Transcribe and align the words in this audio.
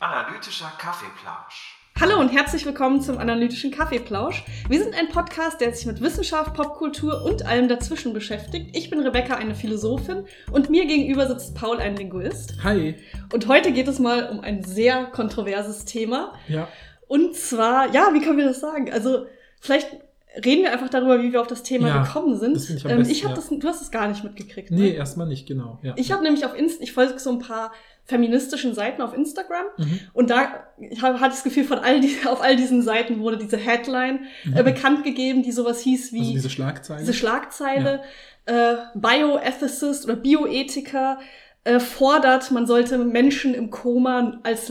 Analytischer 0.00 0.70
Kaffeeplausch. 0.78 1.78
Hallo 1.98 2.20
und 2.20 2.28
herzlich 2.28 2.66
willkommen 2.66 3.00
zum 3.00 3.16
analytischen 3.18 3.70
Kaffeeplausch. 3.70 4.44
Wir 4.68 4.82
sind 4.82 4.94
ein 4.94 5.08
Podcast, 5.08 5.60
der 5.60 5.72
sich 5.72 5.86
mit 5.86 6.02
Wissenschaft, 6.02 6.52
Popkultur 6.54 7.24
und 7.24 7.46
allem 7.46 7.68
dazwischen 7.68 8.12
beschäftigt. 8.12 8.76
Ich 8.76 8.90
bin 8.90 9.00
Rebecca, 9.00 9.36
eine 9.36 9.54
Philosophin, 9.54 10.26
und 10.50 10.68
mir 10.68 10.84
gegenüber 10.84 11.26
sitzt 11.26 11.54
Paul, 11.54 11.78
ein 11.78 11.96
Linguist. 11.96 12.62
Hi. 12.62 12.96
Und 13.32 13.48
heute 13.48 13.72
geht 13.72 13.88
es 13.88 13.98
mal 13.98 14.28
um 14.28 14.40
ein 14.40 14.62
sehr 14.62 15.06
kontroverses 15.06 15.86
Thema. 15.86 16.34
Ja. 16.48 16.68
Und 17.08 17.34
zwar, 17.36 17.90
ja, 17.94 18.10
wie 18.12 18.20
können 18.20 18.38
wir 18.38 18.46
das 18.46 18.60
sagen? 18.60 18.92
Also, 18.92 19.26
vielleicht 19.60 19.88
reden 20.44 20.62
wir 20.62 20.72
einfach 20.72 20.88
darüber, 20.88 21.22
wie 21.22 21.32
wir 21.32 21.40
auf 21.40 21.46
das 21.46 21.62
Thema 21.62 21.88
Ja, 21.88 22.02
gekommen 22.04 22.38
sind. 22.38 22.56
das 22.56 22.70
ich 22.70 22.84
am 22.84 22.90
ähm, 22.92 22.98
besten, 22.98 23.12
ich 23.12 23.24
hab 23.24 23.30
ja. 23.30 23.36
das, 23.36 23.48
du 23.50 23.68
hast 23.68 23.82
es 23.82 23.90
gar 23.90 24.08
nicht 24.08 24.24
mitgekriegt. 24.24 24.70
Nee, 24.70 24.80
Ne? 24.90 24.94
erstmal 24.94 25.26
nicht, 25.26 25.46
genau. 25.46 25.78
Ja. 25.82 25.92
Ich 25.96 26.10
habe 26.12 26.22
nämlich 26.22 26.44
auf 26.46 26.56
Inst 26.56 26.80
ich 26.80 26.92
folge 26.92 27.18
so 27.18 27.30
ein 27.30 27.38
paar 27.38 27.72
feministischen 28.04 28.74
Seiten 28.74 29.00
auf 29.02 29.14
Instagram 29.14 29.66
Mhm. 29.78 30.00
und 30.12 30.30
da 30.30 30.64
hab, 31.00 31.20
hatte 31.20 31.28
ich 31.28 31.34
das 31.34 31.44
Gefühl, 31.44 31.64
von 31.64 31.78
all 31.78 32.00
die, 32.00 32.16
auf 32.26 32.42
all 32.42 32.56
diesen 32.56 32.82
Seiten 32.82 33.20
wurde 33.20 33.36
diese 33.38 33.56
Headline 33.56 34.20
äh, 34.54 34.62
bekannt 34.62 35.04
gegeben, 35.04 35.42
die 35.42 35.52
sowas 35.52 35.80
hieß 35.80 36.12
wie 36.12 36.16
Mhm. 36.18 36.22
also 36.22 36.32
diese 36.34 36.50
Schlagzeile. 36.50 37.00
diese 37.00 37.12
Schlagzeile 37.14 38.00
äh, 38.46 38.74
Bioethicist 38.94 40.04
oder 40.04 40.16
Bioethiker 40.16 41.18
äh, 41.64 41.78
fordert, 41.78 42.50
man 42.50 42.66
sollte 42.66 42.98
Menschen 42.98 43.54
im 43.54 43.70
Koma 43.70 44.40
als 44.42 44.68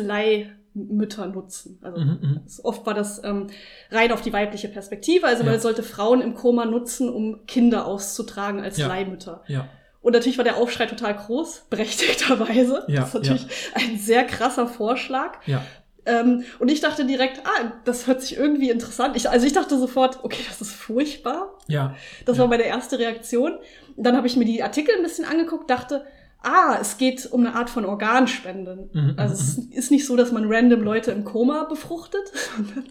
Leihmütter 0.73 1.27
nutzen. 1.27 1.80
Also 1.81 1.99
Mhm, 2.02 2.20
mhm. 2.21 2.41
oft 2.63 2.85
war 2.85 2.93
das 2.93 3.23
ähm, 3.23 3.48
rein 3.91 4.12
auf 4.12 4.21
die 4.21 4.34
weibliche 4.34 4.68
Perspektive, 4.70 5.27
also 5.27 5.43
Ja. 5.43 5.49
man 5.51 5.59
sollte 5.59 5.84
Frauen 5.84 6.21
im 6.21 6.34
Koma 6.34 6.65
nutzen, 6.65 7.09
um 7.09 7.45
Kinder 7.45 7.85
auszutragen 7.85 8.62
als 8.62 8.77
Ja. 8.77 8.87
Leihmütter. 8.87 9.43
ja. 9.48 9.68
Und 10.04 10.13
natürlich 10.13 10.40
war 10.40 10.45
der 10.45 10.57
Aufschrei 10.57 10.87
total 10.87 11.15
groß, 11.15 11.65
berechtigterweise. 11.70 12.85
Ja, 12.87 13.01
das 13.01 13.10
ist 13.10 13.13
natürlich 13.13 13.48
ein 13.76 13.99
sehr 13.99 14.23
krasser 14.23 14.68
Vorschlag. 14.68 15.37
Ja. 15.45 15.63
Ähm, 16.07 16.43
und 16.57 16.71
ich 16.71 16.79
dachte 16.82 17.05
direkt, 17.05 17.41
ah, 17.45 17.73
das 17.85 18.07
hört 18.07 18.21
sich 18.21 18.35
irgendwie 18.35 18.71
interessant. 18.71 19.15
Ich, 19.15 19.29
also 19.29 19.45
ich 19.45 19.54
dachte 19.54 19.77
sofort, 19.77 20.23
okay, 20.23 20.41
das 20.48 20.60
ist 20.60 20.71
furchtbar. 20.73 21.55
Ja. 21.67 21.95
Das 22.26 22.38
Ja. 22.38 22.41
war 22.43 22.49
meine 22.49 22.63
erste 22.63 22.98
Reaktion. 22.98 23.60
Dann 23.95 24.17
habe 24.17 24.26
ich 24.26 24.35
mir 24.35 24.45
die 24.45 24.63
Artikel 24.63 24.95
ein 24.95 25.04
bisschen 25.04 25.26
angeguckt, 25.26 25.70
dachte, 25.70 26.04
ah, 26.43 26.77
es 26.81 26.97
geht 26.97 27.27
um 27.31 27.45
eine 27.45 27.55
Art 27.55 27.70
von 27.70 27.85
Organspenden. 27.85 28.89
Mhm, 28.93 29.13
also 29.17 29.34
es 29.34 29.57
ist 29.57 29.91
nicht 29.91 30.05
so, 30.05 30.15
dass 30.15 30.31
man 30.31 30.51
random 30.51 30.81
Leute 30.81 31.11
im 31.11 31.23
Koma 31.23 31.63
befruchtet. 31.65 32.21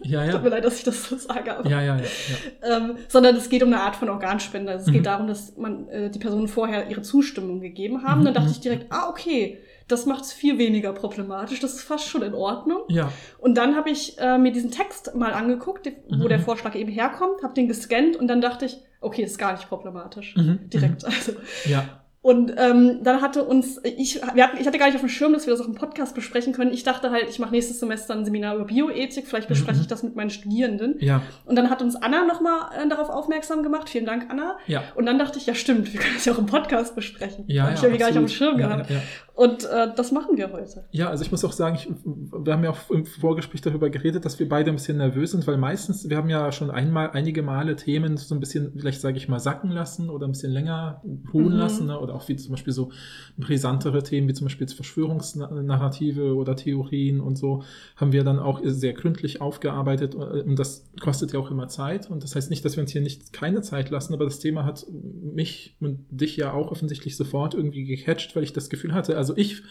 Ja, 0.03 0.29
Tut 0.31 0.43
mir 0.43 0.49
ja. 0.49 0.55
leid, 0.55 0.65
dass 0.65 0.77
ich 0.77 0.83
das 0.83 1.03
so 1.09 1.17
sage, 1.17 1.57
aber 1.57 1.69
Ja, 1.69 1.81
ja, 1.81 1.97
ja. 1.97 2.03
ja. 2.03 2.77
ähm, 2.77 2.97
sondern 3.07 3.35
es 3.35 3.49
geht 3.49 3.61
um 3.63 3.69
eine 3.73 3.81
Art 3.81 3.95
von 3.95 4.09
Organspende. 4.09 4.71
Also 4.71 4.83
es 4.83 4.87
Mhm. 4.87 4.93
geht 4.93 5.05
darum, 5.05 5.27
dass 5.27 5.55
man 5.57 5.87
äh, 5.89 6.09
die 6.09 6.19
Personen 6.19 6.47
vorher 6.47 6.89
ihre 6.89 7.01
Zustimmung 7.01 7.59
gegeben 7.61 8.03
haben. 8.03 8.21
Mhm, 8.21 8.25
Dann 8.25 8.33
dachte 8.35 8.47
mhm. 8.47 8.53
ich 8.53 8.59
direkt, 8.61 8.85
ah, 8.91 9.09
okay, 9.09 9.59
das 9.87 10.05
macht 10.05 10.23
es 10.23 10.31
viel 10.31 10.57
weniger 10.57 10.93
problematisch. 10.93 11.59
Das 11.59 11.73
ist 11.73 11.81
fast 11.81 12.07
schon 12.07 12.21
in 12.21 12.33
Ordnung. 12.33 12.83
Ja. 12.87 13.11
Und 13.39 13.55
dann 13.57 13.75
habe 13.75 13.89
ich 13.89 14.17
äh, 14.19 14.37
mir 14.37 14.53
diesen 14.53 14.71
Text 14.71 15.13
mal 15.15 15.33
angeguckt, 15.33 15.87
wo 16.09 16.15
Mhm. 16.23 16.29
der 16.29 16.39
Vorschlag 16.39 16.75
eben 16.75 16.91
herkommt, 16.91 17.43
habe 17.43 17.53
den 17.53 17.67
gescannt 17.67 18.15
und 18.15 18.27
dann 18.27 18.39
dachte 18.39 18.65
ich, 18.65 18.77
okay, 19.01 19.23
ist 19.23 19.37
gar 19.37 19.51
nicht 19.53 19.67
problematisch. 19.67 20.35
Mhm, 20.37 20.69
Direkt. 20.69 21.03
Also. 21.05 21.33
Ja. 21.65 22.00
Und 22.23 22.53
ähm, 22.55 22.99
dann 23.01 23.19
hatte 23.21 23.43
uns, 23.43 23.81
ich, 23.83 24.21
wir 24.35 24.43
hatten, 24.43 24.57
ich 24.59 24.67
hatte 24.67 24.77
gar 24.77 24.85
nicht 24.85 24.93
auf 24.93 25.01
dem 25.01 25.09
Schirm, 25.09 25.33
dass 25.33 25.47
wir 25.47 25.53
das 25.53 25.61
auch 25.61 25.67
im 25.67 25.73
Podcast 25.73 26.13
besprechen 26.13 26.53
können. 26.53 26.71
Ich 26.71 26.83
dachte 26.83 27.09
halt, 27.09 27.27
ich 27.29 27.39
mache 27.39 27.49
nächstes 27.49 27.79
Semester 27.79 28.13
ein 28.13 28.25
Seminar 28.25 28.55
über 28.57 28.65
Bioethik, 28.65 29.27
vielleicht 29.27 29.47
bespreche 29.47 29.77
Mhm. 29.77 29.81
ich 29.81 29.87
das 29.87 30.03
mit 30.03 30.15
meinen 30.15 30.29
Studierenden. 30.29 30.97
Ja. 30.99 31.23
Und 31.45 31.55
dann 31.55 31.71
hat 31.71 31.81
uns 31.81 31.95
Anna 31.95 32.23
nochmal 32.25 32.69
äh, 32.77 32.87
darauf 32.87 33.09
aufmerksam 33.09 33.63
gemacht. 33.63 33.89
Vielen 33.89 34.05
Dank, 34.05 34.27
Anna. 34.29 34.57
Ja. 34.67 34.83
Und 34.93 35.07
dann 35.07 35.17
dachte 35.17 35.39
ich, 35.39 35.47
ja 35.47 35.55
stimmt, 35.55 35.91
wir 35.91 35.99
können 35.99 36.13
das 36.13 36.25
ja 36.25 36.33
auch 36.33 36.37
im 36.37 36.45
Podcast 36.45 36.93
besprechen. 36.95 37.45
Ja, 37.47 37.63
Hab 37.63 37.69
ja, 37.71 37.75
ich 37.77 37.83
irgendwie 37.83 37.99
gar 37.99 38.07
nicht 38.09 38.17
auf 38.19 38.25
dem. 38.25 38.29
Schirm 38.29 38.59
ja, 38.59 38.67
gehabt. 38.67 38.89
Ja, 38.91 38.95
ja. 38.97 39.01
Und 39.41 39.65
äh, 39.65 39.87
das 39.95 40.11
machen 40.11 40.37
wir 40.37 40.51
heute. 40.51 40.85
ja, 40.91 41.09
also 41.09 41.23
ich 41.23 41.31
muss 41.31 41.43
auch 41.43 41.51
sagen, 41.51 41.75
ich, 41.75 41.89
wir 42.05 42.53
haben 42.53 42.63
ja 42.63 42.69
auch 42.69 42.89
im 42.91 43.05
Vorgespräch 43.05 43.61
darüber 43.61 43.89
geredet, 43.89 44.23
dass 44.23 44.37
wir 44.39 44.47
beide 44.47 44.69
ein 44.69 44.75
bisschen 44.75 44.97
nervös 44.97 45.31
sind, 45.31 45.47
weil 45.47 45.57
meistens, 45.57 46.07
wir 46.09 46.17
haben 46.17 46.29
ja 46.29 46.51
schon 46.51 46.69
einmal, 46.69 47.09
einige 47.11 47.41
Male 47.41 47.75
Themen 47.75 48.17
so 48.17 48.35
ein 48.35 48.39
bisschen, 48.39 48.73
vielleicht 48.77 49.01
sage 49.01 49.17
ich 49.17 49.27
mal, 49.27 49.39
sacken 49.39 49.71
lassen 49.71 50.09
oder 50.11 50.27
ein 50.27 50.31
bisschen 50.33 50.51
länger 50.51 51.01
ruhen 51.33 51.53
Mhm. 51.53 51.59
lassen, 51.59 51.87
ne? 51.87 51.99
oder 51.99 52.13
auch 52.13 52.27
wie 52.27 52.35
zum 52.35 52.51
Beispiel 52.51 52.73
so 52.73 52.91
brisantere 53.37 54.03
Themen, 54.03 54.27
wie 54.27 54.33
zum 54.33 54.45
Beispiel 54.45 54.67
Verschwörungsnarrative 54.67 56.35
oder 56.35 56.55
Theorien 56.55 57.19
und 57.19 57.37
so, 57.37 57.63
haben 57.95 58.11
wir 58.11 58.23
dann 58.23 58.39
auch 58.39 58.61
sehr 58.63 58.93
gründlich 58.93 59.41
aufgearbeitet 59.41 60.13
äh, 60.15 60.17
und 60.41 60.57
das 60.59 60.89
kostet 60.99 61.33
ja 61.33 61.39
auch 61.39 61.49
immer 61.51 61.67
Zeit 61.67 62.09
und 62.09 62.23
das 62.23 62.35
heißt 62.35 62.49
nicht, 62.49 62.63
dass 62.63 62.75
wir 62.77 62.81
uns 62.83 62.91
hier 62.91 63.01
nicht 63.01 63.33
keine 63.33 63.61
Zeit 63.61 63.89
lassen, 63.89 64.13
aber 64.13 64.25
das 64.25 64.39
Thema 64.39 64.65
hat 64.65 64.85
mich 64.91 65.75
und 65.79 66.05
dich 66.11 66.37
ja 66.37 66.53
auch 66.53 66.71
offensichtlich 66.71 67.17
sofort 67.17 67.53
irgendwie 67.53 67.85
gecatcht, 67.85 68.35
weil 68.35 68.43
ich 68.43 68.53
das 68.53 68.69
Gefühl 68.69 68.93
hatte, 68.93 69.17
also 69.17 69.30
ich 69.37 69.63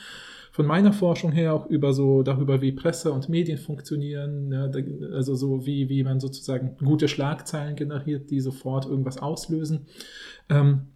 von 0.53 0.67
meiner 0.67 0.93
Forschung 0.93 1.33
her 1.33 1.55
auch 1.55 1.67
über 1.67 1.93
so 1.93 2.23
darüber, 2.23 2.61
wie 2.61 2.73
Presse 2.73 3.13
und 3.13 3.29
Medien 3.29 3.59
funktionieren, 3.59 4.53
ja, 4.53 4.71
also 5.15 5.35
so 5.35 5.65
wie, 5.65 5.89
wie 5.89 6.03
man 6.03 6.21
sozusagen 6.21 6.77
gute 6.85 7.09
Schlagzeilen 7.09 7.77
generiert, 7.77 8.31
die 8.31 8.41
sofort 8.41 8.85
irgendwas 8.87 9.19
auslösen. 9.19 9.87
Ähm, 10.49 10.89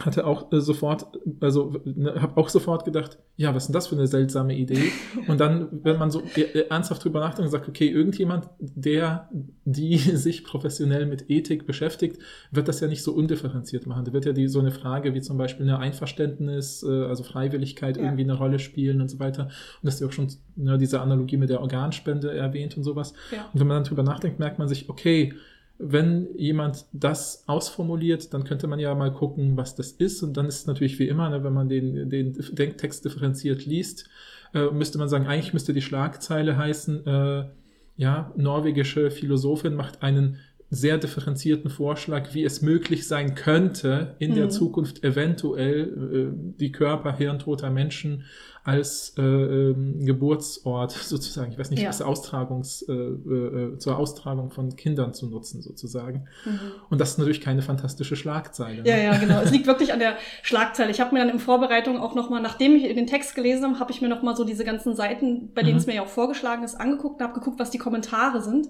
hatte 0.00 0.26
auch 0.26 0.52
äh, 0.52 0.60
sofort, 0.60 1.06
also 1.40 1.74
ne, 1.84 2.14
habe 2.20 2.36
auch 2.40 2.48
sofort 2.48 2.84
gedacht, 2.84 3.18
ja, 3.36 3.54
was 3.54 3.64
ist 3.64 3.68
denn 3.68 3.74
das 3.74 3.86
für 3.86 3.94
eine 3.96 4.06
seltsame 4.06 4.54
Idee? 4.56 4.92
Und 5.28 5.40
dann, 5.40 5.68
wenn 5.82 5.98
man 5.98 6.10
so 6.10 6.22
äh, 6.36 6.66
ernsthaft 6.68 7.04
drüber 7.04 7.20
nachdenkt 7.20 7.46
und 7.46 7.50
sagt, 7.50 7.68
okay, 7.68 7.88
irgendjemand, 7.88 8.48
der, 8.58 9.28
die 9.64 9.96
sich 9.98 10.44
professionell 10.44 11.06
mit 11.06 11.30
Ethik 11.30 11.66
beschäftigt, 11.66 12.18
wird 12.50 12.68
das 12.68 12.80
ja 12.80 12.88
nicht 12.88 13.02
so 13.02 13.12
undifferenziert 13.12 13.86
machen. 13.86 14.04
Da 14.04 14.12
wird 14.12 14.24
ja 14.24 14.32
die, 14.32 14.48
so 14.48 14.58
eine 14.58 14.70
Frage 14.70 15.14
wie 15.14 15.20
zum 15.20 15.38
Beispiel 15.38 15.66
eine 15.66 15.78
Einverständnis, 15.78 16.82
äh, 16.82 17.04
also 17.04 17.22
Freiwilligkeit 17.22 17.96
Ja. 17.96 18.04
irgendwie 18.04 18.24
eine 18.24 18.34
Rolle 18.34 18.58
spielen 18.58 19.00
und 19.00 19.10
so 19.10 19.18
weiter. 19.18 19.44
Und 19.44 19.50
das 19.82 19.94
ist 19.94 20.00
ja 20.00 20.06
auch 20.06 20.12
schon 20.12 20.28
ne, 20.56 20.78
diese 20.78 21.00
Analogie 21.00 21.36
mit 21.36 21.50
der 21.50 21.60
Organspende 21.60 22.32
erwähnt 22.32 22.76
und 22.76 22.84
sowas. 22.84 23.12
Ja. 23.32 23.48
Und 23.52 23.60
wenn 23.60 23.66
man 23.66 23.76
dann 23.78 23.84
drüber 23.84 24.02
nachdenkt, 24.02 24.38
merkt 24.38 24.58
man 24.58 24.68
sich, 24.68 24.88
okay, 24.88 25.34
wenn 25.82 26.28
jemand 26.36 26.84
das 26.92 27.44
ausformuliert, 27.46 28.34
dann 28.34 28.44
könnte 28.44 28.66
man 28.66 28.78
ja 28.78 28.94
mal 28.94 29.12
gucken, 29.12 29.56
was 29.56 29.74
das 29.74 29.92
ist. 29.92 30.22
Und 30.22 30.36
dann 30.36 30.46
ist 30.46 30.60
es 30.60 30.66
natürlich 30.66 30.98
wie 30.98 31.08
immer, 31.08 31.30
ne, 31.30 31.42
wenn 31.42 31.54
man 31.54 31.68
den, 31.68 32.10
den 32.10 32.34
Denktext 32.52 33.04
differenziert 33.04 33.64
liest, 33.64 34.08
äh, 34.52 34.70
müsste 34.70 34.98
man 34.98 35.08
sagen, 35.08 35.26
eigentlich 35.26 35.54
müsste 35.54 35.72
die 35.72 35.80
Schlagzeile 35.80 36.58
heißen, 36.58 37.06
äh, 37.06 37.44
ja, 37.96 38.32
norwegische 38.36 39.10
Philosophin 39.10 39.74
macht 39.74 40.02
einen 40.02 40.38
sehr 40.72 40.98
differenzierten 40.98 41.68
Vorschlag, 41.68 42.32
wie 42.32 42.44
es 42.44 42.62
möglich 42.62 43.08
sein 43.08 43.34
könnte, 43.34 44.14
in 44.20 44.34
der 44.36 44.44
Mhm. 44.46 44.50
Zukunft 44.50 45.02
eventuell 45.02 46.32
äh, 46.32 46.56
die 46.60 46.70
Körper 46.70 47.12
hirntoter 47.16 47.70
Menschen 47.70 48.24
als 48.62 49.14
äh, 49.18 49.22
ähm, 49.22 50.04
Geburtsort 50.04 50.92
sozusagen, 50.92 51.50
ich 51.50 51.58
weiß 51.58 51.70
nicht, 51.70 51.82
Ja. 51.82 51.88
als 51.88 52.02
Austragungs, 52.02 52.82
äh, 52.88 52.92
äh, 52.92 53.78
zur 53.78 53.96
Austragung 53.98 54.50
von 54.50 54.76
Kindern 54.76 55.12
zu 55.14 55.26
nutzen 55.28 55.62
sozusagen. 55.62 56.28
Mhm. 56.44 56.60
Und 56.90 57.00
das 57.00 57.12
ist 57.12 57.18
natürlich 57.18 57.40
keine 57.40 57.62
fantastische 57.62 58.16
Schlagzeile. 58.16 58.82
Ja, 58.86 58.96
ne? 58.96 59.04
ja, 59.04 59.16
genau. 59.16 59.40
Es 59.40 59.50
liegt 59.50 59.66
wirklich 59.66 59.92
an 59.92 59.98
der 59.98 60.16
Schlagzeile. 60.42 60.90
Ich 60.90 61.00
habe 61.00 61.14
mir 61.14 61.20
dann 61.24 61.30
in 61.30 61.40
Vorbereitung 61.40 61.98
auch 61.98 62.14
nochmal, 62.14 62.42
nachdem 62.42 62.76
ich 62.76 62.82
den 62.94 63.06
Text 63.06 63.34
gelesen 63.34 63.64
habe, 63.64 63.80
habe 63.80 63.90
ich 63.92 64.02
mir 64.02 64.08
nochmal 64.08 64.36
so 64.36 64.44
diese 64.44 64.64
ganzen 64.64 64.94
Seiten, 64.94 65.52
bei 65.54 65.62
denen 65.62 65.72
Mhm. 65.74 65.78
es 65.80 65.86
mir 65.86 65.94
ja 65.96 66.02
auch 66.02 66.08
vorgeschlagen 66.08 66.62
ist, 66.62 66.74
angeguckt 66.76 67.20
und 67.20 67.26
habe 67.26 67.34
geguckt, 67.40 67.58
was 67.58 67.70
die 67.70 67.78
Kommentare 67.78 68.42
sind. 68.42 68.68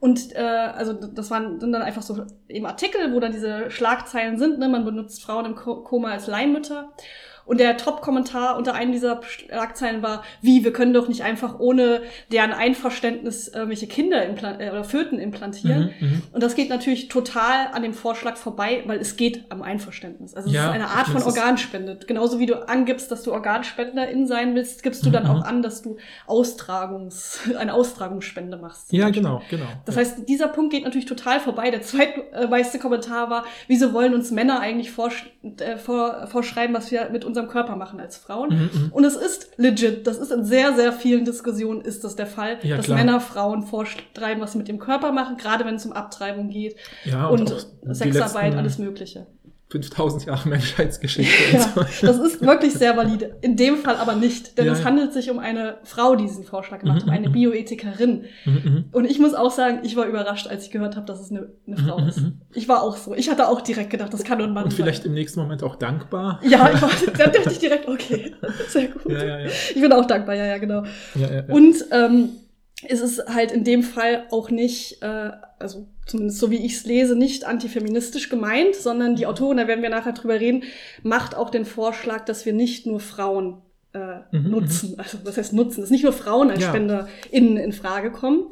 Und 0.00 0.34
äh, 0.34 0.40
also 0.40 0.94
das 0.94 1.30
waren 1.30 1.60
sind 1.60 1.72
dann 1.72 1.82
einfach 1.82 2.00
so 2.02 2.24
eben 2.48 2.64
Artikel, 2.64 3.12
wo 3.12 3.20
dann 3.20 3.32
diese 3.32 3.70
Schlagzeilen 3.70 4.38
sind. 4.38 4.58
Ne? 4.58 4.68
Man 4.68 4.86
benutzt 4.86 5.22
Frauen 5.22 5.44
im 5.44 5.54
Ko 5.54 5.82
Koma 5.82 6.10
als 6.10 6.26
Leihmütter. 6.26 6.92
Und 7.50 7.58
der 7.58 7.76
Top-Kommentar 7.76 8.56
unter 8.56 8.74
einem 8.74 8.92
dieser 8.92 9.20
Schlagzeilen 9.24 10.04
war, 10.04 10.22
wie, 10.40 10.62
wir 10.62 10.72
können 10.72 10.92
doch 10.92 11.08
nicht 11.08 11.24
einfach 11.24 11.58
ohne 11.58 12.02
deren 12.30 12.52
Einverständnis 12.52 13.48
äh, 13.48 13.68
welche 13.68 13.88
Kinder 13.88 14.22
äh, 14.22 14.70
oder 14.70 14.84
Föten 14.84 15.18
implantieren. 15.18 15.92
Mhm, 15.98 16.06
mhm. 16.06 16.22
Und 16.30 16.44
das 16.44 16.54
geht 16.54 16.70
natürlich 16.70 17.08
total 17.08 17.66
an 17.72 17.82
dem 17.82 17.92
Vorschlag 17.92 18.36
vorbei, 18.36 18.84
weil 18.86 19.00
es 19.00 19.16
geht 19.16 19.46
am 19.48 19.62
Einverständnis. 19.62 20.36
Also 20.36 20.48
es 20.48 20.54
Ja, 20.54 20.66
ist 20.68 20.74
eine 20.74 20.90
Art 20.90 21.08
von 21.08 21.20
Organspende. 21.24 21.98
Genauso 22.06 22.38
wie 22.38 22.46
du 22.46 22.68
angibst, 22.68 23.10
dass 23.10 23.24
du 23.24 23.32
Organspenderin 23.32 24.28
sein 24.28 24.54
willst, 24.54 24.84
gibst 24.84 25.04
du 25.04 25.10
dann 25.10 25.24
Mhm, 25.24 25.30
auch 25.30 25.36
mhm. 25.38 25.42
an, 25.42 25.62
dass 25.62 25.82
du 25.82 25.96
Austragungs, 26.28 27.40
eine 27.58 27.74
Austragungsspende 27.74 28.58
machst. 28.58 28.92
Ja, 28.92 29.10
genau, 29.10 29.42
genau. 29.50 29.66
Das 29.86 29.96
heißt, 29.96 30.28
dieser 30.28 30.46
Punkt 30.46 30.72
geht 30.72 30.84
natürlich 30.84 31.06
total 31.06 31.40
vorbei. 31.40 31.72
Der 31.72 31.82
zweitmeiste 31.82 32.78
Kommentar 32.78 33.28
war, 33.28 33.44
wieso 33.66 33.92
wollen 33.92 34.14
uns 34.14 34.30
Männer 34.30 34.60
eigentlich 34.60 34.92
vorsch 34.92 35.28
äh, 35.58 35.78
vor 35.78 36.28
vorschreiben, 36.28 36.76
was 36.76 36.92
wir 36.92 37.10
mit 37.10 37.24
unserem 37.24 37.39
Körper 37.48 37.76
machen 37.76 38.00
als 38.00 38.16
Frauen? 38.16 38.50
Mhm, 38.50 38.70
mhm. 38.84 38.92
Und 38.92 39.04
es 39.04 39.16
ist 39.16 39.50
legit, 39.56 40.06
das 40.06 40.18
ist 40.18 40.30
in 40.32 40.44
sehr, 40.44 40.74
sehr 40.74 40.92
vielen 40.92 41.24
Diskussionen 41.24 41.80
ist 41.80 42.04
das 42.04 42.16
der 42.16 42.26
Fall, 42.26 42.58
Ja, 42.62 42.76
dass 42.76 42.86
klar. 42.86 42.98
Männer 42.98 43.20
Frauen 43.20 43.62
vorschreiben, 43.62 44.40
was 44.42 44.52
sie 44.52 44.58
mit 44.58 44.68
dem 44.68 44.78
Körper 44.78 45.12
machen, 45.12 45.36
gerade 45.36 45.64
wenn 45.64 45.74
es 45.76 45.84
um 45.86 45.92
Abtreibung 45.92 46.48
geht 46.50 46.76
Ja, 47.04 47.26
und, 47.26 47.50
die 47.82 47.94
Sexarbeit, 47.94 48.44
letzten- 48.44 48.58
alles 48.58 48.78
Mögliche. 48.78 49.26
5000 49.70 50.26
Jahre 50.26 50.48
Menschheitsgeschichte. 50.48 51.32
Ja, 51.56 51.60
so. 51.90 52.06
das 52.06 52.18
ist 52.18 52.40
wirklich 52.42 52.72
sehr 52.74 52.96
valide. 52.96 53.36
In 53.40 53.56
dem 53.56 53.76
Fall 53.76 53.96
aber 53.96 54.14
nicht, 54.16 54.58
denn 54.58 54.66
Ja, 54.66 54.72
es 54.72 54.84
handelt 54.84 55.12
sich 55.12 55.30
um 55.30 55.38
eine 55.38 55.76
Frau, 55.84 56.16
die 56.16 56.24
diesen 56.24 56.44
Vorschlag 56.44 56.80
gemacht 56.80 56.96
hat, 56.98 57.02
Mhm, 57.04 57.08
um 57.08 57.14
eine 57.16 57.28
mhm. 57.28 57.32
Bioethikerin. 57.32 58.24
Mhm, 58.44 58.52
mhm. 58.52 58.84
Und 58.92 59.04
ich 59.04 59.18
muss 59.20 59.34
auch 59.34 59.50
sagen, 59.52 59.80
ich 59.84 59.94
war 59.96 60.06
überrascht, 60.06 60.48
als 60.48 60.64
ich 60.66 60.70
gehört 60.72 60.96
habe, 60.96 61.06
dass 61.06 61.20
es 61.20 61.30
eine, 61.30 61.48
eine 61.66 61.76
Frau 61.76 61.98
Mhm, 62.00 62.08
ist. 62.08 62.20
mhm. 62.20 62.40
Ich 62.52 62.68
war 62.68 62.82
auch 62.82 62.96
so. 62.96 63.14
Ich 63.14 63.30
hatte 63.30 63.46
auch 63.48 63.60
direkt 63.60 63.90
gedacht, 63.90 64.12
das 64.12 64.24
kann 64.24 64.38
nur 64.38 64.48
ein 64.48 64.52
Mann 64.52 64.64
Und 64.64 64.74
vielleicht 64.74 65.02
sein. 65.04 65.10
im 65.10 65.14
nächsten 65.14 65.40
Moment 65.40 65.62
auch 65.62 65.76
dankbar. 65.76 66.40
Ja, 66.42 66.70
ich 66.74 66.82
war, 66.82 66.90
dann 67.16 67.32
dachte 67.32 67.50
ich 67.52 67.58
direkt, 67.60 67.88
okay, 67.88 68.34
sehr 68.68 68.88
gut. 68.88 69.10
Ja, 69.12 69.24
ja, 69.24 69.38
ja. 69.40 69.46
Ich 69.74 69.80
bin 69.80 69.92
auch 69.92 70.04
dankbar, 70.06 70.34
ja, 70.34 70.46
ja, 70.46 70.58
genau. 70.58 70.82
ja, 71.14 71.32
ja. 71.32 71.44
Und 71.48 71.76
ähm, 71.92 72.30
es 72.88 73.00
ist 73.00 73.22
halt 73.32 73.52
in 73.52 73.62
dem 73.64 73.82
Fall 73.82 74.24
auch 74.30 74.50
nicht, 74.50 75.02
äh, 75.02 75.30
also 75.58 75.86
zumindest 76.10 76.38
so 76.38 76.50
wie 76.50 76.64
ich 76.64 76.74
es 76.76 76.84
lese, 76.86 77.16
nicht 77.16 77.44
antifeministisch 77.46 78.28
gemeint, 78.28 78.74
sondern 78.74 79.16
die 79.16 79.26
Autorin, 79.26 79.56
da 79.56 79.66
werden 79.68 79.82
wir 79.82 79.90
nachher 79.90 80.12
drüber 80.12 80.38
reden, 80.40 80.64
macht 81.02 81.34
auch 81.36 81.50
den 81.50 81.64
Vorschlag, 81.64 82.24
dass 82.24 82.44
wir 82.46 82.52
nicht 82.52 82.86
nur 82.86 83.00
Frauen 83.00 83.62
äh, 83.92 84.20
Mhm, 84.36 84.50
nutzen. 84.50 84.94
Also 84.98 85.18
was 85.24 85.36
heißt 85.36 85.52
nutzen? 85.52 85.80
Dass 85.80 85.90
nicht 85.90 86.04
nur 86.04 86.12
Frauen 86.12 86.50
als 86.50 86.62
Ja. 86.62 86.68
SpenderInnen 86.68 87.56
in 87.56 87.72
Frage 87.72 88.12
kommen. 88.12 88.48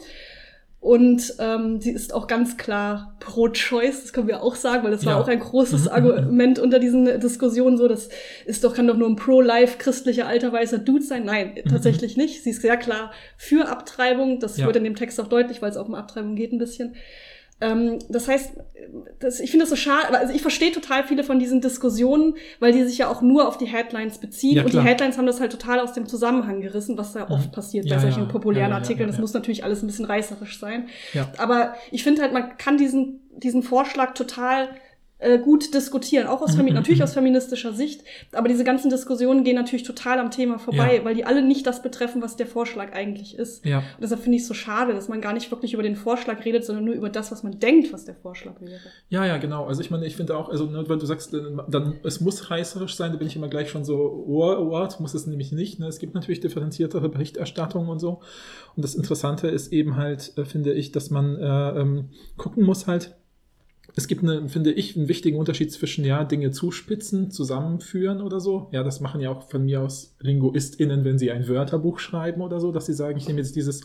Und 0.81 1.34
ähm, 1.40 1.81
sie 1.81 1.90
ist 1.90 2.14
auch 2.14 2.28
ganz 2.28 2.56
klar 2.56 3.16
pro-choice, 3.19 4.02
das 4.02 4.12
können 4.12 4.28
wir 4.28 4.43
auch 4.44 4.55
sagen, 4.55 4.84
weil 4.84 4.93
das 4.93 5.05
war 5.05 5.14
Ja. 5.14 5.20
auch 5.20 5.26
ein 5.26 5.40
großes 5.40 5.84
Mhm, 5.87 5.88
Argument 5.90 6.58
unter 6.60 6.78
diesen 6.78 7.05
Diskussionen 7.20 7.76
so, 7.76 7.88
das 7.88 8.08
ist 8.46 8.62
doch, 8.62 8.75
kann 8.75 8.87
doch 8.87 8.96
nur 8.96 9.08
ein 9.08 9.16
pro-life 9.16 9.78
christlicher 9.78 10.28
alter 10.28 10.52
weißer 10.52 10.78
Dude 10.78 11.02
sein. 11.05 11.25
Nein, 11.25 11.55
tatsächlich 11.69 12.16
nicht. 12.16 12.44
Sie 12.44 12.50
ist 12.50 12.62
sehr 12.62 12.76
klar 12.76 13.10
für 13.37 13.69
Abtreibung. 13.69 14.38
Das 14.38 14.56
Ja. 14.56 14.66
wird 14.66 14.76
in 14.76 14.84
dem 14.84 14.94
Text 14.94 15.20
auch 15.20 15.26
deutlich, 15.26 15.60
weil 15.62 15.70
es 15.70 15.76
auch 15.76 15.88
um 15.88 15.96
Abtreibung 15.96 16.37
geht 16.37 16.52
ein 16.52 16.58
bisschen. 16.58 16.94
Ähm, 17.60 17.99
das 18.08 18.28
heißt, 18.28 18.52
das, 19.19 19.40
ich 19.40 19.50
finde 19.50 19.64
das 19.64 19.70
so 19.70 19.76
schade, 19.76 20.16
also 20.16 20.32
ich 20.32 20.40
verstehe 20.43 20.70
total 20.72 21.02
viele 21.05 21.25
von 21.25 21.38
diesen 21.38 21.60
Diskussionen, 21.60 22.34
weil 22.60 22.72
die 22.72 22.84
sich 22.84 22.99
ja 22.99 23.08
auch 23.08 23.20
nur 23.20 23.49
auf 23.49 23.58
die 23.58 23.66
Headlines 23.66 24.19
beziehen 24.19 24.56
Ja, 24.56 24.64
und 24.64 24.72
die. 24.72 24.81
Headlines 24.81 25.19
haben 25.19 25.26
das 25.26 25.40
halt 25.40 25.50
total 25.52 25.81
aus 25.81 25.93
dem 25.93 26.06
Zusammenhang 26.06 26.60
gerissen, 26.60 26.96
was 26.96 27.12
da 27.12 27.28
oft 27.28 27.49
Mhm. 27.49 27.52
passiert 27.52 27.87
Ja, 27.87 27.96
bei 27.96 28.02
solchen 28.02 28.22
ja. 28.25 28.28
populären 28.28 28.62
Ja, 28.62 28.69
ja, 28.69 28.75
ja, 28.75 28.76
Artikeln. 28.76 29.00
ja, 29.00 29.06
Das 29.08 29.16
ja. 29.16 29.20
muss 29.22 29.34
natürlich 29.34 29.64
alles 29.64 29.82
ein 29.82 29.88
bisschen 29.88 30.05
reißerisch 30.05 30.58
sein. 30.60 30.88
Ja. 31.12 31.31
Aber 31.37 31.75
ich 31.90 32.05
finde 32.05 32.22
halt, 32.22 32.32
man 32.32 32.56
kann 32.56 32.78
diesen, 32.78 33.20
diesen 33.37 33.62
Vorschlag 33.62 34.14
total 34.14 34.69
äh, 35.19 35.38
gut 35.38 35.75
diskutieren, 35.75 36.26
auch 36.29 36.43
aus 36.43 36.55
Femi 36.55 36.70
Mhm, 36.70 36.76
natürlich 36.76 36.99
mhm. 37.00 37.05
aus 37.05 37.15
feministischer 37.15 37.73
Sicht. 37.73 38.05
Aber 38.32 38.49
diese 38.49 38.62
ganzen 38.62 38.88
Diskussionen 38.88 39.43
gehen 39.43 39.56
natürlich 39.56 39.82
total 39.82 40.19
am 40.20 40.31
Thema 40.31 40.59
vorbei, 40.59 40.99
Ja. 40.99 41.05
weil 41.05 41.15
die 41.15 41.25
alle 41.25 41.43
nicht 41.43 41.67
das 41.67 41.82
betreffen, 41.82 42.23
was 42.23 42.37
der 42.37 42.47
Vorschlag 42.47 42.93
eigentlich 42.93 43.37
ist. 43.37 43.65
ja. 43.65 43.79
Und 43.79 44.03
deshalb 44.03 44.20
finde 44.23 44.37
ich 44.37 44.43
es 44.43 44.49
so 44.49 44.55
schade, 44.55 44.94
dass 44.94 45.09
man 45.09 45.20
gar 45.20 45.32
nicht 45.32 45.50
wirklich 45.50 45.75
über 45.75 45.82
den 45.82 45.97
Vorschlag 45.97 46.44
redet, 46.44 46.65
sondern 46.65 46.85
nur 46.85 46.94
über 46.94 47.09
das, 47.11 47.32
was 47.32 47.43
man 47.43 47.59
denkt, 47.59 47.93
was 47.93 48.05
der 48.05 48.15
Vorschlag 48.15 48.61
wäre. 48.61 48.81
Ja, 49.09 49.26
ja, 49.26 49.38
genau. 49.38 49.67
Also 49.67 49.81
ich 49.81 49.91
meine, 49.91 50.06
ich 50.06 50.15
finde 50.17 50.37
auch, 50.37 50.49
also 50.50 50.67
ne, 50.67 50.88
wenn 50.88 50.99
du 50.99 51.06
sagst, 51.06 51.32
dann, 51.32 51.62
dann 51.69 51.94
es 52.05 52.20
muss 52.20 52.50
reißerisch 52.50 52.94
sein, 52.94 53.11
da 53.12 53.19
bin 53.19 53.26
ich 53.26 53.35
immer 53.35 53.49
gleich 53.49 53.70
schon 53.70 53.85
so, 53.85 54.25
oh, 54.26 54.70
what, 54.70 55.00
muss 55.00 55.15
es 55.15 55.26
nämlich 55.26 55.50
nicht. 55.50 55.81
Ne? 55.81 55.87
Es 55.88 55.99
gibt 55.99 56.15
natürlich 56.15 56.41
differenziertere 56.41 57.09
Berichterstattung 57.09 57.88
und 57.88 57.99
so. 57.99 58.20
Und 58.76 58.85
das 58.85 58.94
Interessante 58.94 59.49
ist 59.49 59.73
eben 59.73 59.97
halt, 59.97 60.32
äh, 60.38 60.44
finde 60.44 60.73
ich, 60.75 60.93
dass 60.93 61.11
man 61.11 61.37
äh, 61.37 61.81
ähm, 61.81 62.11
gucken 62.37 62.65
muss 62.65 62.87
halt, 62.87 63.17
es 63.96 64.06
gibt, 64.06 64.23
eine, 64.23 64.49
finde 64.49 64.73
ich, 64.73 64.96
einen 64.96 65.08
wichtigen 65.08 65.38
Unterschied 65.38 65.73
zwischen, 65.73 66.05
ja, 66.05 66.25
Dinge 66.25 66.50
zuspitzen, 66.50 67.31
zusammenführen 67.31 68.20
oder 68.20 68.40
so. 68.40 68.69
Ja, 68.70 68.82
das 68.82 69.00
machen 69.00 69.20
ja 69.20 69.31
auch 69.31 69.49
von 69.49 69.64
mir 69.64 69.82
aus 69.82 70.14
LinguistInnen, 70.20 71.05
wenn 71.05 71.19
sie 71.19 71.31
ein 71.31 71.49
Wörterbuch 71.49 71.99
schreiben 71.99 72.43
oder 72.43 72.61
so, 72.61 72.70
dass 72.70 72.87
sie 72.87 72.94
sagen, 72.94 73.19
ich 73.19 73.26
nehme 73.26 73.40
jetzt 73.40 73.56
dieses 73.56 73.82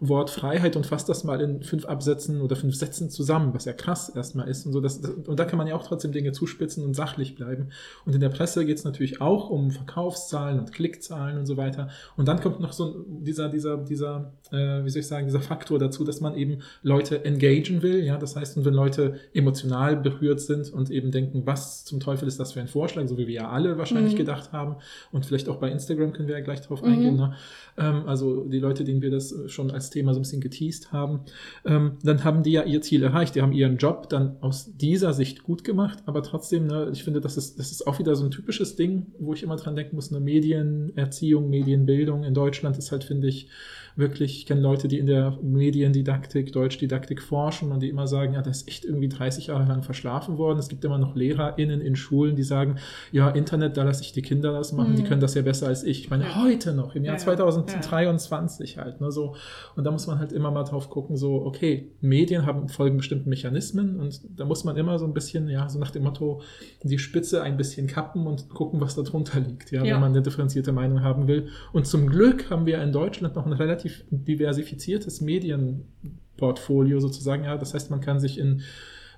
Wort 0.00 0.30
Freiheit 0.30 0.76
und 0.76 0.86
fasse 0.86 1.06
das 1.06 1.24
mal 1.24 1.40
in 1.40 1.62
fünf 1.62 1.84
Absätzen 1.86 2.40
oder 2.40 2.56
fünf 2.56 2.74
Sätzen 2.74 3.10
zusammen, 3.10 3.54
was 3.54 3.64
ja 3.64 3.72
krass 3.72 4.08
erstmal 4.08 4.48
ist 4.48 4.66
und 4.66 4.72
so. 4.72 4.80
Das, 4.80 5.00
das, 5.00 5.10
und 5.10 5.38
da 5.38 5.44
kann 5.44 5.56
man 5.58 5.66
ja 5.66 5.74
auch 5.76 5.86
trotzdem 5.86 6.12
Dinge 6.12 6.32
zuspitzen 6.32 6.84
und 6.84 6.94
sachlich 6.94 7.34
bleiben. 7.34 7.70
Und 8.04 8.14
in 8.14 8.20
der 8.20 8.28
Presse 8.28 8.64
geht 8.66 8.78
es 8.78 8.84
natürlich 8.84 9.20
auch 9.20 9.50
um 9.50 9.70
Verkaufszahlen 9.70 10.58
und 10.58 10.72
Klickzahlen 10.72 11.38
und 11.38 11.46
so 11.46 11.56
weiter. 11.56 11.88
Und 12.16 12.28
dann 12.28 12.40
kommt 12.40 12.60
noch 12.60 12.72
so 12.72 12.86
ein- 12.86 13.24
dieser, 13.24 13.48
dieser, 13.48 13.76
dieser, 13.78 14.32
äh, 14.50 14.84
wie 14.84 14.90
soll 14.90 15.00
ich 15.00 15.06
sagen, 15.06 15.26
dieser 15.26 15.40
Faktor 15.40 15.78
dazu, 15.78 16.04
dass 16.04 16.20
man 16.20 16.34
eben 16.36 16.58
Leute 16.82 17.24
engagen 17.24 17.82
will. 17.82 18.04
Ja, 18.04 18.16
das 18.18 18.36
heißt, 18.36 18.56
und 18.56 18.64
wenn 18.64 18.74
Leute 18.74 19.14
emotional 19.32 19.96
berührt 19.96 20.40
sind 20.40 20.72
und 20.72 20.90
eben 20.90 21.10
denken, 21.10 21.42
was 21.46 21.84
zum 21.84 22.00
Teufel 22.00 22.28
ist 22.28 22.40
das 22.40 22.52
für 22.52 22.60
ein 22.60 22.68
Vorschlag, 22.68 23.06
so 23.08 23.16
wie 23.18 23.26
wir 23.26 23.34
ja 23.34 23.48
alle 23.50 23.78
wahrscheinlich 23.78 24.14
Mhm. 24.14 24.18
gedacht 24.18 24.52
haben. 24.52 24.76
Und 25.12 25.26
vielleicht 25.26 25.48
auch 25.48 25.56
bei 25.56 25.70
Instagram 25.70 26.12
können 26.12 26.28
wir 26.28 26.36
ja 26.38 26.44
gleich 26.44 26.60
drauf 26.62 26.82
Mhm. 26.82 26.88
eingehen. 26.88 27.16
Ne? 27.16 27.34
Ähm, 27.76 28.06
also 28.06 28.44
die 28.44 28.58
Leute, 28.58 28.84
denen 28.84 29.02
wir 29.02 29.10
das 29.10 29.32
äh, 29.32 29.48
schon 29.48 29.70
als 29.70 29.90
Thema 29.90 30.14
so 30.14 30.20
ein 30.20 30.22
bisschen 30.22 30.40
geteased 30.40 30.92
haben, 30.92 31.20
ähm, 31.64 31.92
dann 32.02 32.24
haben 32.24 32.42
die 32.42 32.52
ja 32.52 32.62
ihr 32.62 32.80
Ziel 32.82 33.02
erreicht. 33.02 33.34
Die 33.34 33.42
haben 33.42 33.52
ihren 33.52 33.76
Job 33.76 34.08
dann 34.08 34.36
aus 34.40 34.76
dieser 34.76 35.12
Sicht 35.12 35.42
gut 35.42 35.64
gemacht, 35.64 35.98
aber 36.06 36.22
trotzdem, 36.22 36.66
ne, 36.66 36.90
ich 36.92 37.04
finde, 37.04 37.20
das 37.20 37.36
ist, 37.36 37.58
das 37.58 37.70
ist 37.70 37.86
auch 37.86 37.98
wieder 37.98 38.14
so 38.16 38.24
ein 38.24 38.30
typisches 38.30 38.76
Ding, 38.76 39.06
wo 39.18 39.34
ich 39.34 39.42
immer 39.42 39.56
dran 39.56 39.76
denken 39.76 39.96
muss, 39.96 40.12
eine 40.12 40.20
Medienerziehung, 40.20 41.50
Medienbildung 41.50 42.24
in 42.24 42.34
Deutschland 42.34 42.78
ist 42.78 42.92
halt, 42.92 43.04
finde 43.04 43.28
ich, 43.28 43.48
wirklich, 43.96 44.38
ich 44.38 44.46
kenne 44.46 44.60
Leute, 44.60 44.88
die 44.88 44.98
in 44.98 45.06
der 45.06 45.38
Mediendidaktik, 45.42 46.52
Deutschdidaktik 46.52 47.22
forschen 47.22 47.70
und 47.72 47.80
die 47.80 47.88
immer 47.88 48.06
sagen, 48.06 48.34
ja, 48.34 48.42
das 48.42 48.58
ist 48.62 48.68
echt 48.68 48.84
irgendwie 48.84 49.08
30 49.08 49.48
Jahre 49.48 49.66
lang 49.68 49.82
verschlafen 49.82 50.36
worden. 50.38 50.58
Es 50.58 50.68
gibt 50.68 50.84
immer 50.84 50.98
noch 50.98 51.14
LehrerInnen 51.14 51.80
in 51.80 51.94
Schulen, 51.96 52.36
die 52.36 52.42
sagen, 52.42 52.76
ja, 53.12 53.28
Internet, 53.30 53.76
da 53.76 53.82
lasse 53.84 54.02
ich 54.02 54.12
die 54.12 54.22
Kinder 54.22 54.52
das 54.52 54.72
machen, 54.72 54.96
die 54.96 55.02
Mhm. 55.02 55.06
können 55.06 55.20
das 55.20 55.34
ja 55.34 55.42
besser 55.42 55.66
als 55.68 55.84
ich. 55.84 56.00
Ich 56.00 56.10
meine, 56.10 56.24
Ja. 56.24 56.42
heute 56.42 56.72
noch, 56.74 56.94
im 56.94 57.04
Jahr 57.04 57.14
Ja, 57.14 57.20
ja. 57.20 57.24
2023 57.24 58.78
halt, 58.78 59.00
ne, 59.00 59.10
so. 59.12 59.36
Und 59.76 59.84
da 59.84 59.90
muss 59.90 60.06
man 60.06 60.18
halt 60.18 60.32
immer 60.32 60.50
mal 60.50 60.64
drauf 60.64 60.90
gucken, 60.90 61.16
so, 61.16 61.44
okay, 61.44 61.92
Medien 62.00 62.46
haben 62.46 62.68
folgen 62.68 62.96
bestimmten 62.96 63.28
Mechanismen 63.28 64.00
und 64.00 64.20
da 64.36 64.44
muss 64.44 64.64
man 64.64 64.76
immer 64.76 64.98
so 64.98 65.04
ein 65.06 65.14
bisschen, 65.14 65.48
ja, 65.48 65.68
so 65.68 65.78
nach 65.78 65.90
dem 65.90 66.04
Motto, 66.04 66.40
die 66.82 66.98
Spitze 66.98 67.42
ein 67.42 67.56
bisschen 67.56 67.86
kappen 67.86 68.26
und 68.26 68.48
gucken, 68.48 68.80
was 68.80 68.94
da 68.94 69.02
drunter 69.02 69.40
liegt, 69.40 69.70
ja, 69.70 69.84
Ja. 69.84 69.94
wenn 69.94 70.00
man 70.00 70.12
eine 70.12 70.22
differenzierte 70.22 70.72
Meinung 70.72 71.02
haben 71.02 71.28
will. 71.28 71.48
Und 71.72 71.86
zum 71.86 72.06
Glück 72.08 72.50
haben 72.50 72.66
wir 72.66 72.82
in 72.82 72.92
Deutschland 72.92 73.36
noch 73.36 73.46
ein 73.46 73.52
relativ 73.52 73.83
diversifiziertes 74.10 75.20
Medienportfolio 75.20 77.00
sozusagen, 77.00 77.44
ja, 77.44 77.56
das 77.56 77.74
heißt, 77.74 77.90
man 77.90 78.00
kann 78.00 78.20
sich 78.20 78.38
in 78.38 78.62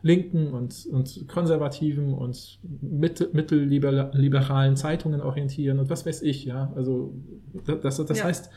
linken 0.02 0.52
und, 0.52 0.86
und 0.92 1.26
konservativen 1.26 2.14
und 2.14 2.58
mitte, 2.80 3.28
mittelliberalen 3.32 4.76
Zeitungen 4.76 5.20
orientieren 5.20 5.78
und 5.78 5.90
was 5.90 6.06
weiß 6.06 6.22
ich, 6.22 6.44
ja. 6.44 6.72
Also 6.76 7.14
das, 7.82 7.96
das 7.96 8.18
Ja. 8.18 8.24
heißt, 8.24 8.50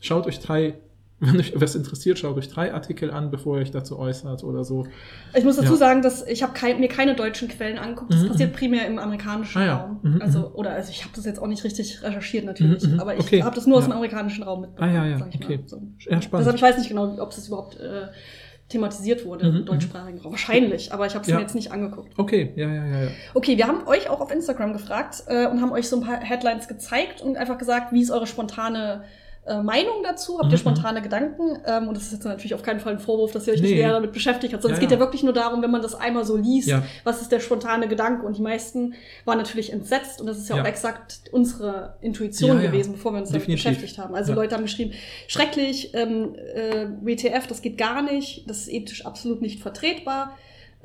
schaut 0.00 0.26
euch 0.26 0.38
drei, 0.38 0.78
wenn 1.18 1.38
euch 1.38 1.52
was 1.58 1.74
interessiert, 1.74 2.18
schaut 2.18 2.36
euch 2.36 2.48
drei 2.48 2.74
Artikel 2.74 3.10
an, 3.10 3.30
bevor 3.30 3.56
ihr 3.56 3.62
euch 3.62 3.70
dazu 3.70 3.98
äußert 3.98 4.44
oder 4.44 4.64
so. 4.64 4.86
Ich 5.34 5.44
muss 5.44 5.56
dazu 5.56 5.72
Ja. 5.72 5.76
sagen, 5.78 6.02
dass 6.02 6.26
ich 6.26 6.42
habe 6.42 6.52
kein, 6.52 6.78
mir 6.78 6.88
keine 6.88 7.14
deutschen 7.14 7.48
Quellen 7.48 7.78
angeguckt. 7.78 8.12
Das 8.12 8.22
Mhm, 8.22 8.28
passiert 8.28 8.52
mhm. 8.52 8.56
primär 8.56 8.86
im 8.86 8.98
amerikanischen 8.98 9.62
Ah, 9.62 9.64
ja. 9.64 9.76
Raum. 9.76 10.00
Mhm, 10.02 10.20
also 10.22 10.50
oder 10.52 10.72
also 10.72 10.90
ich 10.90 11.04
habe 11.04 11.12
das 11.16 11.24
jetzt 11.24 11.40
auch 11.40 11.46
nicht 11.46 11.64
richtig 11.64 12.02
recherchiert 12.02 12.44
natürlich, 12.44 12.82
Mhm, 12.84 12.94
mhm. 12.94 13.00
aber 13.00 13.14
ich 13.14 13.20
Okay. 13.20 13.42
habe 13.42 13.54
das 13.54 13.66
nur 13.66 13.78
aus 13.78 13.84
Ja. 13.84 13.88
dem 13.90 13.92
amerikanischen 13.96 14.42
Raum 14.44 14.60
mitbekommen. 14.62 14.90
Ah, 14.90 14.94
ja, 14.94 15.06
ja. 15.06 15.18
sag 15.18 15.28
ich 15.34 15.42
Okay. 15.42 15.56
Mal. 15.58 15.68
So. 15.68 15.76
Ja, 16.10 16.20
spannend. 16.20 16.32
Deshalb 16.46 16.56
ich 16.56 16.62
weiß 16.62 16.78
nicht 16.78 16.88
genau, 16.88 17.16
ob 17.18 17.30
es 17.30 17.48
überhaupt 17.48 17.80
äh, 17.80 18.08
thematisiert 18.68 19.24
wurde 19.24 19.50
Mhm, 19.50 19.56
im 19.58 19.64
deutschsprachigen 19.64 20.18
Raum. 20.18 20.32
Wahrscheinlich, 20.32 20.92
aber 20.92 21.06
ich 21.06 21.14
habe 21.14 21.24
es 21.24 21.32
mir 21.32 21.40
jetzt 21.40 21.54
nicht 21.54 21.70
angeguckt. 21.72 22.12
Okay, 22.18 22.52
ja, 22.56 22.68
ja, 22.68 22.84
ja, 22.86 23.00
ja. 23.04 23.08
Okay, 23.32 23.56
wir 23.56 23.66
haben 23.68 23.86
euch 23.86 24.10
auch 24.10 24.20
auf 24.20 24.30
Instagram 24.32 24.72
gefragt 24.72 25.22
äh, 25.28 25.46
und 25.46 25.60
haben 25.62 25.70
euch 25.72 25.88
so 25.88 25.96
ein 25.96 26.02
paar 26.02 26.20
Headlines 26.20 26.66
gezeigt 26.68 27.20
und 27.22 27.36
einfach 27.36 27.58
gesagt, 27.58 27.92
wie 27.92 28.02
ist 28.02 28.10
eure 28.10 28.26
spontane 28.26 29.04
äh, 29.46 29.62
Meinung 29.62 30.02
dazu? 30.02 30.38
Habt 30.38 30.46
ihr 30.50 30.56
Mhm. 30.56 30.60
spontane 30.60 31.02
Gedanken? 31.02 31.58
Ähm, 31.66 31.88
und 31.88 31.96
das 31.96 32.04
ist 32.04 32.12
jetzt 32.12 32.24
natürlich 32.24 32.54
auf 32.54 32.62
keinen 32.62 32.80
Fall 32.80 32.92
ein 32.94 32.98
Vorwurf, 32.98 33.32
dass 33.32 33.46
ihr 33.46 33.52
euch 33.54 33.62
nicht 33.62 33.70
Nee. 33.72 33.76
näher 33.82 33.92
damit 33.92 34.12
beschäftigt 34.12 34.52
habt, 34.52 34.62
sondern 34.62 34.76
Ja, 34.80 34.82
es 34.84 34.88
geht 34.88 34.90
ja 34.90 34.96
ja. 34.96 35.00
wirklich 35.00 35.22
nur 35.22 35.32
darum, 35.32 35.62
wenn 35.62 35.70
man 35.70 35.82
das 35.82 35.94
einmal 35.94 36.24
so 36.24 36.36
liest, 36.36 36.68
Ja. 36.68 36.82
was 37.04 37.22
ist 37.22 37.30
der 37.32 37.40
spontane 37.40 37.88
Gedanke? 37.88 38.26
Und 38.26 38.36
die 38.38 38.42
meisten 38.42 38.94
waren 39.24 39.38
natürlich 39.38 39.72
entsetzt 39.72 40.20
und 40.20 40.26
das 40.26 40.38
ist 40.38 40.48
ja, 40.48 40.60
auch 40.60 40.64
exakt 40.66 41.20
unsere 41.32 41.96
Intuition 42.00 42.60
gewesen, 42.60 42.92
bevor 42.92 43.12
wir 43.12 43.20
uns 43.20 43.30
Definitiv. 43.30 43.62
damit 43.64 43.76
beschäftigt 43.80 43.98
haben. 44.02 44.14
Also. 44.14 44.32
Leute 44.34 44.54
haben 44.54 44.64
geschrieben, 44.64 44.92
schrecklich, 45.28 45.94
ähm, 45.94 46.34
äh, 46.54 46.86
WTF, 47.00 47.46
das 47.46 47.62
geht 47.62 47.78
gar 47.78 48.02
nicht, 48.02 48.48
das 48.50 48.58
ist 48.62 48.68
ethisch 48.72 49.06
absolut 49.06 49.42
nicht 49.42 49.60
vertretbar. 49.60 50.36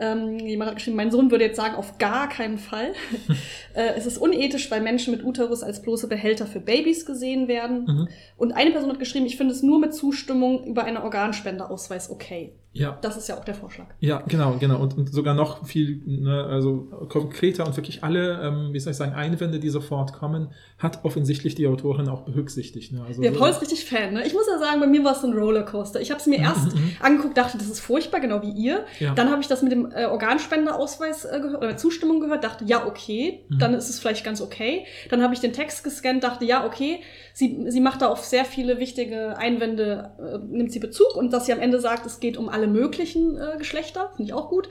Ähm, 0.02 0.40
jemand 0.40 0.72
hat 0.72 0.78
geschrieben, 0.78 0.98
mein 0.98 1.12
Sohn 1.12 1.30
würde 1.30 1.46
jetzt 1.46 1.58
sagen, 1.58 1.76
auf 1.76 2.00
gar 2.00 2.28
keinen 2.28 2.58
Fall. 2.58 2.94
äh, 3.74 3.94
es 3.96 4.08
ist 4.08 4.18
unethisch, 4.18 4.72
weil 4.72 4.82
Menschen 4.82 5.14
mit 5.14 5.24
Uterus 5.24 5.62
als 5.62 5.82
bloße 5.84 6.08
Behälter 6.08 6.48
für 6.48 6.60
Babys 6.60 7.06
gesehen 7.06 7.48
werden. 7.48 7.86
Mhm. 7.86 8.08
Und 8.36 8.52
eine 8.54 8.72
Person 8.72 8.90
hat 8.90 9.00
geschrieben, 9.00 9.28
ich 9.28 9.38
finde 9.38 9.54
es 9.54 9.62
nur 9.62 9.80
mit 9.80 9.94
Zustimmung 9.94 10.64
über 10.66 10.84
einen 10.86 10.98
Organspendeausweis 10.98 12.10
okay. 12.10 12.54
Ja, 12.74 12.98
Das 13.02 13.18
ist 13.18 13.28
ja 13.28 13.38
auch 13.38 13.44
der 13.44 13.54
Vorschlag. 13.54 13.88
Ja, 14.00 14.24
genau, 14.30 14.56
genau. 14.58 14.80
Und, 14.80 14.98
und 14.98 15.12
sogar 15.12 15.34
noch 15.34 15.66
viel, 15.66 16.02
ne, 16.06 16.46
also 16.46 16.88
konkreter 17.10 17.68
und 17.68 17.76
wirklich 17.76 18.02
alle, 18.02 18.42
ähm, 18.42 18.70
wie 18.72 18.80
soll 18.80 18.92
ich 18.92 18.98
sagen, 18.98 19.12
Einwände, 19.12 19.60
die 19.60 19.70
sofort 19.70 20.14
kommen, 20.14 20.54
hat 20.78 21.04
offensichtlich 21.04 21.54
die 21.54 21.68
Autorin 21.68 22.08
auch 22.08 22.22
berücksichtigt. 22.22 22.94
Ne? 22.94 23.04
Also 23.06 23.22
Der 23.22 23.34
so- 23.34 23.40
Paul 23.40 23.50
ist 23.50 23.62
richtig 23.62 23.84
Fan, 23.84 24.14
ne? 24.14 24.26
Ich 24.26 24.34
muss 24.34 24.46
ja 24.50 24.58
sagen, 24.58 24.80
bei 24.80 24.88
mir 24.88 25.04
war 25.04 25.12
es 25.12 25.22
so 25.22 25.28
ein 25.28 25.34
Rollercoaster. 25.34 26.00
Ich 26.00 26.12
habe 26.12 26.22
es 26.22 26.28
mir 26.28 26.40
erst 26.40 26.74
mhm. 26.74 26.92
angeguckt, 27.02 27.38
dachte, 27.38 27.58
das 27.58 27.68
ist 27.68 27.82
furchtbar, 27.82 28.22
genau 28.22 28.42
wie 28.42 28.52
ihr. 28.52 28.86
Ja. 29.00 29.14
Dann 29.16 29.30
habe 29.30 29.42
ich 29.42 29.50
das 29.50 29.62
mit 29.62 29.74
dem 29.74 29.91
äh, 29.96 30.06
Organspendeausweis 30.06 31.26
äh, 31.26 31.40
gehört, 31.42 31.62
oder 31.64 31.78
Zustimmung 31.78 32.20
gehört, 32.20 32.44
dachte, 32.44 32.66
ja, 32.66 32.86
okay, 32.86 33.46
Mhm. 33.50 33.60
dann 33.60 33.74
ist 33.74 33.90
es 33.90 34.00
vielleicht 34.00 34.24
ganz 34.24 34.42
okay. 34.42 34.86
Dann 35.10 35.22
habe 35.22 35.34
ich 35.34 35.40
den 35.40 35.54
Text 35.54 35.84
gescannt, 35.84 36.24
dachte, 36.24 36.46
ja, 36.46 36.66
okay, 36.66 37.00
sie, 37.34 37.66
sie 37.68 37.80
macht 37.82 38.02
da 38.02 38.08
auf 38.08 38.24
sehr 38.26 38.46
viele 38.46 38.80
wichtige 38.80 39.38
Einwände, 39.38 40.12
äh, 40.20 40.38
nimmt 40.56 40.72
sie 40.72 40.80
Bezug 40.80 41.16
und 41.16 41.32
dass 41.34 41.46
sie 41.46 41.54
am 41.54 41.60
Ende 41.60 41.80
sagt, 41.80 42.06
es 42.06 42.20
geht 42.20 42.38
um 42.38 42.50
alle 42.50 42.68
möglichen 42.68 43.38
äh, 43.38 43.58
Geschlechter, 43.58 44.12
finde 44.16 44.32
ich 44.32 44.34
auch 44.34 44.50
gut. 44.50 44.70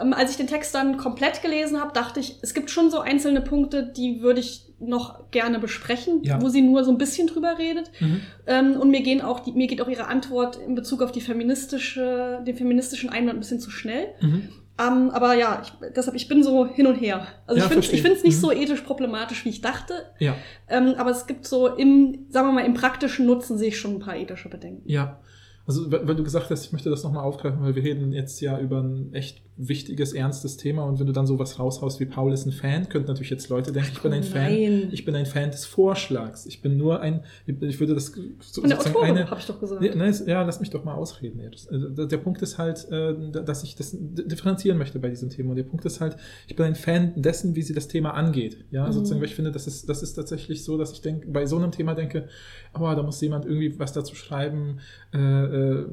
Ähm, 0.00 0.12
als 0.12 0.30
ich 0.30 0.36
den 0.36 0.46
Text 0.46 0.74
dann 0.74 0.96
komplett 0.96 1.42
gelesen 1.42 1.80
habe, 1.80 1.92
dachte 1.92 2.20
ich, 2.20 2.36
es 2.42 2.54
gibt 2.54 2.70
schon 2.70 2.90
so 2.90 3.00
einzelne 3.00 3.40
Punkte, 3.40 3.82
die 3.84 4.20
würde 4.22 4.40
ich 4.40 4.69
noch 4.80 5.30
gerne 5.30 5.58
besprechen, 5.58 6.22
Ja. 6.22 6.40
wo 6.40 6.48
sie 6.48 6.62
nur 6.62 6.84
so 6.84 6.90
ein 6.90 6.98
bisschen 6.98 7.26
drüber 7.26 7.56
redet. 7.58 7.90
Mhm. 8.00 8.20
Ähm, 8.46 8.72
und 8.80 8.90
mir 8.90 9.02
gehen 9.02 9.20
auch 9.20 9.40
die, 9.40 9.52
mir 9.52 9.66
geht 9.66 9.80
auch 9.82 9.88
ihre 9.88 10.06
Antwort 10.06 10.56
in 10.56 10.74
Bezug 10.74 11.02
auf 11.02 11.12
die 11.12 11.20
feministische, 11.20 12.40
den 12.46 12.56
feministischen 12.56 13.10
Einwand 13.10 13.36
ein 13.36 13.40
bisschen 13.40 13.60
zu 13.60 13.70
schnell. 13.70 14.08
Mhm. 14.20 14.48
Ähm, 14.80 15.10
aber 15.10 15.34
ja, 15.34 15.60
ich, 15.62 15.72
deshalb, 15.94 16.16
ich 16.16 16.26
bin 16.28 16.42
so 16.42 16.66
hin 16.66 16.86
und 16.86 16.94
her. 16.94 17.26
Also 17.46 17.60
Ja, 17.60 17.66
ich 17.66 17.90
finde 18.00 18.16
es 18.16 18.24
nicht 18.24 18.36
Mhm. 18.36 18.40
so 18.40 18.50
ethisch 18.52 18.80
problematisch, 18.80 19.44
wie 19.44 19.50
ich 19.50 19.60
dachte. 19.60 19.92
Ja, 20.18 20.34
Ähm, 20.68 20.94
aber 20.96 21.10
es 21.10 21.26
gibt 21.26 21.46
so 21.46 21.66
im, 21.68 22.26
sagen 22.30 22.48
wir 22.48 22.52
mal, 22.52 22.64
im 22.64 22.72
praktischen 22.74 23.26
Nutzen 23.26 23.58
sehe 23.58 23.68
ich 23.68 23.78
schon 23.78 23.92
ein 23.96 23.98
paar 24.00 24.16
ethische 24.16 24.48
Bedenken. 24.48 24.88
ja. 24.88 25.20
Also, 25.66 25.88
weil 25.92 26.16
du 26.16 26.24
gesagt 26.24 26.50
hast, 26.50 26.64
ich 26.64 26.72
möchte 26.72 26.90
das 26.90 27.04
nochmal 27.04 27.22
aufgreifen, 27.22 27.62
weil 27.62 27.76
wir 27.76 27.84
reden 27.84 28.12
jetzt 28.12 28.40
ja 28.40 28.58
über 28.58 28.80
ein 28.82 29.12
echt 29.12 29.42
wichtiges, 29.56 30.14
ernstes 30.14 30.56
Thema 30.56 30.84
und 30.84 30.98
wenn 30.98 31.06
du 31.06 31.12
dann 31.12 31.26
sowas 31.26 31.58
raushaust 31.58 32.00
wie 32.00 32.06
Paul 32.06 32.32
ist 32.32 32.46
ein 32.46 32.52
Fan, 32.52 32.88
könnten 32.88 33.08
natürlich 33.08 33.28
jetzt 33.30 33.48
Leute 33.50 33.72
denken, 33.72 33.90
ich 33.92 34.00
bin 34.02 34.12
ein 34.12 34.22
Fan. 34.22 34.42
Nein. 34.42 34.88
Ich 34.92 35.04
bin 35.04 35.14
ein 35.14 35.26
Fan 35.26 35.50
des 35.50 35.66
Vorschlags. 35.66 36.46
Ich 36.46 36.62
bin 36.62 36.78
nur 36.78 37.00
ein, 37.00 37.24
ich 37.46 37.78
würde 37.78 37.94
das 37.94 38.06
so, 38.06 38.22
sozusagen 38.40 38.72
Autorin, 38.96 39.10
eine, 39.16 39.30
habe 39.30 39.38
ich 39.40 39.46
doch 39.46 39.60
gesagt. 39.60 39.82
Ja, 39.84 39.94
nein, 39.94 40.14
ja, 40.26 40.42
lass 40.42 40.60
mich 40.60 40.70
doch 40.70 40.84
mal 40.84 40.94
ausreden. 40.94 41.40
Also, 41.70 42.06
Der 42.06 42.16
Punkt 42.16 42.40
ist 42.40 42.56
halt, 42.56 42.88
äh, 42.90 43.14
dass 43.44 43.62
ich 43.62 43.74
das 43.76 43.94
differenzieren 44.00 44.78
möchte 44.78 44.98
bei 44.98 45.10
diesem 45.10 45.28
Thema. 45.28 45.50
Und 45.50 45.56
der 45.56 45.64
Punkt 45.64 45.84
ist 45.84 46.00
halt, 46.00 46.16
ich 46.46 46.56
bin 46.56 46.64
ein 46.64 46.74
Fan 46.74 47.12
dessen, 47.16 47.54
wie 47.54 47.62
sie 47.62 47.74
das 47.74 47.86
Thema 47.88 48.14
angeht. 48.14 48.64
Ja, 48.70 48.86
Mhm. 48.88 48.92
sozusagen, 48.92 49.20
weil 49.20 49.28
ich 49.28 49.34
finde, 49.34 49.52
das 49.52 49.66
ist, 49.66 49.88
das 49.88 50.02
ist 50.02 50.14
tatsächlich 50.14 50.64
so, 50.64 50.78
dass 50.78 50.92
ich 50.92 51.02
denke, 51.02 51.26
bei 51.28 51.44
so 51.44 51.56
einem 51.58 51.70
Thema 51.70 51.94
denke, 51.94 52.28
oh, 52.74 52.80
da 52.80 53.02
muss 53.02 53.20
jemand 53.20 53.44
irgendwie 53.44 53.78
was 53.78 53.92
dazu 53.92 54.14
schreiben, 54.14 54.78
äh, 55.12 55.18
äh, 55.18 55.86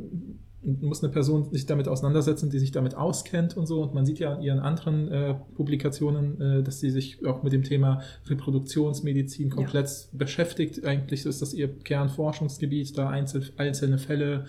muss 0.67 1.03
eine 1.03 1.11
Person 1.11 1.49
sich 1.51 1.65
damit 1.65 1.87
auseinandersetzen, 1.87 2.49
die 2.49 2.59
sich 2.59 2.71
damit 2.71 2.95
auskennt 2.95 3.55
und 3.55 3.65
so. 3.65 3.81
Und 3.81 3.93
man 3.93 4.05
sieht 4.05 4.19
ja 4.19 4.33
an 4.33 4.41
ihren 4.41 4.59
anderen 4.59 5.09
äh, 5.09 5.35
Publikationen, 5.55 6.41
äh, 6.41 6.63
dass 6.63 6.79
sie 6.79 6.91
sich 6.91 7.25
auch 7.25 7.41
mit 7.43 7.53
dem 7.53 7.63
Thema 7.63 8.01
Reproduktionsmedizin 8.27 9.49
komplett 9.49 10.09
beschäftigt. 10.11 10.83
Eigentlich 10.85 11.25
ist 11.25 11.41
das 11.41 11.53
ihr 11.53 11.67
Kernforschungsgebiet, 11.67 12.97
da 12.97 13.09
einzel 13.09 13.43
einzelne 13.57 13.97
Fälle 13.97 14.45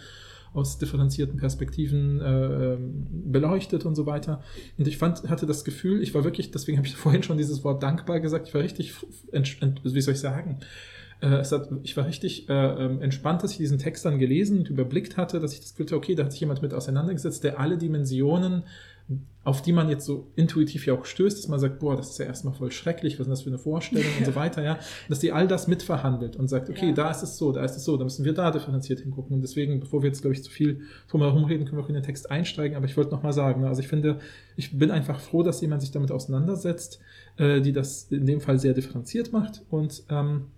aus 0.55 0.79
differenzierten 0.79 1.39
Perspektiven 1.39 2.21
äh, 2.21 2.75
ähm, 2.75 3.07
beleuchtet 3.11 3.85
und 3.85 3.95
so 3.95 4.07
weiter. 4.07 4.43
Und 4.77 4.89
ich 4.89 4.97
fand, 4.97 5.29
hatte 5.29 5.47
das 5.47 5.65
Gefühl, 5.65 6.03
ich 6.03 6.15
war 6.15 6.25
wirklich, 6.25 6.51
deswegen 6.51 6.79
habe 6.79 6.89
ich 6.89 6.97
vorhin 6.97 7.23
schon 7.23 7.39
dieses 7.39 7.65
Wort 7.65 7.83
dankbar 7.83 8.21
gesagt, 8.21 8.49
ich 8.49 8.55
war 8.55 8.63
richtig, 8.63 8.95
wie 9.33 10.01
soll 10.01 10.15
ich 10.15 10.21
sagen, 10.21 10.59
äh, 11.21 11.43
hat, 11.45 11.69
ich 11.83 11.97
war 11.97 12.07
richtig 12.07 12.49
äh, 12.49 12.53
ähm, 12.53 13.03
entspannt, 13.03 13.43
dass 13.43 13.53
ich 13.53 13.59
diesen 13.59 13.79
Text 13.79 14.05
dann 14.05 14.19
gelesen 14.19 14.59
und 14.59 14.71
überblickt 14.71 15.17
hatte, 15.17 15.41
dass 15.41 15.53
ich 15.53 15.61
das 15.61 15.71
Gefühl 15.73 15.87
hatte, 15.87 15.97
okay, 15.97 16.15
da 16.15 16.25
hat 16.25 16.33
sich 16.33 16.41
jemand 16.41 16.63
mit 16.63 16.75
auseinandergesetzt, 16.75 17.43
der 17.45 17.59
alle 17.59 17.77
Dimensionen, 17.79 18.63
auf 19.43 19.63
die 19.63 19.73
man 19.73 19.89
jetzt 19.89 20.05
so 20.05 20.31
intuitiv 20.37 20.85
ja 20.87 20.93
auch 20.93 21.07
stößt, 21.07 21.39
dass 21.39 21.49
man 21.49 21.59
sagt, 21.59 21.79
boah, 21.79 21.97
das 21.97 22.11
ist 22.11 22.19
ja 22.19 22.27
erstmal 22.27 22.53
voll 22.53 22.71
schrecklich, 22.71 23.19
was 23.19 23.27
ist 23.27 23.31
das 23.31 23.43
für 23.43 23.49
eine 23.49 23.59
Vorstellung 23.59 24.05
und 24.19 24.27
so 24.27 24.35
weiter, 24.37 24.63
ja, 24.63 24.79
dass 25.09 25.19
die 25.21 25.33
all 25.33 25.49
das 25.49 25.67
mitverhandelt 25.67 26.37
und 26.37 26.49
sagt, 26.49 26.69
okay, 26.69 26.89
Ja. 26.89 26.93
da 26.95 27.11
ist 27.11 27.23
es 27.23 27.39
so, 27.39 27.51
da 27.53 27.65
ist 27.65 27.75
es 27.75 27.85
so, 27.85 27.97
da 27.97 28.05
müssen 28.05 28.27
wir 28.27 28.35
da 28.35 28.51
differenziert 28.51 29.01
hingucken. 29.01 29.35
Und 29.37 29.41
deswegen, 29.41 29.81
bevor 29.81 30.03
wir 30.03 30.09
jetzt, 30.09 30.21
glaube 30.21 30.35
ich, 30.35 30.45
zu 30.45 30.51
viel 30.51 30.83
drum 31.11 31.23
herum 31.23 31.45
reden, 31.45 31.65
können 31.65 31.79
wir 31.79 31.85
auch 31.85 31.89
in 31.89 31.95
den 31.95 32.03
Text 32.03 32.31
einsteigen, 32.31 32.77
aber 32.77 32.85
ich 32.85 32.99
wollte 32.99 33.11
nochmal 33.11 33.33
sagen, 33.33 33.63
ne, 33.63 33.69
also 33.69 33.81
ich 33.81 33.89
finde, 33.89 34.19
ich 34.57 34.77
bin 34.77 34.91
einfach 34.91 35.19
froh, 35.21 35.43
dass 35.43 35.63
jemand 35.63 35.81
sich 35.81 35.91
damit 35.91 36.13
auseinandersetzt, 36.13 37.01
äh, 37.39 37.63
die 37.63 37.73
das 37.73 38.09
in 38.11 38.27
dem 38.27 38.43
Fall 38.43 38.59
sehr 38.59 38.75
differenziert 38.75 39.33
macht 39.33 39.63
und 39.71 40.03
ähm, 40.11 40.49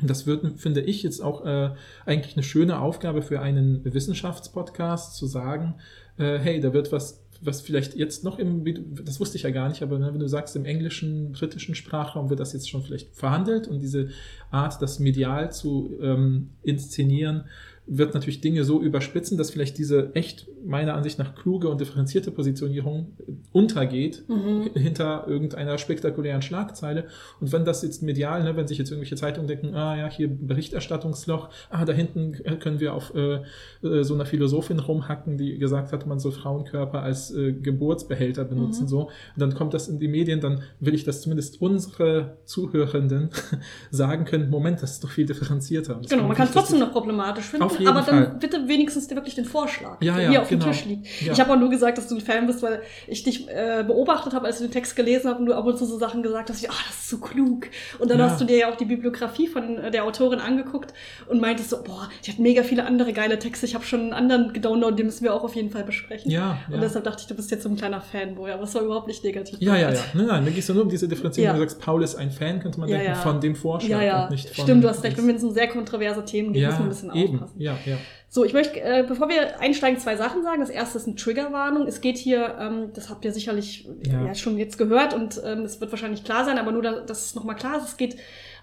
und 0.00 0.10
das 0.10 0.26
wird, 0.26 0.60
finde 0.60 0.80
ich, 0.80 1.02
jetzt 1.02 1.20
auch 1.20 1.44
äh, 1.44 1.70
eigentlich 2.04 2.36
eine 2.36 2.42
schöne 2.42 2.80
Aufgabe 2.80 3.22
für 3.22 3.40
einen 3.40 3.84
Wissenschaftspodcast, 3.84 5.16
zu 5.16 5.26
sagen, 5.26 5.74
äh, 6.18 6.38
hey, 6.38 6.60
da 6.60 6.72
wird 6.72 6.90
was, 6.90 7.24
was 7.40 7.60
vielleicht 7.60 7.94
jetzt 7.94 8.24
noch 8.24 8.38
im, 8.38 8.64
das 9.04 9.20
wusste 9.20 9.36
ich 9.36 9.44
ja 9.44 9.50
gar 9.50 9.68
nicht, 9.68 9.82
aber 9.82 10.00
wenn 10.00 10.18
du 10.18 10.28
sagst, 10.28 10.56
im 10.56 10.64
englischen, 10.64 11.32
britischen 11.32 11.74
Sprachraum 11.74 12.30
wird 12.30 12.40
das 12.40 12.52
jetzt 12.52 12.68
schon 12.68 12.82
vielleicht 12.82 13.14
verhandelt 13.14 13.68
und 13.68 13.80
diese 13.80 14.08
Art, 14.50 14.80
das 14.82 14.98
medial 14.98 15.52
zu 15.52 15.96
ähm, 16.00 16.50
inszenieren, 16.62 17.44
wird 17.86 18.14
natürlich 18.14 18.40
Dinge 18.40 18.64
so 18.64 18.80
überspitzen, 18.80 19.36
dass 19.36 19.50
vielleicht 19.50 19.76
diese 19.76 20.14
echt 20.14 20.46
meiner 20.64 20.94
Ansicht 20.94 21.18
nach 21.18 21.34
kluge 21.34 21.68
und 21.68 21.80
differenzierte 21.80 22.30
Positionierung 22.30 23.12
äh, 23.18 23.32
untergeht 23.52 24.24
Mhm. 24.28 24.70
hinter 24.74 25.26
irgendeiner 25.28 25.76
spektakulären 25.76 26.40
Schlagzeile. 26.40 27.04
Und 27.40 27.52
wenn 27.52 27.64
das 27.66 27.82
jetzt 27.82 28.02
medial, 28.02 28.42
ne, 28.42 28.56
wenn 28.56 28.66
sich 28.66 28.78
jetzt 28.78 28.90
irgendwelche 28.90 29.16
Zeitungen 29.16 29.48
denken, 29.48 29.74
ah 29.74 29.96
ja, 29.96 30.08
hier 30.10 30.28
Berichterstattungsloch, 30.28 31.50
ah, 31.70 31.84
da 31.84 31.92
hinten 31.92 32.32
können 32.60 32.80
wir 32.80 32.94
auf 32.94 33.14
äh, 33.14 33.40
äh, 33.86 34.02
so 34.02 34.14
einer 34.14 34.24
Philosophin 34.26 34.78
rumhacken, 34.78 35.36
die 35.36 35.58
gesagt 35.58 35.92
hat, 35.92 36.06
man 36.06 36.18
soll 36.18 36.32
Frauenkörper 36.32 37.02
als 37.02 37.30
äh, 37.34 37.52
Geburtsbehälter 37.52 38.44
benutzen, 38.44 38.84
Mhm. 38.84 38.88
so. 38.88 39.00
Und 39.02 39.10
dann 39.36 39.54
kommt 39.54 39.74
das 39.74 39.88
in 39.88 39.98
die 39.98 40.08
Medien, 40.08 40.40
dann 40.40 40.62
will 40.80 40.94
ich, 40.94 41.04
dass 41.04 41.20
zumindest 41.20 41.60
unsere 41.60 42.38
Zuhörenden 42.46 43.28
sagen 43.90 44.24
können, 44.24 44.48
Moment, 44.50 44.82
das 44.82 44.92
ist 44.92 45.04
doch 45.04 45.10
viel 45.10 45.26
differenzierter. 45.26 45.94
Das 46.00 46.10
Genau, 46.10 46.26
man 46.26 46.36
kann 46.36 46.46
es 46.46 46.52
trotzdem 46.54 46.78
noch 46.80 46.92
problematisch 46.92 47.44
finden, 47.46 47.64
Auf 47.74 47.80
jeden 47.80 47.88
aber 47.96 48.00
dann 48.02 48.24
Fall. 48.26 48.36
bitte 48.40 48.68
wenigstens 48.68 49.08
dir 49.08 49.14
wirklich 49.16 49.34
den 49.34 49.44
Vorschlag, 49.44 49.96
Ja, 50.00 50.14
der 50.14 50.24
ja, 50.24 50.30
hier 50.30 50.42
auf 50.42 50.48
genau. 50.48 50.64
dem 50.64 50.72
Tisch 50.72 50.84
liegt. 50.84 51.22
Ja. 51.22 51.32
Ich 51.32 51.40
habe 51.40 51.52
auch 51.52 51.58
nur 51.58 51.70
gesagt, 51.70 51.98
dass 51.98 52.08
du 52.08 52.14
ein 52.16 52.20
Fan 52.20 52.46
bist, 52.46 52.62
weil 52.62 52.82
ich 53.06 53.22
dich 53.22 53.48
äh, 53.48 53.84
beobachtet 53.86 54.32
habe, 54.34 54.46
als 54.46 54.58
du 54.58 54.64
den 54.64 54.70
Text 54.72 54.96
gelesen 54.96 55.30
hast 55.30 55.38
und 55.38 55.46
du 55.46 55.54
ab 55.54 55.64
und 55.66 55.76
zu 55.78 55.84
so 55.84 55.98
Sachen 55.98 56.22
gesagt 56.22 56.50
hast, 56.50 56.62
wie, 56.62 56.68
ah, 56.68 56.72
das 56.88 56.96
ist 57.00 57.10
so 57.10 57.18
klug. 57.18 57.66
Und 57.98 58.10
dann 58.10 58.18
Ja. 58.18 58.30
hast 58.30 58.40
du 58.40 58.44
dir 58.44 58.56
ja 58.58 58.70
auch 58.70 58.76
die 58.76 58.84
Bibliografie 58.84 59.46
von 59.46 59.78
äh, 59.78 59.90
der 59.90 60.04
Autorin 60.04 60.40
angeguckt 60.40 60.92
und 61.28 61.40
meintest 61.40 61.70
so, 61.70 61.82
boah, 61.82 62.08
die 62.24 62.30
hat 62.32 62.38
mega 62.38 62.62
viele 62.62 62.84
andere 62.86 63.12
geile 63.12 63.38
Texte. 63.38 63.66
Ich 63.66 63.74
habe 63.74 63.84
schon 63.84 64.00
einen 64.00 64.12
anderen 64.12 64.52
gedownloadet, 64.52 64.98
den 64.98 65.06
müssen 65.06 65.24
wir 65.24 65.34
auch 65.34 65.44
auf 65.44 65.54
jeden 65.54 65.70
Fall 65.70 65.84
besprechen. 65.84 66.30
Ja, 66.30 66.58
ja. 66.68 66.74
Und 66.74 66.80
deshalb 66.82 67.04
dachte 67.04 67.20
ich, 67.22 67.26
du 67.26 67.34
bist 67.34 67.50
jetzt 67.50 67.62
so 67.62 67.68
ein 67.68 67.76
kleiner 67.76 68.00
Fanboy, 68.00 68.50
aber 68.52 68.62
es 68.64 68.74
war 68.74 68.82
überhaupt 68.82 69.06
nicht 69.08 69.22
negativ. 69.24 69.58
Ja, 69.60 69.76
ja, 69.76 69.90
ja. 69.92 70.00
Nein, 70.14 70.26
nein, 70.26 70.44
mir 70.44 70.50
geht 70.50 70.60
es 70.62 70.68
nur 70.68 70.82
um 70.82 70.88
diese 70.88 71.08
Differenzierung. 71.08 71.46
Ja. 71.48 71.52
Du 71.54 71.60
sagst, 71.60 71.80
Paul 71.80 72.02
ist 72.02 72.14
ein 72.16 72.30
Fan, 72.30 72.60
könnte 72.60 72.80
man 72.80 72.88
Ja, 72.88 72.96
denken, 72.98 73.12
ja. 73.12 73.18
von 73.18 73.40
dem 73.40 73.54
Vorschlag 73.56 73.90
Ja, 73.90 74.02
ja, 74.02 74.24
und 74.24 74.30
nicht 74.30 74.48
von. 74.50 74.64
stimmt, 74.64 74.84
du 74.84 74.88
hast 74.88 75.02
recht. 75.04 75.16
Wenn 75.18 75.26
wir 75.26 75.34
in 75.34 75.40
so 75.40 75.50
sehr 75.50 75.68
kontroverse 75.68 76.24
Themen 76.24 76.52
gehen, 76.52 76.64
müssen 76.66 76.78
wir 76.78 76.78
ja, 76.78 76.82
ein 76.84 76.88
bisschen 76.88 77.14
eben. 77.14 77.34
aufpassen. 77.42 77.60
Ja, 77.64 77.78
ja. 77.86 77.96
So, 78.28 78.44
ich 78.44 78.52
möchte, 78.52 78.78
äh, 78.80 79.04
bevor 79.08 79.30
wir 79.30 79.58
einsteigen, 79.58 79.98
zwei 79.98 80.16
Sachen 80.16 80.42
sagen. 80.42 80.60
Das 80.60 80.68
erste 80.68 80.98
ist 80.98 81.06
eine 81.06 81.16
Triggerwarnung. 81.16 81.86
Es 81.86 82.02
geht 82.02 82.18
hier, 82.18 82.56
ähm, 82.60 82.90
das 82.92 83.08
habt 83.08 83.24
ihr 83.24 83.32
sicherlich 83.32 83.88
Ja. 84.06 84.26
ja. 84.26 84.34
schon 84.34 84.58
jetzt 84.58 84.76
gehört 84.76 85.14
und 85.14 85.40
ähm, 85.44 85.60
es 85.60 85.80
wird 85.80 85.90
wahrscheinlich 85.90 86.24
klar 86.24 86.44
sein, 86.44 86.58
aber 86.58 86.72
nur, 86.72 86.82
da, 86.82 87.00
dass 87.00 87.24
es 87.26 87.34
nochmal 87.34 87.56
klar 87.56 87.78
ist, 87.78 87.84
es 87.84 87.96
geht 87.96 88.16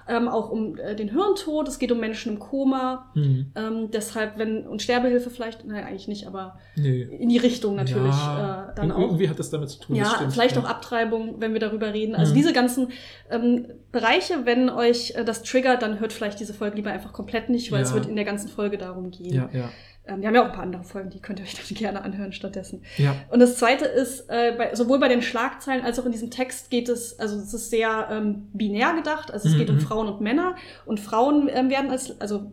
ähm, 0.08 0.28
auch 0.28 0.50
um 0.50 0.78
äh, 0.78 0.96
den 0.96 1.10
Hirntod, 1.10 1.68
es 1.68 1.80
geht 1.80 1.92
um 1.92 2.00
Menschen 2.00 2.34
im 2.34 2.40
Koma. 2.40 3.10
Hm. 3.14 3.52
Ähm, 3.56 3.92
deshalb, 3.92 4.38
wenn, 4.38 4.68
und 4.68 4.82
Sterbehilfe 4.82 5.30
vielleicht, 5.30 5.66
nein, 5.66 5.84
eigentlich 5.84 6.08
nicht, 6.08 6.28
aber 6.28 6.58
Nee. 6.76 7.02
in 7.04 7.30
die 7.30 7.38
Richtung 7.38 7.76
natürlich 7.76 8.16
Ja, 8.16 8.70
äh, 8.72 8.76
dann 8.76 8.90
ir- 8.90 8.96
auch. 8.96 9.00
Irgendwie 9.00 9.30
hat 9.30 9.40
das 9.40 9.50
damit 9.50 9.70
zu 9.70 9.80
tun. 9.80 9.96
Ja, 9.96 10.06
stimmt, 10.06 10.34
vielleicht 10.34 10.56
ja. 10.56 10.62
auch 10.64 10.68
Abtreibung, 10.68 11.36
wenn 11.40 11.54
wir 11.54 11.60
darüber 11.60 11.94
reden. 11.94 12.16
Also 12.16 12.32
Mhm. 12.32 12.36
diese 12.38 12.54
ganzen 12.54 12.88
ähm, 13.30 13.66
Bereiche, 13.92 14.46
wenn 14.46 14.70
euch 14.70 15.14
äh, 15.16 15.24
das 15.26 15.44
triggert, 15.44 15.82
dann 15.82 16.00
hört 16.00 16.14
vielleicht 16.14 16.40
diese 16.40 16.54
Folge 16.54 16.76
lieber 16.78 16.92
einfach 16.92 17.14
komplett 17.14 17.50
nicht, 17.50 17.72
weil 17.72 17.82
es 17.84 17.90
Ja. 17.90 17.96
wird 17.96 18.06
in 18.08 18.16
der 18.16 18.26
ganzen 18.26 18.48
Folge 18.50 18.78
darum 18.78 19.12
gehen. 19.12 19.34
Ja, 19.34 19.50
ja. 19.54 19.70
Ähm, 20.08 20.22
wir 20.22 20.28
haben 20.28 20.36
ja 20.36 20.42
auch 20.42 20.48
ein 20.48 20.52
paar 20.54 20.64
andere 20.64 20.84
Folgen, 20.84 21.10
die 21.10 21.20
könnt 21.20 21.40
ihr 21.40 21.46
euch 21.46 21.54
dann 21.56 21.66
gerne 21.78 22.02
anhören 22.04 22.34
stattdessen. 22.34 22.84
Ja, 22.98 23.16
Und 23.30 23.40
das 23.40 23.58
Zweite 23.58 23.86
ist, 23.86 24.26
äh, 24.30 24.54
bei, 24.58 24.74
sowohl 24.76 25.00
bei 25.00 25.08
den 25.08 25.22
Schlagzeilen 25.22 25.84
als 25.86 26.00
auch 26.00 26.06
in 26.06 26.12
diesem 26.12 26.32
Text 26.32 26.70
geht 26.70 26.90
es, 26.90 27.20
also 27.20 27.38
es 27.38 27.54
ist 27.54 27.70
sehr 27.70 28.08
ähm, 28.12 28.48
binär 28.54 28.94
gedacht, 28.96 29.32
also 29.32 29.48
es 29.48 29.54
Mhm, 29.56 29.60
geht 29.60 29.70
um 29.70 29.76
mhm. 29.76 29.82
Frauen 29.82 30.08
und 30.08 30.22
Männer 30.22 30.56
und 30.86 31.00
Frauen 31.00 31.50
ähm, 31.54 31.70
werden 31.70 31.92
als, 31.92 32.20
also 32.20 32.52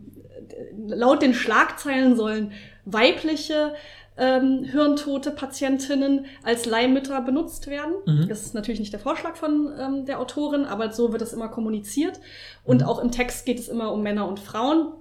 äh, 0.49 0.95
laut 0.95 1.21
den 1.21 1.33
Schlagzeilen 1.33 2.15
sollen 2.15 2.51
weibliche 2.85 3.73
ähm, 4.17 4.65
hirntote 4.65 5.31
Patientinnen 5.31 6.25
als 6.43 6.65
Leihmütter 6.65 7.21
benutzt 7.21 7.67
werden. 7.67 7.93
Mhm. 8.05 8.27
Das 8.27 8.41
ist 8.43 8.53
natürlich 8.53 8.79
nicht 8.81 8.91
der 8.91 8.99
Vorschlag 8.99 9.37
von 9.37 9.71
ähm, 9.79 10.05
der 10.05 10.19
Autorin, 10.19 10.65
aber 10.65 10.91
so 10.91 11.13
wird 11.13 11.21
es 11.21 11.31
immer 11.31 11.47
kommuniziert. 11.47 12.19
Und 12.65 12.81
Mhm. 12.81 12.87
auch 12.87 12.99
im 13.01 13.11
Text 13.11 13.45
geht 13.45 13.59
es 13.59 13.69
immer 13.69 13.93
um 13.93 14.03
Männer 14.03 14.27
und 14.27 14.39
Frauen. 14.39 14.91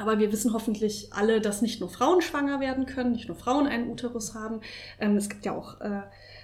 Aber 0.00 0.18
wir 0.18 0.32
wissen 0.32 0.52
hoffentlich 0.52 1.10
alle, 1.12 1.40
dass 1.40 1.62
nicht 1.62 1.80
nur 1.80 1.88
Frauen 1.88 2.20
schwanger 2.20 2.60
werden 2.60 2.86
können, 2.86 3.12
nicht 3.12 3.28
nur 3.28 3.36
Frauen 3.36 3.66
einen 3.66 3.90
Uterus 3.90 4.34
haben. 4.34 4.60
Ähm, 5.00 5.16
es 5.16 5.28
gibt 5.28 5.44
ja 5.44 5.56
auch 5.56 5.80
äh, 5.80 6.02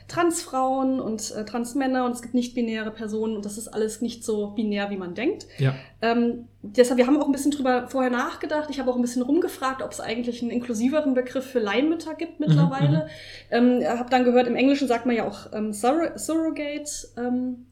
Transfrauen 0.09 1.01
und 1.01 1.31
äh, 1.31 1.45
Transmänner 1.45 2.05
und 2.05 2.13
es 2.13 2.23
gibt 2.23 2.35
nicht-binäre 2.35 2.91
Personen 2.91 3.37
und 3.37 3.45
das 3.45 3.57
ist 3.57 3.69
alles 3.69 4.01
nicht 4.01 4.25
so 4.25 4.49
binär, 4.49 4.91
wie 4.91 4.97
man 4.97 5.15
denkt. 5.15 5.47
ja. 5.59 5.75
Ähm, 6.01 6.49
deshalb, 6.63 6.99
wir 6.99 7.07
haben 7.07 7.17
auch 7.17 7.27
ein 7.27 7.33
bisschen 7.33 7.53
drüber 7.53 7.87
vorher 7.89 8.11
nachgedacht. 8.11 8.69
Ich 8.71 8.81
habe 8.81 8.91
auch 8.91 8.97
ein 8.97 9.03
bisschen 9.03 9.23
rumgefragt, 9.23 9.83
ob 9.83 9.93
es 9.93 10.01
eigentlich 10.01 10.43
einen 10.43 10.51
inklusiveren 10.51 11.15
Begriff 11.15 11.47
für 11.47 11.61
Leihmütter 11.61 12.15
gibt 12.15 12.41
mittlerweile. 12.41 13.07
Ähm, 13.51 13.83
habe 13.87 14.11
dann 14.11 14.25
gehört, 14.25 14.49
im 14.49 14.57
Englischen 14.57 14.89
sagt 14.89 15.07
man 15.07 15.15
ja 15.15 15.27
auch 15.27 15.53
ähm, 15.53 15.73
Surro 15.73 16.17
Surrogate 16.17 16.91
ähm, 17.17 17.67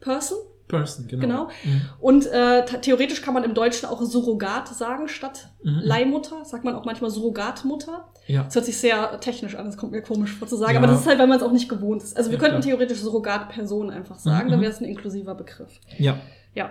Person. 0.00 0.38
Person, 0.68 1.06
genau. 1.08 1.20
Genau. 1.20 1.48
Mhm. 1.64 1.82
Und 2.00 2.26
äh, 2.26 2.64
theoretisch 2.80 3.22
kann 3.22 3.34
man 3.34 3.44
im 3.44 3.54
Deutschen 3.54 3.88
auch 3.88 4.02
Surrogat 4.02 4.68
sagen 4.68 5.08
statt 5.08 5.48
Mhm. 5.62 5.80
Leihmutter. 5.82 6.44
Sagt 6.44 6.64
man 6.64 6.74
auch 6.74 6.84
manchmal 6.84 7.10
Surrogatmutter. 7.10 8.08
Ja. 8.26 8.42
Das 8.44 8.54
hört 8.56 8.64
sich 8.64 8.76
sehr 8.76 9.18
technisch 9.20 9.54
an, 9.56 9.66
das 9.66 9.76
kommt 9.76 9.92
mir 9.92 10.02
komisch 10.02 10.32
vor 10.32 10.48
zu 10.48 10.56
sagen, 10.56 10.72
Ja. 10.74 10.78
aber 10.78 10.86
das 10.88 11.00
ist 11.00 11.06
halt, 11.06 11.18
weil 11.18 11.26
man 11.28 11.36
es 11.38 11.42
auch 11.42 11.52
nicht 11.52 11.68
gewohnt 11.68 12.02
ist. 12.02 12.16
Also 12.16 12.30
wir 12.30 12.38
Ja, 12.38 12.40
könnten 12.44 12.60
klar. 12.60 12.76
theoretisch 12.76 12.98
Surrogatperson 13.00 13.90
einfach 13.90 14.18
sagen, 14.18 14.46
Mhm. 14.46 14.50
dann 14.52 14.60
wäre 14.60 14.72
es 14.72 14.80
ein 14.80 14.84
inklusiver 14.84 15.34
Begriff. 15.34 15.80
ja, 15.98 16.16
Ja, 16.54 16.70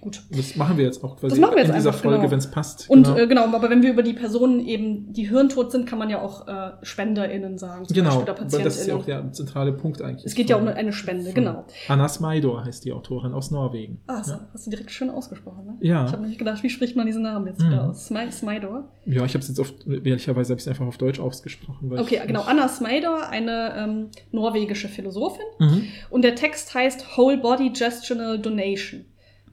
gut. 0.00 0.22
das 0.30 0.56
machen 0.56 0.76
wir 0.76 0.84
jetzt 0.84 1.02
auch 1.04 1.16
quasi 1.16 1.30
Das 1.34 1.38
machen 1.40 1.54
wir 1.54 1.60
jetzt 1.62 1.68
in 1.70 1.74
dieser 1.76 1.90
einfach, 1.90 2.02
Folge, 2.02 2.18
genau. 2.18 2.30
wenn 2.30 2.38
es 2.38 2.50
passt. 2.50 2.88
Und 2.88 3.04
genau. 3.04 3.16
äh, 3.18 3.26
genau, 3.26 3.44
aber 3.44 3.70
wenn 3.70 3.82
wir 3.82 3.90
über 3.90 4.02
die 4.02 4.12
Personen 4.12 4.60
eben, 4.60 5.12
die 5.12 5.28
hirntot 5.28 5.72
sind, 5.72 5.86
kann 5.86 5.98
man 5.98 6.10
ja 6.10 6.20
auch 6.20 6.46
äh, 6.48 6.72
SpenderInnen 6.82 7.58
sagen, 7.58 7.86
zum 7.86 7.94
genau, 7.94 8.20
Beispiel 8.22 8.62
das 8.62 8.76
ist 8.80 8.86
ja 8.86 8.96
auch 8.96 9.04
der 9.04 9.32
zentrale 9.32 9.72
Punkt 9.72 10.02
eigentlich. 10.02 10.24
es 10.24 10.34
geht 10.34 10.50
ja 10.50 10.56
um 10.56 10.68
eine 10.68 10.92
Spende, 10.92 11.32
genau. 11.32 11.64
Anna 11.88 12.08
Smaidor 12.08 12.64
heißt 12.64 12.84
die 12.84 12.92
Autorin 12.92 13.32
aus 13.32 13.50
Norwegen. 13.50 14.00
Ah, 14.06 14.22
so, 14.22 14.32
ja. 14.32 14.40
hast 14.52 14.66
du 14.66 14.70
direkt 14.70 14.90
schön 14.90 15.10
ausgesprochen, 15.10 15.66
ne? 15.66 15.76
Ja. 15.80 16.04
Ich 16.06 16.12
habe 16.12 16.22
nämlich 16.22 16.38
gedacht, 16.38 16.62
wie 16.62 16.70
spricht 16.70 16.96
man 16.96 17.06
diesen 17.06 17.22
Namen 17.22 17.46
jetzt 17.46 17.60
Mhm. 17.60 17.66
wieder 17.70 17.88
aus? 17.90 18.06
Smi 18.06 18.30
Smidor? 18.30 18.88
Ja, 19.06 19.24
ich 19.24 19.34
habe 19.34 19.40
es 19.40 19.48
jetzt 19.48 19.58
oft, 19.60 19.86
ehrlicherweise 19.86 20.52
habe 20.52 20.58
ich 20.58 20.66
es 20.66 20.68
einfach 20.68 20.86
auf 20.86 20.98
Deutsch 20.98 21.20
ausgesprochen. 21.20 21.92
Okay, 21.98 22.20
genau. 22.26 22.42
Anna 22.42 22.68
Smidor, 22.68 23.28
eine 23.28 23.74
ähm, 23.76 24.06
norwegische 24.32 24.88
Philosophin. 24.88 25.44
Mhm. 25.58 25.82
Und 26.10 26.22
der 26.22 26.34
Text 26.34 26.74
heißt 26.74 27.16
Whole 27.16 27.38
Body 27.38 27.70
Gestional 27.70 28.38
Donation. 28.38 29.04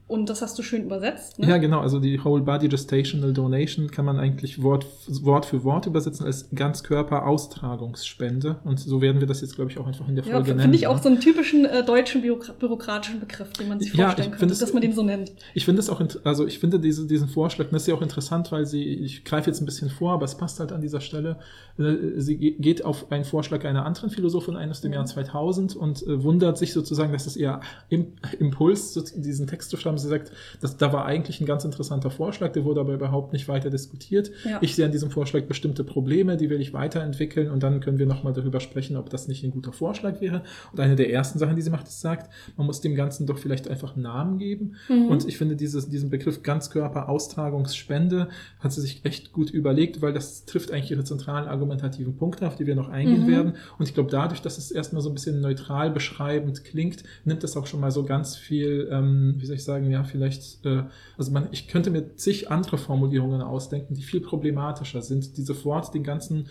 Und 0.08 0.28
das 0.30 0.40
hast 0.42 0.58
du 0.58 0.62
schön 0.62 0.84
übersetzt, 0.84 1.38
ne? 1.38 1.48
Ja, 1.48 1.58
genau. 1.58 1.80
Also 1.80 2.00
die 2.00 2.22
Whole 2.24 2.42
Body 2.42 2.68
Gestational 2.68 3.32
Donation 3.34 3.90
kann 3.90 4.04
man 4.06 4.18
eigentlich 4.18 4.62
Wort, 4.62 4.86
Wort 5.22 5.44
für 5.46 5.64
Wort 5.64 5.86
übersetzen 5.86 6.24
als 6.24 6.48
Ganzkörper-Austragungsspende. 6.54 8.56
Und 8.64 8.80
so 8.80 9.00
werden 9.00 9.20
wir 9.20 9.26
das 9.26 9.40
jetzt, 9.40 9.54
glaube 9.56 9.70
ich, 9.70 9.78
auch 9.78 9.86
einfach 9.86 10.08
in 10.08 10.16
der 10.16 10.24
Ja, 10.24 10.32
Folge 10.32 10.48
nennen. 10.50 10.60
finde 10.60 10.76
ich 10.76 10.86
auch 10.86 11.00
so 11.02 11.08
einen 11.08 11.20
typischen 11.20 11.64
äh, 11.64 11.84
deutschen 11.84 12.22
Bürokra 12.22 12.52
bürokratischen 12.58 13.20
Begriff, 13.20 13.52
den 13.52 13.68
man 13.68 13.78
sich 13.80 13.94
Ja, 13.94 14.06
vorstellen 14.06 14.30
könnte, 14.32 14.52
es- 14.52 14.58
dass 14.60 14.72
man 14.72 14.82
den 14.82 14.92
so 14.92 15.02
nennt. 15.02 15.32
Ich 15.54 15.64
finde 15.64 15.80
es 15.80 15.90
auch, 15.90 16.00
also 16.24 16.46
ich 16.46 16.58
finde 16.58 16.80
diese, 16.80 17.06
diesen 17.06 17.28
Vorschlag, 17.28 17.66
das 17.70 17.82
ist 17.82 17.88
ja 17.88 17.94
auch 17.94 18.02
interessant, 18.02 18.50
weil 18.50 18.66
sie, 18.66 18.82
ich 18.84 19.24
greife 19.24 19.50
jetzt 19.50 19.60
ein 19.60 19.66
bisschen 19.66 19.90
vor, 19.90 20.12
aber 20.12 20.24
es 20.24 20.36
passt 20.36 20.58
halt 20.60 20.72
an 20.72 20.80
dieser 20.80 21.00
Stelle. 21.00 21.36
Äh, 21.78 22.18
Sie 22.20 22.36
ge- 22.38 22.56
geht 22.58 22.84
auf 22.84 23.10
einen 23.12 23.24
Vorschlag 23.24 23.64
einer 23.64 23.84
anderen 23.84 24.10
Philosophin 24.10 24.56
ein 24.56 24.70
aus 24.70 24.80
dem 24.80 24.90
Mhm. 24.90 24.94
Jahr 24.94 25.06
2000 25.06 25.76
und 25.76 26.02
äh, 26.06 26.22
wundert 26.24 26.58
sich 26.58 26.72
sozusagen, 26.72 27.12
dass 27.12 27.26
es 27.26 27.36
ihr 27.36 27.60
Im 27.90 28.06
Impuls, 28.38 28.94
diesen 29.16 29.46
Text 29.46 29.70
zu 29.70 29.76
schreiben. 29.76 29.97
Sie 29.98 30.08
sagt, 30.08 30.32
dass, 30.60 30.76
da 30.76 30.92
war 30.92 31.04
eigentlich 31.04 31.40
ein 31.40 31.46
ganz 31.46 31.64
interessanter 31.64 32.10
Vorschlag, 32.10 32.52
der 32.52 32.64
wurde 32.64 32.80
aber 32.80 32.94
überhaupt 32.94 33.32
nicht 33.32 33.48
weiter 33.48 33.70
diskutiert. 33.70 34.30
Ja. 34.44 34.58
Ich 34.60 34.74
sehe 34.74 34.86
an 34.86 34.92
diesem 34.92 35.10
Vorschlag 35.10 35.44
bestimmte 35.44 35.84
Probleme, 35.84 36.36
die 36.36 36.50
will 36.50 36.60
ich 36.60 36.72
weiterentwickeln 36.72 37.50
und 37.50 37.62
dann 37.62 37.80
können 37.80 37.98
wir 37.98 38.06
nochmal 38.06 38.32
darüber 38.32 38.60
sprechen, 38.60 38.96
ob 38.96 39.10
das 39.10 39.28
nicht 39.28 39.44
ein 39.44 39.50
guter 39.50 39.72
Vorschlag 39.72 40.20
wäre. 40.20 40.42
Und 40.72 40.80
eine 40.80 40.96
der 40.96 41.10
ersten 41.12 41.38
Sachen, 41.38 41.56
die 41.56 41.62
sie 41.62 41.70
macht, 41.70 41.86
ist 41.88 42.00
sagt, 42.00 42.30
man 42.56 42.66
muss 42.66 42.80
dem 42.80 42.94
Ganzen 42.94 43.26
doch 43.26 43.38
vielleicht 43.38 43.68
einfach 43.68 43.94
einen 43.94 44.02
Namen 44.02 44.38
geben. 44.38 44.76
Mhm. 44.88 45.06
Und 45.08 45.26
ich 45.28 45.36
finde 45.36 45.56
dieses, 45.56 45.88
diesen 45.88 46.10
Begriff 46.10 46.42
Ganzkörper-Austragungsspende 46.42 48.28
hat 48.60 48.72
sie 48.72 48.80
sich 48.80 49.04
echt 49.04 49.32
gut 49.32 49.50
überlegt, 49.50 50.02
weil 50.02 50.12
das 50.12 50.44
trifft 50.44 50.70
eigentlich 50.72 50.90
ihre 50.90 51.04
zentralen 51.04 51.48
argumentativen 51.48 52.16
Punkte, 52.16 52.46
auf 52.46 52.56
die 52.56 52.66
wir 52.66 52.74
noch 52.74 52.88
eingehen 52.88 53.26
Mhm. 53.26 53.30
werden. 53.30 53.52
Und 53.78 53.88
ich 53.88 53.94
glaube, 53.94 54.10
dadurch, 54.10 54.42
dass 54.42 54.58
es 54.58 54.70
erstmal 54.70 55.02
so 55.02 55.10
ein 55.10 55.14
bisschen 55.14 55.40
neutral 55.40 55.90
beschreibend 55.90 56.64
klingt, 56.64 57.04
nimmt 57.24 57.44
es 57.44 57.56
auch 57.56 57.66
schon 57.66 57.80
mal 57.80 57.90
so 57.90 58.04
ganz 58.04 58.36
viel, 58.36 58.88
ähm, 58.90 59.34
wie 59.38 59.46
soll 59.46 59.56
ich 59.56 59.64
sagen, 59.64 59.87
ja, 59.90 60.04
vielleicht, 60.04 60.64
äh, 60.64 60.84
also 61.16 61.32
man, 61.32 61.48
ich 61.52 61.68
könnte 61.68 61.90
mir 61.90 62.16
zig 62.16 62.50
andere 62.50 62.78
Formulierungen 62.78 63.42
ausdenken, 63.42 63.94
die 63.94 64.02
viel 64.02 64.20
problematischer 64.20 65.02
sind, 65.02 65.36
die 65.36 65.42
sofort 65.42 65.94
den 65.94 66.04
ganzen 66.04 66.48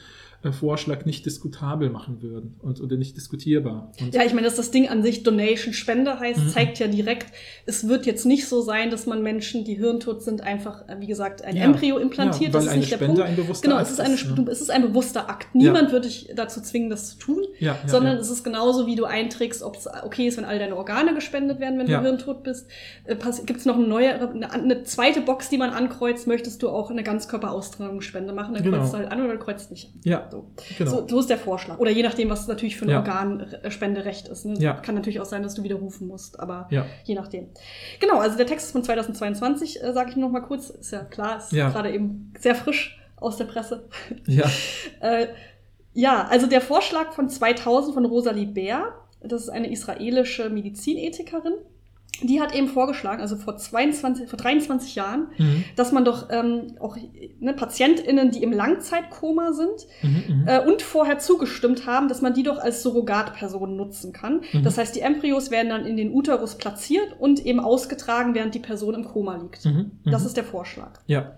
Vorschlag 0.51 1.03
nicht 1.05 1.25
diskutabel 1.25 1.89
machen 1.89 2.21
würden 2.21 2.55
und 2.61 2.79
oder 2.79 2.95
nicht 2.95 3.17
diskutierbar. 3.17 3.91
Und 3.99 4.13
Ja, 4.15 4.23
ich 4.23 4.33
meine, 4.33 4.45
dass 4.45 4.55
das 4.55 4.71
Ding 4.71 4.87
an 4.87 5.03
sich 5.03 5.23
Donation 5.23 5.73
Spende 5.73 6.19
heißt, 6.19 6.39
Mhm. 6.39 6.49
zeigt 6.49 6.79
ja 6.79 6.87
direkt, 6.87 7.25
es 7.65 7.87
wird 7.89 8.05
jetzt 8.05 8.25
nicht 8.25 8.47
so 8.47 8.61
sein, 8.61 8.89
dass 8.89 9.05
man 9.07 9.23
Menschen, 9.23 9.65
die 9.65 9.73
hirntot 9.73 10.21
sind, 10.21 10.41
einfach, 10.41 10.87
äh, 10.87 10.95
wie 10.99 11.07
gesagt, 11.07 11.43
ein 11.43 11.57
Ja. 11.57 11.63
Embryo 11.63 11.97
implantiert. 11.97 12.53
Ja, 12.53 12.59
das 12.59 12.61
weil 12.61 12.61
ist 12.67 12.69
eine 12.69 12.79
nicht 12.79 12.91
der 12.91 12.97
Spende 12.97 13.13
Punkt. 13.15 13.29
ein 13.29 13.35
bewusster 13.35 13.67
Genau, 13.67 13.77
Akt 13.79 13.87
es 13.87 13.93
ist, 13.93 13.99
eine, 13.99 14.13
ist, 14.13 14.37
ne? 14.37 14.45
es 14.51 14.61
ist 14.61 14.71
ein 14.71 14.81
bewusster 14.83 15.29
Akt. 15.29 15.53
Niemand 15.53 15.91
wird 15.91 16.05
dich 16.05 16.29
dazu 16.35 16.61
zwingen, 16.61 16.89
das 16.89 17.09
zu 17.09 17.17
tun, 17.17 17.43
ja, 17.59 17.77
ja, 17.83 17.89
sondern 17.89 18.15
ja. 18.15 18.21
es 18.21 18.29
ist 18.29 18.43
genauso, 18.43 18.85
wie 18.87 18.95
du 18.95 19.03
einträgst, 19.05 19.63
ob 19.63 19.75
es 19.75 19.87
okay 19.87 20.27
ist, 20.27 20.37
wenn 20.37 20.45
all 20.45 20.59
deine 20.59 20.75
Organe 20.77 21.13
gespendet 21.13 21.59
werden, 21.59 21.77
wenn 21.79 21.87
Ja. 21.87 21.99
du 21.99 22.05
hirntot 22.07 22.43
bist. 22.43 22.67
Äh, 23.05 23.15
Gibt 23.45 23.59
es 23.59 23.65
noch 23.65 23.75
eine 23.75 23.87
neue, 23.87 24.13
eine, 24.29 24.51
eine 24.51 24.83
zweite 24.83 25.21
Box, 25.21 25.49
die 25.49 25.57
man 25.57 25.71
ankreuzt, 25.71 26.25
möchtest 26.27 26.61
du 26.63 26.69
auch 26.69 26.89
eine 26.91 27.03
Ganzkörperaustragungsspende 27.03 28.33
machen, 28.33 28.53
dann 28.53 28.63
Genau. 28.63 28.77
kreuzt 28.77 28.93
du 28.93 28.97
halt 28.99 29.11
an 29.11 29.21
oder 29.23 29.37
kreuzt 29.37 29.71
nicht. 29.71 29.91
ja, 30.03 30.26
So. 30.31 30.47
genau. 30.77 30.91
So, 30.91 31.07
so 31.07 31.19
ist 31.19 31.29
der 31.29 31.37
Vorschlag. 31.37 31.79
Oder 31.79 31.91
je 31.91 32.03
nachdem, 32.03 32.29
was 32.29 32.47
natürlich 32.47 32.77
für 32.77 32.85
ein 32.85 32.89
Ja. 32.89 32.97
Organspenderecht 32.99 34.27
ist. 34.27 34.45
Ne? 34.45 34.55
Ja. 34.59 34.73
Kann 34.73 34.95
natürlich 34.95 35.19
auch 35.19 35.25
sein, 35.25 35.43
dass 35.43 35.53
du 35.55 35.63
widerrufen 35.63 36.07
musst, 36.07 36.39
aber 36.39 36.67
ja. 36.71 36.85
je 37.03 37.15
nachdem. 37.15 37.49
Genau, 37.99 38.19
also 38.19 38.37
der 38.37 38.45
Text 38.45 38.67
ist 38.67 38.71
von 38.71 38.83
2022, 38.83 39.83
äh, 39.83 39.93
sage 39.93 40.11
ich 40.11 40.15
noch 40.15 40.29
mal 40.29 40.41
kurz. 40.41 40.69
Ist 40.69 40.91
ja 40.91 41.03
klar, 41.03 41.37
ist 41.37 41.51
Ja. 41.51 41.69
gerade 41.69 41.91
eben 41.91 42.33
sehr 42.39 42.55
frisch 42.55 42.99
aus 43.15 43.37
der 43.37 43.45
Presse. 43.45 43.87
Ja, 44.25 44.45
Äh, 45.01 45.27
ja, 45.93 46.27
also 46.29 46.45
der 46.47 46.61
Vorschlag 46.61 47.13
von 47.13 47.27
2000 47.29 47.93
von 47.95 48.05
Rosalie 48.05 48.45
Bär, 48.45 48.93
das 49.21 49.43
ist 49.43 49.49
eine 49.49 49.71
israelische 49.71 50.49
Medizinethikerin, 50.49 51.53
die 52.21 52.41
hat 52.41 52.55
eben 52.55 52.67
vorgeschlagen, 52.67 53.21
also 53.21 53.35
vor 53.35 53.57
22, 53.57 54.29
vor 54.29 54.37
23 54.37 54.95
Jahren, 54.95 55.27
mhm. 55.37 55.63
dass 55.75 55.91
man 55.91 56.05
doch 56.05 56.29
ähm, 56.31 56.75
auch 56.79 56.97
ne, 57.39 57.53
PatientInnen, 57.53 58.31
die 58.31 58.43
im 58.43 58.51
Langzeitkoma 58.51 59.53
sind, 59.53 59.87
Mhm, 60.01 60.23
mhm. 60.27 60.47
äh, 60.47 60.59
und 60.59 60.81
vorher 60.81 61.19
zugestimmt 61.19 61.85
haben, 61.85 62.07
dass 62.07 62.21
man 62.21 62.33
die 62.33 62.43
doch 62.43 62.59
als 62.59 62.83
Surrogatpersonen 62.83 63.75
nutzen 63.75 64.13
kann. 64.13 64.41
Mhm. 64.51 64.63
Das 64.63 64.77
heißt, 64.77 64.95
die 64.95 65.01
Embryos 65.01 65.51
werden 65.51 65.69
dann 65.69 65.85
in 65.85 65.97
den 65.97 66.13
Uterus 66.13 66.55
platziert 66.55 67.15
und 67.19 67.45
eben 67.45 67.59
ausgetragen, 67.59 68.35
während 68.35 68.55
die 68.55 68.59
Person 68.59 68.93
im 68.93 69.05
Koma 69.05 69.35
liegt. 69.37 69.65
Mhm, 69.65 69.91
mhm. 70.03 70.11
Das 70.11 70.25
ist 70.25 70.37
der 70.37 70.43
Vorschlag. 70.43 70.99
ja, 71.07 71.37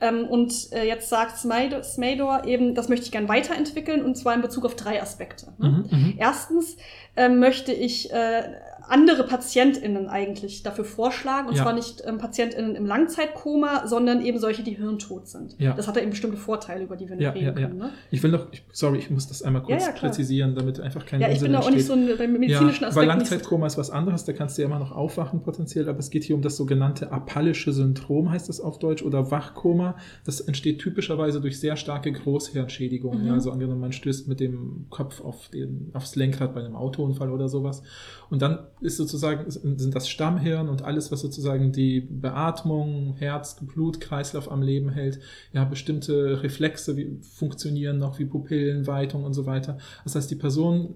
Ähm, 0.00 0.26
und 0.26 0.72
äh, 0.72 0.86
jetzt 0.86 1.08
sagt 1.10 1.36
Smaidor 1.36 2.44
eben, 2.46 2.74
das 2.74 2.88
möchte 2.88 3.04
ich 3.04 3.12
gern 3.12 3.28
weiterentwickeln 3.28 4.02
und 4.02 4.16
zwar 4.16 4.34
in 4.34 4.40
Bezug 4.40 4.64
auf 4.64 4.74
drei 4.74 5.02
Aspekte. 5.02 5.52
Ne? 5.58 5.84
Erstens 6.18 6.76
ähm, 7.16 7.38
möchte 7.38 7.72
ich 7.72 8.10
äh, 8.10 8.42
andere 8.90 9.24
PatientInnen 9.24 10.08
eigentlich 10.08 10.62
dafür 10.62 10.84
vorschlagen. 10.84 11.48
Und 11.48 11.56
Ja. 11.56 11.62
zwar 11.62 11.72
nicht 11.72 12.02
ähm, 12.06 12.18
PatientInnen 12.18 12.74
im 12.74 12.86
Langzeitkoma, 12.86 13.86
sondern 13.86 14.20
eben 14.24 14.38
solche, 14.38 14.62
die 14.62 14.72
hirntot 14.76 15.28
sind. 15.28 15.56
Ja. 15.58 15.74
Das 15.74 15.86
hat 15.88 15.96
ja 15.96 16.02
eben 16.02 16.10
bestimmte 16.10 16.36
Vorteile, 16.36 16.84
über 16.84 16.96
die 16.96 17.08
wir 17.08 17.16
noch 17.16 17.22
Ja, 17.22 17.30
reden 17.30 17.54
können. 17.54 17.78
Ne? 17.78 17.90
Ich 18.10 18.22
will 18.22 18.30
noch, 18.30 18.46
ich, 18.52 18.64
sorry, 18.72 18.98
ich 18.98 19.10
muss 19.10 19.28
das 19.28 19.42
einmal 19.42 19.62
kurz 19.62 19.84
präzisieren, 19.94 20.54
damit 20.54 20.80
einfach 20.80 21.06
kein 21.06 21.20
Ja, 21.20 21.28
ich 21.28 21.34
Unsinn 21.34 21.52
bin 21.52 21.52
da 21.52 21.66
auch 21.66 21.70
nicht 21.70 21.86
so 21.86 21.92
ein, 21.92 22.08
beim 22.18 22.32
medizinischen 22.32 22.84
Aspekt. 22.84 22.96
weil 22.96 23.06
nicht 23.06 23.30
Langzeitkoma 23.30 23.66
ist 23.66 23.78
was 23.78 23.90
anderes, 23.90 24.24
da 24.24 24.32
kannst 24.32 24.58
du 24.58 24.62
ja 24.62 24.68
immer 24.68 24.78
noch 24.78 24.92
aufwachen 24.92 25.42
potenziell, 25.42 25.88
aber 25.88 25.98
es 25.98 26.10
geht 26.10 26.24
hier 26.24 26.36
um 26.36 26.42
das 26.42 26.56
sogenannte 26.56 27.12
apallische 27.12 27.72
Syndrom, 27.72 28.30
heißt 28.30 28.48
das 28.48 28.60
auf 28.60 28.78
Deutsch, 28.78 29.02
oder 29.02 29.30
Wachkoma. 29.30 29.96
Das 30.24 30.40
entsteht 30.40 30.80
typischerweise 30.80 31.40
durch 31.40 31.60
sehr 31.60 31.76
starke 31.76 32.12
Großhirnschädigungen. 32.12 33.26
Mhm. 33.26 33.32
Also 33.32 33.50
angenommen, 33.52 33.80
man 33.80 33.92
stößt 33.92 34.28
mit 34.28 34.40
dem 34.40 34.86
Kopf 34.90 35.20
auf 35.20 35.48
den, 35.48 35.90
aufs 35.94 36.16
Lenkrad 36.16 36.54
bei 36.54 36.60
einem 36.60 36.76
Autounfall 36.76 37.30
oder 37.30 37.48
sowas. 37.48 37.82
Und 38.30 38.42
dann 38.42 38.60
ist 38.80 38.96
sozusagen, 38.96 39.50
sind 39.50 39.94
das 39.94 40.08
Stammhirn 40.08 40.68
und 40.68 40.82
alles, 40.82 41.12
was 41.12 41.20
sozusagen 41.20 41.72
die 41.72 42.00
Beatmung, 42.00 43.14
Herz, 43.18 43.56
Blut, 43.60 44.00
Kreislauf 44.00 44.50
am 44.50 44.62
Leben 44.62 44.90
hält. 44.90 45.20
Ja, 45.52 45.64
bestimmte 45.64 46.42
Reflexe 46.42 46.96
wie, 46.96 47.18
funktionieren 47.22 47.98
noch, 47.98 48.18
wie 48.18 48.24
Pupillenweitung 48.24 49.24
und 49.24 49.34
so 49.34 49.46
weiter. 49.46 49.78
Das 50.04 50.14
heißt, 50.14 50.30
die 50.30 50.36
Person 50.36 50.94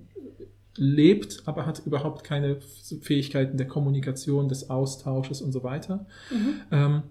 lebt, 0.76 1.42
aber 1.46 1.66
hat 1.66 1.82
überhaupt 1.84 2.24
keine 2.24 2.58
Fähigkeiten 3.00 3.56
der 3.56 3.68
Kommunikation, 3.68 4.48
des 4.48 4.70
Austausches 4.70 5.40
und 5.40 5.52
so 5.52 5.62
weiter. 5.62 6.06
Mhm. 6.30 6.54
Ähm, 6.70 7.02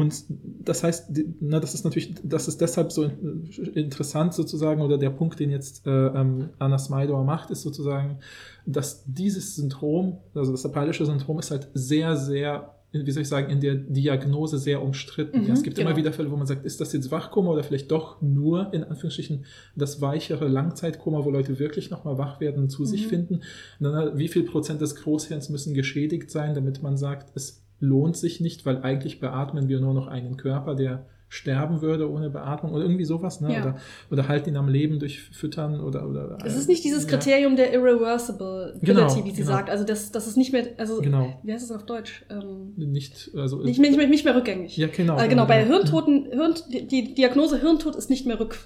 und 0.00 0.24
das 0.64 0.82
heißt, 0.82 1.10
na, 1.40 1.60
das 1.60 1.74
ist 1.74 1.84
natürlich, 1.84 2.14
das 2.22 2.48
ist 2.48 2.60
deshalb 2.60 2.92
so 2.92 3.04
in- 3.04 3.46
interessant 3.74 4.34
sozusagen, 4.34 4.80
oder 4.82 4.98
der 4.98 5.10
Punkt, 5.10 5.38
den 5.40 5.50
jetzt 5.50 5.86
äh, 5.86 5.90
ähm, 5.90 6.50
Anna 6.58 6.78
Smaidor 6.78 7.24
macht, 7.24 7.50
ist 7.50 7.62
sozusagen, 7.62 8.18
dass 8.66 9.04
dieses 9.06 9.56
Syndrom, 9.56 10.18
also 10.34 10.52
das 10.52 10.64
apallische 10.64 11.06
Syndrom, 11.06 11.38
ist 11.38 11.50
halt 11.50 11.68
sehr, 11.74 12.16
sehr, 12.16 12.72
wie 12.92 13.10
soll 13.10 13.22
ich 13.22 13.28
sagen, 13.28 13.50
in 13.50 13.60
der 13.60 13.74
Diagnose 13.74 14.58
sehr 14.58 14.82
umstritten. 14.82 15.40
Mhm, 15.42 15.46
ja, 15.48 15.52
es 15.54 15.62
gibt 15.62 15.76
genau. 15.76 15.90
immer 15.90 15.98
wieder 15.98 16.12
Fälle, 16.12 16.30
wo 16.30 16.36
man 16.36 16.46
sagt, 16.46 16.64
ist 16.64 16.80
das 16.80 16.92
jetzt 16.94 17.10
Wachkoma 17.10 17.50
oder 17.50 17.62
vielleicht 17.62 17.90
doch 17.90 18.22
nur, 18.22 18.72
in 18.72 18.84
Anführungsstrichen, 18.84 19.44
das 19.76 20.00
weichere 20.00 20.48
Langzeitkoma, 20.48 21.24
wo 21.24 21.30
Leute 21.30 21.58
wirklich 21.58 21.90
nochmal 21.90 22.16
wach 22.16 22.40
werden 22.40 22.62
und 22.62 22.70
zu 22.70 22.84
sich 22.86 23.04
Mhm. 23.04 23.10
finden. 23.10 23.34
Und 23.80 23.92
dann, 23.92 24.16
wie 24.18 24.28
viel 24.28 24.44
Prozent 24.44 24.80
des 24.80 24.96
Großhirns 24.96 25.50
müssen 25.50 25.74
geschädigt 25.74 26.30
sein, 26.30 26.54
damit 26.54 26.82
man 26.82 26.96
sagt, 26.96 27.36
es 27.36 27.62
lohnt 27.80 28.16
sich 28.16 28.40
nicht, 28.40 28.64
weil 28.66 28.82
eigentlich 28.82 29.20
beatmen 29.20 29.68
wir 29.68 29.80
nur 29.80 29.94
noch 29.94 30.06
einen 30.06 30.36
Körper, 30.36 30.74
der 30.74 31.06
sterben 31.28 31.82
würde 31.82 32.08
ohne 32.08 32.30
Beatmung 32.30 32.72
oder 32.72 32.84
irgendwie 32.84 33.04
sowas, 33.04 33.40
ne? 33.40 33.52
Ja. 33.52 33.60
Oder, 33.62 33.76
oder 34.12 34.28
halten 34.28 34.50
ihn 34.50 34.56
am 34.56 34.68
Leben 34.68 35.00
durch 35.00 35.20
Füttern 35.20 35.80
oder. 35.80 36.08
oder 36.08 36.38
Es 36.44 36.56
ist 36.56 36.68
nicht 36.68 36.84
dieses 36.84 37.02
Ja. 37.02 37.10
Kriterium 37.10 37.56
der 37.56 37.72
Irreversibility, 37.74 38.78
Genau, 38.86 39.08
wie 39.24 39.30
sie 39.32 39.36
genau. 39.42 39.46
sagt. 39.50 39.68
Also 39.68 39.82
das, 39.84 40.12
das 40.12 40.28
ist 40.28 40.36
nicht 40.36 40.52
mehr, 40.52 40.68
also 40.78 41.00
Genau. 41.00 41.40
wie 41.42 41.52
heißt 41.52 41.64
es 41.64 41.72
auf 41.72 41.84
Deutsch? 41.84 42.24
Ähm, 42.30 42.74
Nicht, 42.76 43.32
also. 43.34 43.56
nicht, 43.58 43.80
mehr, 43.80 43.90
nicht, 43.90 43.98
mehr, 43.98 44.08
nicht 44.08 44.24
mehr 44.24 44.36
rückgängig. 44.36 44.76
ja, 44.76 44.86
genau. 44.86 45.18
äh, 45.18 45.26
genau, 45.28 45.46
bei 45.46 45.64
genau. 45.64 45.74
Hirntoten, 45.78 46.26
Hirn, 46.30 46.54
die, 46.70 47.14
Diagnose 47.14 47.60
Hirntod 47.60 47.96
ist 47.96 48.08
nicht 48.08 48.24
mehr 48.26 48.38
rück, 48.38 48.56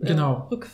äh, 0.00 0.06
Genau. 0.08 0.48
rück, 0.50 0.68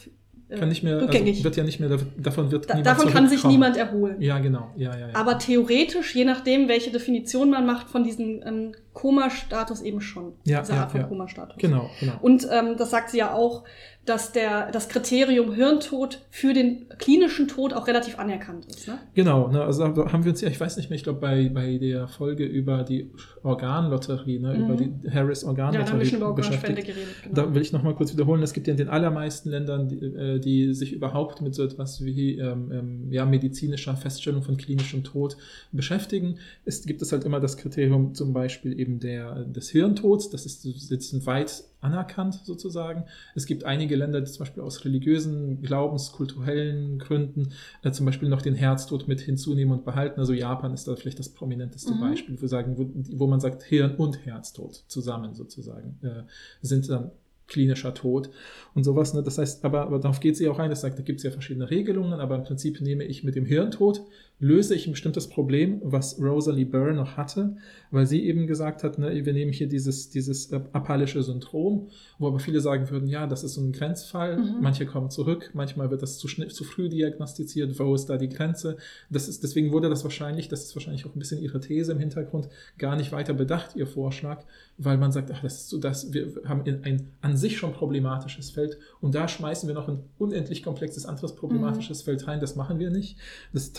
Kann 0.58 0.68
nicht 0.68 0.82
mehr, 0.82 1.00
rückgängig. 1.00 1.34
also 1.34 1.44
wird 1.44 1.56
ja 1.56 1.64
nicht 1.64 1.80
mehr, 1.80 1.96
davon 2.16 2.50
wird 2.50 2.68
da, 2.68 2.74
niemand 2.74 2.86
davon 2.86 3.12
kann 3.12 3.28
sich 3.28 3.44
niemand 3.44 3.76
erholen. 3.76 4.20
Ja, 4.20 4.38
genau. 4.38 4.70
Ja, 4.76 4.92
ja, 4.94 5.08
ja. 5.08 5.14
Aber 5.14 5.38
theoretisch, 5.38 6.14
je 6.14 6.24
nachdem, 6.24 6.68
welche 6.68 6.90
Definition 6.90 7.50
man 7.50 7.66
macht 7.66 7.88
von 7.88 8.04
diesem 8.04 8.42
ähm, 8.44 8.72
Koma-Status 8.92 9.82
eben 9.82 10.00
schon. 10.00 10.32
Ja, 10.44 10.60
Diese 10.60 10.72
ja, 10.74 10.80
Art 10.82 10.90
von 10.92 11.00
ja. 11.00 11.06
Koma-Status. 11.06 11.56
genau, 11.58 11.90
genau. 12.00 12.14
Und 12.22 12.46
ähm, 12.50 12.76
das 12.76 12.90
sagt 12.90 13.10
sie 13.10 13.18
ja 13.18 13.32
auch, 13.34 13.64
dass 14.06 14.32
der, 14.32 14.72
das 14.72 14.88
Kriterium 14.88 15.52
Hirntod 15.52 16.22
für 16.30 16.54
den 16.54 16.86
klinischen 16.98 17.48
Tod 17.48 17.74
auch 17.74 17.86
relativ 17.86 18.18
anerkannt 18.18 18.64
ist. 18.64 18.88
Ne? 18.88 18.98
Genau, 19.14 19.48
ne, 19.48 19.62
also 19.62 19.86
da 19.88 20.10
haben 20.10 20.24
wir 20.24 20.32
uns 20.32 20.40
ja, 20.40 20.48
ich 20.48 20.58
weiß 20.58 20.78
nicht 20.78 20.88
mehr, 20.88 20.96
ich 20.96 21.04
glaube 21.04 21.20
bei, 21.20 21.50
bei 21.50 21.76
der 21.76 22.08
Folge 22.08 22.44
über 22.44 22.82
die 22.82 23.10
Organlotterie, 23.42 24.38
ne, 24.38 24.54
Mhm. 24.54 24.64
über 24.64 24.74
die 24.76 25.10
Harris 25.10 25.42
Ja, 25.42 25.52
da 25.52 25.66
haben 25.66 25.72
wir 25.74 25.80
Organlotterie 25.80 26.06
schon 26.06 26.18
über 26.18 26.28
Organspende 26.28 26.82
geredet. 26.82 27.08
Genau. 27.22 27.34
Da 27.34 27.54
will 27.54 27.60
ich 27.62 27.72
nochmal 27.72 27.94
kurz 27.94 28.12
wiederholen, 28.12 28.42
es 28.42 28.52
gibt 28.54 28.66
ja 28.66 28.72
in 28.72 28.78
den 28.78 28.88
allermeisten 28.88 29.50
Ländern, 29.50 29.88
die, 29.88 29.98
äh, 29.98 30.38
die 30.40 30.72
sich 30.74 30.92
überhaupt 30.94 31.42
mit 31.42 31.54
so 31.54 31.62
etwas 31.62 32.02
wie 32.04 32.38
ähm, 32.38 32.72
ähm, 32.72 33.12
ja, 33.12 33.26
medizinischer 33.26 33.96
Feststellung 33.96 34.42
von 34.42 34.56
klinischem 34.56 35.04
Tod 35.04 35.36
beschäftigen. 35.72 36.36
Es 36.64 36.84
gibt 36.86 37.02
es 37.02 37.12
halt 37.12 37.24
immer 37.24 37.38
das 37.38 37.58
Kriterium 37.58 38.14
zum 38.14 38.32
Beispiel 38.32 38.79
eben 38.80 38.98
der, 38.98 39.44
des 39.44 39.70
Hirntods, 39.70 40.30
das 40.30 40.46
ist 40.46 40.64
jetzt 40.64 41.26
weit 41.26 41.64
anerkannt 41.80 42.40
sozusagen. 42.44 43.04
Es 43.34 43.46
gibt 43.46 43.64
einige 43.64 43.96
Länder, 43.96 44.20
die 44.20 44.30
zum 44.30 44.40
Beispiel 44.40 44.62
aus 44.62 44.84
religiösen, 44.84 45.62
glaubenskulturellen 45.62 46.98
Gründen 46.98 47.52
äh, 47.82 47.90
zum 47.92 48.06
Beispiel 48.06 48.28
noch 48.28 48.42
den 48.42 48.54
Herztod 48.54 49.08
mit 49.08 49.20
hinzunehmen 49.20 49.72
und 49.72 49.84
behalten. 49.84 50.20
Also 50.20 50.32
Japan 50.32 50.74
ist 50.74 50.88
da 50.88 50.96
vielleicht 50.96 51.18
das 51.18 51.28
prominenteste 51.28 51.94
Mhm. 51.94 52.00
Beispiel, 52.00 52.40
wo, 52.40 52.46
sagen, 52.46 52.76
wo, 52.76 52.90
wo 53.18 53.26
man 53.26 53.40
sagt, 53.40 53.62
Hirn 53.62 53.96
und 53.96 54.24
Herztod 54.26 54.84
zusammen 54.88 55.34
sozusagen 55.34 55.98
äh, 56.02 56.22
sind 56.62 56.88
dann 56.88 57.12
klinischer 57.50 57.92
Tod 57.92 58.30
und 58.74 58.84
sowas. 58.84 59.12
Ne? 59.12 59.22
Das 59.22 59.36
heißt, 59.36 59.64
aber, 59.64 59.82
aber 59.82 59.98
darauf 59.98 60.20
geht 60.20 60.36
sie 60.36 60.48
auch 60.48 60.58
ein, 60.58 60.70
das 60.70 60.80
sagt, 60.80 60.98
da 60.98 61.02
gibt 61.02 61.18
es 61.18 61.24
ja 61.24 61.30
verschiedene 61.30 61.68
Regelungen, 61.68 62.20
aber 62.20 62.36
im 62.36 62.44
Prinzip 62.44 62.80
nehme 62.80 63.04
ich 63.04 63.24
mit 63.24 63.34
dem 63.34 63.44
Hirntod, 63.44 64.02
löse 64.40 64.74
ich 64.74 64.86
ein 64.86 64.92
bestimmtes 64.92 65.28
Problem, 65.28 65.80
was 65.84 66.18
Rosalie 66.20 66.64
Burr 66.66 66.92
noch 66.94 67.16
hatte, 67.16 67.56
weil 67.90 68.06
sie 68.06 68.24
eben 68.24 68.46
gesagt 68.46 68.82
hat, 68.82 68.98
ne, 68.98 69.24
wir 69.24 69.32
nehmen 69.32 69.52
hier 69.52 69.68
dieses, 69.68 70.10
dieses 70.10 70.50
äh, 70.50 70.60
apallische 70.72 71.22
Syndrom, 71.22 71.88
wo 72.18 72.26
aber 72.28 72.38
viele 72.38 72.60
sagen 72.60 72.88
würden, 72.90 73.06
ja, 73.08 73.26
das 73.26 73.44
ist 73.44 73.54
so 73.54 73.60
ein 73.60 73.72
Grenzfall, 73.72 74.38
Mhm. 74.38 74.56
manche 74.62 74.86
kommen 74.86 75.10
zurück, 75.10 75.50
manchmal 75.54 75.90
wird 75.90 76.02
das 76.02 76.16
zu, 76.18 76.26
schnell, 76.26 76.48
zu 76.48 76.64
früh 76.64 76.88
diagnostiziert, 76.88 77.78
wo 77.78 77.94
ist 77.94 78.06
da 78.06 78.16
die 78.16 78.28
Grenze? 78.30 78.76
Das 79.10 79.28
ist, 79.28 79.42
deswegen 79.42 79.72
wurde 79.72 79.88
das 79.90 80.04
wahrscheinlich, 80.04 80.48
das 80.48 80.64
ist 80.64 80.74
wahrscheinlich 80.74 81.04
auch 81.06 81.14
ein 81.14 81.18
bisschen 81.18 81.40
ihre 81.42 81.60
These 81.60 81.92
im 81.92 81.98
Hintergrund, 81.98 82.48
gar 82.78 82.96
nicht 82.96 83.12
weiter 83.12 83.34
bedacht, 83.34 83.76
ihr 83.76 83.86
Vorschlag, 83.86 84.44
weil 84.78 84.96
man 84.96 85.12
sagt, 85.12 85.30
ach, 85.34 85.42
das 85.42 85.62
ist 85.62 85.68
so 85.68 85.78
das, 85.78 86.12
wir 86.14 86.32
haben 86.46 86.64
in 86.64 86.82
ein 86.84 87.08
an 87.20 87.36
sich 87.36 87.58
schon 87.58 87.72
problematisches 87.74 88.50
Feld 88.50 88.78
und 89.02 89.14
da 89.14 89.28
schmeißen 89.28 89.68
wir 89.68 89.74
noch 89.74 89.88
ein 89.88 89.98
unendlich 90.18 90.62
komplexes 90.62 91.04
anderes 91.04 91.34
problematisches 91.36 92.02
Feld 92.02 92.26
rein, 92.26 92.40
das 92.40 92.56
machen 92.56 92.78
wir 92.78 92.90
nicht, 92.90 93.18
das 93.52 93.72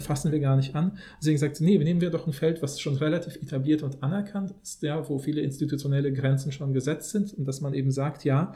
fassen 0.00 0.32
wir 0.32 0.40
gar 0.40 0.56
nicht 0.56 0.74
an. 0.74 0.98
Deswegen 1.20 1.38
sagt 1.38 1.56
sie, 1.56 1.64
nee, 1.64 1.78
nehmen 1.78 2.00
wir 2.00 2.10
doch 2.10 2.26
ein 2.26 2.32
Feld, 2.32 2.62
was 2.62 2.80
schon 2.80 2.96
relativ 2.96 3.36
etabliert 3.36 3.82
und 3.82 4.02
anerkannt 4.02 4.54
ist, 4.62 4.82
ja, 4.82 5.08
wo 5.08 5.18
viele 5.18 5.40
institutionelle 5.40 6.12
Grenzen 6.12 6.52
schon 6.52 6.72
gesetzt 6.72 7.10
sind 7.10 7.34
und 7.34 7.46
dass 7.46 7.60
man 7.60 7.74
eben 7.74 7.90
sagt, 7.90 8.24
ja, 8.24 8.54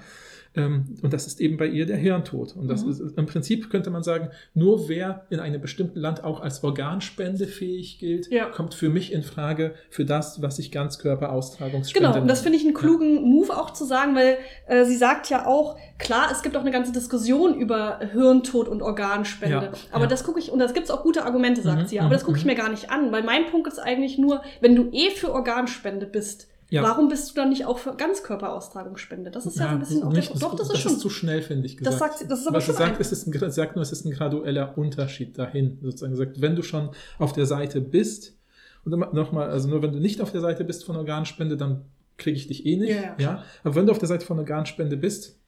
und 0.55 1.13
das 1.13 1.27
ist 1.27 1.41
eben 1.41 1.57
bei 1.57 1.67
ihr 1.67 1.87
der 1.87 1.97
Hirntod. 1.97 2.55
Und 2.57 2.69
das 2.69 2.85
Mhm. 2.85 2.91
ist 2.91 3.01
im 3.19 3.27
Prinzip 3.27 3.71
könnte 3.71 3.89
man 3.91 4.03
sagen, 4.03 4.29
nur 4.55 4.89
wer 4.89 5.27
in 5.31 5.41
einem 5.41 5.61
bestimmten 5.61 5.99
Land 5.99 6.25
auch 6.25 6.41
als 6.41 6.63
organspendefähig 6.63 7.99
gilt, 7.99 8.31
Ja. 8.31 8.47
kommt 8.47 8.75
für 8.75 8.89
mich 8.91 9.13
in 9.13 9.23
Frage 9.23 9.75
für 9.91 10.05
das, 10.05 10.43
was 10.43 10.59
ich 10.59 10.71
Ganzkörperaustragungsspende 10.71 12.09
Genau, 12.09 12.21
und 12.21 12.29
das 12.29 12.43
finde 12.43 12.59
ich 12.59 12.65
einen 12.65 12.75
klugen 12.75 13.23
Move 13.23 13.57
auch 13.57 13.71
zu 13.71 13.85
sagen, 13.85 14.15
weil 14.15 14.37
äh, 14.67 14.85
sie 14.85 14.97
sagt 14.97 15.31
ja 15.31 15.47
auch, 15.47 15.77
klar, 15.99 16.29
es 16.31 16.43
gibt 16.43 16.57
auch 16.57 16.61
eine 16.63 16.71
ganze 16.71 16.93
Diskussion 16.93 17.55
über 17.55 18.01
Hirntod 18.13 18.69
und 18.69 18.83
Organspende. 18.83 19.67
Ja, 19.67 19.73
aber 19.93 20.05
ja. 20.05 20.09
das 20.11 20.25
gucke 20.25 20.39
ich, 20.39 20.51
und 20.51 20.59
das 20.59 20.75
gibt 20.75 20.85
es 20.87 20.91
auch 20.91 21.03
gute 21.03 21.25
Argumente, 21.25 21.63
sagt 21.63 21.83
Mhm, 21.83 21.87
sie, 21.87 21.99
aber 22.01 22.09
mhm, 22.09 22.13
das 22.13 22.25
gucke 22.25 22.39
ich 22.39 22.45
mhm. 22.45 22.51
mir 22.51 22.57
gar 22.57 22.69
nicht 22.69 22.91
an, 22.91 23.11
weil 23.13 23.23
mein 23.23 23.47
Punkt 23.47 23.69
ist 23.69 23.79
eigentlich 23.79 24.19
nur, 24.19 24.43
wenn 24.61 24.75
du 24.77 24.91
eh 24.93 25.11
für 25.11 25.33
Organspende 25.33 26.07
bist, 26.07 26.49
Ja. 26.73 26.83
warum 26.83 27.09
bist 27.09 27.31
du 27.31 27.35
dann 27.35 27.51
nicht 27.51 27.65
auch 27.67 27.79
für 27.79 27.95
Ganzkörperaustragungsspende? 27.95 29.31
Das 29.31 29.47
ist 29.47 29.57
ja, 29.59 29.65
so 29.65 29.69
ein 29.71 29.79
bisschen 29.79 30.03
auch 30.03 30.13
nicht, 30.13 30.33
der, 30.33 30.41
Doch, 30.41 30.53
das 30.57 30.67
ist 30.69 30.73
das 30.75 30.81
schon. 30.81 30.93
ist 30.93 31.01
zu 31.01 31.11
schnell, 31.11 31.43
finde 31.43 31.67
ich 31.67 31.77
gesagt. 31.77 32.01
Das 32.01 32.19
sagt 32.19 32.31
das 32.31 32.41
ist 32.41 32.47
aber 32.47 32.57
Was 32.59 32.65
schon 32.65 32.75
sagt, 32.75 32.95
ein- 32.97 33.01
es 33.01 33.13
ist 33.13 33.27
ein, 33.27 33.51
sagt 33.51 33.77
nur, 33.77 33.83
es 33.83 33.93
ist 33.93 34.05
ein 34.05 34.11
gradueller 34.13 34.77
Unterschied 34.79 35.37
dahin. 35.39 35.79
Sozusagen 35.83 36.13
gesagt, 36.13 36.41
wenn 36.41 36.57
du 36.57 36.63
schon 36.63 36.91
auf 37.19 37.33
der 37.33 37.47
Seite 37.47 37.81
bist, 37.81 38.37
und 38.85 38.93
nochmal, 39.15 39.49
also 39.51 39.69
nur 39.69 39.83
wenn 39.83 39.93
du 39.93 40.01
nicht 40.01 40.21
auf 40.21 40.33
der 40.33 40.41
Seite 40.41 40.65
bist 40.65 40.85
von 40.85 40.97
Organspende, 40.97 41.57
dann 41.57 41.83
kriege 42.17 42.37
ich 42.37 42.49
dich 42.49 42.67
eh 42.67 42.77
nicht. 42.77 42.91
Ja, 42.91 43.03
ja, 43.03 43.15
klar. 43.15 43.45
Aber 43.63 43.75
wenn 43.77 43.87
du 43.87 43.93
auf 43.93 43.99
der 43.99 44.09
Seite 44.09 44.27
von 44.27 44.39
Organspende 44.39 44.97
bist, 44.97 45.39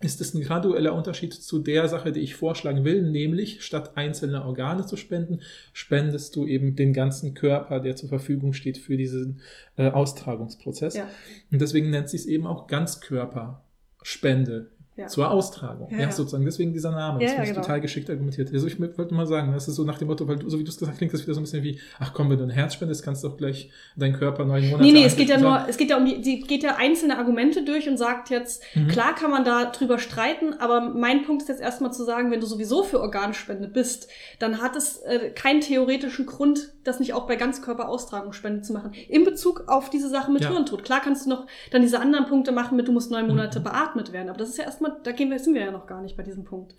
ist 0.00 0.20
es 0.20 0.34
ein 0.34 0.40
gradueller 0.40 0.94
Unterschied 0.94 1.34
zu 1.34 1.58
der 1.58 1.88
Sache, 1.88 2.12
die 2.12 2.20
ich 2.20 2.34
vorschlagen 2.34 2.84
will, 2.84 3.02
nämlich 3.02 3.62
statt 3.62 3.96
einzelne 3.96 4.44
Organe 4.44 4.86
zu 4.86 4.96
spenden, 4.96 5.40
spendest 5.74 6.34
du 6.36 6.46
eben 6.46 6.74
den 6.74 6.94
ganzen 6.94 7.34
Körper, 7.34 7.80
der 7.80 7.96
zur 7.96 8.08
Verfügung 8.08 8.54
steht 8.54 8.78
für 8.78 8.96
diesen 8.96 9.40
äh, 9.76 9.90
Austragungsprozess. 9.90 10.96
Ja. 10.96 11.06
Und 11.52 11.60
deswegen 11.60 11.90
nennt 11.90 12.08
sie 12.08 12.16
es 12.16 12.24
eben 12.24 12.46
auch 12.46 12.66
Ganzkörperspende 12.66 14.70
Ja. 15.00 15.06
zur 15.06 15.30
Austragung. 15.30 15.88
Ja, 15.90 15.98
Ja, 16.00 16.12
sozusagen. 16.12 16.44
Deswegen 16.44 16.72
dieser 16.72 16.90
Name. 16.90 17.20
Das 17.20 17.30
finde 17.30 17.44
ich 17.44 17.50
genau. 17.50 17.62
total 17.62 17.80
geschickt 17.80 18.10
argumentiert. 18.10 18.52
Also 18.52 18.66
ich 18.66 18.78
wollte 18.80 19.14
mal 19.14 19.26
sagen, 19.26 19.52
das 19.52 19.66
ist 19.68 19.76
so 19.76 19.84
nach 19.84 19.98
dem 19.98 20.08
Motto, 20.08 20.28
weil 20.28 20.36
du, 20.36 20.48
so 20.50 20.58
wie 20.58 20.64
du 20.64 20.68
es 20.70 20.76
gesagt 20.76 20.92
hast, 20.92 20.98
klingt 20.98 21.12
das 21.14 21.22
wieder 21.22 21.34
so 21.34 21.40
ein 21.40 21.44
bisschen 21.44 21.62
wie, 21.62 21.80
ach 21.98 22.12
komm, 22.12 22.28
wenn 22.30 22.38
du 22.38 22.44
ein 22.44 22.50
Herz 22.50 22.74
spendest, 22.74 23.02
kannst 23.02 23.24
du 23.24 23.28
doch 23.28 23.36
gleich 23.36 23.70
deinen 23.96 24.12
Körper 24.14 24.44
neun 24.44 24.64
Monate 24.68 24.82
Nee, 24.82 24.92
nee, 24.92 25.04
es 25.04 25.16
geht 25.16 25.28
ja 25.28 25.38
nur, 25.38 25.64
es 25.68 25.76
geht 25.76 25.90
ja 25.90 25.96
um 25.96 26.04
die, 26.04 26.22
sie 26.22 26.40
geht 26.40 26.62
ja 26.62 26.76
einzelne 26.76 27.16
Argumente 27.18 27.64
durch 27.64 27.88
und 27.88 27.96
sagt 27.96 28.30
jetzt, 28.30 28.62
Mhm. 28.74 28.88
klar 28.88 29.14
kann 29.14 29.30
man 29.30 29.44
da 29.44 29.66
drüber 29.66 29.98
streiten, 29.98 30.54
aber 30.60 30.80
mein 30.80 31.22
Punkt 31.24 31.42
ist 31.42 31.48
jetzt 31.48 31.60
erstmal 31.60 31.92
zu 31.92 32.04
sagen, 32.04 32.30
wenn 32.30 32.40
du 32.40 32.46
sowieso 32.46 32.82
für 32.82 33.00
Organspende 33.00 33.68
bist, 33.68 34.08
dann 34.38 34.60
hat 34.60 34.76
es 34.76 34.98
äh, 34.98 35.30
keinen 35.30 35.60
theoretischen 35.60 36.26
Grund, 36.26 36.72
das 36.84 37.00
nicht 37.00 37.14
auch 37.14 37.26
bei 37.26 37.36
Ganzkörperaustragungsspende 37.36 38.62
zu 38.62 38.72
machen. 38.72 38.92
In 39.08 39.24
Bezug 39.24 39.64
auf 39.66 39.90
diese 39.90 40.08
Sache 40.08 40.30
mit 40.30 40.42
Ja. 40.42 40.50
Hirntod. 40.50 40.84
Klar 40.84 41.00
kannst 41.02 41.26
du 41.26 41.30
noch 41.30 41.46
dann 41.70 41.82
diese 41.82 42.00
anderen 42.00 42.26
Punkte 42.26 42.52
machen 42.52 42.76
mit, 42.76 42.88
du 42.88 42.92
musst 42.92 43.10
neun 43.10 43.26
Monate 43.26 43.60
Mhm. 43.60 43.64
beatmet 43.64 44.12
werden, 44.12 44.28
aber 44.28 44.38
das 44.38 44.50
ist 44.50 44.58
ja 44.58 44.64
erstmal, 44.64 44.89
da 45.02 45.12
gehen 45.12 45.30
wir, 45.30 45.38
sind 45.38 45.54
wir 45.54 45.62
ja 45.62 45.70
noch 45.70 45.86
gar 45.86 46.02
nicht 46.02 46.16
bei 46.16 46.22
diesem 46.22 46.44
Punkt. 46.44 46.74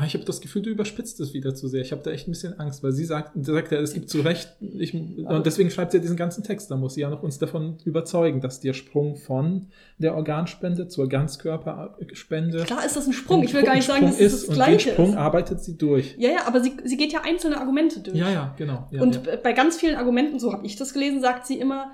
Ah, 0.00 0.04
ich 0.06 0.14
habe 0.14 0.24
das 0.24 0.40
Gefühl, 0.40 0.62
du 0.62 0.70
überspitzt 0.70 1.18
es 1.18 1.34
wieder 1.34 1.56
zu 1.56 1.66
sehr. 1.66 1.80
Ich 1.80 1.90
habe 1.90 2.02
da 2.04 2.12
echt 2.12 2.28
ein 2.28 2.30
bisschen 2.30 2.60
Angst, 2.60 2.84
weil 2.84 2.92
sie 2.92 3.04
sagt, 3.04 3.32
sagt 3.44 3.72
ja, 3.72 3.80
es 3.80 3.94
gibt 3.94 4.08
zu 4.08 4.20
Recht, 4.20 4.48
ich, 4.60 4.94
und 4.94 5.44
deswegen 5.44 5.72
schreibt 5.72 5.90
sie 5.90 5.98
ja 5.98 6.00
diesen 6.00 6.16
ganzen 6.16 6.44
Text. 6.44 6.70
Da 6.70 6.76
muss 6.76 6.94
sie 6.94 7.00
ja 7.00 7.10
noch 7.10 7.24
uns 7.24 7.40
davon 7.40 7.78
überzeugen, 7.84 8.40
dass 8.40 8.60
der 8.60 8.74
Sprung 8.74 9.16
von 9.16 9.66
der 9.98 10.14
Organspende 10.14 10.86
zur 10.86 11.08
Ganzkörperspende 11.08 12.62
Klar 12.62 12.86
ist 12.86 12.94
das 12.94 13.08
ein 13.08 13.12
Sprung. 13.12 13.42
Ich 13.42 13.52
will 13.52 13.64
gar 13.64 13.74
nicht 13.74 13.88
sagen, 13.88 14.06
Sprung 14.06 14.10
dass 14.12 14.20
es 14.20 14.32
ist 14.34 14.42
das 14.42 14.48
und 14.50 14.54
Gleiche 14.54 14.90
den 14.90 14.92
Sprung 14.92 15.10
ist. 15.10 15.16
arbeitet 15.16 15.60
sie 15.64 15.76
durch. 15.76 16.14
Ja, 16.16 16.30
ja, 16.30 16.46
aber 16.46 16.60
sie, 16.60 16.76
sie 16.84 16.96
geht 16.96 17.12
ja 17.12 17.22
einzelne 17.24 17.58
Argumente 17.58 17.98
durch. 17.98 18.16
Ja, 18.16 18.30
ja, 18.30 18.54
genau. 18.56 18.86
Ja, 18.92 19.02
und 19.02 19.26
ja. 19.26 19.34
bei 19.42 19.52
ganz 19.52 19.78
vielen 19.78 19.96
Argumenten, 19.96 20.38
so 20.38 20.52
habe 20.52 20.64
ich 20.64 20.76
das 20.76 20.92
gelesen, 20.92 21.20
sagt 21.20 21.44
sie 21.44 21.58
immer, 21.58 21.90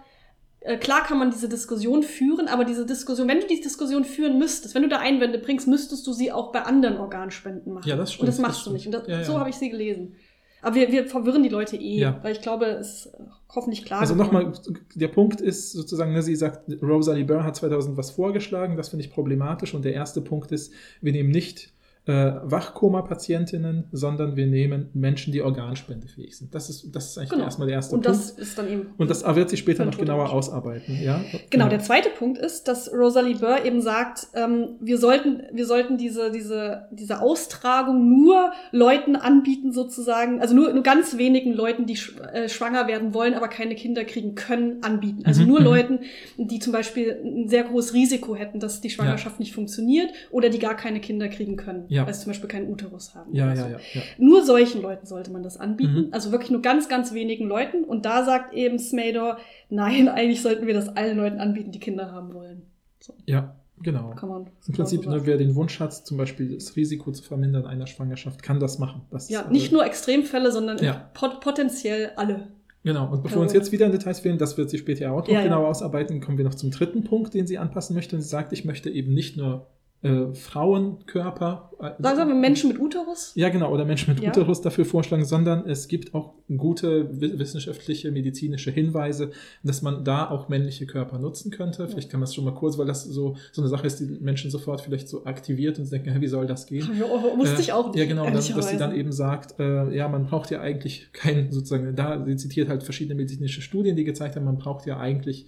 äh, 0.64 0.76
klar 0.78 1.02
kann 1.04 1.18
man 1.18 1.30
diese 1.30 1.48
Diskussion 1.48 2.02
führen, 2.02 2.48
aber 2.48 2.64
diese 2.64 2.84
Diskussion, 2.86 3.28
wenn 3.28 3.40
du 3.40 3.46
die 3.46 3.60
Diskussion 3.60 4.04
führen 4.04 4.38
müsstest, 4.38 4.74
wenn 4.74 4.82
du 4.82 4.88
da 4.88 4.98
Einwände 4.98 5.38
bringst, 5.38 5.68
müsstest 5.68 6.06
du 6.06 6.12
sie 6.12 6.32
auch 6.32 6.52
bei 6.52 6.62
anderen 6.62 6.96
Organspenden 6.98 7.72
machen. 7.72 7.88
Ja, 7.88 7.96
das 7.96 8.12
stimmt, 8.12 8.22
Und 8.22 8.26
das 8.28 8.36
das 8.36 8.42
machst 8.42 8.58
du 8.60 8.70
stimmt. 8.70 8.74
nicht. 8.76 8.86
Und 8.86 8.92
das, 8.92 9.06
Ja, 9.08 9.18
ja. 9.18 9.24
so 9.24 9.38
habe 9.38 9.50
ich 9.50 9.56
sie 9.56 9.70
gelesen. 9.70 10.14
Aber 10.62 10.76
wir, 10.76 10.90
wir 10.90 11.06
verwirren 11.06 11.42
die 11.42 11.50
Leute 11.50 11.76
eh, 11.76 11.98
Ja. 11.98 12.18
weil 12.22 12.32
ich 12.32 12.40
glaube, 12.40 12.64
es 12.64 13.04
ist 13.06 13.12
hoffentlich 13.54 13.84
klar. 13.84 14.00
Also 14.00 14.14
nochmal, 14.14 14.50
der 14.94 15.08
Punkt 15.08 15.42
ist 15.42 15.72
sozusagen, 15.72 16.14
ne, 16.14 16.22
sie 16.22 16.34
sagt, 16.34 16.62
Rosalie 16.82 17.26
Burr 17.26 17.44
hat 17.44 17.54
2000 17.56 17.98
was 17.98 18.10
vorgeschlagen, 18.12 18.78
das 18.78 18.88
finde 18.88 19.04
ich 19.04 19.12
problematisch. 19.12 19.74
Und 19.74 19.84
der 19.84 19.92
erste 19.92 20.22
Punkt 20.22 20.50
ist, 20.52 20.72
wir 21.02 21.12
nehmen 21.12 21.28
nicht 21.30 21.73
äh, 22.06 22.32
Wachkoma-Patientinnen, 22.42 23.84
sondern 23.92 24.36
wir 24.36 24.46
nehmen 24.46 24.90
Menschen, 24.94 25.32
die 25.32 25.42
organspendefähig 25.42 26.36
sind. 26.36 26.54
Das 26.54 26.68
ist, 26.68 26.94
das 26.94 27.10
ist 27.10 27.18
eigentlich 27.18 27.30
Genau. 27.30 27.44
erstmal 27.44 27.66
der 27.68 27.76
erste 27.76 27.94
Und 27.94 28.02
Punkt. 28.04 28.18
das 28.18 28.30
ist 28.30 28.58
dann 28.58 28.68
eben. 28.70 28.86
Und 28.98 29.08
das 29.10 29.24
wird 29.24 29.48
sie 29.50 29.56
später 29.56 29.84
noch 29.84 29.96
genauer 29.96 30.20
entschieden. 30.24 30.38
ausarbeiten. 30.38 30.98
Ja? 31.02 31.24
Genau, 31.50 31.64
ja. 31.64 31.70
der 31.70 31.80
zweite 31.80 32.10
Punkt 32.10 32.38
ist, 32.38 32.68
dass 32.68 32.92
Rosalie 32.92 33.36
Burr 33.36 33.64
eben 33.64 33.80
sagt, 33.80 34.26
ähm, 34.34 34.76
wir 34.80 34.98
sollten, 34.98 35.42
wir 35.52 35.66
sollten 35.66 35.96
diese, 35.96 36.30
diese, 36.30 36.88
diese 36.90 37.20
Austragung 37.20 38.08
nur 38.08 38.52
Leuten 38.70 39.16
anbieten, 39.16 39.72
sozusagen, 39.72 40.40
also 40.40 40.54
nur, 40.54 40.72
nur 40.72 40.82
ganz 40.82 41.16
wenigen 41.16 41.52
Leuten, 41.54 41.86
die 41.86 41.96
sch 41.96 42.14
äh, 42.32 42.48
schwanger 42.48 42.86
werden 42.86 43.14
wollen, 43.14 43.34
aber 43.34 43.48
keine 43.48 43.74
Kinder 43.74 44.04
kriegen 44.04 44.34
können, 44.34 44.82
anbieten. 44.82 45.22
Also 45.24 45.42
Mhm, 45.42 45.48
nur 45.48 45.60
mhm. 45.60 45.64
Leuten, 45.64 45.98
die 46.36 46.58
zum 46.58 46.72
Beispiel 46.72 47.18
ein 47.24 47.48
sehr 47.48 47.64
großes 47.64 47.94
Risiko 47.94 48.34
hätten, 48.36 48.60
dass 48.60 48.80
die 48.80 48.90
Schwangerschaft 48.90 49.40
nicht 49.40 49.54
funktioniert 49.54 50.10
oder 50.30 50.50
die 50.50 50.58
gar 50.58 50.76
keine 50.76 51.00
Kinder 51.00 51.28
kriegen 51.28 51.56
können, 51.56 51.84
Ja. 51.94 52.06
weil 52.06 52.14
sie 52.14 52.20
zum 52.22 52.30
Beispiel 52.30 52.48
keinen 52.48 52.68
Uterus 52.70 53.14
haben. 53.14 53.34
Ja, 53.34 53.54
ja, 53.54 53.68
ja, 53.68 53.78
ja. 53.94 54.02
Nur 54.18 54.44
solchen 54.44 54.82
Leuten 54.82 55.06
sollte 55.06 55.30
man 55.30 55.42
das 55.42 55.56
anbieten. 55.58 56.06
Mhm. 56.06 56.08
Also 56.12 56.32
wirklich 56.32 56.50
nur 56.50 56.62
ganz, 56.62 56.88
ganz 56.88 57.14
wenigen 57.14 57.46
Leuten. 57.46 57.84
Und 57.84 58.04
da 58.04 58.24
sagt 58.24 58.52
eben 58.54 58.78
Smador, 58.78 59.38
nein, 59.70 60.08
eigentlich 60.16 60.42
sollten 60.42 60.66
wir 60.66 60.74
das 60.74 60.88
allen 60.96 61.16
Leuten 61.16 61.38
anbieten, 61.38 61.70
die 61.72 61.80
Kinder 61.80 62.10
haben 62.12 62.34
wollen. 62.34 62.62
So 63.00 63.14
Ja, 63.26 63.54
genau. 63.82 64.10
kann 64.10 64.28
man. 64.28 64.46
Im 64.66 64.74
Prinzip, 64.74 65.06
ne, 65.06 65.24
wer 65.24 65.36
den 65.36 65.54
Wunsch 65.54 65.78
hat, 65.80 65.92
zum 65.92 66.16
Beispiel 66.16 66.54
das 66.54 66.74
Risiko 66.76 67.12
zu 67.12 67.22
vermindern 67.22 67.66
einer 67.66 67.86
Schwangerschaft, 67.86 68.42
kann 68.42 68.58
das 68.60 68.78
machen. 68.78 69.02
Das 69.10 69.28
ja, 69.28 69.48
nicht 69.50 69.70
äh, 69.70 69.74
nur 69.74 69.84
Extremfälle, 69.86 70.50
sondern 70.52 70.78
Ja. 70.78 71.10
pot 71.14 71.40
potenziell 71.40 72.12
alle. 72.16 72.48
Genau, 72.82 73.10
und 73.10 73.22
bevor 73.22 73.38
wir 73.38 73.42
uns 73.44 73.52
Genau. 73.52 73.62
jetzt 73.64 73.72
wieder 73.72 73.86
in 73.86 73.92
Details 73.92 74.22
wählen, 74.24 74.36
das 74.36 74.58
wird 74.58 74.68
sie 74.68 74.76
später 74.78 75.10
auch 75.12 75.20
noch 75.22 75.28
Ja, 75.28 75.34
ja. 75.38 75.44
genauer 75.44 75.68
ausarbeiten, 75.68 76.20
kommen 76.20 76.36
wir 76.36 76.44
noch 76.44 76.54
zum 76.54 76.70
dritten 76.70 77.04
Punkt, 77.04 77.32
den 77.32 77.46
sie 77.46 77.56
anpassen 77.56 77.94
möchte. 77.94 78.14
Und 78.16 78.22
sie 78.22 78.28
sagt, 78.28 78.52
ich 78.52 78.64
möchte 78.66 78.90
eben 78.90 79.14
nicht 79.14 79.36
nur 79.38 79.68
äh, 80.04 80.34
Frauenkörper. 80.34 81.70
äh, 81.80 82.02
Sagen 82.02 82.28
wir 82.28 82.34
Menschen 82.36 82.68
mit 82.68 82.78
Uterus? 82.78 83.32
ja, 83.34 83.48
genau, 83.48 83.72
oder 83.72 83.84
Menschen 83.84 84.14
mit 84.14 84.22
Ja. 84.22 84.30
Uterus 84.30 84.60
dafür 84.60 84.84
vorschlagen, 84.84 85.24
sondern 85.24 85.66
es 85.68 85.88
gibt 85.88 86.14
auch 86.14 86.34
gute 86.56 87.20
wi- 87.20 87.38
wissenschaftliche, 87.38 88.12
medizinische 88.12 88.70
Hinweise, 88.70 89.30
dass 89.62 89.82
man 89.82 90.04
da 90.04 90.28
auch 90.30 90.48
männliche 90.48 90.86
Körper 90.86 91.18
nutzen 91.18 91.50
könnte. 91.50 91.88
Vielleicht 91.88 92.10
kann 92.10 92.20
man 92.20 92.24
es 92.28 92.34
schon 92.34 92.44
mal 92.44 92.54
kurz, 92.54 92.76
weil 92.78 92.86
das 92.86 93.04
so, 93.04 93.36
so 93.52 93.62
eine 93.62 93.68
Sache 93.68 93.86
ist, 93.86 93.98
die 94.00 94.04
Menschen 94.20 94.50
sofort 94.50 94.82
vielleicht 94.82 95.08
so 95.08 95.24
aktiviert 95.24 95.78
und 95.78 95.90
denken, 95.90 96.10
hä, 96.12 96.20
wie 96.20 96.28
soll 96.28 96.46
das 96.46 96.66
gehen? 96.66 96.86
Ja, 96.98 97.06
wusste 97.38 97.60
ich 97.62 97.72
auch 97.72 97.86
nicht. 97.92 97.98
Ja, 97.98 98.04
genau, 98.06 98.28
dass, 98.30 98.52
dass 98.52 98.68
sie 98.68 98.76
dann 98.76 98.94
eben 98.94 99.10
sagt, 99.12 99.58
äh, 99.58 99.94
ja, 99.96 100.06
man 100.08 100.26
braucht 100.26 100.50
ja 100.50 100.60
eigentlich 100.60 101.08
kein, 101.12 101.50
sozusagen, 101.50 101.96
da, 101.96 102.22
sie 102.26 102.36
zitiert 102.36 102.68
halt 102.68 102.82
verschiedene 102.82 103.14
medizinische 103.14 103.62
Studien, 103.62 103.96
die 103.96 104.04
gezeigt 104.04 104.36
haben, 104.36 104.44
man 104.44 104.58
braucht 104.58 104.86
ja 104.86 104.98
eigentlich 104.98 105.46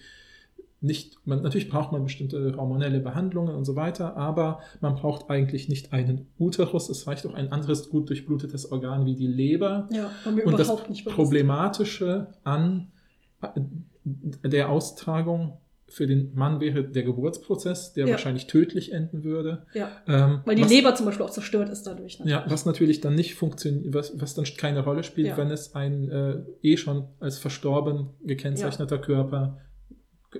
nicht, 0.81 1.17
man, 1.25 1.43
natürlich 1.43 1.69
braucht 1.71 1.91
man 1.93 2.03
bestimmte 2.05 2.55
hormonelle 2.57 3.01
Behandlungen 3.01 3.55
und 3.55 3.65
so 3.65 3.77
weiter, 3.77 4.17
aber 4.17 4.61
man 4.81 4.95
braucht 4.95 5.31
eigentlich 5.31 5.69
nicht 5.69 5.93
einen 5.93 6.27
Uterus, 6.39 6.89
es 6.91 7.07
reicht 7.07 7.27
auch 7.27 7.35
ein 7.35 7.51
anderes 7.51 7.89
gut 7.89 8.09
durchblutetes 8.11 8.71
Organ 8.71 9.07
wie 9.07 9.15
die 9.15 9.27
Leber. 9.27 9.89
Ja, 9.91 10.11
Und 10.45 10.59
das. 10.59 10.71
Problematische 11.07 12.29
an 12.45 12.89
äh, 13.43 14.49
der 14.49 14.69
Austragung 14.71 15.59
für 15.89 16.07
den 16.09 16.35
Mann 16.35 16.61
wäre 16.61 16.83
der 16.83 17.05
Geburtsprozess, 17.05 17.93
der 17.93 18.07
Ja. 18.07 18.13
wahrscheinlich 18.13 18.49
tödlich 18.49 18.93
enden 18.93 19.23
würde. 19.23 19.67
Ja. 19.73 19.89
Ähm, 20.09 20.41
Weil 20.45 20.57
die 20.57 20.63
was- 20.63 20.71
Leber 20.71 20.95
zum 20.97 21.07
Beispiel 21.07 21.25
auch 21.25 21.31
zerstört 21.31 21.69
ist 21.69 21.85
dadurch. 21.85 22.19
Ne? 22.19 22.29
ja, 22.31 22.45
was 22.49 22.67
natürlich 22.67 23.01
dann 23.01 23.15
nicht 23.15 23.35
funktioniert, 23.37 23.95
was, 23.95 24.21
was 24.21 24.35
dann 24.35 24.45
keine 24.57 24.83
Rolle 24.85 25.05
spielt, 25.05 25.29
Ja. 25.29 25.37
wenn 25.37 25.51
es 25.51 25.75
ein 25.77 26.11
äh, 26.11 26.43
eh 26.63 26.77
schon 26.77 27.05
als 27.21 27.39
verstorben 27.39 28.09
gekennzeichneter 28.25 28.99
Körper 28.99 29.59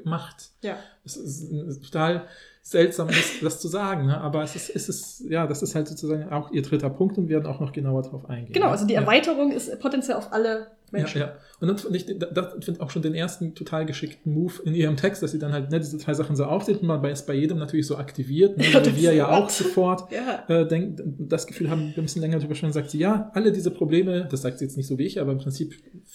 macht. 0.05 0.51
Ja. 0.63 0.77
Es 1.05 1.17
ist, 1.17 1.83
total 1.85 2.27
seltsam, 2.63 3.09
das, 3.09 3.41
das 3.41 3.61
zu 3.61 3.69
sagen, 3.69 4.07
ne? 4.07 4.21
aber 4.21 4.43
es 4.43 4.57
ist, 4.57 4.71
es 4.75 4.89
ist, 4.89 5.21
ja, 5.29 5.47
das 5.47 5.63
ist 5.63 5.75
halt 5.75 5.87
sozusagen 5.87 6.31
auch 6.31 6.51
ihr 6.51 6.63
dritter 6.63 6.91
Punkt 6.91 7.17
und 7.17 7.29
wir 7.29 7.37
werden 7.37 7.47
auch 7.47 7.61
noch 7.61 7.73
genauer 7.73 8.03
darauf 8.03 8.29
eingehen. 8.29 8.53
Genau, 8.53 8.69
also 8.69 8.87
die 8.87 8.95
ja. 8.95 9.01
Erweiterung 9.01 9.53
ist 9.53 9.79
potenziell 9.79 10.17
auf 10.17 10.33
alle 10.33 10.76
Menschen. 10.93 11.21
Ja, 11.21 11.27
ja. 11.29 11.37
Und 11.61 11.69
dann 11.69 11.79
finde 11.79 11.97
ich, 11.97 12.07
da- 12.07 12.27
da 12.27 12.51
finde 12.51 12.73
ich 12.73 12.81
auch 12.81 12.91
schon 12.91 13.03
den 13.03 13.15
ersten 13.15 13.55
total 13.55 13.87
geschickten 13.87 14.33
Move 14.33 14.53
in 14.65 14.75
ihrem 14.75 14.97
Text, 14.97 15.23
dass 15.23 15.33
sie 15.33 15.39
dann 15.39 15.53
halt 15.53 15.71
ne, 15.71 15.79
diese 15.81 15.97
drei 15.99 16.13
Sachen 16.15 16.37
so 16.37 16.45
aufzählt 16.45 16.81
und 16.83 16.87
man 16.87 17.01
bei, 17.03 17.11
ist 17.11 17.27
bei 17.27 17.35
jedem 17.35 17.59
natürlich 17.59 17.87
so 17.87 17.97
aktiviert. 17.97 18.57
Ne? 18.59 18.65
Ja, 18.69 18.75
Weil 18.75 18.83
das 18.83 18.97
wir 18.97 19.13
ja 19.15 19.29
auch 19.31 19.49
sofort 19.51 20.13
Ja. 20.13 20.45
äh, 20.49 20.67
denk, 20.69 21.01
das 21.19 21.47
Gefühl 21.47 21.71
haben, 21.71 21.93
wir 21.95 22.03
müssen 22.03 22.21
länger 22.21 22.39
drüber 22.39 22.55
sprechen, 22.55 22.73
sagt 22.73 22.91
sie, 22.91 22.99
ja, 22.99 23.31
alle 23.35 23.53
diese 23.53 23.71
Probleme, 23.71 24.29
das 24.31 24.43
sagt 24.43 24.59
sie 24.59 24.65
jetzt 24.67 24.77
nicht 24.77 24.87
so 24.87 24.99
wie 24.99 25.05
ich, 25.07 25.19
aber 25.21 25.33
im 25.33 25.39
Prinzip 25.39 25.75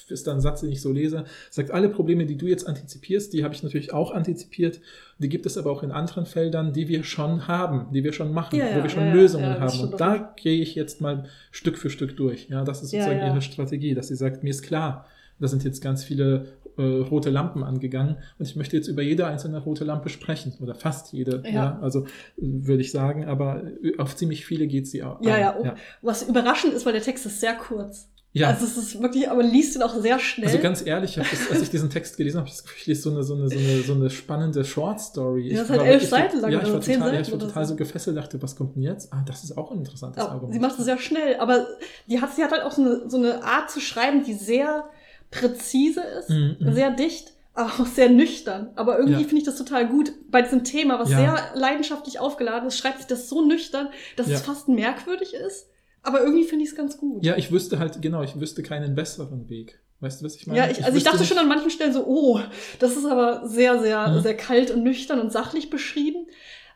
ist 0.09 0.27
da 0.27 0.33
ein 0.33 0.41
Satz, 0.41 0.61
den 0.61 0.71
ich 0.71 0.81
so 0.81 0.91
lese, 0.91 1.25
sagt, 1.49 1.71
alle 1.71 1.89
Probleme, 1.89 2.25
die 2.25 2.37
du 2.37 2.45
jetzt 2.47 2.67
antizipierst, 2.67 3.33
die 3.33 3.43
habe 3.43 3.53
ich 3.55 3.63
natürlich 3.63 3.93
auch 3.93 4.11
antizipiert. 4.11 4.79
Die 5.21 5.29
gibt 5.29 5.45
es 5.45 5.57
aber 5.57 5.71
auch 5.71 5.83
in 5.83 5.91
anderen 5.91 6.25
Feldern, 6.25 6.73
die 6.73 6.87
wir 6.87 7.03
schon 7.03 7.47
haben, 7.47 7.87
die 7.93 8.03
wir 8.03 8.11
schon 8.11 8.33
machen, 8.33 8.57
Ja, 8.57 8.65
wo 8.65 8.77
ja, 8.77 8.83
wir 8.83 8.89
schon 8.89 9.03
ja, 9.03 9.09
ja, 9.09 9.13
Lösungen 9.13 9.45
ja, 9.45 9.59
haben. 9.59 9.79
Und 9.79 9.99
da 10.01 10.33
gehe 10.35 10.61
ich 10.61 10.73
jetzt 10.75 10.99
mal 10.99 11.25
Stück 11.51 11.77
für 11.77 11.89
Stück 11.89 12.17
durch. 12.17 12.49
Ja, 12.49 12.63
das 12.63 12.81
ist 12.81 12.91
Ja, 12.91 13.03
sozusagen 13.03 13.19
ja. 13.25 13.31
ihre 13.31 13.41
Strategie, 13.41 13.93
dass 13.93 14.07
sie 14.07 14.15
sagt, 14.15 14.43
mir 14.43 14.49
ist 14.49 14.63
klar, 14.63 15.05
da 15.39 15.47
sind 15.47 15.63
jetzt 15.63 15.81
ganz 15.81 16.03
viele 16.03 16.47
äh, 16.77 16.81
rote 16.81 17.29
Lampen 17.29 17.63
angegangen 17.63 18.17
und 18.39 18.47
ich 18.47 18.55
möchte 18.55 18.77
jetzt 18.77 18.87
über 18.87 19.01
jede 19.01 19.25
einzelne 19.27 19.59
rote 19.59 19.83
Lampe 19.83 20.09
sprechen 20.09 20.53
oder 20.61 20.73
fast 20.75 21.13
jede, 21.13 21.43
ja, 21.45 21.51
Ja. 21.51 21.79
also 21.81 22.05
würde 22.37 22.81
ich 22.81 22.91
sagen, 22.91 23.25
aber 23.25 23.63
äh, 23.83 23.97
auf 23.97 24.15
ziemlich 24.15 24.45
viele 24.45 24.67
geht 24.67 24.87
sie 24.87 25.03
auch. 25.03 25.21
Ja, 25.21 25.35
ein. 25.35 25.41
ja, 25.41 25.55
oh. 25.59 25.77
Was 26.01 26.23
überraschend 26.27 26.73
ist, 26.73 26.85
weil 26.85 26.93
der 26.93 27.01
Text 27.01 27.25
ist 27.25 27.39
sehr 27.39 27.55
kurz. 27.55 28.09
Ja. 28.33 28.47
Also 28.49 28.65
es 28.65 28.77
ist 28.77 29.01
wirklich, 29.01 29.29
aber 29.29 29.41
man 29.43 29.51
liest 29.51 29.75
ihn 29.75 29.81
auch 29.83 29.93
sehr 29.99 30.17
schnell. 30.19 30.47
Also 30.47 30.59
ganz 30.59 30.85
ehrlich, 30.85 31.15
das, 31.15 31.27
als 31.51 31.61
ich 31.61 31.69
diesen 31.69 31.89
Text 31.89 32.15
gelesen 32.17 32.37
habe, 32.37 32.45
habe 32.45 32.49
ich 32.49 32.55
das 32.55 32.63
Gefühl, 32.63 32.77
ich 32.81 32.87
lese 32.87 33.01
so 33.01 33.11
eine, 33.11 33.23
so 33.23 33.35
eine, 33.35 33.49
so 33.49 33.59
eine, 33.59 33.81
so 33.83 33.93
eine 33.93 34.09
spannende 34.09 34.63
Short 34.63 34.99
Story. 35.01 35.49
Ja, 35.49 35.59
das 35.59 35.63
ist 35.63 35.69
halt 35.69 35.81
elf 35.81 36.09
Seiten 36.09 36.39
lang 36.39 36.51
Ja, 36.51 36.61
ich 36.63 36.71
war 36.73 36.81
zehn 36.81 36.99
total, 36.99 37.13
ja, 37.15 37.19
ich 37.21 37.31
war 37.31 37.39
total 37.39 37.65
so. 37.65 37.75
gefesselt, 37.75 38.17
dachte, 38.17 38.41
was 38.41 38.55
kommt 38.55 38.75
denn 38.75 38.83
jetzt? 38.83 39.11
Ah, 39.11 39.23
das 39.25 39.43
ist 39.43 39.57
auch 39.57 39.71
ein 39.71 39.79
interessantes 39.79 40.23
Aber 40.23 40.31
Argument. 40.33 40.53
sie 40.53 40.59
macht 40.59 40.79
es 40.79 40.85
sehr 40.85 40.97
schnell, 40.97 41.35
aber 41.39 41.67
die 42.07 42.21
hat, 42.21 42.33
sie 42.35 42.43
hat 42.43 42.51
halt 42.51 42.63
auch 42.63 42.71
so 42.71 42.81
eine, 42.81 43.09
so 43.09 43.17
eine 43.17 43.43
Art 43.43 43.69
zu 43.69 43.79
schreiben, 43.79 44.23
die 44.23 44.33
sehr 44.33 44.85
präzise 45.29 46.01
ist, 46.01 46.29
Mhm, 46.29 46.57
mhm. 46.59 46.73
sehr 46.73 46.91
dicht, 46.91 47.33
aber 47.53 47.69
auch 47.69 47.85
sehr 47.85 48.09
nüchtern. 48.09 48.69
Aber 48.75 48.97
irgendwie 48.97 49.21
Ja. 49.23 49.27
finde 49.27 49.37
ich 49.39 49.43
das 49.45 49.57
total 49.57 49.87
gut. 49.87 50.13
Bei 50.29 50.41
diesem 50.41 50.63
Thema, 50.63 50.99
was 50.99 51.09
Ja. 51.09 51.17
sehr 51.17 51.37
leidenschaftlich 51.55 52.19
aufgeladen 52.19 52.67
ist, 52.67 52.77
schreibt 52.77 52.97
sich 52.99 53.07
das 53.07 53.29
so 53.29 53.45
nüchtern, 53.45 53.89
dass 54.17 54.27
Ja. 54.27 54.35
es 54.35 54.41
fast 54.41 54.67
merkwürdig 54.67 55.33
ist. 55.33 55.67
Aber 56.03 56.21
irgendwie 56.21 56.43
finde 56.45 56.63
ich 56.63 56.71
es 56.71 56.75
ganz 56.75 56.97
gut. 56.97 57.23
Ja, 57.25 57.35
ich 57.37 57.51
wüsste 57.51 57.77
halt, 57.79 58.01
genau, 58.01 58.23
ich 58.23 58.39
wüsste 58.39 58.63
keinen 58.63 58.95
besseren 58.95 59.49
Weg. 59.49 59.79
Weißt 59.99 60.21
du, 60.21 60.25
was 60.25 60.35
ich 60.35 60.47
meine? 60.47 60.57
Ja, 60.59 60.65
ich, 60.65 60.77
also 60.83 60.89
ich 60.89 60.95
wüsste 60.95 61.09
dachte 61.09 61.19
nicht- 61.19 61.29
schon 61.29 61.37
an 61.37 61.47
manchen 61.47 61.69
Stellen 61.69 61.93
so, 61.93 62.05
oh, 62.07 62.39
das 62.79 62.97
ist 62.97 63.05
aber 63.05 63.47
sehr, 63.47 63.79
sehr, 63.79 64.07
Mhm. 64.07 64.21
sehr 64.21 64.35
kalt 64.35 64.71
und 64.71 64.81
nüchtern 64.83 65.19
und 65.19 65.31
sachlich 65.31 65.69
beschrieben. 65.69 66.25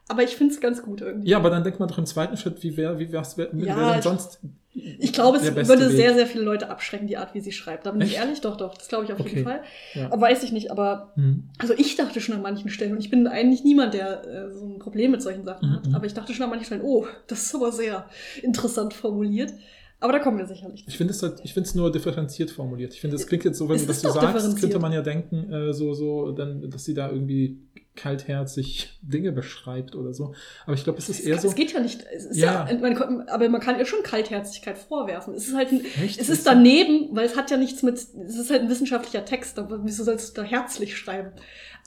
Aber 0.08 0.22
ich 0.22 0.36
finde 0.36 0.54
es 0.54 0.62
ganz 0.62 0.84
gut 0.84 1.02
irgendwie. 1.02 1.28
Ja, 1.30 1.38
aber 1.38 1.50
dann 1.50 1.64
denkt 1.64 1.80
man 1.80 1.90
doch 1.90 1.98
im 1.98 2.06
zweiten 2.06 2.38
Schritt, 2.38 2.62
wie 2.62 2.78
wäre, 2.78 3.00
wie 3.00 3.12
wär's, 3.12 3.36
wer, 3.38 3.48
Ja, 3.56 3.76
wär 3.76 3.90
denn 3.90 3.98
ich- 3.98 4.04
sonst. 4.04 4.40
Ich 4.78 5.14
glaube, 5.14 5.38
es 5.38 5.44
würde 5.56 5.88
Weg? 5.88 5.96
sehr, 5.96 6.14
sehr 6.16 6.28
viele 6.28 6.44
Leute 6.44 6.70
abschrecken, 6.70 7.08
die 7.08 7.16
Art, 7.16 7.34
wie 7.34 7.40
sie 7.40 7.54
schreibt. 7.54 7.86
Da 7.86 7.92
bin 7.92 8.02
ich 8.02 8.10
Echt? 8.10 8.18
ehrlich, 8.20 8.42
doch, 8.42 8.58
doch. 8.58 8.74
Das 8.78 8.90
glaube 8.90 9.06
ich 9.06 9.14
auf 9.14 9.20
Okay. 9.22 9.30
jeden 9.30 9.44
Fall. 9.46 9.62
Ja. 9.94 10.08
Aber 10.12 10.22
weiß 10.22 10.44
ich 10.44 10.52
nicht, 10.52 10.70
aber 10.70 11.14
Hm. 11.16 11.46
also 11.60 11.74
ich 11.78 11.96
dachte 11.96 12.20
schon 12.20 12.36
an 12.36 12.42
manchen 12.42 12.70
Stellen, 12.70 12.92
und 12.92 13.00
ich 13.00 13.10
bin 13.10 13.26
eigentlich 13.28 13.64
niemand, 13.64 13.94
der 13.94 14.26
äh, 14.28 14.52
so 14.54 14.66
ein 14.68 14.80
Problem 14.80 15.12
mit 15.12 15.22
solchen 15.22 15.46
Sachen 15.46 15.72
hat, 15.72 15.88
Mhm. 15.88 15.96
aber 15.96 16.06
ich 16.06 16.14
dachte 16.14 16.34
schon 16.34 16.44
an 16.44 16.50
manchen 16.50 16.66
Stellen, 16.66 16.82
oh, 16.84 17.06
das 17.28 17.44
ist 17.44 17.56
aber 17.56 17.72
sehr 17.72 18.10
interessant 18.44 18.94
formuliert. 18.94 19.54
Aber 20.02 20.12
da 20.12 20.20
kommen 20.20 20.38
wir 20.38 20.46
sicherlich 20.46 20.84
zu. 20.84 20.90
Ich 20.90 20.98
finde 20.98 21.14
es 21.14 21.24
halt, 21.24 21.40
ich 21.44 21.54
finde 21.54 21.70
es 21.70 21.74
nur 21.74 21.90
differenziert 21.90 22.52
formuliert. 22.52 22.94
Ich 22.94 23.00
finde, 23.00 23.16
es 23.16 23.26
klingt 23.28 23.46
jetzt 23.46 23.58
so, 23.58 23.70
wenn 23.70 23.78
Es 23.78 23.84
du 23.84 23.88
das 23.88 24.02
so 24.02 24.12
sagst, 24.12 24.60
könnte 24.60 24.78
man 24.78 24.92
ja 24.92 25.02
denken, 25.02 25.50
äh, 25.52 25.74
so, 25.74 25.94
so, 25.94 26.34
dann, 26.34 26.70
dass 26.70 26.84
sie 26.84 26.94
da 26.94 27.10
irgendwie 27.10 27.60
kaltherzig 27.96 29.00
Dinge 29.02 29.32
beschreibt 29.32 29.96
oder 29.96 30.14
so. 30.14 30.34
Aber 30.66 30.74
ich 30.76 30.84
glaube, 30.84 31.00
es 31.00 31.10
ist 31.10 31.22
eher 31.22 31.38
so. 31.38 31.48
Es 31.48 31.56
geht 31.56 31.74
ja 31.74 31.80
nicht, 31.80 32.06
es 32.14 32.26
ist 32.26 32.38
Ja. 32.38 32.68
ja, 32.70 32.78
man, 32.78 32.96
kann- 32.96 33.22
aber 33.30 33.48
man 33.50 33.62
kann 33.62 33.80
ihr 33.80 33.86
schon 33.86 34.04
Kaltherzigkeit 34.04 34.78
vorwerfen. 34.78 35.34
Es 35.34 35.48
ist 35.48 35.56
halt 35.56 35.72
ein, 35.72 35.82
Echt? 36.04 36.20
es 36.20 36.30
ist 36.30 36.46
daneben, 36.46 37.10
weil 37.16 37.26
es 37.26 37.36
hat 37.36 37.52
ja 37.52 37.58
nichts 37.58 37.84
mit, 37.84 37.96
es 37.96 38.08
ist 38.38 38.50
halt 38.52 38.62
ein 38.62 38.70
wissenschaftlicher 38.70 39.26
Text, 39.26 39.58
aber 39.60 39.84
wieso 39.86 40.04
sollst 40.04 40.38
du 40.38 40.42
da 40.42 40.48
herzlich 40.48 40.98
schreiben? 40.98 41.32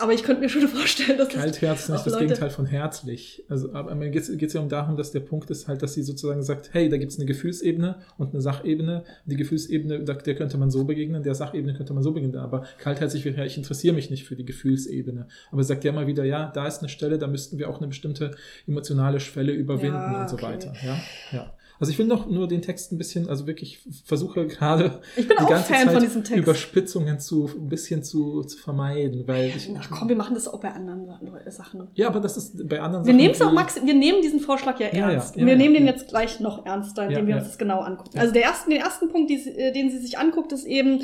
Aber 0.00 0.12
ich 0.12 0.22
könnte 0.22 0.40
mir 0.42 0.48
schon 0.48 0.66
vorstellen, 0.68 1.18
dass 1.18 1.28
das 1.28 1.36
Kaltherz 1.42 1.80
ist 1.82 1.88
nicht 1.90 2.06
das 2.06 2.12
Leute- 2.12 2.26
Gegenteil 2.26 2.50
von 2.50 2.66
herzlich. 2.66 3.44
Also, 3.48 3.72
aber 3.74 3.94
mir 3.96 4.10
geht 4.10 4.28
es 4.28 4.52
ja 4.52 4.60
um 4.60 4.68
darum, 4.68 4.96
dass 4.96 5.10
der 5.10 5.20
Punkt 5.20 5.50
ist 5.50 5.66
halt, 5.66 5.82
dass 5.82 5.94
sie 5.94 6.02
sozusagen 6.04 6.42
sagt, 6.42 6.70
hey, 6.72 6.88
da 6.88 6.96
gibt 6.98 7.10
es 7.12 7.18
eine 7.18 7.26
Gefühlsebene 7.26 7.96
und 8.16 8.30
eine 8.32 8.40
Sachebene. 8.40 9.02
Die 9.26 9.36
Gefühlsebene, 9.36 10.04
da- 10.04 10.14
der 10.14 10.34
könnte 10.36 10.56
man 10.56 10.70
so 10.70 10.84
begegnen, 10.84 11.22
der 11.24 11.34
Sachebene 11.34 11.74
könnte 11.74 11.94
man 11.94 12.02
so 12.04 12.12
begegnen. 12.12 12.40
Aber 12.40 12.64
kaltherzig 12.78 13.24
wäre 13.24 13.36
ja, 13.38 13.44
ich 13.44 13.56
interessiere 13.56 13.94
mich 13.94 14.08
nicht 14.08 14.24
für 14.24 14.36
die 14.36 14.44
Gefühlsebene. 14.44 15.26
Aber 15.50 15.64
sagt 15.64 15.82
ja 15.84 15.90
mal 15.92 16.06
wieder, 16.06 16.24
ja, 16.24 16.50
da 16.54 16.66
ist 16.68 16.78
eine 16.78 16.88
Stelle, 16.88 17.18
da 17.18 17.26
müssten 17.26 17.58
wir 17.58 17.68
auch 17.68 17.78
eine 17.78 17.88
bestimmte 17.88 18.30
emotionale 18.68 19.18
Schwelle 19.18 19.52
überwinden 19.52 19.96
Ja, 19.96 20.20
und 20.22 20.28
so 20.30 20.36
okay. 20.36 20.44
weiter. 20.46 20.72
Ja, 20.84 20.96
ja. 21.32 21.52
Also 21.80 21.92
ich 21.92 21.98
will 21.98 22.06
noch 22.06 22.28
nur 22.28 22.48
den 22.48 22.60
Text 22.62 22.90
ein 22.92 22.98
bisschen, 22.98 23.28
also 23.28 23.46
wirklich 23.46 23.78
versuche 24.04 24.46
gerade 24.48 25.00
Ich 25.16 25.28
bin 25.28 25.36
die 25.38 25.44
auch 25.44 25.48
ganze 25.48 25.72
Fan 25.72 25.84
Zeit 25.84 25.92
von 25.94 26.02
diesem 26.02 26.24
Text. 26.24 26.38
Überspitzungen 26.42 27.20
zu 27.20 27.48
ein 27.56 27.68
bisschen 27.68 28.02
zu, 28.02 28.42
zu 28.42 28.58
vermeiden, 28.58 29.22
weil 29.26 29.48
ich, 29.56 29.68
Na 29.72 29.80
komm, 29.90 30.08
wir 30.08 30.16
machen 30.16 30.34
das 30.34 30.48
auch 30.48 30.60
bei 30.60 30.72
anderen 30.72 31.06
Sa- 31.06 31.50
Sachen. 31.50 31.88
ja, 31.94 32.08
aber 32.08 32.20
das 32.20 32.36
ist 32.36 32.68
bei 32.68 32.80
anderen 32.80 33.04
Wir 33.06 33.12
Sachen, 33.12 33.16
nehmen 33.16 33.34
es 33.34 33.40
auch 33.42 33.52
max, 33.52 33.76
wir 33.84 33.94
nehmen 33.94 34.22
diesen 34.22 34.40
Vorschlag 34.40 34.80
ja 34.80 34.88
Ja, 34.88 34.98
ja, 34.98 35.10
ernst. 35.12 35.36
ja, 35.36 35.40
Und 35.42 35.46
wir 35.46 35.52
ja, 35.54 35.58
nehmen 35.58 35.74
den 35.74 35.86
ja. 35.86 35.92
jetzt 35.92 36.08
gleich 36.08 36.40
noch 36.40 36.66
ernster, 36.66 37.04
indem 37.04 37.18
Ja, 37.20 37.26
wir 37.26 37.34
ja. 37.36 37.40
uns 37.40 37.48
das 37.48 37.58
genau 37.58 37.80
angucken. 37.80 38.10
Ja. 38.14 38.22
Also 38.22 38.32
der 38.32 38.42
ersten, 38.44 38.70
den 38.70 38.80
ersten 38.80 39.08
Punkt, 39.08 39.30
den 39.30 39.90
sie 39.90 39.98
sich 39.98 40.18
anguckt, 40.18 40.52
ist 40.52 40.64
eben 40.64 41.02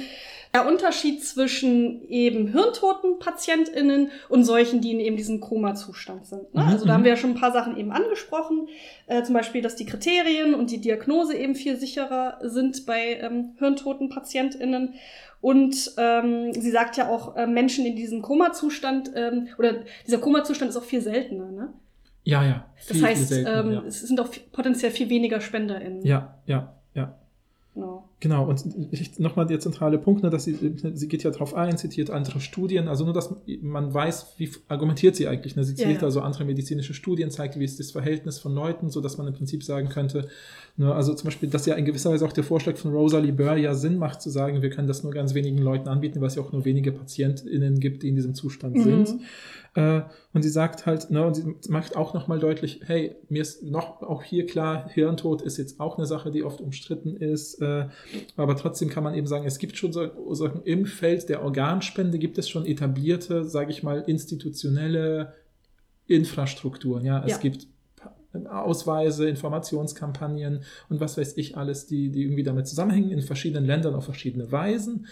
der 0.54 0.66
Unterschied 0.68 1.22
zwischen 1.24 2.08
eben 2.08 2.46
hirntoten 2.52 3.18
PatientInnen 3.18 4.10
und 4.28 4.44
solchen, 4.44 4.80
die 4.80 4.92
in 4.92 5.00
eben 5.00 5.16
diesem 5.16 5.40
Koma-Zustand 5.40 6.26
sind. 6.26 6.54
Ne? 6.54 6.62
Mhm, 6.62 6.68
Also 6.68 6.84
da 6.86 6.92
mhm. 6.92 6.94
haben 6.94 7.04
wir 7.04 7.10
ja 7.10 7.16
schon 7.16 7.30
ein 7.30 7.40
paar 7.40 7.52
Sachen 7.52 7.76
eben 7.76 7.90
angesprochen. 7.90 8.68
Äh, 9.06 9.24
zum 9.24 9.34
Beispiel, 9.34 9.62
dass 9.62 9.74
die 9.74 9.84
Kriterien 9.84 10.54
und 10.54 10.70
die 10.70 10.80
Diagnose 10.80 11.36
eben 11.36 11.56
viel 11.56 11.76
sicherer 11.76 12.38
sind 12.40 12.86
bei 12.86 13.18
ähm, 13.20 13.54
hirntoten 13.58 14.08
PatientInnen. 14.08 14.94
Und 15.40 15.92
ähm, 15.98 16.52
sie 16.54 16.70
sagt 16.70 16.96
ja 16.96 17.08
auch, 17.10 17.36
äh, 17.36 17.46
Menschen 17.46 17.84
in 17.84 17.96
diesem 17.96 18.22
Koma-Zustand, 18.22 19.10
ähm, 19.14 19.48
oder 19.58 19.82
dieser 20.06 20.18
Koma-Zustand 20.18 20.70
ist 20.70 20.76
auch 20.76 20.84
viel 20.84 21.02
seltener, 21.02 21.50
ne? 21.50 21.68
Ja, 22.22 22.42
ja. 22.42 22.64
Das 22.88 22.96
Viel, 22.96 23.06
heißt, 23.06 23.18
viel 23.18 23.26
seltener, 23.44 23.60
ähm, 23.60 23.72
ja. 23.72 23.82
es 23.86 24.00
sind 24.00 24.18
auch 24.18 24.28
viel- 24.28 24.44
potenziell 24.52 24.90
viel 24.92 25.10
weniger 25.10 25.40
SpenderInnen. 25.42 26.06
ja, 26.06 26.38
ja. 26.46 26.72
Genau. 27.74 28.08
Genau, 28.20 28.48
und 28.48 29.18
nochmal 29.18 29.46
der 29.46 29.60
zentrale 29.60 29.98
Punkt, 29.98 30.22
ne, 30.22 30.30
dass 30.30 30.44
sie, 30.44 30.56
sie 30.94 31.08
geht 31.08 31.24
ja 31.24 31.30
darauf 31.30 31.54
ein, 31.54 31.76
zitiert 31.76 32.08
andere 32.08 32.40
Studien, 32.40 32.88
also 32.88 33.04
nur, 33.04 33.12
dass 33.12 33.34
man 33.60 33.92
weiß, 33.92 34.34
wie 34.38 34.48
argumentiert 34.68 35.16
sie 35.16 35.26
eigentlich. 35.26 35.56
Ne? 35.56 35.64
Sie 35.64 35.74
zitiert 35.74 36.00
ja. 36.00 36.06
also 36.06 36.20
andere 36.20 36.44
medizinische 36.44 36.94
Studien, 36.94 37.30
zeigt, 37.30 37.58
wie 37.58 37.64
ist 37.64 37.80
das 37.80 37.90
Verhältnis 37.90 38.38
von 38.38 38.54
Leuten, 38.54 38.88
so 38.90 39.00
dass 39.00 39.18
man 39.18 39.26
im 39.26 39.34
Prinzip 39.34 39.64
sagen 39.64 39.88
könnte, 39.88 40.28
ne, 40.76 40.94
also 40.94 41.12
zum 41.14 41.26
Beispiel, 41.26 41.50
dass 41.50 41.66
ja 41.66 41.74
in 41.74 41.84
gewisser 41.84 42.10
Weise 42.12 42.24
auch 42.24 42.32
der 42.32 42.44
Vorschlag 42.44 42.76
von 42.76 42.92
Rosalie 42.92 43.32
Burr 43.32 43.56
ja 43.56 43.74
Sinn 43.74 43.98
macht, 43.98 44.22
zu 44.22 44.30
sagen, 44.30 44.62
wir 44.62 44.70
können 44.70 44.88
das 44.88 45.02
nur 45.02 45.12
ganz 45.12 45.34
wenigen 45.34 45.58
Leuten 45.58 45.88
anbieten, 45.88 46.20
weil 46.20 46.28
es 46.28 46.36
ja 46.36 46.42
auch 46.42 46.52
nur 46.52 46.64
wenige 46.64 46.92
PatientInnen 46.92 47.80
gibt, 47.80 48.04
die 48.04 48.08
in 48.08 48.16
diesem 48.16 48.34
Zustand 48.34 48.76
Mhm. 48.76 48.82
sind. 48.82 49.20
Äh, 49.74 50.02
und 50.32 50.42
sie 50.42 50.50
sagt 50.50 50.86
halt, 50.86 51.10
ne, 51.10 51.26
und 51.26 51.34
sie 51.34 51.56
macht 51.68 51.96
auch 51.96 52.14
nochmal 52.14 52.38
deutlich, 52.38 52.80
hey, 52.84 53.16
mir 53.28 53.42
ist 53.42 53.62
noch 53.64 54.02
auch 54.02 54.22
hier 54.22 54.46
klar, 54.46 54.88
Hirntod 54.88 55.42
ist 55.42 55.56
jetzt 55.56 55.80
auch 55.80 55.98
eine 55.98 56.06
Sache, 56.06 56.30
die 56.30 56.44
oft 56.44 56.60
umstritten 56.60 57.16
ist, 57.16 57.60
äh, 57.60 57.88
aber 58.36 58.56
trotzdem 58.56 58.88
kann 58.88 59.02
man 59.02 59.14
eben 59.14 59.26
sagen, 59.26 59.46
es 59.46 59.58
gibt 59.58 59.76
schon 59.76 59.92
so, 59.92 60.08
so 60.34 60.46
im 60.46 60.86
Feld 60.86 61.28
der 61.28 61.42
Organspende 61.42 62.18
gibt 62.18 62.38
es 62.38 62.48
schon 62.48 62.66
etablierte, 62.66 63.44
sage 63.44 63.70
ich 63.72 63.82
mal, 63.82 64.04
institutionelle 64.06 65.34
Infrastrukturen. 66.06 67.04
Ja, 67.04 67.24
es 67.24 67.32
Ja. 67.32 67.38
gibt 67.38 67.66
Ausweise, 68.46 69.28
Informationskampagnen 69.28 70.62
und 70.88 71.00
was 71.00 71.16
weiß 71.16 71.36
ich 71.36 71.56
alles, 71.56 71.86
die, 71.86 72.10
die 72.10 72.22
irgendwie 72.22 72.42
damit 72.42 72.66
zusammenhängen, 72.66 73.10
in 73.10 73.22
verschiedenen 73.22 73.66
Ländern 73.66 73.94
auf 73.94 74.04
verschiedene 74.04 74.50
Weisen. 74.50 75.06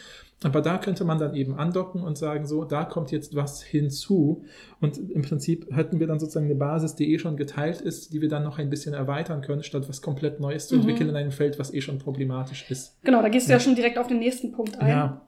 Aber 0.45 0.61
da 0.61 0.79
könnte 0.79 1.05
man 1.05 1.19
dann 1.19 1.35
eben 1.35 1.55
andocken 1.55 2.03
und 2.03 2.19
sagen, 2.19 2.47
so, 2.47 2.65
da 2.65 2.85
kommt 2.85 3.13
jetzt 3.13 3.37
was 3.37 3.63
hinzu. 3.63 4.45
Und 4.81 4.99
im 4.99 5.23
Prinzip 5.23 5.73
hätten 5.73 6.01
wir 6.01 6.07
dann 6.07 6.19
sozusagen 6.19 6.47
eine 6.47 6.57
Basis, 6.57 6.97
die 6.97 7.13
eh 7.13 7.19
schon 7.19 7.37
geteilt 7.37 7.81
ist, 7.81 8.13
die 8.13 8.21
wir 8.21 8.29
dann 8.29 8.43
noch 8.43 8.59
ein 8.59 8.71
bisschen 8.71 8.95
erweitern 8.95 9.43
können, 9.43 9.63
statt 9.63 9.89
was 9.89 10.03
komplett 10.03 10.41
Neues 10.41 10.69
zu 10.69 10.77
entwickeln 10.77 11.11
in 11.11 11.17
einem 11.17 11.33
Feld, 11.33 11.59
was 11.59 11.73
eh 11.73 11.81
schon 11.81 11.99
problematisch 11.99 12.71
ist. 12.71 12.97
Genau, 13.05 13.23
da 13.23 13.29
gehst 13.29 13.49
du 13.49 13.53
ja, 13.53 13.61
schon 13.61 13.77
direkt 13.77 13.99
auf 13.99 14.09
den 14.09 14.19
nächsten 14.19 14.53
Punkt 14.53 14.79
ein. 14.81 14.89
Ja. 14.89 15.27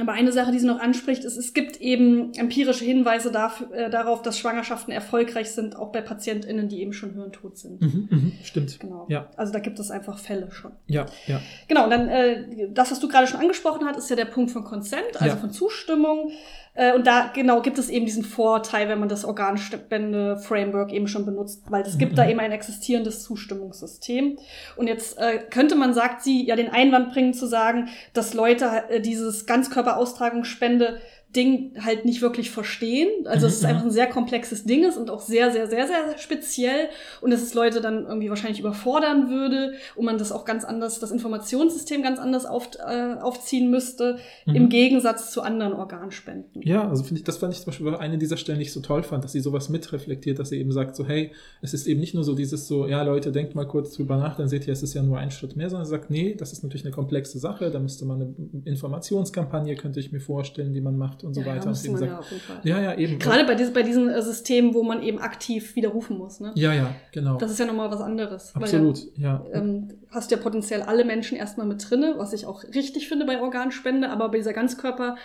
Aber 0.00 0.12
eine 0.12 0.32
Sache, 0.32 0.52
die 0.52 0.58
sie 0.58 0.66
noch 0.66 0.80
anspricht, 0.80 1.24
ist, 1.24 1.36
es 1.36 1.54
gibt 1.54 1.80
eben 1.80 2.32
empirische 2.34 2.84
Hinweise 2.84 3.30
dafür, 3.32 3.72
äh, 3.72 3.90
darauf, 3.90 4.22
dass 4.22 4.38
Schwangerschaften 4.38 4.92
erfolgreich 4.92 5.50
sind, 5.50 5.76
auch 5.76 5.92
bei 5.92 6.00
PatientInnen, 6.00 6.68
die 6.68 6.80
eben 6.82 6.92
schon 6.92 7.14
hirntot 7.14 7.56
sind. 7.58 7.80
Mhm, 7.80 8.08
mhm, 8.10 8.32
stimmt. 8.44 8.78
Genau. 8.80 9.06
Ja. 9.08 9.30
Also 9.36 9.52
da 9.52 9.58
gibt 9.58 9.78
es 9.78 9.90
einfach 9.90 10.18
Fälle 10.18 10.50
schon. 10.50 10.72
Ja, 10.86 11.06
ja. 11.26 11.40
Genau, 11.68 11.84
und 11.84 11.90
dann 11.90 12.08
äh, 12.08 12.68
das, 12.72 12.90
was 12.90 13.00
du 13.00 13.08
gerade 13.08 13.26
schon 13.26 13.40
angesprochen 13.40 13.86
hast, 13.86 13.98
ist 13.98 14.10
ja 14.10 14.16
der 14.16 14.24
Punkt 14.26 14.50
von 14.50 14.64
Consent, 14.64 15.14
also 15.14 15.26
Ja. 15.26 15.36
von 15.36 15.50
Zustimmung. 15.50 16.30
Äh, 16.78 16.94
und 16.94 17.08
da 17.08 17.28
genau 17.34 17.60
gibt 17.60 17.76
es 17.76 17.88
eben 17.90 18.06
diesen 18.06 18.22
Vorteil, 18.22 18.88
wenn 18.88 19.00
man 19.00 19.08
das 19.08 19.24
Organspende-Framework 19.24 20.92
eben 20.92 21.08
schon 21.08 21.26
benutzt, 21.26 21.64
weil 21.68 21.82
es 21.82 21.98
gibt 21.98 22.12
Mhm. 22.12 22.16
da 22.16 22.28
eben 22.28 22.38
ein 22.38 22.52
existierendes 22.52 23.24
Zustimmungssystem. 23.24 24.38
Und 24.76 24.86
jetzt 24.86 25.18
äh, 25.18 25.38
könnte 25.50 25.74
man, 25.74 25.92
sagt 25.92 26.22
sie, 26.22 26.46
ja 26.46 26.54
den 26.54 26.70
Einwand 26.70 27.12
bringen 27.12 27.34
zu 27.34 27.46
sagen, 27.46 27.88
dass 28.14 28.32
Leute 28.32 28.84
äh, 28.90 29.00
dieses 29.00 29.44
Ganzkörperaustragungsspende 29.46 31.00
Ding 31.36 31.72
halt 31.84 32.06
nicht 32.06 32.22
wirklich 32.22 32.50
verstehen. 32.50 33.08
Also 33.26 33.46
Mhm, 33.46 33.50
es 33.52 33.56
ist 33.58 33.64
einfach 33.66 33.84
ein 33.84 33.90
sehr 33.90 34.06
komplexes 34.06 34.64
Ding 34.64 34.82
ist 34.84 34.96
und 34.96 35.10
auch 35.10 35.20
sehr, 35.20 35.52
sehr, 35.52 35.66
sehr, 35.68 35.86
sehr 35.86 36.16
speziell 36.16 36.88
und 37.20 37.30
dass 37.30 37.42
es 37.42 37.52
Leute 37.52 37.82
dann 37.82 38.06
irgendwie 38.06 38.30
wahrscheinlich 38.30 38.60
überfordern 38.60 39.28
würde 39.28 39.74
und 39.94 40.06
man 40.06 40.16
das 40.16 40.32
auch 40.32 40.46
ganz 40.46 40.64
anders, 40.64 41.00
das 41.00 41.10
Informationssystem 41.10 42.02
ganz 42.02 42.18
anders 42.18 42.46
auf, 42.46 42.70
äh, 42.78 43.14
aufziehen 43.20 43.70
müsste, 43.70 44.18
Mhm. 44.46 44.54
im 44.54 44.68
Gegensatz 44.70 45.30
zu 45.30 45.42
anderen 45.42 45.74
Organspenden. 45.74 46.62
Ja, 46.62 46.88
also 46.88 47.04
finde 47.04 47.18
ich, 47.20 47.24
das 47.24 47.36
fand 47.36 47.52
ich 47.52 47.60
zum 47.60 47.66
Beispiel 47.66 47.94
eine 47.94 48.16
dieser 48.16 48.38
Stellen, 48.38 48.58
die 48.58 48.64
ich 48.64 48.72
so 48.72 48.80
toll 48.80 49.02
fand, 49.02 49.22
dass 49.22 49.32
sie 49.32 49.40
sowas 49.40 49.68
mitreflektiert, 49.68 50.38
dass 50.38 50.48
sie 50.48 50.58
eben 50.58 50.72
sagt, 50.72 50.96
so, 50.96 51.06
hey, 51.06 51.32
es 51.60 51.74
ist 51.74 51.86
eben 51.86 52.00
nicht 52.00 52.14
nur 52.14 52.24
so 52.24 52.34
dieses 52.34 52.66
so, 52.66 52.86
ja, 52.86 53.02
Leute, 53.02 53.32
denkt 53.32 53.54
mal 53.54 53.66
kurz 53.66 53.92
drüber 53.94 54.16
nach, 54.16 54.36
dann 54.36 54.48
seht 54.48 54.66
ihr, 54.66 54.72
es 54.72 54.82
ist 54.82 54.94
ja 54.94 55.02
nur 55.02 55.18
ein 55.18 55.30
Schritt 55.30 55.56
mehr, 55.56 55.68
sondern 55.68 55.84
sie 55.84 55.90
sagt, 55.90 56.08
nee, 56.10 56.34
das 56.34 56.52
ist 56.52 56.62
natürlich 56.62 56.86
eine 56.86 56.94
komplexe 56.94 57.38
Sache, 57.38 57.70
da 57.70 57.78
müsste 57.78 58.06
man 58.06 58.22
eine 58.22 58.34
Informationskampagne, 58.64 59.76
könnte 59.76 60.00
ich 60.00 60.12
mir 60.12 60.20
vorstellen, 60.20 60.72
die 60.72 60.80
man 60.80 60.96
macht 60.96 61.17
und 61.24 61.34
so 61.34 61.40
Ja, 61.40 61.46
weiter. 61.46 61.68
Und 61.68 61.84
eben 61.84 61.96
sagt, 61.96 62.10
ja 62.12 62.18
auf 62.18 62.30
jeden 62.30 62.42
Fall. 62.42 62.60
ja, 62.64 62.80
ja, 62.80 62.94
eben. 62.94 63.18
Gerade 63.18 63.44
bei, 63.44 63.54
diesen, 63.54 63.74
bei 63.74 63.82
diesen 63.82 64.08
äh, 64.08 64.22
Systemen, 64.22 64.74
wo 64.74 64.82
man 64.82 65.02
eben 65.02 65.18
aktiv 65.18 65.74
widerrufen 65.76 66.18
muss. 66.18 66.40
Ne? 66.40 66.52
Ja, 66.54 66.72
ja, 66.72 66.94
genau. 67.12 67.36
Das 67.38 67.50
ist 67.50 67.58
ja 67.58 67.66
nochmal 67.66 67.90
was 67.90 68.00
anderes. 68.00 68.54
weil 68.54 68.62
Absolut, 68.64 68.98
ja. 69.16 69.44
ja, 69.52 69.58
ähm, 69.58 69.88
hast 70.10 70.30
ja 70.30 70.36
potenziell 70.36 70.82
alle 70.82 71.04
Menschen 71.04 71.36
erstmal 71.36 71.66
mit 71.66 71.88
drinne, 71.88 72.14
was 72.16 72.32
ich 72.32 72.46
auch 72.46 72.64
richtig 72.74 73.08
finde 73.08 73.26
bei 73.26 73.40
Organspende, 73.40 74.10
aber 74.10 74.28
bei 74.30 74.38
dieser 74.38 74.52
Ganzkörper 74.52 75.16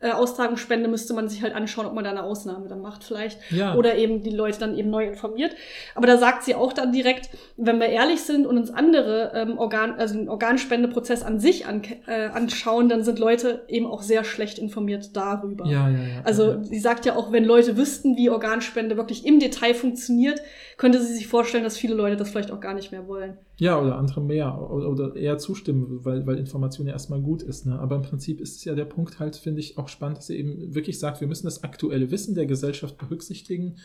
äh, 0.00 0.12
Austragungsspende 0.12 0.88
müsste 0.88 1.12
man 1.12 1.28
sich 1.28 1.42
halt 1.42 1.54
anschauen, 1.54 1.86
ob 1.86 1.94
man 1.94 2.04
da 2.04 2.10
eine 2.10 2.22
Ausnahme 2.22 2.68
dann 2.68 2.80
macht 2.80 3.04
vielleicht. 3.04 3.38
Ja. 3.50 3.74
Oder 3.74 3.96
eben 3.96 4.22
die 4.22 4.30
Leute 4.30 4.58
dann 4.58 4.76
eben 4.76 4.88
neu 4.88 5.06
informiert. 5.06 5.54
Aber 5.94 6.06
da 6.06 6.16
sagt 6.16 6.42
sie 6.44 6.54
auch 6.54 6.72
dann 6.72 6.92
direkt, 6.92 7.28
wenn 7.56 7.78
wir 7.78 7.86
ehrlich 7.86 8.22
sind 8.22 8.46
und 8.46 8.56
uns 8.56 8.70
andere 8.70 9.32
ähm, 9.34 9.58
Organ, 9.58 9.92
also 9.92 10.14
den 10.14 10.28
Organspendeprozess 10.28 11.22
an 11.22 11.38
sich 11.38 11.66
an, 11.66 11.82
äh, 12.06 12.28
anschauen, 12.28 12.88
dann 12.88 13.04
sind 13.04 13.18
Leute 13.18 13.64
eben 13.68 13.86
auch 13.86 14.02
sehr 14.02 14.24
schlecht 14.24 14.58
informiert 14.58 15.14
darüber. 15.14 15.66
ja, 15.66 15.90
ja, 15.90 15.98
ja. 15.98 16.20
Also 16.24 16.52
ja. 16.52 16.64
sie 16.64 16.80
sagt 16.80 17.04
ja 17.04 17.16
auch, 17.16 17.30
wenn 17.30 17.44
Leute 17.44 17.76
wüssten, 17.76 18.16
wie 18.16 18.30
Organspende 18.30 18.96
wirklich 18.96 19.26
im 19.26 19.38
Detail 19.38 19.74
funktioniert, 19.74 20.40
könnte 20.78 21.00
sie 21.02 21.12
sich 21.12 21.26
vorstellen, 21.26 21.64
dass 21.64 21.76
viele 21.76 21.94
Leute 21.94 22.16
das 22.16 22.30
vielleicht 22.30 22.52
auch 22.52 22.60
gar 22.60 22.72
nicht 22.72 22.90
mehr 22.90 23.06
wollen. 23.06 23.36
Ja, 23.60 23.78
oder 23.78 23.98
andere 23.98 24.22
mehr 24.22 24.58
oder, 24.70 25.14
eher 25.14 25.36
zustimmen, 25.36 26.02
weil, 26.02 26.26
weil 26.26 26.38
Information 26.38 26.86
ja 26.86 26.94
erstmal 26.94 27.20
gut 27.20 27.42
ist. 27.42 27.66
Ne? 27.66 27.78
Aber 27.78 27.94
im 27.94 28.00
Prinzip 28.00 28.40
ist 28.40 28.56
es 28.56 28.64
ja 28.64 28.74
der 28.74 28.86
Punkt 28.86 29.20
halt, 29.20 29.36
finde 29.36 29.60
ich, 29.60 29.76
auch 29.76 29.88
spannend, 29.88 30.16
dass 30.16 30.28
sie 30.28 30.38
eben 30.38 30.74
wirklich 30.74 30.98
sagt, 30.98 31.20
wir 31.20 31.28
müssen 31.28 31.46
das 31.46 31.62
aktuelle 31.62 32.10
Wissen 32.10 32.34
der 32.34 32.46
Gesellschaft 32.46 32.96
berücksichtigen 32.96 33.76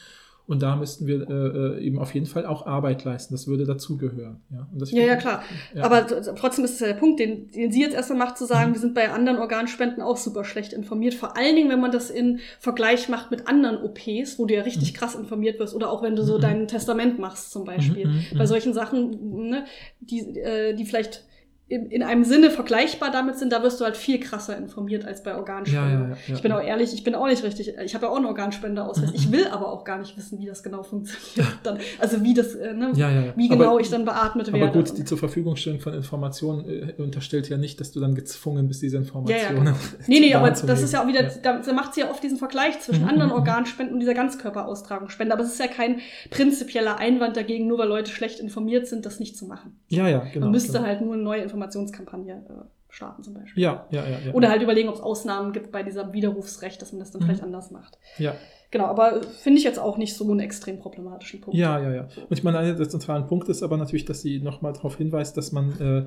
und 0.47 0.62
da 0.62 0.75
müssten 0.75 1.08
wir 1.08 1.27
äh, 1.29 1.34
äh, 1.79 1.81
eben 1.86 1.97
auf 1.97 2.13
jeden 2.13 2.25
Fall 2.27 2.45
auch 2.45 2.65
Arbeit 2.67 3.03
leisten. 3.03 3.34
Das 3.34 3.47
würde 3.47 3.65
dazugehören. 3.65 4.41
Ja, 4.51 4.67
Ja, 4.91 5.03
ja, 5.05 5.15
klar. 5.15 5.43
Ja. 5.73 5.84
Aber 5.84 6.05
trotzdem 6.36 6.65
ist 6.65 6.73
es 6.75 6.79
ja 6.79 6.88
der 6.88 6.93
Punkt, 6.93 7.19
den, 7.19 7.47
den 7.51 7.71
sie 7.71 7.81
jetzt 7.81 7.95
erstmal 7.95 8.19
macht, 8.19 8.38
zu 8.38 8.45
sagen, 8.45 8.69
Mhm. 8.69 8.73
wir 8.75 8.79
sind 8.81 8.93
bei 8.93 9.10
anderen 9.12 9.39
Organspenden 9.39 10.03
auch 10.03 10.17
super 10.17 10.43
schlecht 10.43 10.71
informiert. 10.73 11.13
Vor 11.15 11.36
allen 11.36 11.55
Dingen, 11.55 11.69
wenn 11.69 11.79
man 11.79 11.91
das 11.91 12.10
in 12.10 12.39
Vergleich 12.60 13.10
macht 13.10 13.31
mit 13.31 13.47
anderen 13.47 13.77
OPs, 13.84 14.38
wo 14.38 14.45
du 14.45 14.53
ja 14.53 14.62
richtig 14.62 14.93
krass 14.93 15.15
informiert 15.15 15.60
wirst. 15.60 15.73
Oder 15.75 15.89
auch 15.91 16.03
wenn 16.03 16.15
du 16.15 16.23
so 16.23 16.38
Mhm. 16.38 16.41
dein 16.41 16.67
Testament 16.67 17.17
machst 17.19 17.51
zum 17.51 17.65
Beispiel. 17.65 18.05
Mhm, 18.08 18.13
mhm, 18.13 18.38
Bei 18.38 18.43
mhm. 18.43 18.47
solchen 18.47 18.73
Sachen, 18.73 19.49
ne, 19.49 19.65
die, 19.99 20.19
äh, 20.39 20.73
die 20.75 20.86
vielleicht 20.86 21.23
in, 21.67 21.88
in 21.88 22.04
einem 22.04 22.23
Sinne 22.23 22.51
vergleichbar 22.51 23.10
damit 23.10 23.39
sind, 23.39 23.51
da 23.51 23.63
wirst 23.63 23.80
du 23.82 23.86
halt 23.86 23.97
viel 23.97 24.19
krasser 24.19 24.56
informiert 24.56 25.04
als 25.04 25.23
bei 25.23 25.36
Organspende. 25.36 25.82
Ja, 25.93 25.99
ja, 25.99 26.10
ja, 26.10 26.17
ja. 26.28 26.36
Ich 26.36 26.41
bin 26.43 26.51
auch 26.51 26.62
ehrlich, 26.62 26.93
ich 26.93 27.04
bin 27.04 27.15
auch 27.15 27.25
nicht 27.25 27.43
richtig, 27.43 27.73
ich 27.84 27.95
habe 27.95 28.06
ja 28.06 28.12
auch 28.12 28.17
einen 28.17 28.28
Organspendeausweis. 28.28 29.10
Mhm. 29.10 29.15
Ich 29.15 29.32
will 29.32 29.47
aber 29.47 29.71
auch 29.71 29.84
gar 29.84 29.97
nicht 29.97 30.15
wissen, 30.15 30.38
wie 30.39 30.45
das 30.45 30.62
genau 30.62 30.84
funktioniert. 30.84 31.58
Dann, 31.63 31.80
also 31.99 32.23
wie 32.23 32.36
das, 32.36 32.54
äh, 32.54 32.73
ne, 32.73 32.91
Ja, 32.95 33.10
ja, 33.10 33.21
ja. 33.25 33.34
wie 33.36 33.49
Aber- 33.49 33.58
genau 33.63 33.80
ich 33.80 33.89
dann 33.89 34.06
beatmet 34.06 34.54
werde. 34.54 34.63
Aber 34.63 34.73
gut, 34.73 34.95
die 34.95 35.06
zur 35.06 35.17
Verfügungstellung 35.17 35.80
von 35.80 35.95
Informationen 35.95 36.69
äh, 36.69 36.93
unterstellt 37.01 37.49
ja 37.49 37.58
nicht, 37.58 37.80
dass 37.80 37.91
du 37.91 37.99
dann 37.99 38.13
gezwungen 38.13 38.67
bist, 38.67 38.84
diese 38.84 38.97
Ja, 38.97 39.01
ja, 39.01 39.06
Informationen. 39.08 39.65
genau. 39.65 39.78
Nee, 40.08 40.19
nee, 40.19 40.34
aber 40.36 40.51
das 40.51 40.84
ist 40.84 40.93
ja 40.93 41.01
auch 41.04 41.08
wieder, 41.08 41.23
Ja. 41.23 41.32
da, 41.41 41.60
da 41.65 41.73
macht 41.73 41.95
sie 41.95 42.01
ja 42.01 42.12
oft 42.12 42.21
diesen 42.21 42.38
Vergleich 42.38 42.80
zwischen 42.80 43.01
Mhm, 43.01 43.10
anderen 43.10 43.30
mhm, 43.32 43.38
Organspenden 43.38 43.93
und 43.95 43.99
dieser 44.01 44.13
Ganzkörperaustragungsspende. 44.13 45.34
Aber 45.34 45.43
es 45.43 45.49
ist 45.54 45.60
ja 45.60 45.67
kein 45.67 45.99
prinzipieller 46.30 46.97
Einwand 46.97 47.36
dagegen, 47.38 47.67
nur 47.67 47.78
weil 47.80 47.88
Leute 47.88 48.12
schlecht 48.12 48.39
informiert 48.39 48.88
sind, 48.88 49.06
das 49.06 49.19
nicht 49.19 49.36
zu 49.38 49.45
machen. 49.47 49.78
Ja, 49.88 50.08
ja, 50.08 50.19
genau. 50.32 50.45
Man 50.45 50.51
müsste 50.51 50.73
genau. 50.73 50.86
halt 50.86 51.01
nur 51.01 51.13
eine 51.15 51.23
neue 51.23 51.41
Informationskampagne 51.55 52.43
äh, 52.49 52.65
starten 52.89 53.23
zum 53.23 53.33
Beispiel. 53.33 53.63
Ja, 53.63 53.87
ja, 53.89 54.03
ja. 54.07 54.19
ja. 54.27 54.33
Oder 54.33 54.49
halt 54.49 54.61
überlegen, 54.61 54.89
ob 54.89 54.95
es 54.95 55.01
Ausnahmen 55.01 55.53
gibt 55.53 55.71
bei 55.71 55.83
diesem 55.83 56.13
Widerrufsrecht, 56.13 56.81
dass 56.81 56.91
man 56.91 56.99
das 56.99 57.11
dann 57.11 57.21
Mhm. 57.21 57.25
vielleicht 57.25 57.43
anders 57.43 57.71
macht. 57.71 57.97
Ja. 58.17 58.35
Genau, 58.71 58.85
aber 58.85 59.21
finde 59.23 59.59
ich 59.59 59.63
jetzt 59.63 59.79
auch 59.79 59.97
nicht 59.97 60.15
so 60.15 60.29
einen 60.29 60.39
extrem 60.41 60.79
problematischen 60.79 61.39
Punkt. 61.39 61.57
Ja, 61.57 61.79
ja, 61.79 61.93
ja. 61.93 62.01
Und 62.01 62.37
ich 62.37 62.43
meine, 62.43 62.57
einer 62.57 62.73
der 62.73 62.89
zentralen 62.89 63.25
Punkte 63.27 63.51
ist 63.51 63.63
aber 63.63 63.77
natürlich, 63.77 64.05
dass 64.05 64.21
sie 64.21 64.39
nochmal 64.39 64.73
darauf 64.73 64.97
hinweist, 64.97 65.37
dass 65.37 65.51
man, 65.53 65.79
äh, 65.79 66.05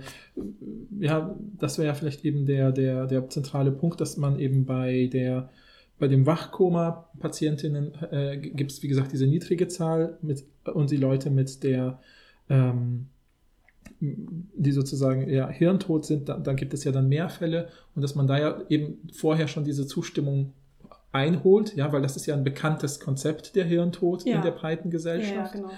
ja, 1.00 1.34
das 1.58 1.78
wäre 1.78 1.88
ja 1.88 1.94
vielleicht 1.94 2.24
eben 2.24 2.44
der, 2.46 2.72
der, 2.72 3.06
der 3.06 3.28
zentrale 3.28 3.72
Punkt, 3.72 4.00
dass 4.00 4.16
man 4.16 4.38
eben 4.38 4.66
bei 4.66 5.08
der 5.12 5.48
bei 5.98 6.06
dem 6.06 6.26
Wachkoma-Patientinnen 6.26 7.92
äh, 8.12 8.36
gibt 8.38 8.70
es, 8.70 8.82
wie 8.82 8.88
gesagt, 8.88 9.12
diese 9.12 9.26
niedrige 9.26 9.66
Zahl 9.66 10.16
mit, 10.22 10.44
und 10.72 10.90
die 10.90 10.96
Leute 10.96 11.30
mit 11.30 11.64
der, 11.64 11.98
ähm, 12.48 13.06
die 14.00 14.72
sozusagen 14.72 15.28
ja, 15.28 15.48
hirntot 15.48 16.04
sind, 16.06 16.28
da, 16.28 16.38
da 16.38 16.52
gibt 16.52 16.72
es 16.74 16.84
ja 16.84 16.92
dann 16.92 17.08
mehr 17.08 17.28
Fälle 17.28 17.68
und 17.94 18.02
dass 18.02 18.14
man 18.14 18.26
da 18.26 18.38
ja 18.38 18.60
eben 18.68 18.98
vorher 19.12 19.48
schon 19.48 19.64
diese 19.64 19.86
Zustimmung 19.86 20.52
einholt, 21.10 21.74
ja, 21.74 21.92
weil 21.92 22.02
das 22.02 22.16
ist 22.16 22.26
ja 22.26 22.34
ein 22.34 22.44
bekanntes 22.44 23.00
Konzept 23.00 23.56
der 23.56 23.64
Hirntod 23.64 24.24
Ja. 24.24 24.36
in 24.36 24.42
der 24.42 24.50
breiten 24.52 24.90
Gesellschaft. 24.90 25.54
ja 25.54 25.60
genau. 25.60 25.70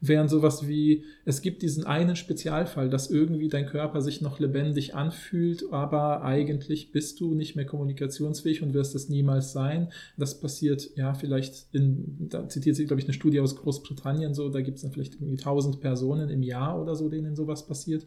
Während 0.00 0.30
sowas 0.30 0.66
wie, 0.66 1.04
es 1.24 1.42
gibt 1.42 1.62
diesen 1.62 1.84
einen 1.84 2.16
Spezialfall, 2.16 2.90
dass 2.90 3.10
irgendwie 3.10 3.48
dein 3.48 3.66
Körper 3.66 4.02
sich 4.02 4.20
noch 4.20 4.38
lebendig 4.38 4.94
anfühlt, 4.94 5.64
aber 5.72 6.22
eigentlich 6.22 6.92
bist 6.92 7.20
du 7.20 7.34
nicht 7.34 7.56
mehr 7.56 7.66
kommunikationsfähig 7.66 8.62
und 8.62 8.74
wirst 8.74 8.94
es 8.94 9.08
niemals 9.08 9.52
sein. 9.52 9.92
Das 10.16 10.40
passiert, 10.40 10.90
ja, 10.96 11.14
vielleicht 11.14 11.66
in, 11.72 12.28
da 12.28 12.48
zitiert 12.48 12.76
sie, 12.76 12.86
glaube 12.86 13.00
ich, 13.00 13.06
eine 13.06 13.14
Studie 13.14 13.40
aus 13.40 13.56
Großbritannien, 13.56 14.34
so, 14.34 14.48
da 14.48 14.60
gibt 14.60 14.76
es 14.76 14.82
dann 14.82 14.92
vielleicht 14.92 15.14
irgendwie 15.14 15.38
1000 15.38 15.80
Personen 15.80 16.28
im 16.28 16.42
Jahr 16.42 16.80
oder 16.80 16.94
so, 16.94 17.08
denen 17.08 17.36
sowas 17.36 17.66
passiert. 17.66 18.06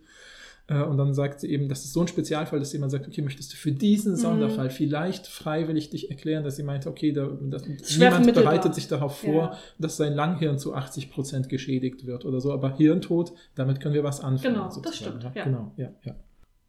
Äh, 0.69 0.83
Und 0.83 0.97
dann 0.97 1.13
sagt 1.13 1.39
sie 1.39 1.49
eben, 1.49 1.67
das 1.67 1.83
ist 1.83 1.93
so 1.93 2.01
ein 2.01 2.07
Spezialfall, 2.07 2.59
dass 2.59 2.71
jemand 2.73 2.91
sagt, 2.91 3.07
okay, 3.07 3.21
möchtest 3.21 3.51
du 3.53 3.57
für 3.57 3.71
diesen 3.71 4.11
Mhm. 4.13 4.17
Sonderfall 4.17 4.69
vielleicht 4.69 5.25
freiwillig 5.27 5.89
dich 5.89 6.09
erklären, 6.11 6.43
dass 6.43 6.55
sie 6.57 6.63
meinte, 6.63 6.89
okay, 6.89 7.11
da, 7.11 7.27
das, 7.49 7.63
niemand 7.97 8.33
bereitet 8.33 8.75
sich 8.75 8.87
darauf 8.87 9.17
vor, 9.17 9.33
Ja. 9.51 9.57
dass 9.79 9.97
sein 9.97 10.13
Langhirn 10.13 10.57
zu 10.59 10.73
80 10.75 11.09
Prozent 11.11 11.49
geschädigt 11.49 12.05
wird 12.05 12.23
oder 12.25 12.39
so, 12.39 12.51
aber 12.53 12.75
Hirntod, 12.77 13.33
damit 13.55 13.79
können 13.81 13.95
wir 13.95 14.03
was 14.03 14.21
anfangen. 14.21 14.53
Genau, 14.53 14.65
das 14.65 14.75
sozusagen, 14.75 15.19
stimmt, 15.19 15.35
ja. 15.35 15.43
Genau, 15.43 15.71
ja, 15.77 15.89
ja. 16.05 16.15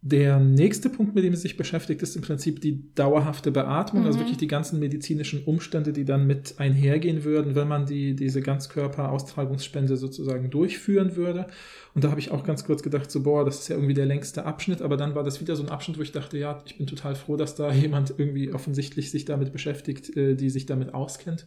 Der 0.02 0.40
nächste 0.40 0.88
Punkt, 0.88 1.14
mit 1.14 1.24
dem 1.24 1.34
sie 1.34 1.42
sich 1.42 1.58
beschäftigt, 1.58 2.00
ist 2.00 2.16
im 2.16 2.22
Prinzip 2.22 2.62
die 2.62 2.82
dauerhafte 2.94 3.50
Beatmung, 3.52 4.06
also 4.06 4.16
Mhm. 4.16 4.22
wirklich 4.22 4.38
die 4.38 4.46
ganzen 4.46 4.80
medizinischen 4.80 5.44
Umstände, 5.44 5.92
die 5.92 6.06
dann 6.06 6.26
mit 6.26 6.54
einhergehen 6.58 7.22
würden, 7.22 7.54
wenn 7.54 7.68
man 7.68 7.84
die, 7.84 8.16
diese 8.16 8.40
Ganzkörperaustragungsspende 8.40 9.96
sozusagen 9.96 10.50
durchführen 10.50 11.16
würde. 11.16 11.46
Und 11.94 12.04
da 12.04 12.10
habe 12.10 12.20
ich 12.20 12.30
auch 12.30 12.44
ganz 12.44 12.64
kurz 12.64 12.82
gedacht, 12.82 13.10
so, 13.10 13.22
boah, 13.24 13.44
das 13.44 13.60
ist 13.60 13.68
ja 13.68 13.74
irgendwie 13.76 13.94
der 13.94 14.06
längste 14.06 14.46
Abschnitt, 14.46 14.80
aber 14.80 14.96
dann 14.96 15.14
war 15.14 15.24
das 15.24 15.40
wieder 15.40 15.56
so 15.56 15.62
ein 15.64 15.68
Abschnitt, 15.68 15.98
wo 15.98 16.02
ich 16.02 16.12
dachte, 16.12 16.38
ja, 16.38 16.62
ich 16.64 16.78
bin 16.78 16.86
total 16.86 17.14
froh, 17.14 17.36
dass 17.36 17.54
da 17.56 17.70
jemand 17.72 18.14
irgendwie 18.16 18.52
offensichtlich 18.52 19.10
sich 19.10 19.24
damit 19.24 19.52
beschäftigt, 19.52 20.16
äh, 20.16 20.34
die 20.34 20.50
sich 20.50 20.66
damit 20.66 20.94
auskennt. 20.94 21.46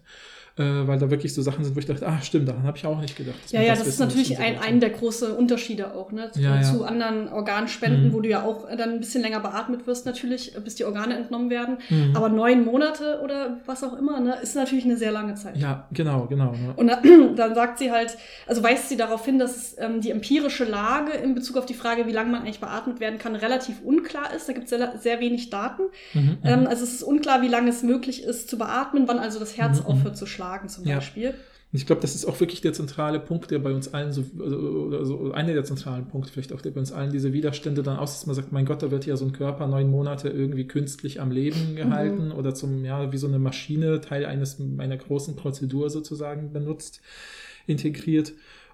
Äh, 0.55 0.61
weil 0.85 0.99
da 0.99 1.09
wirklich 1.09 1.33
so 1.33 1.41
Sachen 1.41 1.63
sind, 1.65 1.75
wo 1.75 1.79
ich 1.79 1.87
dachte, 1.87 2.05
ah, 2.07 2.21
stimmt, 2.21 2.47
daran 2.47 2.61
habe 2.61 2.77
ich 2.77 2.85
auch 2.85 3.01
nicht 3.01 3.17
gedacht. 3.17 3.33
Ja, 3.49 3.59
ja, 3.63 3.69
das 3.69 3.79
ist 3.79 3.87
wissen 3.87 4.05
muss 4.05 4.13
natürlich 4.13 4.37
ein, 4.37 4.59
ein 4.59 4.79
der 4.79 4.91
großen 4.91 5.31
Unterschiede 5.31 5.95
auch, 5.95 6.11
ne? 6.11 6.29
Zu, 6.31 6.41
Ja, 6.41 6.57
ja. 6.57 6.61
zu 6.61 6.83
anderen 6.83 7.27
Organspenden, 7.29 8.09
Mhm. 8.09 8.13
wo 8.13 8.21
du 8.21 8.29
ja 8.29 8.42
ja 8.43 8.49
auch 8.49 8.67
dann 8.69 8.91
ein 8.91 8.99
bisschen 8.99 9.21
länger 9.21 9.39
beatmet 9.39 9.87
wirst 9.87 10.05
natürlich, 10.05 10.53
bis 10.63 10.75
die 10.75 10.85
Organe 10.85 11.15
entnommen 11.17 11.49
werden. 11.49 11.77
Mhm. 11.89 12.15
Aber 12.15 12.29
neun 12.29 12.65
Monate 12.65 13.21
oder 13.23 13.57
was 13.65 13.83
auch 13.83 13.97
immer, 13.97 14.19
ne, 14.19 14.35
ist 14.41 14.55
natürlich 14.55 14.85
eine 14.85 14.97
sehr 14.97 15.11
lange 15.11 15.35
Zeit. 15.35 15.57
Ja, 15.57 15.87
genau, 15.91 16.25
genau. 16.27 16.51
Ne? 16.51 16.73
Und 16.75 16.87
dann, 16.87 17.01
dann 17.35 17.55
sagt 17.55 17.79
sie 17.79 17.91
halt, 17.91 18.17
also 18.47 18.63
weist 18.63 18.89
sie 18.89 18.97
darauf 18.97 19.25
hin, 19.25 19.39
dass 19.39 19.75
ähm, 19.79 20.01
die 20.01 20.11
empirische 20.11 20.65
Lage 20.65 21.11
in 21.13 21.35
Bezug 21.35 21.57
auf 21.57 21.65
die 21.65 21.73
Frage, 21.73 22.07
wie 22.07 22.11
lange 22.11 22.31
man 22.31 22.41
eigentlich 22.41 22.59
beatmet 22.59 22.99
werden 22.99 23.19
kann, 23.19 23.35
relativ 23.35 23.81
unklar 23.83 24.33
ist. 24.33 24.47
Da 24.49 24.53
gibt 24.53 24.65
es 24.65 24.69
sehr, 24.69 24.93
sehr 24.99 25.19
wenig 25.19 25.49
Daten. 25.49 25.83
Mhm, 26.13 26.37
Ähm, 26.43 26.67
also 26.67 26.83
es 26.83 26.93
ist 26.93 27.03
unklar, 27.03 27.41
wie 27.41 27.47
lange 27.47 27.69
es 27.69 27.83
möglich 27.83 28.23
ist 28.23 28.49
zu 28.49 28.57
beatmen, 28.57 29.07
wann 29.07 29.19
also 29.19 29.39
das 29.39 29.57
Herz 29.57 29.79
Mhm, 29.79 29.85
aufhört 29.85 30.17
zu 30.17 30.25
schlagen 30.25 30.69
zum 30.69 30.85
Ja. 30.85 30.99
Und 31.73 31.79
ich 31.79 31.87
glaube, 31.87 32.03
das 32.03 32.13
ist 32.13 32.25
auch 32.25 32.39
wirklich 32.39 32.61
der 32.61 32.73
zentrale 32.73 33.19
Punkt, 33.19 33.49
der 33.49 33.57
bei 33.57 33.73
uns 33.73 33.95
allen 33.95 34.11
so, 34.13 34.23
also, 34.39 34.57
oder 34.57 35.05
so 35.05 35.31
einer 35.31 35.53
der 35.53 35.63
zentralen 35.63 36.07
Punkte, 36.07 36.31
vielleicht 36.31 36.53
auch 36.53 36.61
der 36.61 36.69
bei 36.69 36.79
uns 36.79 36.91
allen 36.91 37.11
diese 37.11 37.33
Widerstände 37.33 37.81
dann 37.81 37.97
aus, 37.97 38.13
dass 38.13 38.27
man 38.27 38.35
sagt, 38.35 38.51
mein 38.51 38.65
Gott, 38.65 38.83
da 38.83 38.91
wird 38.91 39.07
ja 39.07 39.17
so 39.17 39.25
ein 39.25 39.31
Körper 39.31 39.65
neun 39.65 39.89
Monate 39.89 40.29
irgendwie 40.29 40.67
künstlich 40.67 41.19
am 41.19 41.31
Leben 41.31 41.75
gehalten 41.75 42.31
oder 42.31 42.53
zum, 42.53 42.85
ja, 42.85 43.11
wie 43.11 43.17
so 43.17 43.25
eine 43.25 43.39
Maschine, 43.39 44.01
Teil 44.01 44.27
eines, 44.27 44.61
einer 44.77 44.97
großen 44.97 45.35
Prozedur 45.35 45.89
sozusagen 45.89 46.53
benutzt, 46.53 47.01
integriert. 47.65 48.33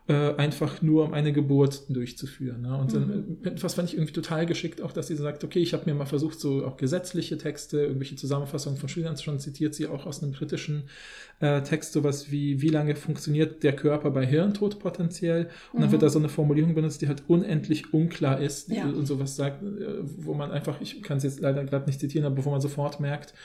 Äh, 0.09 0.33
einfach 0.37 0.81
nur 0.81 1.03
um 1.05 1.13
eine 1.13 1.31
Geburt 1.31 1.83
durchzuführen. 1.87 2.63
Ne? 2.63 2.75
Und 2.75 2.95
dann, 2.95 3.37
äh, 3.43 3.51
was 3.61 3.75
fand 3.75 3.89
ich 3.89 3.95
irgendwie 3.95 4.11
total 4.13 4.47
geschickt, 4.47 4.81
auch 4.81 4.91
dass 4.91 5.05
sie 5.07 5.15
sagt, 5.15 5.43
okay, 5.43 5.59
ich 5.59 5.73
habe 5.73 5.83
mir 5.85 5.93
mal 5.93 6.07
versucht, 6.07 6.39
so 6.39 6.65
auch 6.65 6.77
gesetzliche 6.77 7.37
Texte, 7.37 7.81
irgendwelche 7.81 8.15
Zusammenfassungen 8.15 8.79
von 8.79 8.89
Studien, 8.89 9.15
schon 9.17 9.39
zitiert 9.39 9.75
sie 9.75 9.85
auch 9.85 10.07
aus 10.07 10.23
einem 10.23 10.31
britischen 10.31 10.85
äh, 11.41 11.61
Text, 11.61 11.93
sowas 11.93 12.31
wie, 12.31 12.59
wie 12.63 12.69
lange 12.69 12.95
funktioniert 12.95 13.61
der 13.61 13.75
Körper 13.75 14.09
bei 14.09 14.25
Hirntod 14.25 14.79
potenziell? 14.79 15.49
Und 15.73 15.81
dann 15.81 15.89
Mhm. 15.89 15.91
wird 15.93 16.01
da 16.01 16.09
so 16.09 16.17
eine 16.17 16.27
Formulierung 16.29 16.73
benutzt, 16.73 17.03
die 17.03 17.07
halt 17.07 17.21
unendlich 17.27 17.93
unklar 17.93 18.41
ist 18.41 18.69
Ja. 18.69 18.85
und 18.85 19.05
sowas 19.05 19.35
sagt, 19.35 19.61
äh, 19.61 19.67
wo 20.17 20.33
man 20.33 20.49
einfach, 20.51 20.81
ich 20.81 21.03
kann 21.03 21.17
es 21.17 21.23
jetzt 21.23 21.39
leider 21.39 21.63
gerade 21.65 21.85
nicht 21.85 21.99
zitieren, 21.99 22.25
aber 22.25 22.43
wo 22.43 22.49
man 22.49 22.61
sofort 22.61 22.99
merkt, 22.99 23.35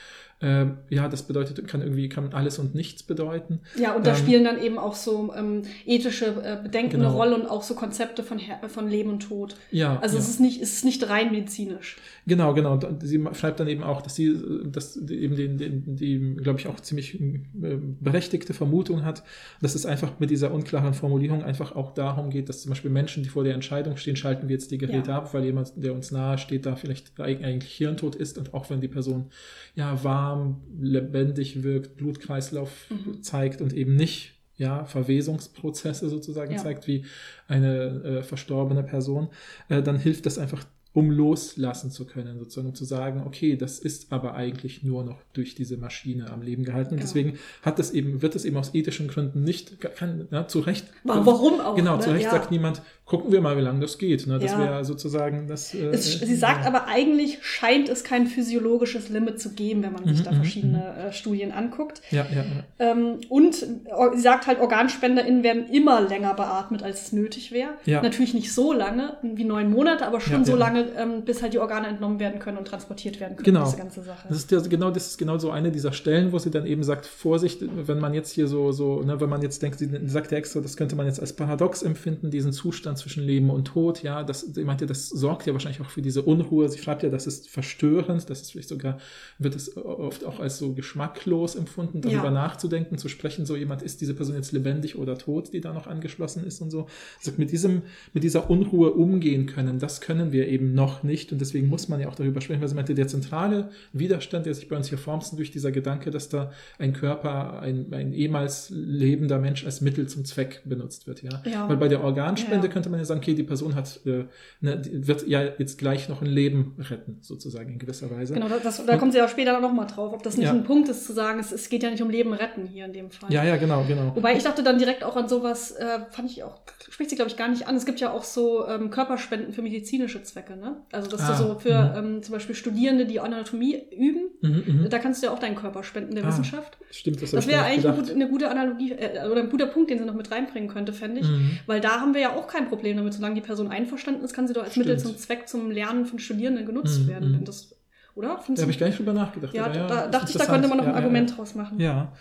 äh, 0.41 0.65
ja, 0.89 1.07
das 1.07 1.23
bedeutet, 1.23 1.65
kann 1.67 1.81
irgendwie, 1.81 2.09
kann 2.09 2.33
alles 2.33 2.59
und 2.59 2.75
nichts 2.75 3.03
bedeuten. 3.03 3.61
Ja, 3.77 3.93
und 3.95 4.05
da 4.05 4.11
Ähm, 4.11 4.17
spielen 4.17 4.43
dann 4.43 4.61
eben 4.61 4.77
auch 4.77 4.95
so 4.95 5.33
ähm, 5.35 5.61
ethische 5.85 6.25
äh, 6.43 6.61
Bedenken 6.61 6.91
Genau. 6.97 7.07
eine 7.07 7.15
Rolle 7.15 7.35
und 7.35 7.47
auch 7.49 7.63
so 7.63 7.73
Konzepte 7.73 8.21
von, 8.21 8.37
Her 8.37 8.59
von 8.67 8.89
Leben 8.89 9.09
und 9.11 9.21
Tod. 9.21 9.55
Ja, 9.71 9.97
Also 9.99 10.15
ja. 10.17 10.21
es 10.21 10.29
ist 10.29 10.39
nicht, 10.41 10.61
es 10.61 10.73
ist 10.73 10.85
nicht 10.85 11.07
rein 11.09 11.31
medizinisch. 11.31 11.97
Genau, 12.27 12.53
genau. 12.55 12.73
Und 12.73 13.03
sie 13.05 13.23
schreibt 13.33 13.59
dann 13.59 13.67
eben 13.67 13.83
auch, 13.83 14.01
dass 14.01 14.15
sie 14.15 14.35
dass 14.65 14.97
eben 14.97 15.35
den, 15.35 15.57
den, 15.59 15.95
die, 15.95 16.35
glaube 16.41 16.59
ich, 16.59 16.67
auch 16.67 16.79
ziemlich 16.79 17.19
äh, 17.21 17.77
berechtigte 17.99 18.53
Vermutung 18.55 19.05
hat, 19.05 19.23
dass 19.61 19.75
es 19.75 19.85
einfach 19.85 20.19
mit 20.19 20.31
dieser 20.31 20.51
unklaren 20.51 20.95
Formulierung 20.95 21.43
einfach 21.43 21.75
auch 21.75 21.93
darum 21.93 22.31
geht, 22.31 22.49
dass 22.49 22.63
zum 22.63 22.69
Beispiel 22.71 22.89
Menschen, 22.89 23.21
die 23.21 23.29
vor 23.29 23.43
der 23.43 23.53
Entscheidung 23.53 23.95
stehen, 23.97 24.15
schalten 24.15 24.47
wir 24.47 24.55
jetzt 24.55 24.71
die 24.71 24.79
Geräte 24.79 25.09
Ja. 25.11 25.17
ab, 25.17 25.33
weil 25.35 25.43
jemand, 25.45 25.73
der 25.75 25.93
uns 25.93 26.09
nahe 26.11 26.39
steht, 26.39 26.65
da 26.65 26.75
vielleicht 26.75 27.19
eig- 27.19 27.43
eigentlich 27.43 27.73
hirntot 27.73 28.15
ist 28.15 28.39
und 28.39 28.55
auch 28.55 28.71
wenn 28.71 28.81
die 28.81 28.87
Person 28.87 29.27
ja 29.75 30.03
warm, 30.03 30.61
lebendig 30.81 31.61
wirkt, 31.61 31.95
Blutkreislauf 31.95 32.71
Mhm. 32.89 33.21
zeigt 33.21 33.61
und 33.61 33.71
eben 33.73 33.95
nicht 33.95 34.31
ja, 34.57 34.85
Verwesungsprozesse 34.85 36.07
sozusagen 36.09 36.53
Ja. 36.53 36.57
zeigt, 36.57 36.87
wie 36.87 37.03
eine 37.47 37.83
äh, 38.03 38.23
verstorbene 38.23 38.83
Person, 38.83 39.27
äh, 39.69 39.81
dann 39.83 39.97
hilft 39.99 40.25
das 40.25 40.37
einfach, 40.37 40.65
um 40.95 41.11
loslassen 41.11 41.91
zu 41.91 42.05
können, 42.05 42.39
sozusagen, 42.39 42.69
um 42.69 42.73
zu 42.73 42.85
sagen, 42.85 43.23
okay, 43.27 43.55
das 43.57 43.77
ist 43.79 44.11
aber 44.11 44.33
eigentlich 44.33 44.81
nur 44.81 45.03
noch 45.03 45.19
durch 45.33 45.53
diese 45.53 45.75
Maschine 45.77 46.31
am 46.31 46.41
Leben 46.41 46.63
gehalten. 46.63 46.91
Und 46.95 46.99
Genau. 47.01 47.07
deswegen 47.07 47.37
hat 47.61 47.77
das 47.79 47.91
eben, 47.91 48.21
wird 48.21 48.33
es 48.35 48.45
eben 48.45 48.55
aus 48.57 48.73
ethischen 48.73 49.07
Gründen 49.09 49.43
nicht, 49.43 49.79
kann, 49.81 50.27
ja, 50.31 50.47
zu 50.47 50.61
Recht. 50.61 50.85
Wa- 51.03 51.19
Warum 51.25 51.59
auch? 51.59 51.75
Genau, 51.75 51.97
ne? 51.97 52.01
zu 52.01 52.09
Recht 52.11 52.23
ja. 52.23 52.31
sagt 52.31 52.49
niemand, 52.49 52.81
gucken 53.03 53.31
wir 53.31 53.41
mal, 53.41 53.57
wie 53.57 53.61
lange 53.61 53.81
das 53.81 53.97
geht. 53.97 54.25
Ne? 54.25 54.39
Das 54.39 54.53
Ja. 54.53 54.59
wäre 54.59 54.85
sozusagen 54.85 55.47
das. 55.47 55.73
Äh, 55.75 55.87
Es, 55.89 56.13
sie 56.19 56.35
sagt 56.35 56.65
aber 56.65 56.87
eigentlich 56.87 57.39
scheint 57.43 57.89
es 57.89 58.03
kein 58.05 58.25
physiologisches 58.25 59.09
Limit 59.09 59.39
zu 59.39 59.53
geben, 59.53 59.83
wenn 59.83 59.91
man 59.93 60.05
sich 60.07 60.19
Mhm, 60.19 60.23
da 60.23 60.31
mhm, 60.31 60.35
verschiedene 60.37 60.95
äh, 61.09 61.11
Studien 61.13 61.51
anguckt. 61.51 62.01
Ja, 62.11 62.25
ja. 62.33 62.45
Ähm, 62.79 63.17
und 63.29 63.61
äh, 63.61 63.67
sie 64.15 64.21
sagt 64.21 64.47
halt, 64.47 64.59
OrganspenderInnen 64.61 65.43
werden 65.43 65.67
immer 65.69 65.99
länger 66.01 66.33
beatmet, 66.35 66.81
als 66.83 67.01
es 67.07 67.11
nötig 67.11 67.51
wäre. 67.51 67.71
Ja. 67.85 68.01
Natürlich 68.01 68.33
nicht 68.33 68.53
so 68.53 68.71
lange, 68.71 69.17
wie 69.21 69.43
neun 69.43 69.69
Monate, 69.69 70.05
aber 70.07 70.21
schon 70.21 70.45
so 70.45 70.53
ja. 70.53 70.57
Ähm, 70.97 71.23
bis 71.25 71.41
halt 71.41 71.53
die 71.53 71.59
Organe 71.59 71.87
entnommen 71.87 72.19
werden 72.19 72.39
können 72.39 72.57
und 72.57 72.67
transportiert 72.67 73.19
werden 73.19 73.35
können. 73.35 73.45
Genau. 73.45 73.65
Diese 73.65 73.77
ganze 73.77 74.03
Sache. 74.03 74.27
Das 74.27 74.37
ist 74.37 74.51
ja 74.51 74.59
genau, 74.61 74.91
das 74.91 75.07
ist 75.07 75.17
genau 75.17 75.37
so 75.37 75.51
eine 75.51 75.71
dieser 75.71 75.93
Stellen, 75.93 76.31
wo 76.31 76.39
sie 76.39 76.51
dann 76.51 76.65
eben 76.65 76.83
sagt, 76.83 77.05
Vorsicht, 77.05 77.61
wenn 77.87 77.99
man 77.99 78.13
jetzt 78.13 78.31
hier 78.31 78.47
so, 78.47 78.71
so, 78.71 79.01
ne, 79.01 79.19
wenn 79.19 79.29
man 79.29 79.41
jetzt 79.41 79.61
denkt, 79.61 79.79
sie 79.79 79.89
sagt 80.07 80.31
ja 80.31 80.37
extra, 80.37 80.59
das 80.61 80.77
könnte 80.77 80.95
man 80.95 81.05
jetzt 81.05 81.19
als 81.19 81.33
paradox 81.33 81.83
empfinden, 81.83 82.29
diesen 82.31 82.53
Zustand 82.53 82.97
zwischen 82.97 83.23
Leben 83.23 83.49
und 83.49 83.65
Tod, 83.65 84.03
ja, 84.03 84.23
das, 84.23 84.41
sie 84.41 84.63
meinte, 84.63 84.85
das 84.85 85.09
sorgt 85.09 85.47
ja 85.47 85.53
wahrscheinlich 85.53 85.81
auch 85.81 85.89
für 85.89 86.01
diese 86.01 86.21
Unruhe. 86.21 86.69
Sie 86.69 86.77
schreibt 86.79 87.03
ja, 87.03 87.09
das 87.09 87.27
ist 87.27 87.49
verstörend, 87.49 88.29
das 88.29 88.41
ist 88.41 88.51
vielleicht 88.51 88.69
sogar, 88.69 88.97
wird 89.39 89.55
es 89.55 89.75
oft 89.77 90.23
auch 90.25 90.39
als 90.39 90.57
so 90.57 90.73
geschmacklos 90.73 91.55
empfunden, 91.55 92.01
darüber 92.01 92.25
Ja. 92.25 92.31
nachzudenken, 92.31 92.97
zu 92.97 93.09
sprechen, 93.09 93.45
so 93.45 93.55
jemand, 93.55 93.81
ist 93.81 94.01
diese 94.01 94.13
Person 94.13 94.35
jetzt 94.35 94.51
lebendig 94.51 94.97
oder 94.97 95.17
tot, 95.17 95.53
die 95.53 95.61
da 95.61 95.73
noch 95.73 95.87
angeschlossen 95.87 96.45
ist 96.45 96.61
und 96.61 96.69
so. 96.71 96.87
Sie 97.19 97.25
sagt, 97.25 97.39
mit 97.39 97.51
diesem, 97.51 97.81
mit 98.13 98.23
dieser 98.23 98.49
Unruhe 98.49 98.91
umgehen 98.91 99.45
können, 99.47 99.79
das 99.79 100.01
können 100.01 100.31
wir 100.31 100.47
eben 100.47 100.73
noch 100.75 101.03
nicht 101.03 101.31
und 101.31 101.39
deswegen 101.39 101.67
muss 101.67 101.87
man 101.89 101.99
ja 101.99 102.07
auch 102.09 102.15
darüber 102.15 102.41
sprechen, 102.41 102.61
weil 102.61 102.67
sie 102.67 102.75
meinte, 102.75 102.93
der 102.93 103.07
zentrale 103.07 103.69
Widerstand, 103.93 104.45
der 104.45 104.53
sich 104.53 104.67
bei 104.67 104.75
uns 104.75 104.89
hier 104.89 104.97
formt, 104.97 105.23
ist 105.23 105.31
durch 105.37 105.49
dieser 105.49 105.71
Gedanke, 105.71 106.11
dass 106.11 106.29
da 106.29 106.51
ein 106.77 106.93
Körper, 106.93 107.59
ein, 107.61 107.87
ein 107.93 108.13
ehemals 108.13 108.69
lebender 108.75 109.39
Mensch 109.39 109.65
als 109.65 109.81
Mittel 109.81 110.07
zum 110.07 110.25
Zweck 110.25 110.61
benutzt 110.65 111.07
wird, 111.07 111.23
ja. 111.23 111.41
Ja. 111.45 111.67
Weil 111.69 111.77
bei 111.77 111.87
der 111.87 112.03
Organspende 112.03 112.67
Ja. 112.67 112.73
könnte 112.73 112.89
man 112.89 112.99
ja 112.99 113.05
sagen, 113.05 113.21
okay, 113.21 113.33
die 113.33 113.43
Person 113.43 113.73
hat, 113.75 114.01
äh, 114.05 114.25
ne, 114.61 114.81
wird 114.91 115.27
ja 115.27 115.43
jetzt 115.57 115.77
gleich 115.77 116.09
noch 116.09 116.21
ein 116.21 116.27
Leben 116.27 116.75
retten, 116.77 117.17
sozusagen 117.21 117.73
in 117.73 117.79
gewisser 117.79 118.11
Weise. 118.11 118.33
Genau, 118.33 118.47
das, 118.61 118.85
da 118.85 118.97
kommt 118.97 119.13
sie 119.13 119.19
ja 119.19 119.27
später 119.27 119.59
noch 119.59 119.71
mal 119.73 119.85
drauf, 119.85 120.13
ob 120.13 120.23
das 120.23 120.35
nicht 120.37 120.45
Ja. 120.47 120.51
ein 120.53 120.63
Punkt 120.65 120.89
ist, 120.89 121.05
zu 121.05 121.13
sagen, 121.13 121.39
es, 121.39 121.51
es 121.51 121.69
geht 121.69 121.83
ja 121.83 121.89
nicht 121.89 122.01
um 122.03 122.09
Leben 122.09 122.33
retten 122.33 122.65
hier 122.65 122.85
in 122.85 122.93
dem 122.93 123.09
Fall. 123.11 123.31
Ja, 123.31 123.43
ja, 123.43 123.55
genau, 123.57 123.83
genau. 123.87 124.15
Wobei 124.15 124.35
ich 124.35 124.43
dachte 124.43 124.61
dann 124.63 124.77
direkt 124.77 125.03
auch 125.03 125.15
an 125.15 125.29
sowas, 125.29 125.71
äh, 125.71 125.99
fand 126.11 126.29
ich 126.29 126.43
auch, 126.43 126.59
spricht 126.89 127.09
sie 127.11 127.15
glaube 127.15 127.29
ich 127.31 127.37
gar 127.37 127.47
nicht 127.47 127.67
an. 127.67 127.75
Es 127.75 127.85
gibt 127.85 127.99
ja 127.99 128.11
auch 128.11 128.23
so 128.23 128.67
ähm, 128.67 128.89
Körperspenden 128.89 129.53
für 129.53 129.61
medizinische 129.61 130.21
Zwecke, 130.23 130.57
ne? 130.57 130.64
Also 130.91 131.09
dass 131.09 131.21
Ah, 131.21 131.31
du 131.31 131.37
so 131.49 131.59
für 131.59 131.93
ähm, 131.97 132.21
zum 132.23 132.33
Beispiel 132.33 132.55
Studierende, 132.55 133.05
die 133.05 133.19
Anatomie 133.19 133.75
üben, 133.95 134.21
Mhm, 134.41 134.63
mhm. 134.83 134.89
da 134.89 134.99
kannst 134.99 135.21
du 135.21 135.27
ja 135.27 135.33
auch 135.33 135.39
deinen 135.39 135.55
Körper 135.55 135.83
spenden 135.83 136.13
der 136.15 136.23
Ah, 136.23 136.27
Wissenschaft. 136.27 136.77
Stimmt, 136.91 137.21
das, 137.21 137.31
Das 137.31 137.47
wäre 137.47 137.63
eigentlich 137.63 137.87
eine 137.87 137.95
gute, 137.97 138.11
eine 138.13 138.29
gute 138.29 138.49
Analogie 138.51 138.91
äh, 138.91 139.27
oder 139.29 139.41
ein 139.41 139.49
guter 139.49 139.67
Punkt, 139.67 139.89
den 139.89 139.97
sie 139.99 140.05
noch 140.05 140.13
mit 140.13 140.29
reinbringen 140.31 140.69
könnte, 140.69 140.93
fände 140.93 141.21
ich. 141.21 141.27
Mhm. 141.27 141.59
Weil 141.65 141.81
da 141.81 141.99
haben 142.01 142.13
wir 142.13 142.21
ja 142.21 142.35
auch 142.35 142.47
kein 142.47 142.67
Problem 142.67 142.97
damit. 142.97 143.13
Solange 143.13 143.35
die 143.35 143.41
Person 143.41 143.67
einverstanden 143.69 144.23
ist, 144.23 144.33
kann 144.33 144.47
sie 144.47 144.53
doch 144.53 144.63
als 144.63 144.75
Mittel 144.75 144.99
Stimmt. 144.99 145.15
zum 145.15 145.21
Zweck 145.21 145.47
zum 145.47 145.71
Lernen 145.71 146.05
von 146.05 146.19
Studierenden 146.19 146.65
genutzt 146.65 147.01
Mhm, 147.03 147.07
werden. 147.07 147.29
mhm. 147.31 147.35
Wenn 147.37 147.45
das, 147.45 147.75
oder? 148.15 148.37
Findest 148.39 148.59
Da 148.59 148.61
habe 148.63 148.71
ich 148.71 148.79
gar 148.79 148.87
nicht 148.87 148.99
drüber 148.99 149.13
nachgedacht. 149.13 149.53
ja, 149.53 149.65
aber 149.65 149.73
da 149.77 150.05
ist 150.05 150.13
dachte 150.13 150.31
ich, 150.31 150.37
da 150.37 150.45
könnte 150.45 150.67
man 150.67 150.77
noch 150.77 150.85
Ja, 150.85 150.91
ein 150.91 150.95
ja, 150.97 151.01
Argument 151.01 151.29
ja. 151.31 151.35
draus 151.35 151.55
machen. 151.55 151.79
Ja. 151.79 152.13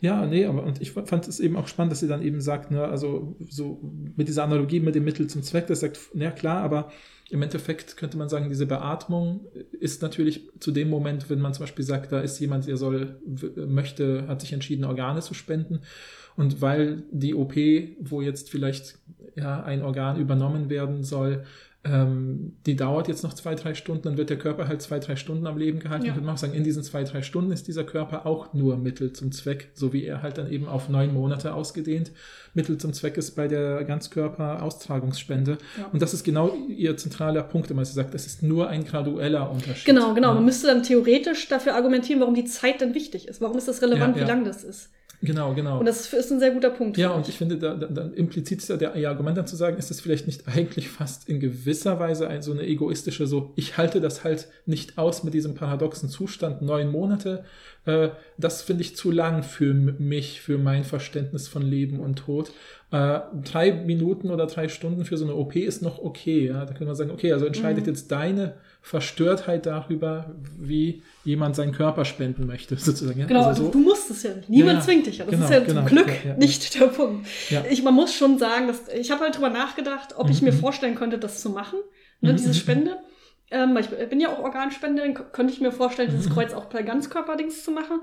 Ja, 0.00 0.26
nee, 0.26 0.44
aber 0.46 0.64
und 0.64 0.80
ich 0.82 0.90
fand 0.90 1.28
es 1.28 1.38
eben 1.38 1.56
auch 1.56 1.68
spannend, 1.68 1.92
dass 1.92 2.00
sie 2.00 2.08
dann 2.08 2.22
eben 2.22 2.40
sagt, 2.40 2.72
ne, 2.72 2.82
also 2.84 3.36
so 3.48 3.78
mit 4.16 4.26
dieser 4.26 4.42
Analogie 4.42 4.80
mit 4.80 4.96
dem 4.96 5.04
Mittel 5.04 5.28
zum 5.28 5.44
Zweck, 5.44 5.68
das 5.68 5.78
sagt, 5.78 5.96
ja 6.14 6.32
klar, 6.32 6.60
aber 6.64 6.90
im 7.32 7.40
Endeffekt 7.40 7.96
könnte 7.96 8.18
man 8.18 8.28
sagen, 8.28 8.50
diese 8.50 8.66
Beatmung 8.66 9.46
ist 9.80 10.02
natürlich 10.02 10.50
zu 10.60 10.70
dem 10.70 10.90
Moment, 10.90 11.30
wenn 11.30 11.40
man 11.40 11.54
zum 11.54 11.62
Beispiel 11.62 11.84
sagt, 11.84 12.12
da 12.12 12.20
ist 12.20 12.38
jemand, 12.40 12.66
der 12.66 12.76
soll, 12.76 13.16
möchte, 13.56 14.28
hat 14.28 14.42
sich 14.42 14.52
entschieden, 14.52 14.84
Organe 14.84 15.22
zu 15.22 15.32
spenden. 15.32 15.80
Und 16.36 16.60
weil 16.60 17.04
die 17.10 17.34
OP, 17.34 17.54
wo 18.00 18.20
jetzt 18.20 18.50
vielleicht 18.50 18.98
ja, 19.34 19.62
ein 19.62 19.80
Organ 19.80 20.20
übernommen 20.20 20.68
werden 20.68 21.04
soll, 21.04 21.44
ähm, 21.84 22.56
die 22.64 22.76
dauert 22.76 23.08
jetzt 23.08 23.24
noch 23.24 23.34
zwei, 23.34 23.54
drei 23.54 23.74
Stunden, 23.74 24.04
dann 24.04 24.16
wird 24.16 24.30
der 24.30 24.38
Körper 24.38 24.68
halt 24.68 24.82
zwei, 24.82 25.00
drei 25.00 25.16
Stunden 25.16 25.46
am 25.46 25.58
Leben 25.58 25.80
gehalten. 25.80 26.04
Ja. 26.04 26.10
Ich 26.12 26.16
würde 26.16 26.26
mal 26.26 26.36
sagen, 26.36 26.54
in 26.54 26.64
diesen 26.64 26.82
zwei, 26.82 27.02
drei 27.02 27.22
Stunden 27.22 27.50
ist 27.50 27.66
dieser 27.66 27.84
Körper 27.84 28.24
auch 28.26 28.54
nur 28.54 28.76
Mittel 28.76 29.12
zum 29.12 29.32
Zweck, 29.32 29.70
so 29.74 29.92
wie 29.92 30.04
er 30.04 30.22
halt 30.22 30.38
dann 30.38 30.50
eben 30.50 30.68
auf 30.68 30.88
neun 30.88 31.12
Monate 31.12 31.54
ausgedehnt 31.54 32.12
Mittel 32.54 32.76
zum 32.76 32.92
Zweck 32.92 33.16
ist 33.16 33.32
bei 33.32 33.48
der 33.48 33.82
Ganzkörper-Austragungsspende. 33.84 35.58
Ja. 35.78 35.88
Und 35.92 36.02
das 36.02 36.12
ist 36.12 36.22
genau 36.22 36.54
ihr 36.68 36.96
zentraler 36.96 37.42
Punkt, 37.42 37.70
immer 37.70 37.84
sie 37.84 37.94
sagt, 37.94 38.12
das 38.12 38.26
ist 38.26 38.42
nur 38.42 38.68
ein 38.68 38.84
gradueller 38.84 39.50
Unterschied. 39.50 39.86
Genau, 39.86 40.12
genau. 40.14 40.28
Ja. 40.28 40.34
Man 40.34 40.44
müsste 40.44 40.66
dann 40.66 40.82
theoretisch 40.82 41.48
dafür 41.48 41.74
argumentieren, 41.74 42.20
warum 42.20 42.34
die 42.34 42.44
Zeit 42.44 42.80
denn 42.80 42.94
wichtig 42.94 43.26
ist. 43.26 43.40
Warum 43.40 43.56
ist 43.56 43.68
das 43.68 43.80
relevant, 43.80 44.16
wie 44.16 44.24
lang 44.24 44.44
das 44.44 44.64
ist? 44.64 44.90
Genau, 45.24 45.54
genau. 45.54 45.78
Und 45.78 45.86
das 45.86 46.12
ist 46.12 46.32
ein 46.32 46.40
sehr 46.40 46.50
guter 46.50 46.70
Punkt. 46.70 46.96
Ja, 46.98 47.10
und 47.10 47.28
ich 47.28 47.38
finde, 47.38 47.56
da, 47.56 47.74
da, 47.74 47.86
da 47.86 48.10
implizit 48.14 48.58
ist 48.58 48.68
ja 48.68 48.76
der, 48.76 48.96
ihr 48.96 49.08
Argument 49.08 49.38
dann 49.38 49.46
zu 49.46 49.54
sagen, 49.54 49.76
ist 49.76 49.88
das 49.88 50.00
vielleicht 50.00 50.26
nicht 50.26 50.48
eigentlich 50.48 50.88
fast 50.88 51.28
in 51.28 51.38
gewisser 51.38 52.00
Weise 52.00 52.26
ein, 52.26 52.42
so 52.42 52.50
eine 52.50 52.66
egoistische, 52.66 53.28
so, 53.28 53.52
ich 53.54 53.78
halte 53.78 54.00
das 54.00 54.24
halt 54.24 54.48
nicht 54.66 54.98
aus 54.98 55.22
mit 55.22 55.32
diesem 55.32 55.54
paradoxen 55.54 56.08
Zustand, 56.08 56.60
neun 56.60 56.90
Monate, 56.90 57.44
äh, 57.86 58.08
das 58.36 58.62
finde 58.62 58.82
ich 58.82 58.96
zu 58.96 59.12
lang 59.12 59.44
für 59.44 59.72
mich, 59.72 60.40
für 60.40 60.58
mein 60.58 60.82
Verständnis 60.82 61.46
von 61.46 61.62
Leben 61.62 62.00
und 62.00 62.16
Tod. 62.18 62.50
Äh, 62.90 63.20
drei 63.44 63.72
Minuten 63.72 64.28
oder 64.30 64.46
drei 64.46 64.68
Stunden 64.68 65.04
für 65.04 65.16
so 65.16 65.24
eine 65.24 65.36
OP 65.36 65.54
ist 65.54 65.82
noch 65.82 66.00
okay, 66.00 66.48
ja, 66.48 66.64
da 66.64 66.72
könnte 66.72 66.86
man 66.86 66.96
sagen, 66.96 67.12
okay, 67.12 67.32
also 67.32 67.46
entscheidet 67.46 67.84
Mhm. 67.86 67.92
jetzt 67.92 68.10
deine 68.10 68.54
Verstörtheit 68.82 69.64
darüber, 69.66 70.34
wie 70.58 71.02
jemand 71.24 71.54
seinen 71.56 71.72
Körper 71.72 72.04
spenden 72.04 72.46
möchte, 72.46 72.76
sozusagen. 72.78 73.26
Genau, 73.26 73.44
also 73.46 73.64
du, 73.66 73.70
du 73.70 73.78
musst 73.78 74.10
es 74.10 74.22
ja 74.24 74.34
nicht. 74.34 74.48
Niemand 74.48 74.80
Ja, 74.80 74.84
zwingt 74.84 75.06
dich 75.06 75.18
ja. 75.18 75.24
Das 75.24 75.34
Genau, 75.34 75.44
ist 75.46 75.50
ja 75.52 75.60
genau. 75.60 75.80
zum 75.80 75.86
Glück 75.86 76.08
Ja, 76.24 76.34
nicht 76.34 76.74
der 76.78 76.86
Punkt. 76.88 77.26
Ich, 77.70 77.82
man 77.82 77.94
muss 77.94 78.12
schon 78.14 78.38
sagen, 78.38 78.66
dass, 78.66 78.88
ich 78.88 79.10
habe 79.10 79.22
halt 79.22 79.36
drüber 79.36 79.50
nachgedacht, 79.50 80.14
ob 80.16 80.30
ich 80.30 80.40
Mhm, 80.40 80.48
mir 80.48 80.52
mhm. 80.52 80.58
vorstellen 80.58 80.94
könnte, 80.96 81.18
das 81.18 81.40
zu 81.40 81.50
machen, 81.50 81.78
ne, 82.20 82.32
Mhm, 82.32 82.36
diese 82.36 82.48
mhm, 82.48 82.54
Spende. 82.54 82.96
Ähm, 83.50 83.76
ich 83.76 83.88
bin 83.88 84.20
ja 84.20 84.30
auch 84.32 84.38
Organspenderin, 84.40 85.14
könnte 85.32 85.52
ich 85.52 85.60
mir 85.60 85.72
vorstellen, 85.72 86.10
dieses 86.10 86.30
Kreuz 86.30 86.52
auch 86.52 86.68
per 86.68 86.82
Ganzkörperdings 86.82 87.62
zu 87.64 87.70
machen. 87.70 88.00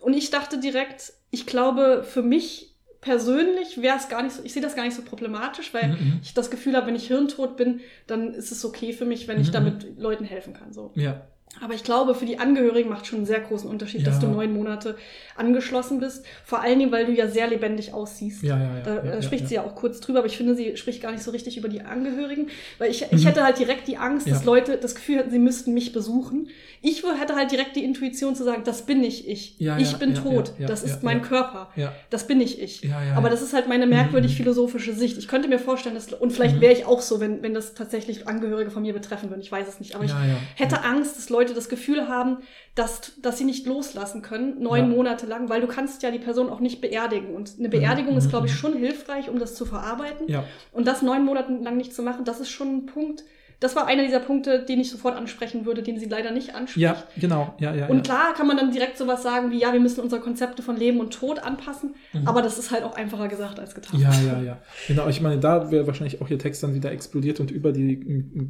Und 0.00 0.14
ich 0.14 0.30
dachte 0.30 0.58
direkt, 0.60 1.12
ich 1.30 1.46
glaube, 1.46 2.04
für 2.06 2.22
mich 2.22 2.76
persönlich 3.00 3.80
wäre 3.80 3.96
es 3.96 4.08
gar 4.08 4.22
nicht 4.22 4.34
so, 4.34 4.42
ich 4.44 4.52
sehe 4.52 4.62
das 4.62 4.74
gar 4.76 4.84
nicht 4.84 4.94
so 4.94 5.02
problematisch, 5.02 5.72
weil 5.74 5.88
Mhm. 5.92 6.20
ich 6.22 6.34
das 6.34 6.50
Gefühl 6.50 6.76
habe, 6.76 6.86
wenn 6.88 6.96
ich 6.96 7.06
hirntot 7.06 7.56
bin, 7.56 7.80
dann 8.06 8.34
ist 8.34 8.50
es 8.52 8.64
okay 8.64 8.92
für 8.92 9.04
mich, 9.04 9.28
wenn 9.28 9.40
ich 9.40 9.48
Mhm. 9.48 9.52
damit 9.52 9.98
Leuten 9.98 10.24
helfen 10.24 10.52
kann. 10.54 10.72
So. 10.72 10.92
Ja, 10.94 11.26
Aber 11.60 11.74
ich 11.74 11.82
glaube, 11.82 12.14
für 12.14 12.26
die 12.26 12.38
Angehörigen 12.38 12.88
macht 12.88 13.06
schon 13.06 13.18
einen 13.18 13.26
sehr 13.26 13.40
großen 13.40 13.68
Unterschied, 13.68 14.06
dass 14.06 14.16
Ja. 14.22 14.28
du 14.28 14.34
neun 14.34 14.52
Monate 14.52 14.96
angeschlossen 15.36 15.98
bist. 16.00 16.24
Vor 16.44 16.60
allen 16.60 16.78
Dingen, 16.78 16.92
weil 16.92 17.06
du 17.06 17.12
ja 17.12 17.26
sehr 17.28 17.46
lebendig 17.48 17.92
aussiehst. 17.94 18.42
ja, 18.42 18.56
ja. 18.58 18.62
ja, 18.76 18.80
Da 18.82 18.94
ja, 18.96 19.12
äh, 19.14 19.22
spricht 19.22 19.42
ja, 19.44 19.48
sie 19.48 19.54
ja 19.56 19.62
auch 19.64 19.74
kurz 19.74 20.00
drüber, 20.00 20.18
aber 20.20 20.26
ich 20.28 20.36
finde, 20.36 20.54
sie 20.54 20.76
spricht 20.76 21.02
gar 21.02 21.10
nicht 21.12 21.22
so 21.22 21.30
richtig 21.30 21.56
über 21.56 21.68
die 21.68 21.80
Angehörigen, 21.80 22.48
weil 22.78 22.90
ich, 22.90 23.04
ich 23.10 23.26
hätte 23.26 23.42
halt 23.44 23.58
direkt 23.58 23.88
die 23.88 23.96
Angst, 23.96 24.26
dass 24.28 24.40
Mhm. 24.40 24.46
Ja. 24.46 24.52
Leute 24.54 24.76
das 24.76 24.94
Gefühl 24.94 25.18
hätten, 25.18 25.30
sie 25.30 25.38
müssten 25.38 25.74
mich 25.74 25.92
besuchen. 25.92 26.48
Ich 26.82 27.02
hätte 27.04 27.34
halt 27.34 27.50
direkt 27.50 27.74
die 27.76 27.84
Intuition 27.84 28.36
zu 28.36 28.44
sagen, 28.44 28.62
das 28.64 28.82
bin 28.82 29.00
nicht 29.00 29.26
ich. 29.26 29.58
Ja, 29.58 29.78
ich 29.78 29.92
ja, 29.92 29.98
bin 29.98 30.14
ja, 30.14 30.20
tot. 30.20 30.48
ja, 30.58 30.62
ja, 30.62 30.66
das 30.68 30.82
ist 30.84 30.90
ja, 30.96 30.98
mein 31.02 31.18
ja. 31.18 31.24
Körper. 31.24 31.70
Ja. 31.76 31.92
Das 32.10 32.26
bin 32.26 32.38
nicht 32.38 32.60
ich. 32.60 32.82
Ja, 32.82 33.02
ja, 33.02 33.14
aber 33.14 33.26
ja. 33.26 33.30
das 33.30 33.42
ist 33.42 33.52
halt 33.52 33.68
meine 33.68 33.86
merkwürdig 33.86 34.32
Mhm. 34.32 34.36
philosophische 34.36 34.92
Sicht. 34.92 35.18
Ich 35.18 35.26
könnte 35.28 35.48
mir 35.48 35.58
vorstellen, 35.58 35.94
dass, 35.96 36.12
und 36.12 36.32
vielleicht 36.32 36.56
Mhm. 36.56 36.60
wäre 36.60 36.72
ich 36.72 36.84
auch 36.84 37.00
so, 37.00 37.20
wenn, 37.20 37.42
wenn 37.42 37.54
das 37.54 37.74
tatsächlich 37.74 38.28
Angehörige 38.28 38.70
von 38.70 38.82
mir 38.82 38.92
betreffen 38.92 39.30
würden. 39.30 39.40
Ich 39.40 39.50
weiß 39.50 39.66
es 39.66 39.80
nicht. 39.80 39.94
Aber 39.96 40.04
ich 40.04 40.10
Ja, 40.10 40.24
ja. 40.24 40.36
hätte 40.54 40.84
Angst, 40.84 41.16
dass 41.16 41.30
Leute 41.30 41.37
das 41.44 41.68
Gefühl 41.68 42.08
haben, 42.08 42.38
dass, 42.74 43.12
dass 43.20 43.38
sie 43.38 43.44
nicht 43.44 43.66
loslassen 43.66 44.22
können, 44.22 44.62
neun 44.62 44.90
Ja. 44.90 44.96
Monate 44.96 45.26
lang, 45.26 45.48
weil 45.48 45.60
du 45.60 45.66
kannst 45.66 46.02
ja 46.02 46.10
die 46.10 46.18
Person 46.18 46.48
auch 46.50 46.60
nicht 46.60 46.80
beerdigen. 46.80 47.34
Und 47.34 47.54
eine 47.58 47.68
Beerdigung 47.68 48.16
ist, 48.16 48.26
mhm, 48.26 48.30
glaube 48.30 48.46
ich, 48.46 48.52
mhm. 48.52 48.58
schon 48.58 48.74
hilfreich, 48.74 49.28
um 49.28 49.38
das 49.38 49.54
zu 49.54 49.64
verarbeiten. 49.64 50.28
Ja. 50.28 50.44
Und 50.72 50.86
das 50.86 51.02
neun 51.02 51.24
Monate 51.24 51.52
lang 51.52 51.76
nicht 51.76 51.94
zu 51.94 52.02
machen, 52.02 52.24
das 52.24 52.40
ist 52.40 52.50
schon 52.50 52.76
ein 52.76 52.86
Punkt. 52.86 53.24
Das 53.60 53.74
war 53.74 53.86
einer 53.88 54.04
dieser 54.04 54.20
Punkte, 54.20 54.64
den 54.64 54.78
ich 54.78 54.88
sofort 54.90 55.16
ansprechen 55.16 55.66
würde, 55.66 55.82
den 55.82 55.98
sie 55.98 56.06
leider 56.06 56.30
nicht 56.30 56.54
anspricht. 56.54 56.78
Ja, 56.82 57.02
genau. 57.18 57.54
Ja, 57.58 57.74
ja, 57.74 57.88
Und 57.88 58.04
klar 58.04 58.32
kann 58.34 58.46
man 58.46 58.56
dann 58.56 58.70
direkt 58.70 58.96
sowas 58.96 59.22
sagen 59.24 59.50
wie, 59.50 59.58
ja, 59.58 59.72
wir 59.72 59.80
müssen 59.80 60.00
unsere 60.00 60.20
Konzepte 60.20 60.62
von 60.62 60.76
Leben 60.76 61.00
und 61.00 61.12
Tod 61.12 61.40
anpassen, 61.40 61.94
Mhm. 62.12 62.28
aber 62.28 62.40
das 62.42 62.56
ist 62.58 62.70
halt 62.70 62.84
auch 62.84 62.94
einfacher 62.94 63.26
gesagt 63.26 63.58
als 63.58 63.74
getan. 63.74 64.00
Ja, 64.00 64.12
ja, 64.12 64.40
ja. 64.42 64.58
Genau, 64.86 65.08
ich 65.08 65.20
meine, 65.20 65.38
da 65.40 65.72
wäre 65.72 65.86
wahrscheinlich 65.88 66.20
auch 66.22 66.30
ihr 66.30 66.38
Text 66.38 66.62
dann 66.62 66.74
wieder 66.74 66.92
explodiert 66.92 67.40
und 67.40 67.50
über 67.50 67.72
die 67.72 67.96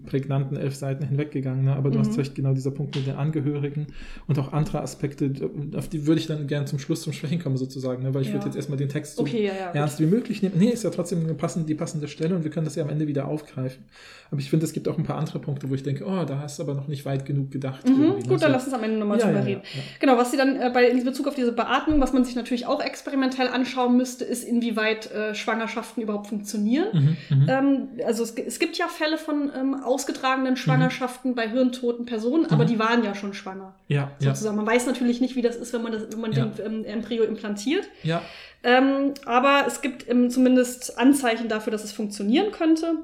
prägnanten 0.07 0.57
elf 0.59 0.75
Seiten 0.77 1.05
hinweggegangen. 1.07 1.65
Ne? 1.65 1.75
Aber 1.75 1.91
du 1.91 1.99
Mhm. 1.99 2.03
hast 2.07 2.19
recht, 2.19 2.35
genau 2.35 2.53
dieser 2.53 2.71
Punkt 2.71 2.95
mit 2.95 3.07
den 3.07 3.17
Angehörigen 3.17 3.87
und 4.27 4.39
auch 4.39 4.53
andere 4.53 4.83
Aspekte, 4.83 5.33
auf 5.75 5.89
die 5.89 6.07
würde 6.07 6.21
ich 6.21 6.27
dann 6.27 6.47
gerne 6.47 6.67
zum 6.67 6.79
Schluss 6.79 7.01
zum 7.03 7.13
Sprechen 7.15 7.39
kommen, 7.43 7.57
sozusagen, 7.57 8.03
ne? 8.03 8.13
weil 8.13 8.23
ich 8.23 8.33
würde 8.33 8.45
jetzt 8.45 8.57
erstmal 8.57 8.77
den 8.79 8.91
Text 8.91 9.17
so 9.17 9.23
Okay, 9.23 9.47
ja. 9.47 9.67
gut. 9.69 9.75
ernst 9.77 10.01
wie 10.01 10.07
möglich 10.07 10.43
nehmen. 10.43 10.57
Nee, 10.59 10.69
ist 10.69 10.85
ja 10.85 10.91
trotzdem 10.91 11.27
die 11.67 11.75
passende 11.75 12.09
Stelle 12.09 12.35
und 12.37 12.45
wir 12.45 12.51
können 12.51 12.67
das 12.67 12.75
ja 12.75 12.83
am 12.85 12.91
Ende 12.91 13.07
wieder 13.07 13.27
aufgreifen. 13.27 13.85
Aber 14.31 14.41
ich 14.41 14.51
finde, 14.51 14.67
es 14.67 14.75
gibt 14.75 14.87
auch 14.89 14.98
ein 14.99 15.05
paar 15.05 15.17
andere 15.17 15.39
Punkte, 15.39 15.71
wo 15.71 15.75
ich 15.75 15.83
denke, 15.83 16.05
oh, 16.05 16.25
da 16.25 16.41
hast 16.41 16.59
du 16.59 16.65
aber 16.65 16.75
noch 16.75 16.89
nicht 16.89 17.05
weit 17.07 17.25
genug 17.25 17.51
gedacht. 17.51 17.89
Mhm, 17.89 18.01
ne? 18.01 18.09
gut, 18.15 18.31
dann 18.33 18.39
So- 18.41 18.49
lass 18.49 18.65
uns 18.65 18.75
am 18.75 18.83
Ende 18.83 18.99
nochmal 18.99 19.19
Ja, 19.19 19.27
drüber 19.27 19.39
ja, 19.39 19.45
reden. 19.45 19.63
ja. 19.75 19.81
Genau, 20.01 20.17
was 20.19 20.31
sie 20.31 20.37
dann 20.37 20.57
äh, 20.61 20.71
bei, 20.75 20.89
in 20.89 21.05
Bezug 21.05 21.29
auf 21.29 21.35
diese 21.35 21.53
Beatmung, 21.53 22.01
was 22.01 22.13
man 22.13 22.25
sich 22.25 22.35
natürlich 22.35 22.67
auch 22.67 22.83
experimentell 22.83 23.49
anschauen 23.49 23.97
müsste, 23.97 24.25
ist, 24.25 24.45
inwieweit 24.45 25.11
äh, 25.13 25.35
Schwangerschaften 25.35 26.03
überhaupt 26.03 26.27
funktionieren. 26.27 27.17
Mhm, 27.31 27.39
mhm. 27.43 27.47
Ähm, 27.49 27.89
also 28.07 28.23
es, 28.25 28.35
es 28.35 28.59
gibt 28.59 28.77
ja 28.77 28.89
Fälle 28.89 29.17
von 29.19 29.51
ähm, 29.59 29.75
ausgetragenen 29.83 30.57
Schwangerschaften 30.57 31.35
bei 31.35 31.49
hirntoten 31.49 32.05
Personen, 32.05 32.47
aber 32.47 32.65
Mhm. 32.65 32.69
die 32.69 32.79
waren 32.79 33.05
ja 33.05 33.15
schon 33.15 33.33
schwanger. 33.35 33.75
ja, 33.89 34.11
Sozusagen. 34.19 34.57
Man 34.57 34.67
weiß 34.67 34.87
natürlich 34.87 35.21
nicht, 35.21 35.37
wie 35.37 35.43
das 35.43 35.57
ist, 35.57 35.73
wenn 35.73 35.83
man, 35.83 35.93
das, 35.93 36.03
wenn 36.13 36.21
man 36.21 36.33
den 36.33 36.51
ähm, 36.65 36.85
Embryo 36.85 37.25
implantiert. 37.25 37.89
ja, 38.03 38.23
Ähm, 38.65 39.15
aber 39.25 39.65
es 39.69 39.81
gibt 39.83 40.09
ähm, 40.09 40.31
zumindest 40.31 40.99
Anzeichen 40.99 41.49
dafür, 41.49 41.71
dass 41.71 41.85
es 41.85 41.93
funktionieren 41.93 42.51
könnte. 42.51 42.95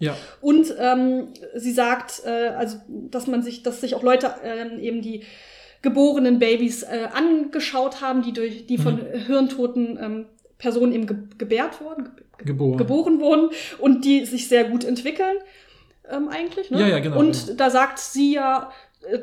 Ja, 0.00 0.16
Und 0.40 0.74
ähm, 0.78 1.28
sie 1.54 1.72
sagt, 1.72 2.22
äh, 2.26 2.48
also, 2.48 2.78
dass 2.88 3.26
man 3.28 3.42
sich, 3.42 3.62
dass 3.62 3.80
sich 3.80 3.94
auch 3.94 4.02
Leute 4.02 4.34
ähm, 4.42 4.80
eben 4.80 5.02
die 5.02 5.22
geborenen 5.82 6.38
Babys 6.38 6.82
äh, 6.82 7.08
angeschaut 7.14 8.00
haben, 8.00 8.22
die 8.22 8.32
durch, 8.32 8.66
die 8.66 8.76
von 8.78 8.96
Mhm. 8.96 9.18
hirntoten 9.26 9.98
ähm, 10.02 10.26
Personen 10.58 10.92
eben 10.92 11.06
ge 11.06 11.16
gebärt 11.38 11.80
wurden, 11.80 12.04
ge 12.38 12.46
geboren. 12.48 12.76
geboren 12.76 13.20
wurden 13.20 13.50
und 13.78 14.04
die 14.04 14.24
sich 14.26 14.48
sehr 14.48 14.64
gut 14.64 14.84
entwickeln, 14.84 15.36
ähm, 16.10 16.28
eigentlich. 16.28 16.70
Ne? 16.70 16.80
Ja, 16.80 16.88
ja, 16.88 16.98
genau, 16.98 17.18
Und 17.18 17.46
genau. 17.46 17.56
da 17.56 17.70
sagt 17.70 17.98
sie 17.98 18.34
ja, 18.34 18.70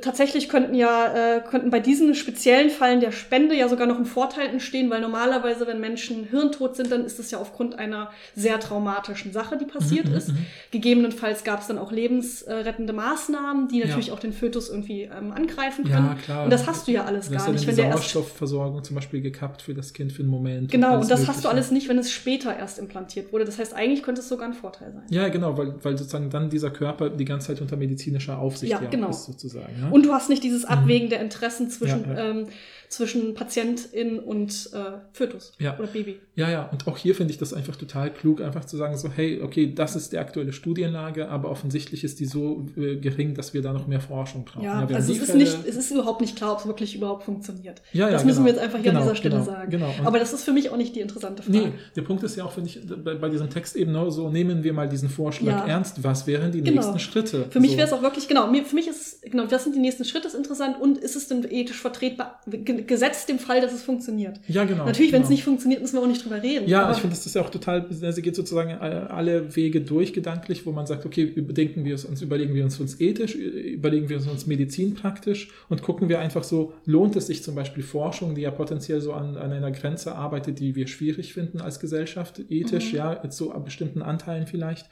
tatsächlich 0.01 0.49
könnten 0.49 0.73
ja, 0.73 1.35
äh, 1.37 1.41
könnten 1.41 1.69
bei 1.69 1.79
diesen 1.79 2.15
speziellen 2.15 2.69
Fallen 2.71 2.99
der 2.99 3.11
Spende 3.11 3.55
ja 3.55 3.69
sogar 3.69 3.85
noch 3.87 3.97
ein 3.99 4.05
Vorteil 4.05 4.47
entstehen, 4.47 4.89
weil 4.89 5.01
normalerweise, 5.01 5.67
wenn 5.67 5.79
Menschen 5.79 6.23
hirntot 6.25 6.75
sind, 6.75 6.91
dann 6.91 7.05
ist 7.05 7.19
es 7.19 7.29
ja 7.31 7.37
aufgrund 7.37 7.77
einer 7.77 8.09
sehr 8.35 8.59
traumatischen 8.59 9.31
Sache, 9.31 9.55
die 9.57 9.65
passiert 9.65 10.07
Mhm, 10.09 10.15
ist. 10.15 10.29
mhm. 10.29 10.37
Gegebenenfalls 10.71 11.43
gab 11.43 11.61
es 11.61 11.67
dann 11.67 11.77
auch 11.77 11.91
lebensrettende 11.91 12.91
Maßnahmen, 12.91 13.67
die 13.67 13.79
natürlich 13.79 14.07
Ja. 14.07 14.13
auch 14.13 14.19
den 14.19 14.33
Fötus 14.33 14.69
irgendwie 14.69 15.03
ähm, 15.03 15.31
angreifen 15.31 15.85
können. 15.85 16.07
Ja, 16.07 16.15
klar. 16.15 16.43
Und 16.45 16.49
das 16.51 16.65
hast 16.67 16.87
du 16.87 16.91
ja 16.91 17.05
alles 17.05 17.31
gar 17.31 17.49
nicht, 17.51 17.67
wenn 17.67 17.75
der 17.75 17.85
erst 17.85 17.97
Sauerstoffversorgung 18.09 18.83
zum 18.83 18.95
Beispiel 18.95 19.21
gekappt 19.21 19.61
für 19.61 19.73
das 19.75 19.93
Kind 19.93 20.11
für 20.11 20.23
einen 20.23 20.31
Moment. 20.31 20.71
Genau, 20.71 20.93
alles 20.93 21.03
und 21.03 21.11
das 21.11 21.27
hast 21.27 21.45
du 21.45 21.49
alles 21.49 21.71
nicht, 21.71 21.87
wenn 21.87 21.99
es 21.99 22.11
später 22.11 22.55
erst 22.57 22.79
implantiert 22.79 23.31
wurde. 23.31 23.45
Das 23.45 23.59
heißt, 23.59 23.73
eigentlich 23.75 24.01
könnte 24.03 24.21
es 24.21 24.27
sogar 24.29 24.47
ein 24.47 24.53
Vorteil 24.55 24.91
sein. 24.91 25.03
Ja, 25.09 25.27
genau, 25.29 25.55
weil, 25.57 25.75
weil 25.83 25.97
sozusagen 25.97 26.29
dann 26.31 26.49
dieser 26.49 26.71
Körper 26.71 27.09
die 27.09 27.25
ganze 27.25 27.47
Zeit 27.47 27.61
unter 27.61 27.77
medizinischer 27.77 28.39
Aufsicht 28.39 28.71
ja, 28.71 28.79
genau. 28.79 29.09
ist, 29.09 29.25
sozusagen. 29.25 29.66
Ja? 29.81 29.89
Und 29.89 30.05
du 30.05 30.13
hast 30.13 30.29
nicht 30.29 30.43
dieses 30.43 30.65
Abwägen 30.65 31.09
der 31.09 31.21
Interessen 31.21 31.69
zwischen, 31.69 32.01
Mhm. 32.09 32.15
Ja, 32.15 32.23
ja. 32.23 32.29
Ähm, 32.31 32.47
zwischen 32.89 33.33
Patientin 33.33 34.19
und 34.19 34.69
äh, 34.73 34.97
Fötus 35.11 35.53
Ja. 35.59 35.77
oder 35.77 35.87
Baby. 35.87 36.19
ja, 36.35 36.49
ja, 36.49 36.69
und 36.71 36.87
auch 36.87 36.97
hier 36.97 37.15
finde 37.15 37.33
ich 37.33 37.37
das 37.39 37.53
einfach 37.53 37.75
total 37.75 38.11
klug, 38.13 38.41
einfach 38.41 38.63
zu 38.65 38.77
sagen, 38.77 38.97
so, 38.97 39.09
hey, 39.09 39.41
okay, 39.41 39.73
das 39.73 39.95
ist 39.95 40.13
die 40.13 40.17
aktuelle 40.17 40.53
Studienlage, 40.53 41.27
aber 41.29 41.49
offensichtlich 41.51 42.03
ist 42.03 42.19
die 42.19 42.25
so 42.25 42.65
äh, 42.77 42.95
gering, 42.95 43.33
dass 43.33 43.53
wir 43.53 43.61
da 43.61 43.73
noch 43.73 43.87
mehr 43.87 43.99
Forschung 43.99 44.45
brauchen. 44.45 44.63
Ja, 44.63 44.75
haben 44.75 44.95
also 44.95 45.11
es 45.11 45.19
ist, 45.19 45.31
Fälle- 45.31 45.39
nicht, 45.39 45.57
es 45.67 45.75
ist 45.75 45.91
überhaupt 45.91 46.21
nicht 46.21 46.35
klar, 46.37 46.53
ob 46.53 46.59
es 46.59 46.65
wirklich 46.67 46.95
überhaupt 46.95 47.23
funktioniert. 47.23 47.81
Ja, 47.91 48.05
ja, 48.07 48.11
das 48.13 48.23
müssen 48.23 48.37
genau. 48.45 48.45
wir 48.47 48.53
jetzt 48.53 48.63
einfach 48.63 48.79
hier 48.79 48.91
Genau, 48.91 48.99
an 49.01 49.05
dieser 49.07 49.15
Stelle 49.15 49.35
genau, 49.35 49.45
sagen. 49.45 49.69
genau. 49.71 49.89
Und- 49.99 50.07
Aber 50.07 50.19
das 50.19 50.31
ist 50.33 50.43
für 50.43 50.53
mich 50.53 50.69
auch 50.69 50.77
nicht 50.77 50.95
die 50.95 51.01
interessante 51.01 51.43
Frage. 51.43 51.57
Nee, 51.57 51.71
der 51.95 52.01
Punkt 52.03 52.23
ist 52.23 52.35
ja 52.37 52.45
auch, 52.45 52.51
finde 52.53 52.69
ich, 52.69 52.79
bei, 53.03 53.15
bei 53.15 53.29
diesem 53.29 53.49
Text 53.49 53.75
eben 53.75 53.91
nur 53.91 54.11
so, 54.11 54.29
nehmen 54.29 54.63
wir 54.63 54.71
mal 54.73 54.87
diesen 54.87 55.09
Vorschlag 55.09 55.47
Ja. 55.51 55.67
ernst, 55.67 56.03
was 56.03 56.25
wären 56.27 56.51
die 56.51 56.61
Genau. 56.61 56.75
nächsten 56.81 56.99
Schritte? 56.99 57.45
Für 57.49 57.59
mich 57.59 57.71
so. 57.71 57.77
wäre 57.77 57.87
es 57.87 57.93
auch 57.93 58.01
wirklich, 58.01 58.27
genau, 58.29 58.47
für 58.63 58.75
mich 58.75 58.87
ist, 58.87 59.21
genau, 59.23 59.43
was 59.49 59.63
sind 59.65 59.75
die 59.75 59.79
nächsten 59.81 60.05
Schritte 60.05 60.27
ist 60.27 60.35
interessant 60.35 60.79
und 60.79 60.97
ist 60.99 61.15
es 61.15 61.27
denn 61.27 61.45
ethisch 61.49 61.81
vertretbar, 61.81 62.39
ge- 62.47 62.76
gesetzt 62.85 63.29
dem 63.29 63.39
Fall, 63.39 63.61
dass 63.61 63.73
es 63.73 63.83
funktioniert. 63.83 64.39
Ja, 64.47 64.65
genau. 64.65 64.85
Natürlich, 64.85 65.11
wenn 65.11 65.21
es 65.21 65.27
genau. 65.27 65.35
nicht 65.35 65.43
funktioniert, 65.43 65.81
müssen 65.81 65.95
wir 65.95 66.01
auch 66.01 66.07
nicht 66.07 66.23
drüber 66.23 66.41
reden. 66.41 66.67
Ja, 66.67 66.91
ich 66.91 66.97
finde, 66.97 67.15
das 67.15 67.25
ist 67.25 67.35
ja 67.35 67.41
auch 67.41 67.49
total, 67.49 67.85
sie 67.89 68.21
geht 68.21 68.35
sozusagen 68.35 68.71
äh, 68.71 68.73
alle 68.73 69.55
Wege 69.55 69.81
durch 69.81 70.13
gedanklich, 70.13 70.65
wo 70.65 70.71
man 70.71 70.85
sagt, 70.85 71.05
okay, 71.05 71.23
überdenken 71.23 71.85
wir 71.85 71.95
es 71.95 72.05
uns, 72.05 72.21
überlegen 72.21 72.53
wir 72.53 72.63
uns 72.63 72.79
uns 72.79 72.99
ethisch, 72.99 73.35
überlegen 73.35 74.09
wir 74.09 74.17
es 74.17 74.27
uns 74.27 74.47
medizinpraktisch 74.47 75.49
und 75.69 75.81
gucken 75.81 76.09
wir 76.09 76.19
einfach 76.19 76.43
so, 76.43 76.73
lohnt 76.85 77.15
es 77.15 77.27
sich 77.27 77.43
zum 77.43 77.55
Beispiel 77.55 77.83
Forschung, 77.83 78.35
die 78.35 78.41
ja 78.41 78.51
potenziell 78.51 79.01
so 79.01 79.13
an, 79.13 79.37
an 79.37 79.51
einer 79.51 79.71
Grenze 79.71 80.15
arbeitet, 80.15 80.59
die 80.59 80.75
wir 80.75 80.87
schwierig 80.87 81.33
finden 81.33 81.61
als 81.61 81.79
Gesellschaft, 81.79 82.41
ethisch, 82.49 82.91
Mhm. 82.91 82.97
ja, 82.97 83.21
an 83.51 83.63
bestimmten 83.63 84.01
Anteilen 84.01 84.47
vielleicht, 84.47 84.87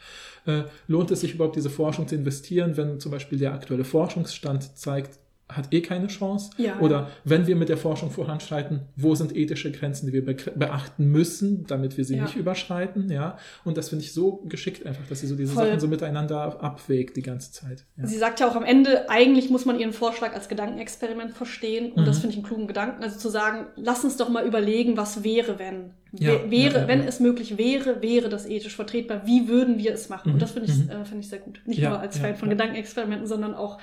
äh, 0.45 0.63
lohnt 0.87 1.11
es 1.11 1.21
sich 1.21 1.33
überhaupt 1.33 1.55
diese 1.55 1.69
Forschung 1.69 2.07
zu 2.07 2.15
investieren, 2.15 2.77
wenn 2.77 2.99
zum 2.99 3.11
Beispiel 3.11 3.37
der 3.37 3.53
aktuelle 3.53 3.83
Forschungsstand 3.83 4.77
zeigt, 4.77 5.19
hat 5.47 5.71
eh 5.73 5.81
keine 5.81 6.07
Chance. 6.07 6.49
Ja. 6.57 6.79
Oder 6.79 7.09
wenn 7.23 7.45
wir 7.45 7.55
mit 7.55 7.69
der 7.69 7.77
Forschung 7.77 8.09
voranschreiten, 8.09 8.81
wo 8.95 9.13
sind 9.13 9.35
ethische 9.35 9.71
Grenzen, 9.71 10.07
die 10.07 10.13
wir 10.13 10.25
be 10.25 10.35
beachten 10.55 11.05
müssen, 11.05 11.65
damit 11.67 11.97
wir 11.97 12.03
sie 12.03 12.15
Ja. 12.17 12.23
nicht 12.23 12.35
überschreiten, 12.35 13.11
ja. 13.11 13.37
Und 13.63 13.77
das 13.77 13.89
finde 13.89 14.03
ich 14.03 14.11
so 14.13 14.37
geschickt 14.47 14.85
einfach, 14.87 15.05
dass 15.07 15.19
sie 15.19 15.27
so 15.27 15.35
diese 15.35 15.53
Voll. 15.53 15.67
Sachen 15.67 15.79
so 15.79 15.87
miteinander 15.87 16.61
abwägt 16.63 17.15
die 17.15 17.21
ganze 17.21 17.51
Zeit. 17.51 17.85
Ja. 17.95 18.07
Sie 18.07 18.17
sagt 18.17 18.39
ja 18.39 18.47
auch 18.49 18.55
am 18.55 18.63
Ende, 18.65 19.09
eigentlich 19.09 19.49
muss 19.51 19.65
man 19.65 19.79
ihren 19.79 19.93
Vorschlag 19.93 20.33
als 20.33 20.49
Gedankenexperiment 20.49 21.33
verstehen. 21.33 21.91
Und 21.91 22.01
Mhm. 22.01 22.05
das 22.07 22.17
finde 22.19 22.31
ich 22.31 22.37
einen 22.37 22.45
klugen 22.47 22.67
Gedanken. 22.67 23.03
Also 23.03 23.19
zu 23.19 23.29
sagen, 23.29 23.67
lass 23.75 24.03
uns 24.03 24.17
doch 24.17 24.29
mal 24.29 24.45
überlegen, 24.47 24.97
was 24.97 25.23
wäre, 25.23 25.59
wenn. 25.59 25.91
Wä- 26.13 26.49
wäre, 26.49 26.87
wenn 26.87 27.01
es 27.01 27.19
möglich 27.19 27.57
wäre, 27.57 28.01
wäre 28.01 28.29
das 28.29 28.45
ethisch 28.45 28.73
vertretbar. 28.75 29.23
Wie 29.25 29.49
würden 29.49 29.77
wir 29.77 29.93
es 29.93 30.07
machen? 30.07 30.29
Mhm, 30.29 30.33
Und 30.35 30.41
das 30.41 30.51
finde 30.51 30.71
ich, 30.71 30.77
mhm. 30.77 30.89
äh, 30.89 31.03
finde 31.03 31.19
ich 31.19 31.29
sehr 31.29 31.39
gut. 31.39 31.59
Nicht 31.65 31.81
nur 31.81 31.99
als 31.99 32.17
Fan 32.17 32.35
von. 32.35 32.49
Gedankenexperimenten, 32.49 33.27
sondern 33.27 33.53
auch, 33.53 33.79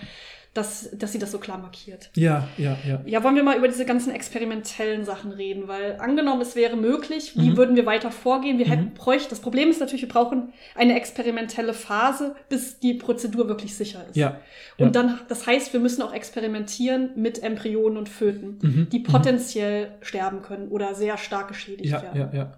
dass, 0.55 0.91
dass 0.93 1.13
sie 1.13 1.19
das 1.19 1.33
so 1.33 1.39
klar 1.39 1.57
markiert. 1.59 2.11
ja, 2.15 2.47
ja, 2.59 2.77
ja. 2.87 3.01
Ja, 3.07 3.25
wollen 3.25 3.37
wir 3.37 3.43
mal 3.43 3.57
über 3.57 3.69
diese 3.69 3.87
ganzen 3.87 4.11
experimentellen 4.15 5.05
Sachen 5.05 5.33
reden, 5.33 5.67
weil 5.67 5.97
angenommen, 5.99 6.43
es 6.43 6.55
wäre 6.57 6.77
möglich, 6.77 7.33
wie 7.37 7.51
Mhm. 7.51 7.57
würden 7.57 7.77
wir 7.77 7.87
weiter 7.87 8.11
vorgehen? 8.11 8.59
Wir 8.59 8.67
hätten 8.67 8.85
Mhm. 8.91 8.95
bräuchten, 8.95 9.31
das 9.31 9.41
Problem 9.41 9.71
ist 9.71 9.81
natürlich, 9.81 10.03
wir 10.03 10.09
brauchen 10.11 10.53
eine 10.75 10.95
experimentelle 10.97 11.73
Phase, 11.73 12.35
bis 12.51 12.79
die 12.81 12.95
Prozedur 12.95 13.49
wirklich 13.49 13.75
sicher 13.75 14.05
ist. 14.11 14.17
Ja. 14.17 14.41
Und 14.77 14.87
ja. 14.95 15.03
dann, 15.03 15.21
das 15.29 15.47
heißt, 15.47 15.73
wir 15.73 15.81
müssen 15.81 16.03
auch 16.03 16.13
experimentieren 16.13 17.11
mit 17.17 17.43
Embryonen 17.43 17.97
und 17.97 18.09
Föten, 18.09 18.59
Mhm, 18.61 18.89
die 18.91 18.99
mhm. 18.99 19.05
potenziell 19.05 19.93
sterben 20.03 20.43
können 20.43 20.69
oder 20.69 20.95
sehr 20.95 21.17
stark 21.17 21.49
geschädigt 21.49 21.91
Ja, 21.91 22.03
werden. 22.03 22.21
ja, 22.21 22.31
ja. 22.39 22.53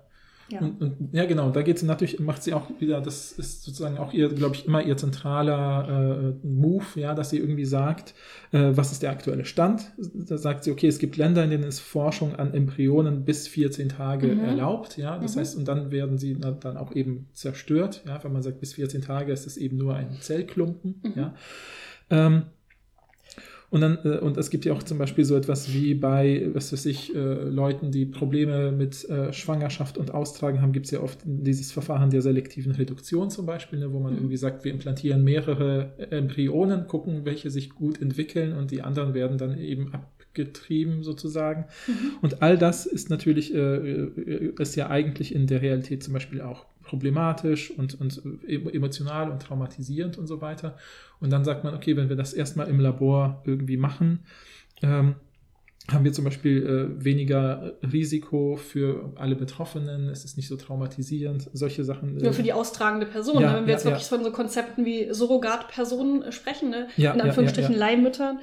Ja. 0.50 0.60
Und, 0.60 0.80
und, 0.82 1.08
ja, 1.12 1.24
genau, 1.24 1.50
da 1.50 1.62
geht 1.62 1.78
sie 1.78 1.86
natürlich, 1.86 2.20
macht 2.20 2.42
sie 2.42 2.52
auch 2.52 2.68
wieder, 2.78 3.00
das 3.00 3.32
ist 3.32 3.62
sozusagen 3.64 3.96
auch 3.96 4.12
ihr, 4.12 4.28
glaube 4.28 4.54
ich, 4.56 4.66
immer 4.66 4.82
ihr 4.82 4.96
zentraler 4.96 6.34
äh, 6.42 6.46
Move, 6.46 6.84
ja, 6.96 7.14
dass 7.14 7.30
sie 7.30 7.38
irgendwie 7.38 7.64
sagt, 7.64 8.14
äh, 8.52 8.72
was 8.74 8.92
ist 8.92 9.02
der 9.02 9.10
aktuelle 9.10 9.46
Stand? 9.46 9.92
Da 9.96 10.36
sagt 10.36 10.64
sie, 10.64 10.70
okay, 10.70 10.86
es 10.86 10.98
gibt 10.98 11.16
Länder, 11.16 11.42
in 11.44 11.50
denen 11.50 11.64
ist 11.64 11.80
Forschung 11.80 12.34
an 12.36 12.52
Embryonen 12.52 13.24
bis 13.24 13.48
14 13.48 13.88
Tage 13.88 14.26
Mhm. 14.28 14.40
erlaubt, 14.44 14.98
ja, 14.98 15.18
das 15.18 15.34
Mhm. 15.34 15.40
heißt, 15.40 15.56
und 15.56 15.66
dann 15.66 15.90
werden 15.90 16.18
sie 16.18 16.36
na- 16.38 16.50
dann 16.52 16.76
auch 16.76 16.94
eben 16.94 17.28
zerstört, 17.32 18.02
ja, 18.06 18.22
wenn 18.22 18.32
man 18.32 18.42
sagt, 18.42 18.60
bis 18.60 18.74
14 18.74 19.00
Tage 19.02 19.32
ist 19.32 19.46
es 19.46 19.56
eben 19.56 19.78
nur 19.78 19.94
ein 19.94 20.18
Zellklumpen, 20.20 21.00
Mhm. 21.02 21.12
ja. 21.16 21.34
Ähm, 22.10 22.42
und 23.74 23.80
dann, 23.80 23.98
äh, 24.04 24.18
und 24.18 24.36
es 24.36 24.50
gibt 24.50 24.64
ja 24.64 24.72
auch 24.72 24.84
zum 24.84 24.98
Beispiel 24.98 25.24
so 25.24 25.34
etwas 25.34 25.74
wie 25.74 25.94
bei, 25.94 26.48
was 26.52 26.72
weiß 26.72 26.86
ich, 26.86 27.12
äh, 27.12 27.18
Leuten, 27.18 27.90
die 27.90 28.06
Probleme 28.06 28.70
mit 28.70 29.04
äh, 29.10 29.32
Schwangerschaft 29.32 29.98
und 29.98 30.14
Austragen 30.14 30.62
haben, 30.62 30.70
gibt 30.70 30.86
es 30.86 30.92
ja 30.92 31.00
oft 31.00 31.18
dieses 31.24 31.72
Verfahren 31.72 32.08
der 32.08 32.22
selektiven 32.22 32.70
Reduktion 32.70 33.30
zum 33.30 33.46
Beispiel, 33.46 33.80
ne, 33.80 33.92
wo 33.92 33.98
man 33.98 34.12
mhm. 34.12 34.18
irgendwie 34.18 34.36
sagt, 34.36 34.64
wir 34.64 34.70
implantieren 34.70 35.24
mehrere 35.24 35.92
Embryonen, 36.10 36.86
gucken, 36.86 37.24
welche 37.24 37.50
sich 37.50 37.70
gut 37.70 38.00
entwickeln 38.00 38.52
und 38.52 38.70
die 38.70 38.80
anderen 38.80 39.12
werden 39.12 39.38
dann 39.38 39.58
eben 39.58 39.92
abgetrieben 39.92 41.02
sozusagen. 41.02 41.64
Mhm. 41.88 42.10
Und 42.22 42.42
all 42.42 42.56
das 42.56 42.86
ist 42.86 43.10
natürlich, 43.10 43.52
äh, 43.52 44.52
ist 44.56 44.76
ja 44.76 44.88
eigentlich 44.88 45.34
in 45.34 45.48
der 45.48 45.62
Realität 45.62 46.04
zum 46.04 46.14
Beispiel 46.14 46.42
auch 46.42 46.66
problematisch 46.84 47.70
und, 47.70 48.00
und 48.00 48.22
emotional 48.46 49.30
und 49.30 49.42
traumatisierend 49.42 50.18
und 50.18 50.26
so 50.26 50.40
weiter. 50.40 50.76
Und 51.20 51.30
dann 51.30 51.44
sagt 51.44 51.64
man, 51.64 51.74
okay, 51.74 51.96
wenn 51.96 52.08
wir 52.08 52.16
das 52.16 52.32
erstmal 52.32 52.68
im 52.68 52.78
Labor 52.78 53.42
irgendwie 53.44 53.76
machen, 53.76 54.20
ähm, 54.82 55.16
haben 55.90 56.04
wir 56.04 56.12
zum 56.14 56.24
Beispiel 56.24 56.66
äh, 56.98 57.04
weniger 57.04 57.74
Risiko 57.82 58.56
für 58.56 59.12
alle 59.16 59.36
Betroffenen, 59.36 60.08
es 60.08 60.24
ist 60.24 60.38
nicht 60.38 60.48
so 60.48 60.56
traumatisierend, 60.56 61.50
solche 61.52 61.84
Sachen. 61.84 62.18
Äh, 62.20 62.24
ja, 62.24 62.32
für 62.32 62.42
die 62.42 62.54
austragende 62.54 63.04
Person. 63.04 63.42
Ja, 63.42 63.52
ne? 63.52 63.56
Wenn 63.58 63.64
wir 63.64 63.72
ja, 63.72 63.76
jetzt 63.76 63.84
wirklich 63.84 64.10
ja. 64.10 64.16
von 64.16 64.24
so 64.24 64.30
Konzepten 64.30 64.86
wie 64.86 65.12
Surrogatpersonen 65.12 66.32
sprechen, 66.32 66.70
ne? 66.70 66.88
in 66.96 67.20
Anführungsstrichen 67.20 67.74
Leihmüttern, 67.74 68.38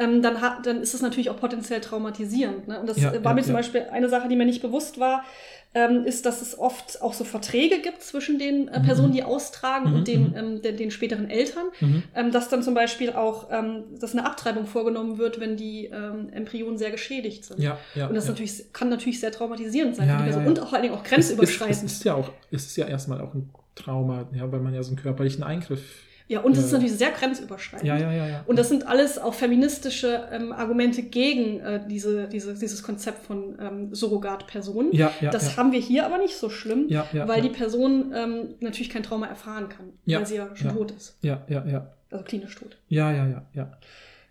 ähm, 0.00 0.20
dann, 0.22 0.40
hat, 0.40 0.66
dann 0.66 0.80
ist 0.80 0.94
es 0.94 1.02
natürlich 1.02 1.30
auch 1.30 1.38
potenziell 1.38 1.80
traumatisierend. 1.80 2.66
Ne? 2.66 2.80
Und 2.80 2.88
das 2.88 3.00
war 3.00 3.34
mir 3.34 3.42
zum 3.42 3.54
Beispiel 3.54 3.82
eine 3.92 4.08
Sache, 4.08 4.28
die 4.28 4.34
mir 4.34 4.46
nicht 4.46 4.62
bewusst 4.62 4.98
war, 4.98 5.24
ähm, 5.72 6.04
ist, 6.04 6.26
dass 6.26 6.42
es 6.42 6.58
oft 6.58 7.00
auch 7.00 7.12
so 7.12 7.22
Verträge 7.22 7.80
gibt 7.80 8.02
zwischen 8.02 8.38
den 8.40 8.66
äh, 8.68 8.80
Personen, 8.80 9.10
mhm. 9.10 9.14
die 9.14 9.22
austragen 9.22 9.90
mhm. 9.90 9.96
und 9.96 10.08
den, 10.08 10.30
mhm. 10.30 10.36
ähm, 10.36 10.62
den, 10.62 10.76
den, 10.76 10.90
späteren 10.90 11.30
Eltern, 11.30 11.66
mhm. 11.80 12.02
ähm, 12.14 12.32
dass 12.32 12.48
dann 12.48 12.62
zum 12.64 12.74
Beispiel 12.74 13.12
auch, 13.12 13.48
ähm, 13.52 13.84
dass 14.00 14.12
eine 14.12 14.26
Abtreibung 14.26 14.66
vorgenommen 14.66 15.18
wird, 15.18 15.38
wenn 15.38 15.56
die 15.56 15.86
ähm, 15.86 16.28
Embryonen 16.32 16.76
sehr 16.76 16.90
geschädigt 16.90 17.44
sind. 17.44 17.60
Ja, 17.60 17.78
ja, 17.94 18.08
und 18.08 18.14
das 18.14 18.24
ja. 18.24 18.30
Natürlich, 18.30 18.72
kann 18.72 18.88
natürlich 18.88 19.20
sehr 19.20 19.30
traumatisierend 19.30 19.94
sein 19.94 20.08
ja, 20.08 20.18
für 20.18 20.24
die 20.24 20.30
Person 20.30 20.42
ja, 20.44 20.50
und 20.50 20.60
auch, 20.60 20.68
vor 20.68 20.74
allen 20.74 20.82
Dingen 20.82 20.94
auch 20.94 21.04
grenzüberschreitend. 21.04 21.76
Es, 21.76 21.82
es, 21.82 21.92
es, 21.92 21.98
ist 21.98 22.04
ja 22.04 22.14
auch, 22.14 22.30
es 22.50 22.66
ist 22.66 22.76
ja 22.76 22.86
erstmal 22.86 23.20
auch 23.20 23.32
ein 23.34 23.50
Trauma, 23.76 24.28
ja, 24.34 24.50
weil 24.50 24.60
man 24.60 24.74
ja 24.74 24.82
so 24.82 24.90
einen 24.90 24.98
körperlichen 24.98 25.44
Eingriff 25.44 26.09
ja, 26.30 26.38
und 26.42 26.56
es 26.56 26.66
ist 26.66 26.72
natürlich 26.72 26.96
sehr 26.96 27.10
grenzüberschreitend. 27.10 27.88
Ja, 27.88 27.98
ja, 27.98 28.12
ja, 28.12 28.26
ja. 28.28 28.44
Und 28.46 28.56
das 28.56 28.68
sind 28.68 28.86
alles 28.86 29.18
auch 29.18 29.34
feministische 29.34 30.28
ähm, 30.30 30.52
Argumente 30.52 31.02
gegen 31.02 31.58
äh, 31.58 31.80
diese, 31.88 32.28
diese, 32.28 32.54
dieses 32.54 32.84
Konzept 32.84 33.26
von 33.26 33.58
ähm, 33.60 33.92
Surrogatpersonen. 33.92 34.92
Ja, 34.92 35.10
ja, 35.20 35.30
das 35.32 35.50
ja. 35.50 35.56
haben 35.56 35.72
wir 35.72 35.80
hier 35.80 36.06
aber 36.06 36.18
nicht 36.18 36.36
so 36.36 36.48
schlimm, 36.48 36.86
ja, 36.88 37.04
ja, 37.12 37.26
weil 37.26 37.42
die 37.42 37.48
Person 37.48 38.12
ähm, 38.14 38.54
natürlich 38.60 38.90
kein 38.90 39.02
Trauma 39.02 39.26
erfahren 39.26 39.68
kann, 39.70 39.86
weil 40.06 40.24
sie 40.24 40.36
ja 40.36 40.54
schon 40.54 40.72
tot 40.72 40.92
ist. 40.92 41.18
Ja, 41.22 41.42
ja, 41.48 41.66
ja. 41.66 41.90
Also 42.12 42.24
klinisch 42.24 42.54
tot. 42.54 42.78
Ja, 42.86 43.10
ja, 43.10 43.26
ja, 43.26 43.42
ja. 43.52 43.72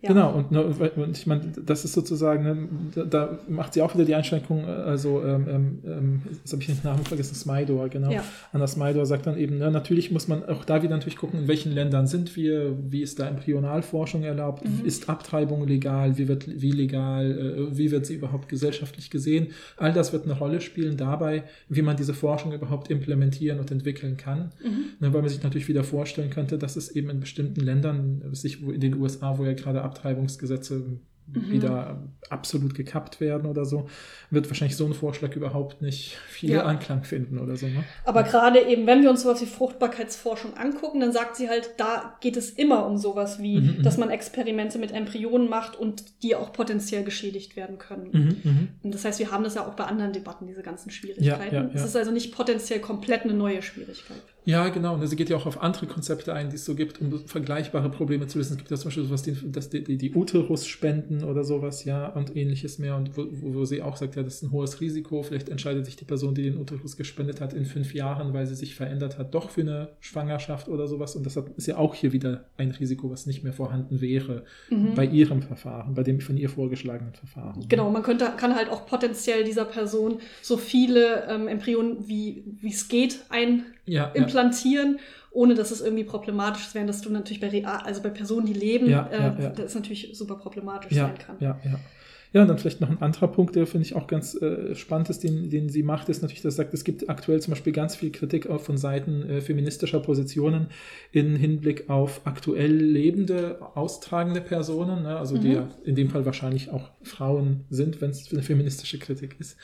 Ja. 0.01 0.13
Genau, 0.13 0.31
und, 0.31 0.55
und 0.55 1.17
ich 1.17 1.27
meine, 1.27 1.41
das 1.65 1.83
ist 1.83 1.91
sozusagen, 1.91 2.43
ne, 2.43 2.69
da, 2.95 3.03
da, 3.03 3.39
macht 3.49 3.73
sie 3.73 3.81
auch 3.81 3.93
wieder 3.95 4.05
die 4.05 4.15
Einschränkung, 4.15 4.63
also, 4.63 5.21
ähm, 5.25 5.45
ähm, 5.49 5.79
ähm 5.85 6.21
jetzt 6.31 6.53
habe 6.53 6.61
ich 6.61 6.67
den 6.67 6.79
Namen 6.85 7.03
vergessen, 7.03 7.35
Smydor, 7.35 7.89
genau. 7.89 8.09
Ja. 8.09 8.23
Anna 8.53 8.65
Smydor 8.65 9.05
sagt 9.05 9.27
dann 9.27 9.37
eben, 9.37 9.57
ne, 9.57 9.69
natürlich 9.69 10.09
muss 10.09 10.29
man 10.29 10.45
auch 10.45 10.63
da 10.63 10.83
wieder 10.83 10.95
natürlich 10.95 11.17
gucken, 11.17 11.41
in 11.41 11.47
welchen 11.49 11.73
Ländern 11.73 12.07
sind 12.07 12.37
wir, 12.37 12.77
wie 12.89 13.01
ist 13.01 13.19
da 13.19 13.27
Embryonalforschung 13.27 14.23
erlaubt, 14.23 14.63
mhm. 14.63 14.85
ist 14.85 15.09
Abtreibung 15.09 15.67
legal, 15.67 16.17
wie 16.17 16.29
wird, 16.29 16.45
wie 16.47 16.71
legal, 16.71 17.31
äh, 17.31 17.77
wie 17.77 17.91
wird 17.91 18.05
sie 18.05 18.15
überhaupt 18.15 18.47
gesellschaftlich 18.47 19.09
gesehen. 19.09 19.47
All 19.75 19.91
das 19.91 20.13
wird 20.13 20.23
eine 20.23 20.37
Rolle 20.37 20.61
spielen 20.61 20.95
dabei, 20.95 21.43
wie 21.67 21.81
man 21.81 21.97
diese 21.97 22.13
Forschung 22.13 22.53
überhaupt 22.53 22.89
implementieren 22.89 23.59
und 23.59 23.69
entwickeln 23.69 24.15
kann. 24.15 24.53
Mhm. 24.63 24.85
Ne, 25.01 25.13
weil 25.13 25.19
man 25.19 25.29
sich 25.29 25.43
natürlich 25.43 25.67
wieder 25.67 25.83
vorstellen 25.83 26.29
könnte, 26.29 26.57
dass 26.57 26.77
es 26.77 26.89
eben 26.89 27.09
in 27.09 27.19
bestimmten 27.19 27.59
Ländern, 27.59 28.21
sich 28.31 28.63
in 28.63 28.79
den 28.79 28.95
USA, 28.95 29.37
wo 29.37 29.43
ja 29.43 29.51
gerade 29.51 29.88
Abtreibungsgesetze 29.89 30.99
mhm. 31.33 31.51
wieder 31.51 32.01
absolut 32.29 32.75
gekappt 32.75 33.19
werden 33.21 33.49
oder 33.49 33.65
so, 33.65 33.89
wird 34.29 34.47
wahrscheinlich 34.49 34.77
so 34.77 34.85
ein 34.85 34.93
Vorschlag 34.93 35.35
überhaupt 35.35 35.81
nicht 35.81 36.17
viel 36.27 36.51
ja. 36.51 36.63
Anklang 36.63 37.03
finden 37.03 37.39
oder 37.39 37.55
so. 37.55 37.67
Ne? 37.67 37.83
Aber 38.05 38.23
gerade 38.23 38.61
eben, 38.61 38.85
wenn 38.85 39.01
wir 39.01 39.09
uns 39.09 39.23
sowas 39.23 39.41
wie 39.41 39.45
Fruchtbarkeitsforschung 39.45 40.55
angucken, 40.55 40.99
dann 40.99 41.11
sagt 41.11 41.35
sie 41.35 41.49
halt, 41.49 41.71
da 41.77 42.17
geht 42.21 42.37
es 42.37 42.51
immer 42.51 42.85
um 42.85 42.97
sowas 42.97 43.41
wie, 43.41 43.61
mhm, 43.61 43.77
mhm. 43.77 43.83
dass 43.83 43.97
man 43.97 44.09
Experimente 44.09 44.77
mit 44.77 44.91
Embryonen 44.91 45.49
macht 45.49 45.75
und 45.75 46.23
die 46.23 46.35
auch 46.35 46.53
potenziell 46.53 47.03
geschädigt 47.03 47.55
werden 47.55 47.77
können. 47.77 48.09
Mhm, 48.11 48.51
mhm. 48.51 48.67
und 48.83 48.93
das 48.93 49.05
heißt, 49.05 49.19
wir 49.19 49.31
haben 49.31 49.43
das 49.43 49.55
ja 49.55 49.65
auch 49.65 49.73
bei 49.73 49.85
anderen 49.85 50.13
Debatten, 50.13 50.47
diese 50.47 50.61
ganzen 50.61 50.91
Schwierigkeiten. 50.91 51.55
Ja, 51.55 51.63
ja, 51.63 51.69
es 51.73 51.83
ist 51.83 51.95
also 51.95 52.11
nicht 52.11 52.33
potenziell 52.35 52.79
komplett 52.79 53.23
eine 53.23 53.33
neue 53.33 53.61
Schwierigkeit. 53.61 54.21
Ja, 54.49 54.69
genau. 54.69 54.95
Und 54.95 55.05
sie 55.05 55.15
geht 55.15 55.29
ja 55.29 55.37
auch 55.37 55.45
auf 55.45 55.61
andere 55.61 55.85
Konzepte 55.85 56.33
ein, 56.33 56.49
die 56.49 56.55
es 56.55 56.65
so 56.65 56.73
gibt, 56.73 56.99
um 56.99 57.27
vergleichbare 57.27 57.91
Probleme 57.91 58.25
zu 58.25 58.39
lösen. 58.39 58.53
Es 58.53 58.57
gibt 58.57 58.71
ja 58.71 58.77
zum 58.77 58.85
Beispiel 58.85 59.03
sowas, 59.03 59.21
die, 59.21 59.35
dass 59.51 59.69
die, 59.69 59.83
die, 59.83 59.97
die 59.97 60.11
Uterus 60.15 60.65
spenden 60.65 61.23
oder 61.23 61.43
sowas, 61.43 61.85
ja, 61.85 62.07
und 62.07 62.35
ähnliches 62.35 62.79
mehr. 62.79 62.95
Und 62.95 63.15
wo, 63.15 63.27
wo 63.29 63.65
sie 63.65 63.83
auch 63.83 63.95
sagt, 63.95 64.15
ja, 64.15 64.23
das 64.23 64.35
ist 64.35 64.43
ein 64.43 64.51
hohes 64.51 64.81
Risiko. 64.81 65.21
Vielleicht 65.21 65.49
entscheidet 65.49 65.85
sich 65.85 65.97
die 65.97 66.05
Person, 66.05 66.33
die 66.33 66.41
den 66.41 66.57
Uterus 66.57 66.97
gespendet 66.97 67.41
hat, 67.41 67.53
in 67.53 67.65
fünf 67.65 67.93
Jahren, 67.93 68.33
weil 68.33 68.47
sie 68.47 68.55
sich 68.55 68.73
verändert 68.73 69.19
hat, 69.19 69.35
doch 69.35 69.51
für 69.51 69.61
eine 69.61 69.89
Schwangerschaft 69.99 70.67
oder 70.67 70.87
sowas. 70.87 71.15
Und 71.15 71.27
das 71.27 71.37
ist 71.37 71.67
ja 71.67 71.77
auch 71.77 71.93
hier 71.93 72.11
wieder 72.11 72.45
ein 72.57 72.71
Risiko, 72.71 73.11
was 73.11 73.27
nicht 73.27 73.43
mehr 73.43 73.53
vorhanden 73.53 74.01
wäre 74.01 74.45
mhm. 74.71 74.95
bei 74.95 75.05
ihrem 75.05 75.43
Verfahren, 75.43 75.93
bei 75.93 76.01
dem 76.01 76.21
von 76.21 76.37
ihr 76.37 76.49
vorgeschlagenen 76.49 77.13
Verfahren. 77.13 77.65
Genau, 77.69 77.91
man 77.91 78.01
könnte, 78.01 78.25
kann 78.35 78.55
halt 78.55 78.69
auch 78.69 78.87
potenziell 78.87 79.43
dieser 79.43 79.65
Person 79.65 80.17
so 80.41 80.57
viele 80.57 81.27
ähm, 81.27 81.47
Embryonen 81.47 82.07
wie 82.07 82.43
es 82.63 82.87
geht 82.87 83.19
ein 83.29 83.65
ja, 83.91 84.05
implantieren, 84.09 84.95
ja. 84.95 85.01
ohne 85.31 85.55
dass 85.55 85.71
es 85.71 85.81
irgendwie 85.81 86.03
problematisch 86.03 86.73
wäre, 86.73 86.85
dass 86.85 87.01
du 87.01 87.09
natürlich 87.09 87.39
bei 87.39 87.49
Real, 87.49 87.81
also 87.83 88.01
bei 88.01 88.09
Personen, 88.09 88.45
die 88.45 88.53
leben, 88.53 88.89
ja, 88.89 89.07
äh, 89.09 89.53
das 89.55 89.75
natürlich 89.75 90.11
super 90.13 90.35
problematisch 90.35 90.95
sein 90.95 91.17
kann. 91.17 91.35
Ja, 91.39 91.59
ja. 91.63 91.79
Ja, 92.31 92.43
und 92.43 92.47
dann 92.47 92.59
vielleicht 92.59 92.79
noch 92.79 92.89
ein 92.89 93.01
anderer 93.01 93.27
Punkt, 93.27 93.55
der 93.55 93.65
finde 93.65 93.87
ich 93.87 93.95
auch 93.95 94.05
ganz 94.05 94.39
äh, 94.39 94.75
spannend 94.75 95.09
ist, 95.09 95.23
den, 95.23 95.49
den 95.49 95.69
sie 95.69 95.81
macht, 95.81 96.09
ist 96.09 96.21
natürlich, 96.21 96.43
dass 96.43 96.53
sie 96.53 96.57
sagt, 96.57 96.75
es 96.75 96.83
gibt 96.83 97.09
aktuell 97.09 97.41
zum 97.41 97.51
Beispiel 97.51 97.73
ganz 97.73 97.95
viel 97.95 98.11
Kritik 98.11 98.47
auch 98.47 98.61
von 98.61 98.77
Seiten 98.77 99.23
äh, 99.23 99.41
feministischer 99.41 99.99
Positionen 99.99 100.67
in 101.11 101.35
Hinblick 101.35 101.89
auf 101.89 102.21
aktuell 102.25 102.71
lebende, 102.71 103.59
austragende 103.73 104.41
Personen, 104.41 105.03
ne? 105.03 105.17
also 105.17 105.37
mhm. 105.37 105.41
die 105.41 105.51
ja 105.53 105.67
in 105.83 105.95
dem 105.95 106.11
Fall 106.11 106.23
wahrscheinlich 106.25 106.69
auch 106.69 106.91
Frauen 107.01 107.65
sind, 107.71 107.99
wenn 107.99 108.11
es 108.11 108.31
eine 108.31 108.43
feministische 108.43 108.99
Kritik 108.99 109.35
ist, 109.39 109.57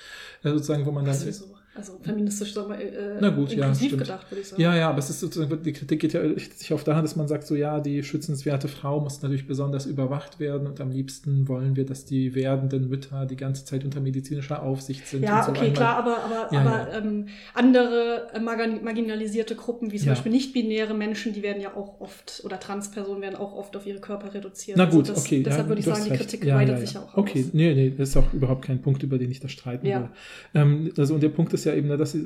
äh, 0.43 0.49
sozusagen, 0.49 0.88
wo 0.88 0.91
man 0.91 1.05
dann. 1.05 1.13
So. 1.13 1.55
Also 1.78 1.99
feministisch 2.01 2.53
sagen 2.53 2.69
wir, 2.69 2.80
äh, 2.80 3.17
Na 3.19 3.30
gut, 3.30 3.51
inklusiv 3.51 3.91
ja, 3.91 3.97
gedacht, 3.97 4.32
würde 4.32 4.41
ich 4.41 4.47
sagen. 4.47 4.61
Ja, 4.61 4.76
ja, 4.76 4.89
aber 4.89 4.99
es 4.99 5.09
ist 5.09 5.19
sozusagen, 5.19 5.61
die 5.61 5.73
Kritik 5.73 5.99
geht 5.99 6.13
ja 6.13 6.21
sich 6.38 6.71
auf 6.71 6.86
daran, 6.86 7.03
dass 7.03 7.17
man 7.17 7.28
sagt, 7.28 7.45
so 7.45 7.53
ja, 7.53 7.82
die 7.82 8.01
schützenswerte 8.01 8.69
Frau 8.69 9.01
muss 9.01 9.21
natürlich 9.21 9.45
besonders 9.45 9.86
überwacht 9.86 10.39
werden 10.39 10.67
und 10.67 10.80
am 10.80 10.89
liebsten 10.89 11.49
wollen 11.49 11.76
wir, 11.76 11.86
dass 11.86 12.05
die 12.05 12.34
werdenden 12.34 12.88
Mütter 12.88 13.26
die 13.26 13.36
ganze 13.36 13.65
Zeit 13.65 13.84
unter 13.84 13.99
medizinischer 13.99 14.63
Aufsicht 14.63 15.05
sind. 15.05 15.23
Ja, 15.23 15.43
so 15.43 15.51
okay, 15.51 15.73
klar, 15.73 15.97
aber, 15.97 16.23
aber, 16.23 16.53
ja, 16.53 16.61
aber 16.61 16.91
ja. 16.91 16.97
Ähm, 16.97 17.28
andere 17.53 18.30
äh, 18.34 18.39
marginalisierte 18.39 19.55
Gruppen, 19.55 19.91
wie 19.91 19.97
zum 19.97 20.07
ja. 20.07 20.13
Beispiel 20.13 20.32
nicht-binäre 20.32 20.93
Menschen, 20.93 21.34
die 21.34 21.43
werden 21.43 21.61
ja 21.61 21.76
auch 21.76 21.99
oft, 21.99 22.41
oder 22.45 22.57
Transpersonen 22.57 23.21
werden 23.21 23.36
auch 23.36 23.53
oft 23.53 23.76
auf 23.76 23.86
ihre 23.86 23.99
Körper 23.99 24.34
reduziert. 24.34 24.78
Na 24.78 24.86
gut, 24.86 25.09
also 25.09 25.13
das, 25.15 25.26
okay. 25.26 25.43
Deshalb 25.43 25.67
würde 25.67 25.80
ich 25.80 25.86
sagen, 25.86 26.05
die 26.05 26.15
Kritik 26.15 26.45
weitet 26.45 26.80
sich 26.88 26.97
auch 26.97 27.17
Okay, 27.17 27.43
aus. 27.45 27.53
nee, 27.53 27.73
nee, 27.73 27.93
das 27.97 28.09
ist 28.09 28.17
auch 28.17 28.32
überhaupt 28.32 28.63
kein 28.63 28.82
Punkt, 28.82 29.03
über 29.03 29.17
den 29.17 29.30
ich 29.30 29.41
da 29.41 29.49
streiten 29.49 29.86
will. 29.86 30.09
Ähm, 30.53 30.93
also, 30.97 31.15
und 31.15 31.21
der 31.21 31.30
Punkt 31.30 31.53
ist 31.53 31.64
ja 31.66 31.74
eben, 31.74 31.89
dass 31.89 32.11
sie 32.11 32.26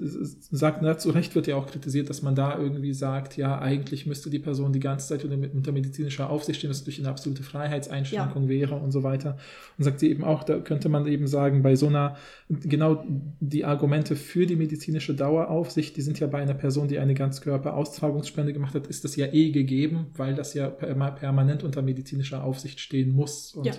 sagt, 0.51 0.81
na, 0.81 0.97
zu 0.97 1.11
Recht 1.11 1.35
wird 1.35 1.47
ja 1.47 1.55
auch 1.55 1.67
kritisiert, 1.67 2.09
dass 2.09 2.21
man 2.21 2.35
da 2.35 2.57
irgendwie 2.57 2.93
sagt, 2.93 3.37
ja, 3.37 3.59
eigentlich 3.59 4.05
müsste 4.05 4.29
die 4.29 4.39
Person 4.39 4.73
die 4.73 4.79
ganze 4.79 5.07
Zeit 5.07 5.25
unter, 5.25 5.71
medizinischer 5.71 6.29
Aufsicht 6.29 6.59
stehen, 6.59 6.69
was 6.69 6.83
durch 6.83 6.99
eine 6.99 7.09
absolute 7.09 7.43
Freiheitseinschränkung 7.43 8.43
ja. 8.43 8.49
wäre 8.49 8.75
und 8.75 8.91
so 8.91 9.03
weiter. 9.03 9.37
Und 9.77 9.83
sagt 9.83 9.99
sie 9.99 10.09
eben 10.09 10.23
auch, 10.23 10.43
da 10.43 10.59
könnte 10.59 10.89
man 10.89 11.07
eben 11.07 11.27
sagen, 11.27 11.63
bei 11.63 11.75
so 11.75 11.87
einer, 11.87 12.17
genau 12.49 13.03
die 13.39 13.65
Argumente 13.65 14.15
für 14.15 14.45
die 14.45 14.55
medizinische 14.55 15.13
Daueraufsicht, 15.13 15.97
die 15.97 16.01
sind 16.01 16.19
ja 16.19 16.27
bei 16.27 16.41
einer 16.41 16.53
Person, 16.53 16.87
die 16.87 16.99
eine 16.99 17.13
Ganzkörperaustragungsspende 17.13 18.53
gemacht 18.53 18.75
hat, 18.75 18.87
ist 18.87 19.03
das 19.03 19.15
ja 19.15 19.27
eh 19.27 19.51
gegeben, 19.51 20.07
weil 20.15 20.35
das 20.35 20.53
ja 20.53 20.69
permanent 20.69 21.63
unter 21.63 21.81
medizinischer 21.81 22.43
Aufsicht 22.43 22.79
stehen 22.79 23.11
muss 23.11 23.53
und, 23.53 23.65
ja, 23.65 23.73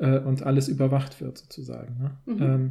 ja. 0.00 0.16
Äh, 0.16 0.20
und 0.20 0.42
alles 0.42 0.68
überwacht 0.68 1.20
wird 1.20 1.38
sozusagen. 1.38 1.96
Ne? 1.98 2.10
Mhm. 2.26 2.42
Ähm, 2.42 2.70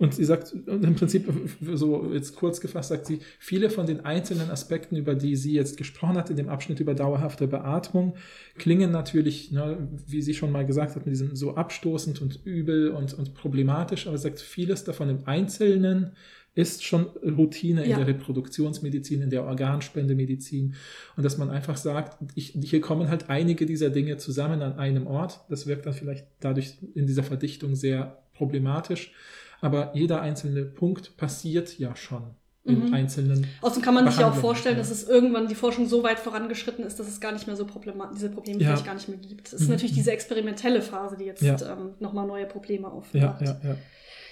und 0.00 0.14
sie 0.14 0.24
sagt, 0.24 0.54
im 0.66 0.94
Prinzip, 0.94 1.30
so 1.74 2.10
jetzt 2.12 2.34
kurz 2.34 2.62
gefasst, 2.62 2.88
sagt 2.88 3.04
sie, 3.04 3.20
viele 3.38 3.68
von 3.68 3.86
den 3.86 4.00
einzelnen 4.00 4.50
Aspekten, 4.50 4.96
über 4.96 5.14
die 5.14 5.36
sie 5.36 5.52
jetzt 5.52 5.76
gesprochen 5.76 6.16
hat 6.16 6.30
in 6.30 6.36
dem 6.36 6.48
Abschnitt 6.48 6.80
über 6.80 6.94
dauerhafte 6.94 7.46
Beatmung, 7.46 8.14
klingen 8.56 8.92
natürlich, 8.92 9.52
ne, 9.52 9.88
wie 10.06 10.22
sie 10.22 10.32
schon 10.32 10.52
mal 10.52 10.64
gesagt 10.64 10.96
hat, 10.96 11.04
mit 11.04 11.12
diesem 11.12 11.36
so 11.36 11.54
abstoßend 11.54 12.22
und 12.22 12.40
übel 12.46 12.88
und, 12.92 13.12
und 13.12 13.34
problematisch, 13.34 14.06
aber 14.06 14.16
sie 14.16 14.22
sagt, 14.22 14.40
vieles 14.40 14.84
davon 14.84 15.10
im 15.10 15.26
Einzelnen 15.26 16.12
ist 16.54 16.82
schon 16.82 17.04
Routine 17.22 17.84
in 17.84 17.90
ja. 17.90 17.98
der 17.98 18.06
Reproduktionsmedizin, 18.06 19.20
in 19.20 19.30
der 19.30 19.44
Organspendemedizin. 19.44 20.74
Und 21.16 21.22
dass 21.22 21.36
man 21.36 21.50
einfach 21.50 21.76
sagt, 21.76 22.16
ich, 22.34 22.54
hier 22.58 22.80
kommen 22.80 23.08
halt 23.08 23.28
einige 23.28 23.66
dieser 23.66 23.90
Dinge 23.90 24.16
zusammen 24.16 24.62
an 24.62 24.78
einem 24.78 25.06
Ort. 25.06 25.40
Das 25.50 25.66
wirkt 25.66 25.86
dann 25.86 25.92
vielleicht 25.92 26.26
dadurch 26.40 26.78
in 26.94 27.06
dieser 27.06 27.22
Verdichtung 27.22 27.76
sehr 27.76 28.24
problematisch. 28.34 29.12
Aber 29.60 29.90
jeder 29.94 30.20
einzelne 30.22 30.64
Punkt 30.64 31.16
passiert 31.16 31.78
ja 31.78 31.94
schon. 31.96 32.22
in 32.62 32.88
Mhm. 32.88 32.92
einzelnen. 32.94 33.46
Außerdem 33.62 33.82
kann 33.82 33.94
man 33.94 34.06
sich 34.06 34.20
ja 34.20 34.28
auch 34.28 34.34
vorstellen, 34.34 34.76
ja. 34.76 34.82
dass 34.82 34.90
es 34.90 35.08
irgendwann 35.08 35.48
die 35.48 35.54
Forschung 35.54 35.88
so 35.88 36.02
weit 36.02 36.18
vorangeschritten 36.18 36.84
ist, 36.84 37.00
dass 37.00 37.08
es 37.08 37.18
gar 37.18 37.32
nicht 37.32 37.46
mehr 37.46 37.56
so 37.56 37.64
problematisch, 37.64 38.16
diese 38.18 38.28
Probleme 38.28 38.60
Ja. 38.60 38.66
vielleicht 38.68 38.84
gar 38.84 38.92
nicht 38.94 39.08
mehr 39.08 39.16
gibt. 39.16 39.46
Es 39.48 39.54
ist 39.54 39.62
Mhm. 39.62 39.68
natürlich 39.70 39.94
diese 39.94 40.12
experimentelle 40.12 40.82
Phase, 40.82 41.16
die 41.16 41.24
jetzt 41.24 41.40
Ja. 41.40 41.56
ähm, 41.72 41.94
nochmal 42.00 42.26
neue 42.26 42.44
Probleme 42.44 42.86
aufmacht. 42.86 43.14
ja, 43.14 43.38
ja. 43.64 43.76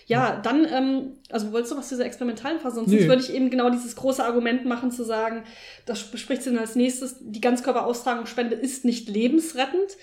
Ja, 0.06 0.40
dann, 0.42 0.66
ähm, 0.70 1.12
also 1.30 1.52
wolltest 1.52 1.72
du 1.72 1.78
was 1.78 1.88
zu 1.88 1.94
dieser 1.94 2.04
experimentellen 2.04 2.60
Phase? 2.60 2.76
Sonst 2.76 2.90
Nö. 2.90 3.08
würde 3.08 3.22
ich 3.22 3.32
eben 3.32 3.48
genau 3.48 3.70
dieses 3.70 3.96
große 3.96 4.22
Argument 4.22 4.66
machen, 4.66 4.90
zu 4.90 5.04
sagen, 5.04 5.42
das 5.86 6.02
bespricht 6.10 6.42
sie 6.42 6.50
dann 6.50 6.58
als 6.58 6.76
nächstes, 6.76 7.16
die 7.20 7.40
Ganzkörperaustragungsspende 7.40 8.56
ist 8.56 8.84
nicht 8.84 9.08
lebensrettend, 9.08 9.96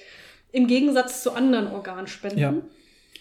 im 0.51 0.65
Gegensatz 0.65 1.21
zu 1.21 1.31
anderen 1.33 1.67
Organspenden. 1.67 2.39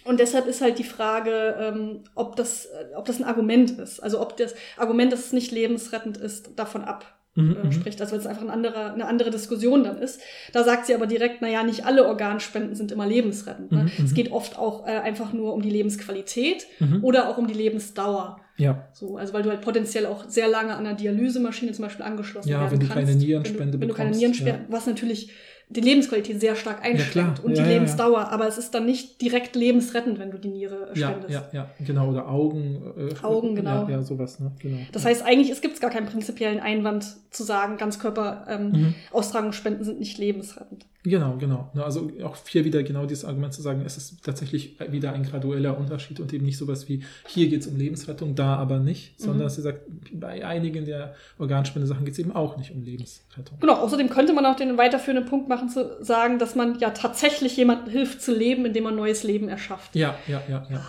Ja. 0.05 0.09
Und 0.11 0.19
deshalb 0.19 0.47
ist 0.47 0.61
halt 0.61 0.79
die 0.79 0.83
Frage, 0.83 1.55
ähm, 1.59 1.99
ob, 2.15 2.35
das, 2.35 2.65
äh, 2.67 2.95
ob 2.95 3.05
das 3.05 3.19
ein 3.19 3.25
Argument 3.25 3.71
ist. 3.71 3.99
Also 4.01 4.21
ob 4.21 4.37
das 4.37 4.53
Argument, 4.77 5.11
dass 5.11 5.25
es 5.25 5.33
nicht 5.33 5.51
lebensrettend 5.51 6.17
ist, 6.17 6.51
davon 6.57 6.83
ab 6.83 7.11
Mhm, 7.37 7.57
äh, 7.61 7.65
mhm. 7.65 7.71
spricht, 7.73 7.99
also 7.99 8.13
weil 8.13 8.19
es 8.21 8.27
einfach 8.27 8.43
ein 8.43 8.49
anderer, 8.49 8.93
eine 8.93 9.07
andere 9.07 9.29
Diskussion 9.29 9.83
dann 9.83 9.97
ist. 9.97 10.21
Da 10.53 10.63
sagt 10.63 10.85
sie 10.85 10.95
aber 10.95 11.05
direkt, 11.05 11.41
naja, 11.41 11.63
nicht 11.63 11.85
alle 11.85 12.07
Organspenden 12.07 12.75
sind 12.75 12.93
immer 12.93 13.05
lebensrettend. 13.05 13.73
Ne? 13.73 13.83
Mhm, 13.83 13.91
Es 14.05 14.11
mhm. 14.11 14.15
geht 14.15 14.31
oft 14.31 14.57
auch 14.57 14.87
äh, 14.87 14.91
einfach 14.91 15.33
nur 15.33 15.53
um 15.53 15.61
die 15.61 15.69
Lebensqualität 15.69 16.65
Mhm. 16.79 17.03
oder 17.03 17.27
auch 17.27 17.37
um 17.37 17.47
die 17.47 17.53
Lebensdauer. 17.53 18.39
Ja, 18.57 18.87
So, 18.93 19.17
also 19.17 19.33
weil 19.33 19.43
du 19.43 19.49
halt 19.49 19.59
potenziell 19.59 20.05
auch 20.05 20.29
sehr 20.29 20.47
lange 20.47 20.73
an 20.75 20.85
einer 20.85 20.95
Dialysemaschine 20.95 21.73
zum 21.73 21.83
Beispiel 21.83 22.05
angeschlossen 22.05 22.47
Ja, 22.47 22.61
werden 22.61 22.71
wenn 22.71 22.79
du 22.79 22.87
kannst. 22.87 23.05
keine 23.05 23.17
Nierenspende 23.17 23.63
wenn 23.63 23.71
du, 23.73 23.79
wenn 23.81 23.87
du 23.89 23.93
keine 23.95 24.09
bekommst, 24.11 24.19
Nierenspende, 24.21 24.59
ja. 24.61 24.65
was 24.69 24.87
natürlich 24.87 25.29
die 25.69 25.81
Lebensqualität 25.81 26.39
sehr 26.39 26.55
stark 26.55 26.85
einschränkt 26.85 27.11
klar. 27.11 27.45
und 27.45 27.51
Ja, 27.51 27.55
die 27.55 27.61
ja, 27.61 27.65
ja. 27.67 27.73
Lebensdauer, 27.73 28.29
aber 28.31 28.47
es 28.47 28.57
ist 28.57 28.71
dann 28.75 28.85
nicht 28.85 29.19
direkt 29.21 29.55
lebensrettend, 29.55 30.19
wenn 30.19 30.29
du 30.31 30.37
die 30.37 30.49
Niere 30.49 30.91
äh, 30.93 30.99
ja, 30.99 31.09
spendest. 31.09 31.33
ja, 31.33 31.47
ja, 31.53 31.69
genau. 31.85 32.09
Oder 32.11 32.29
Augen. 32.29 32.93
Äh, 32.97 33.25
Augen, 33.25 33.55
genau. 33.55 33.83
Ja, 33.85 33.89
ja, 33.89 34.01
sowas, 34.03 34.39
ne? 34.39 34.51
Genau. 34.59 34.77
Das 34.91 35.05
heißt, 35.05 35.23
eigentlich 35.23 35.49
es 35.49 35.61
gibt 35.61 35.81
gar 35.81 35.89
keinen 35.89 36.05
prinzipiellen 36.05 36.59
Einwand 36.59 37.05
zu 37.31 37.43
sagen, 37.43 37.77
Ganzkörper-Austragungsspenden 37.77 38.75
ähm, 38.75 38.81
Mhm. 38.89 38.95
Austragungsspenden 39.11 39.83
sind 39.83 39.99
nicht 39.99 40.17
lebensrettend. 40.17 40.85
Genau, 41.07 41.37
genau. 41.37 41.69
Also 41.75 42.09
auch 42.23 42.35
hier 42.49 42.65
wieder 42.65 42.81
genau 42.81 43.05
dieses 43.05 43.25
Argument 43.25 43.53
zu 43.53 43.61
sagen, 43.61 43.83
es 43.85 43.95
ist 43.95 44.23
tatsächlich 44.23 44.75
wieder 44.89 45.13
ein 45.13 45.21
gradueller 45.23 45.77
Unterschied 45.77 46.19
und 46.19 46.33
eben 46.33 46.45
nicht 46.45 46.57
sowas 46.57 46.89
wie, 46.89 47.03
hier 47.27 47.47
geht 47.47 47.61
es 47.61 47.67
um 47.67 47.77
Lebensrettung, 47.77 48.33
da 48.33 48.55
aber 48.55 48.79
nicht, 48.79 49.21
sondern 49.21 49.45
Mhm. 49.45 49.51
sie 49.51 49.61
sagt, 49.61 49.81
bei 50.11 50.43
einigen 50.43 50.85
der 50.85 51.13
Organspende-Sachen 51.37 52.05
geht 52.05 52.13
es 52.15 52.19
eben 52.19 52.31
auch 52.35 52.57
nicht 52.57 52.71
um 52.71 52.81
Lebensrettung. 52.81 53.59
Genau, 53.59 53.73
außerdem 53.75 54.09
könnte 54.09 54.33
man 54.33 54.47
auch 54.47 54.55
den 54.55 54.77
weiterführenden 54.79 55.29
Punkt 55.29 55.47
machen, 55.47 55.69
zu 55.69 56.03
sagen, 56.03 56.39
dass 56.39 56.55
man 56.55 56.79
ja 56.79 56.89
tatsächlich 56.89 57.55
jemandem 57.55 57.91
hilft 57.91 58.23
zu 58.23 58.33
leben, 58.35 58.65
indem 58.65 58.85
man 58.85 58.95
neues 58.95 59.23
Leben 59.23 59.47
erschafft. 59.47 59.95
Ja, 59.95 60.15
ja, 60.27 60.41
ja, 60.49 60.65
ja. 60.71 60.81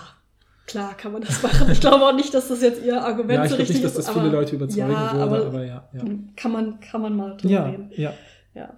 Klar 0.67 0.97
kann 0.97 1.13
man 1.13 1.21
das 1.23 1.43
machen. 1.43 1.71
Ich 1.71 1.81
glaube 1.81 2.05
auch 2.07 2.15
nicht, 2.15 2.33
dass 2.33 2.49
das 2.49 2.63
jetzt 2.63 2.83
ihr 2.83 3.01
Argument 3.05 3.35
Ja, 3.35 3.45
ich 3.45 3.51
so 3.51 3.57
glaube 3.57 3.63
richtig 3.69 3.77
nicht, 3.77 3.85
dass 3.85 3.99
ist. 3.99 4.09
das 4.09 4.15
viele 4.17 4.31
Leute 4.31 4.57
überzeugen 4.57 4.91
ja, 4.91 5.13
würde, 5.13 5.23
aber, 5.25 5.47
aber, 5.47 5.65
ja, 5.65 5.89
ja. 5.93 6.03
kann 6.37 6.53
man, 6.53 6.81
kann 6.81 7.03
man 7.03 7.15
mal 7.15 7.37
drüber 7.37 7.53
Ja, 7.55 7.67
reden. 7.67 7.91
ja. 7.97 8.13
Ja. 8.55 8.71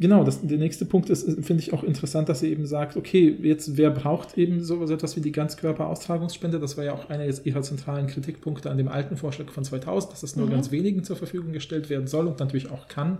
Genau, 0.00 0.22
das, 0.22 0.46
der 0.46 0.58
nächste 0.58 0.84
Punkt 0.84 1.10
ist, 1.10 1.24
ist, 1.24 1.44
finde 1.44 1.60
ich 1.60 1.72
auch 1.72 1.82
interessant, 1.82 2.28
dass 2.28 2.38
sie 2.38 2.50
eben 2.52 2.66
sagt, 2.66 2.96
okay, 2.96 3.36
jetzt 3.42 3.76
wer 3.76 3.90
braucht 3.90 4.38
eben 4.38 4.62
so 4.62 4.86
so 4.86 4.94
etwas 4.94 5.16
wie 5.16 5.20
die 5.20 5.32
Ganzkörperaustragungsspende? 5.32 6.60
Das 6.60 6.76
war 6.76 6.84
ja 6.84 6.92
auch 6.92 7.10
einer 7.10 7.24
ihrer 7.44 7.62
zentralen 7.62 8.06
Kritikpunkte 8.06 8.70
an 8.70 8.78
dem 8.78 8.86
alten 8.86 9.16
Vorschlag 9.16 9.50
von 9.50 9.64
2000, 9.64 10.12
dass 10.12 10.20
das 10.20 10.36
nur 10.36 10.46
Mhm. 10.46 10.50
ganz 10.52 10.70
wenigen 10.70 11.02
zur 11.02 11.16
Verfügung 11.16 11.52
gestellt 11.52 11.90
werden 11.90 12.06
soll 12.06 12.28
und 12.28 12.38
natürlich 12.38 12.70
auch 12.70 12.86
kann, 12.86 13.18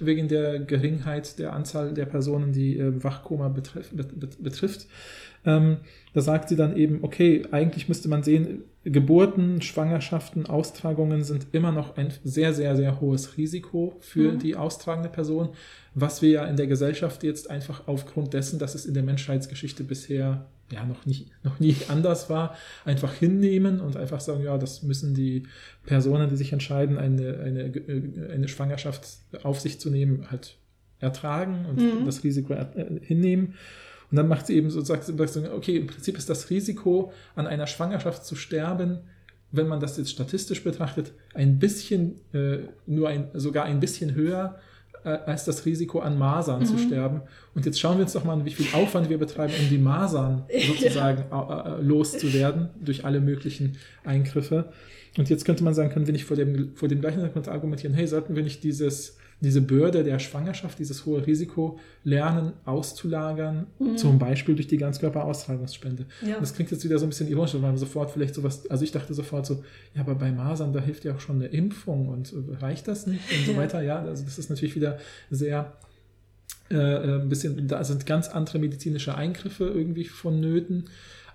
wegen 0.00 0.28
der 0.28 0.58
Geringheit 0.60 1.38
der 1.38 1.54
Anzahl 1.54 1.94
der 1.94 2.04
Personen, 2.06 2.52
die 2.52 2.78
äh, 2.78 3.02
Wachkoma 3.02 3.48
betreff, 3.48 3.90
bet, 3.92 4.20
bet, 4.20 4.42
betrifft. 4.42 4.86
Ähm, 5.48 5.78
da 6.12 6.20
sagt 6.20 6.48
sie 6.50 6.56
dann 6.56 6.76
eben, 6.76 6.98
okay, 7.02 7.44
eigentlich 7.52 7.88
müsste 7.88 8.08
man 8.08 8.22
sehen, 8.22 8.64
Geburten, 8.84 9.60
Schwangerschaften, 9.62 10.46
Austragungen 10.46 11.22
sind 11.24 11.46
immer 11.52 11.72
noch 11.72 11.96
ein 11.96 12.08
sehr, 12.24 12.52
sehr, 12.54 12.76
sehr 12.76 13.00
hohes 13.00 13.36
Risiko 13.36 13.96
für 14.00 14.32
Mhm. 14.32 14.38
die 14.38 14.56
austragende 14.56 15.08
Person, 15.08 15.48
was 15.94 16.22
wir 16.22 16.30
ja 16.30 16.44
in 16.46 16.56
der 16.56 16.66
Gesellschaft 16.66 17.22
jetzt 17.24 17.50
einfach 17.50 17.86
aufgrund 17.86 18.32
dessen, 18.34 18.58
dass 18.58 18.74
es 18.74 18.86
in 18.86 18.94
der 18.94 19.02
Menschheitsgeschichte 19.02 19.84
bisher 19.84 20.46
ja 20.70 20.84
noch 20.84 21.06
nicht 21.06 21.30
noch 21.44 21.58
nie 21.60 21.76
anders 21.88 22.28
war, 22.28 22.54
einfach 22.84 23.14
hinnehmen 23.14 23.80
und 23.80 23.96
einfach 23.96 24.20
sagen, 24.20 24.42
ja, 24.44 24.58
das 24.58 24.82
müssen 24.82 25.14
die 25.14 25.44
Personen, 25.86 26.28
die 26.28 26.36
sich 26.36 26.52
entscheiden, 26.52 26.98
eine, 26.98 27.38
eine, 27.38 27.62
äh, 27.74 28.32
eine 28.34 28.48
Schwangerschaft 28.48 29.02
auf 29.42 29.60
sich 29.60 29.80
zu 29.80 29.88
nehmen, 29.90 30.30
halt 30.30 30.56
ertragen 31.00 31.64
und 31.70 31.80
Mhm. 31.80 32.04
das 32.04 32.22
Risiko 32.24 32.52
äh, 32.52 32.66
hinnehmen. 33.02 33.54
Und 34.10 34.16
dann 34.16 34.28
macht 34.28 34.46
sie 34.46 34.56
eben 34.56 34.70
so, 34.70 34.80
sagt 34.80 35.04
sie, 35.04 35.16
sagt 35.16 35.52
okay, 35.52 35.76
im 35.76 35.86
Prinzip 35.86 36.16
ist 36.16 36.30
das 36.30 36.48
Risiko, 36.50 37.12
an 37.36 37.46
einer 37.46 37.66
Schwangerschaft 37.66 38.24
zu 38.24 38.36
sterben, 38.36 39.00
wenn 39.52 39.66
man 39.68 39.80
das 39.80 39.96
jetzt 39.96 40.10
statistisch 40.10 40.64
betrachtet, 40.64 41.12
ein 41.34 41.58
bisschen, 41.58 42.16
äh, 42.32 42.58
nur 42.86 43.08
ein, 43.08 43.28
sogar 43.34 43.64
ein 43.64 43.80
bisschen 43.80 44.14
höher 44.14 44.56
äh, 45.04 45.10
als 45.10 45.44
das 45.44 45.64
Risiko, 45.66 46.00
an 46.00 46.18
Masern 46.18 46.64
zu 46.66 46.74
Mhm. 46.74 46.78
sterben. 46.78 47.20
Und 47.54 47.66
jetzt 47.66 47.78
schauen 47.80 47.98
wir 47.98 48.02
uns 48.04 48.12
doch 48.14 48.24
mal 48.24 48.32
an, 48.34 48.44
wie 48.44 48.50
viel 48.50 48.66
Aufwand 48.74 49.08
wir 49.08 49.18
betreiben, 49.18 49.52
um 49.60 49.68
die 49.68 49.78
Masern 49.78 50.44
sozusagen 50.66 51.24
äh, 51.30 51.68
äh, 51.78 51.82
loszuwerden 51.82 52.70
durch 52.82 53.04
alle 53.04 53.20
möglichen 53.20 53.76
Eingriffe. 54.04 54.72
Und 55.16 55.28
jetzt 55.30 55.44
könnte 55.44 55.64
man 55.64 55.74
sagen, 55.74 55.90
können 55.90 56.06
wir 56.06 56.12
nicht 56.12 56.24
vor 56.24 56.36
dem, 56.36 56.74
vor 56.74 56.88
dem 56.88 57.00
gleichen 57.00 57.16
Hintergrund 57.16 57.48
argumentieren, 57.48 57.94
hey, 57.94 58.06
sollten 58.06 58.36
wir 58.36 58.42
nicht 58.42 58.62
dieses, 58.64 59.17
diese 59.40 59.60
Bürde 59.60 60.02
der 60.02 60.18
Schwangerschaft, 60.18 60.78
dieses 60.78 61.06
hohe 61.06 61.24
Risiko 61.26 61.78
lernen 62.02 62.54
auszulagern, 62.64 63.66
Mhm. 63.78 63.96
zum 63.96 64.18
Beispiel 64.18 64.54
durch 64.56 64.66
die 64.66 64.78
Ganzkörperaustragungsspende. 64.78 66.06
Ja. 66.26 66.34
Und 66.36 66.42
das 66.42 66.54
klingt 66.54 66.70
jetzt 66.70 66.84
wieder 66.84 66.98
so 66.98 67.06
ein 67.06 67.10
bisschen 67.10 67.28
ironisch, 67.28 67.54
weil 67.54 67.60
man 67.60 67.76
sofort 67.78 68.10
vielleicht 68.10 68.34
sowas, 68.34 68.68
also 68.68 68.82
ich 68.84 68.90
dachte 68.90 69.14
sofort 69.14 69.46
so, 69.46 69.62
ja, 69.94 70.00
aber 70.00 70.14
bei 70.16 70.32
Masern, 70.32 70.72
da 70.72 70.80
hilft 70.80 71.04
ja 71.04 71.14
auch 71.14 71.20
schon 71.20 71.36
eine 71.36 71.46
Impfung 71.46 72.08
und 72.08 72.32
äh, 72.32 72.56
reicht 72.56 72.88
das 72.88 73.06
nicht 73.06 73.22
und 73.30 73.46
so 73.46 73.56
weiter. 73.56 73.80
Ja, 73.82 74.00
also 74.00 74.24
das 74.24 74.38
ist 74.38 74.50
natürlich 74.50 74.74
wieder 74.74 74.98
sehr 75.30 75.72
äh, 76.70 76.74
äh, 76.76 77.20
ein 77.22 77.28
bisschen, 77.28 77.66
da 77.68 77.82
sind 77.84 78.06
ganz 78.06 78.28
andere 78.28 78.58
medizinische 78.58 79.14
Eingriffe 79.14 79.64
irgendwie 79.64 80.04
vonnöten. 80.04 80.84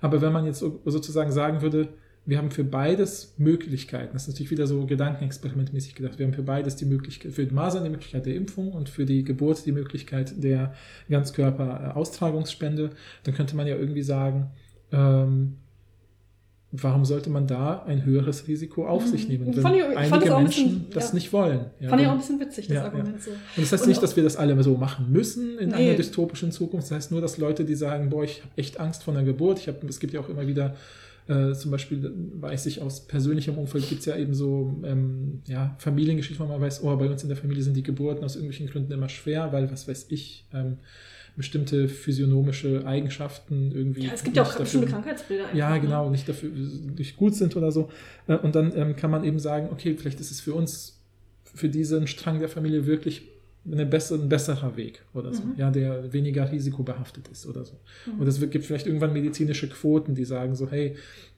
Aber 0.01 0.22
wenn 0.22 0.34
man 0.34 0.45
jetzt 0.45 0.60
so, 0.60 0.82
sozusagen 0.86 1.32
sagen 1.32 1.62
würde, 1.62 1.88
wir 2.26 2.38
haben 2.38 2.52
für 2.52 2.64
beides 2.64 3.34
Möglichkeiten, 3.38 4.14
das 4.14 4.24
ist 4.24 4.30
natürlich 4.30 4.52
wieder 4.52 4.66
so 4.66 4.86
gedankenexperimentmäßig 4.86 5.94
gedacht, 5.96 6.20
wir 6.20 6.26
haben 6.26 6.34
für 6.34 6.42
beides 6.44 6.78
die 6.78 6.86
Möglichkeit, 6.86 7.34
für 7.34 7.46
die 7.46 7.54
Masern 7.54 7.84
die 7.84 7.90
Möglichkeit 7.90 8.26
der 8.26 8.36
Impfung 8.36 8.72
und 8.72 8.88
für 8.88 9.06
die 9.06 9.24
Geburt 9.26 9.66
die 9.66 9.74
Möglichkeit 9.74 10.34
der 10.42 10.74
Ganzkörper-Austragungsspende, 11.10 12.92
dann 13.24 13.34
könnte 13.36 13.56
man 13.56 13.68
ja 13.68 13.76
irgendwie 13.76 14.04
sagen, 14.04 14.52
ähm, 14.92 15.58
warum 16.72 17.06
sollte 17.06 17.30
man 17.30 17.46
da 17.46 17.84
ein 17.84 18.04
höheres 18.04 18.48
Risiko 18.48 18.88
auf 18.88 19.06
sich 19.06 19.28
nehmen, 19.28 19.50
Mhm. 19.50 19.56
wenn 19.58 19.62
Fand 19.62 19.76
ich- 19.78 19.84
einige 19.98 20.32
Menschen 20.32 20.46
bisschen, 20.46 20.86
das 20.92 21.10
ja. 21.10 21.14
nicht 21.16 21.32
wollen? 21.34 21.66
Ja, 21.80 21.90
Fand 21.90 22.02
ich 22.02 22.08
auch 22.08 22.12
ein 22.14 22.18
bisschen 22.18 22.40
witzig, 22.40 22.68
das 22.68 22.76
Ja. 22.78 22.86
Argument 22.86 23.22
so. 23.22 23.30
und 23.32 23.38
das 23.58 23.72
heißt 23.72 23.84
Und 23.84 23.90
nicht, 23.90 24.02
dass 24.02 24.16
wir 24.16 24.24
das 24.24 24.38
alle 24.38 24.62
so 24.64 24.76
machen 24.78 25.12
müssen 25.12 25.60
in 25.60 25.70
Nee. 25.70 25.76
einer 25.90 25.94
dystopischen 25.98 26.52
Zukunft. 26.52 26.88
Das 26.90 26.96
heißt 26.98 27.12
nur, 27.12 27.22
dass 27.22 27.38
Leute, 27.38 27.64
die 27.64 27.76
sagen, 27.76 28.10
boah, 28.10 28.24
ich 28.24 28.42
habe 28.42 28.52
echt 28.56 28.80
Angst 28.80 29.04
vor 29.04 29.14
einer 29.14 29.24
Geburt. 29.24 29.60
Ich 29.60 29.68
hab, 29.68 29.84
es 29.84 30.00
gibt 30.00 30.14
ja 30.14 30.20
auch 30.20 30.30
immer 30.30 30.48
wieder, 30.48 30.76
äh, 31.28 31.54
zum 31.54 31.72
Beispiel 31.72 32.12
weiß 32.40 32.66
ich 32.66 32.82
aus 32.82 33.08
persönlichem 33.08 33.58
Umfeld, 33.58 33.88
gibt 33.88 34.02
es 34.02 34.06
ja 34.06 34.18
eben 34.18 34.34
so 34.34 34.82
ähm, 34.84 35.42
ja, 35.48 35.76
Familiengeschichten, 35.80 36.46
wo 36.46 36.52
man 36.52 36.62
weiß, 36.62 36.84
oh, 36.84 36.96
bei 36.98 37.08
uns 37.08 37.24
in 37.24 37.30
der 37.30 37.38
Familie 37.38 37.64
sind 37.64 37.76
die 37.76 37.84
Geburten 37.84 38.24
aus 38.24 38.36
irgendwelchen 38.36 38.68
Gründen 38.68 38.92
immer 38.92 39.10
schwer, 39.10 39.52
weil, 39.54 39.72
was 39.72 39.88
weiß 39.88 40.08
ich, 40.10 40.46
ähm, 40.54 40.78
bestimmte 41.36 41.88
physiognomische 41.90 42.86
Eigenschaften 42.86 43.72
irgendwie. 43.72 44.06
Ja, 44.06 44.12
es 44.14 44.24
gibt 44.24 44.38
ja 44.38 44.44
auch 44.44 44.56
bestimmte 44.56 44.88
Krankheitsbilder. 44.88 45.46
einfach, 45.46 45.58
ja, 45.58 45.72
ne? 45.72 45.82
genau, 45.82 46.10
nicht 46.10 46.30
dafür 46.30 46.50
nicht 46.50 47.18
gut 47.18 47.36
sind 47.36 47.56
oder 47.56 47.72
so. 47.72 47.90
Äh, 48.28 48.36
Und 48.36 48.56
dann 48.56 48.72
ähm, 48.76 48.96
kann 48.96 49.10
man 49.10 49.24
eben 49.24 49.40
sagen, 49.40 49.70
okay, 49.72 49.96
vielleicht 49.98 50.20
ist 50.20 50.32
es 50.32 50.42
für 50.42 50.54
uns, 50.54 51.00
für 51.44 51.70
diesen 51.70 52.08
Strang 52.08 52.40
der 52.40 52.50
Familie 52.50 52.86
wirklich 52.86 53.33
eine 53.66 53.86
bessere, 53.86 54.22
ein 54.22 54.30
besserer 54.30 54.76
Weg 54.76 55.01
oder 55.14 55.34
so, 55.34 55.43
Mhm. 55.43 55.53
ja, 55.57 55.72
der 55.72 56.11
weniger 56.11 56.51
risikobehaftet 56.51 57.28
ist 57.30 57.45
oder 57.45 57.64
so. 57.64 57.80
Mhm. 58.05 58.20
Und 58.20 58.28
es 58.28 58.39
gibt 58.49 58.66
vielleicht 58.66 58.88
irgendwann 58.88 59.14
medizinische 59.14 59.70
Quoten, 59.70 60.16
die 60.16 60.26
sagen 60.26 60.55
so, 60.55 60.70
hey, 60.70 60.95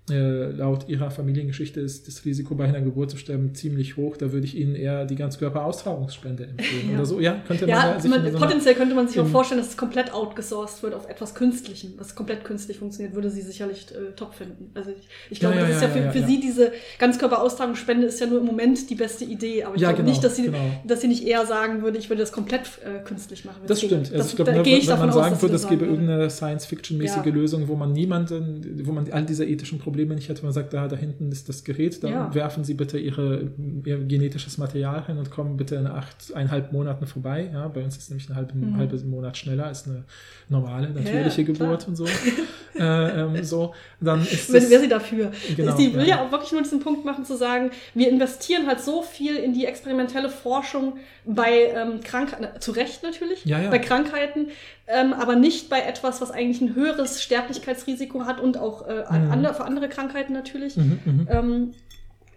äh, 0.08 0.52
laut 0.52 0.88
ihrer 0.88 1.10
Familiengeschichte 1.10 1.80
ist 1.80 2.08
das 2.08 2.26
Risiko 2.26 2.54
bei 2.54 2.66
einer 2.66 2.82
Geburt 2.82 3.10
zu 3.10 3.18
sterben 3.18 3.56
ziemlich 3.56 3.98
hoch, 3.98 4.18
da 4.18 4.32
würde 4.32 4.46
ich 4.46 4.56
Ihnen 4.56 4.76
eher 4.76 5.06
die 5.06 5.16
Ganzkörperaustragungsspende 5.16 6.46
empfehlen 6.46 6.90
Ja. 6.92 6.96
oder 6.98 7.06
so. 7.08 7.20
Ja, 7.20 7.42
könnte 7.48 7.66
man 7.66 7.70
Ja, 7.70 7.94
ja 7.94 8.00
sich 8.00 8.12
man, 8.12 8.32
so 8.32 8.38
potenziell 8.38 8.76
könnte 8.76 8.94
man 8.94 9.08
sich 9.08 9.20
auch 9.20 9.26
vorstellen, 9.26 9.60
dass 9.60 9.70
es 9.72 9.78
komplett 9.78 10.14
outgesourced 10.14 10.84
wird 10.84 10.94
auf 10.94 11.10
etwas 11.10 11.34
Künstlichem, 11.34 11.94
was 11.98 12.14
komplett 12.14 12.44
künstlich 12.44 12.78
funktioniert, 12.78 13.16
würde 13.16 13.32
sie 13.32 13.42
sicherlich 13.42 13.88
äh, 13.92 14.12
top 14.16 14.36
finden. 14.36 14.70
Also 14.76 14.92
ich, 14.92 15.08
ich 15.32 15.40
glaube, 15.40 15.56
ja, 15.56 15.62
das 15.62 15.78
ist 15.78 15.82
ja, 15.82 15.90
für, 15.90 16.12
für 16.12 16.24
sie 16.28 16.40
diese 16.40 16.72
Ganzkörperaustragungsspende 17.00 18.06
ist 18.06 18.20
ja 18.20 18.28
nur 18.28 18.42
im 18.42 18.46
Moment 18.46 18.88
die 18.92 18.96
beste 18.96 19.26
Idee, 19.26 19.64
aber 19.64 19.74
ich 19.74 19.82
glaube 19.82 19.96
genau, 19.96 20.10
nicht, 20.10 20.24
dass 20.24 20.36
sie, 20.36 20.44
genau. 20.44 20.58
dass 20.86 21.02
sie 21.02 21.08
nicht 21.08 21.26
eher 21.26 21.48
sagen 21.48 21.82
würde, 21.82 21.98
ich 21.98 22.10
würde 22.12 22.22
das 22.22 22.32
komplett 22.32 22.62
äh, 22.84 23.04
künstlich 23.04 23.44
machen. 23.44 23.62
Das 23.66 23.80
stimmt. 23.80 23.94
Also 23.94 24.18
Das, 24.18 24.30
ich 24.30 24.36
glaube, 24.36 24.52
da 24.52 24.58
ne, 24.62 24.66
wenn 24.66 25.00
man 25.00 25.10
aus, 25.10 25.16
sagen 25.16 25.42
würde, 25.42 25.56
es 25.56 25.68
gäbe 25.68 25.86
irgendeine 25.86 26.30
Science-Fiction-mäßige. 26.30 27.26
Lösung, 27.26 27.68
wo 27.68 27.76
man 27.76 27.92
niemanden, 27.92 28.82
wo 28.86 28.92
man 28.92 29.12
all 29.12 29.26
diese 29.26 29.46
ethischen 29.46 29.80
Probleme 29.80 29.95
nicht 30.16 30.28
hätte, 30.30 30.44
man 30.44 30.52
sagt, 30.52 30.74
da, 30.74 30.88
da 30.88 30.96
hinten 30.96 31.32
ist 31.32 31.48
das 31.48 31.64
Gerät, 31.64 32.04
da 32.04 32.10
Ja. 32.10 32.36
werfen 32.36 32.64
Sie 32.64 32.74
bitte 32.74 32.98
Ihre, 33.00 33.50
Ihr 33.86 34.00
genetisches 34.00 34.58
Material 34.58 35.00
rein 35.00 35.18
und 35.18 35.32
kommen 35.32 35.56
bitte 35.56 35.76
in 35.76 35.88
acht, 35.88 36.34
eineinhalb 36.34 36.74
Monaten 36.74 37.08
vorbei. 37.08 37.50
Ja, 37.54 37.68
bei 37.70 37.84
uns 37.84 37.96
ist 37.98 38.10
nämlich 38.10 38.30
ein 38.30 38.36
halber 38.36 38.54
Mhm. 38.56 38.78
halber 38.78 38.98
Monat 39.06 39.38
schneller 39.38 39.68
als 39.68 39.88
eine 39.88 40.04
normale, 40.50 40.90
natürliche 40.90 41.42
Ja, 41.42 41.48
Geburt 41.48 41.88
und 41.88 41.96
so. 41.96 42.06
äh, 42.76 43.22
ähm, 43.22 43.44
so, 43.44 43.74
dann 44.02 44.22
ist 44.22 44.52
Wenn 44.52 44.62
das, 44.62 44.70
wäre 44.70 44.82
sie 44.82 44.90
dafür. 44.90 45.32
Genau, 45.56 45.76
sie 45.78 45.94
will 45.94 46.02
ja. 46.08 46.18
ja. 46.18 46.26
auch 46.26 46.32
wirklich 46.32 46.52
nur 46.52 46.62
diesen 46.62 46.80
Punkt 46.82 47.06
machen, 47.06 47.24
zu 47.26 47.38
sagen, 47.38 47.72
wir 47.94 48.10
investieren 48.10 48.68
halt 48.68 48.82
so 48.82 49.02
viel 49.02 49.36
in 49.38 49.54
die 49.54 49.66
experimentelle 49.66 50.30
Forschung 50.30 50.98
bei 51.26 51.72
ähm, 51.76 52.02
Krankheiten, 52.02 52.62
zu 52.62 52.72
Recht 52.72 53.04
natürlich, 53.04 53.46
Ja, 53.46 53.60
ja. 53.60 53.70
bei 53.70 53.80
Krankheiten, 53.80 54.48
ähm, 54.88 55.14
aber 55.14 55.36
nicht 55.36 55.70
bei 55.70 55.82
etwas, 55.82 56.22
was 56.22 56.32
eigentlich 56.32 56.62
ein 56.62 56.76
höheres 56.76 57.22
Sterblichkeitsrisiko 57.24 58.26
hat 58.26 58.40
und 58.40 58.58
auch 58.58 58.88
äh, 58.88 59.04
Mhm. 59.10 59.32
andere, 59.32 59.54
für 59.54 59.66
andere 59.66 59.90
Krankheiten 59.90 60.34
natürlich. 60.34 60.78
Mhm, 60.78 61.00
mhm. 61.06 61.28
Ähm, 61.30 61.74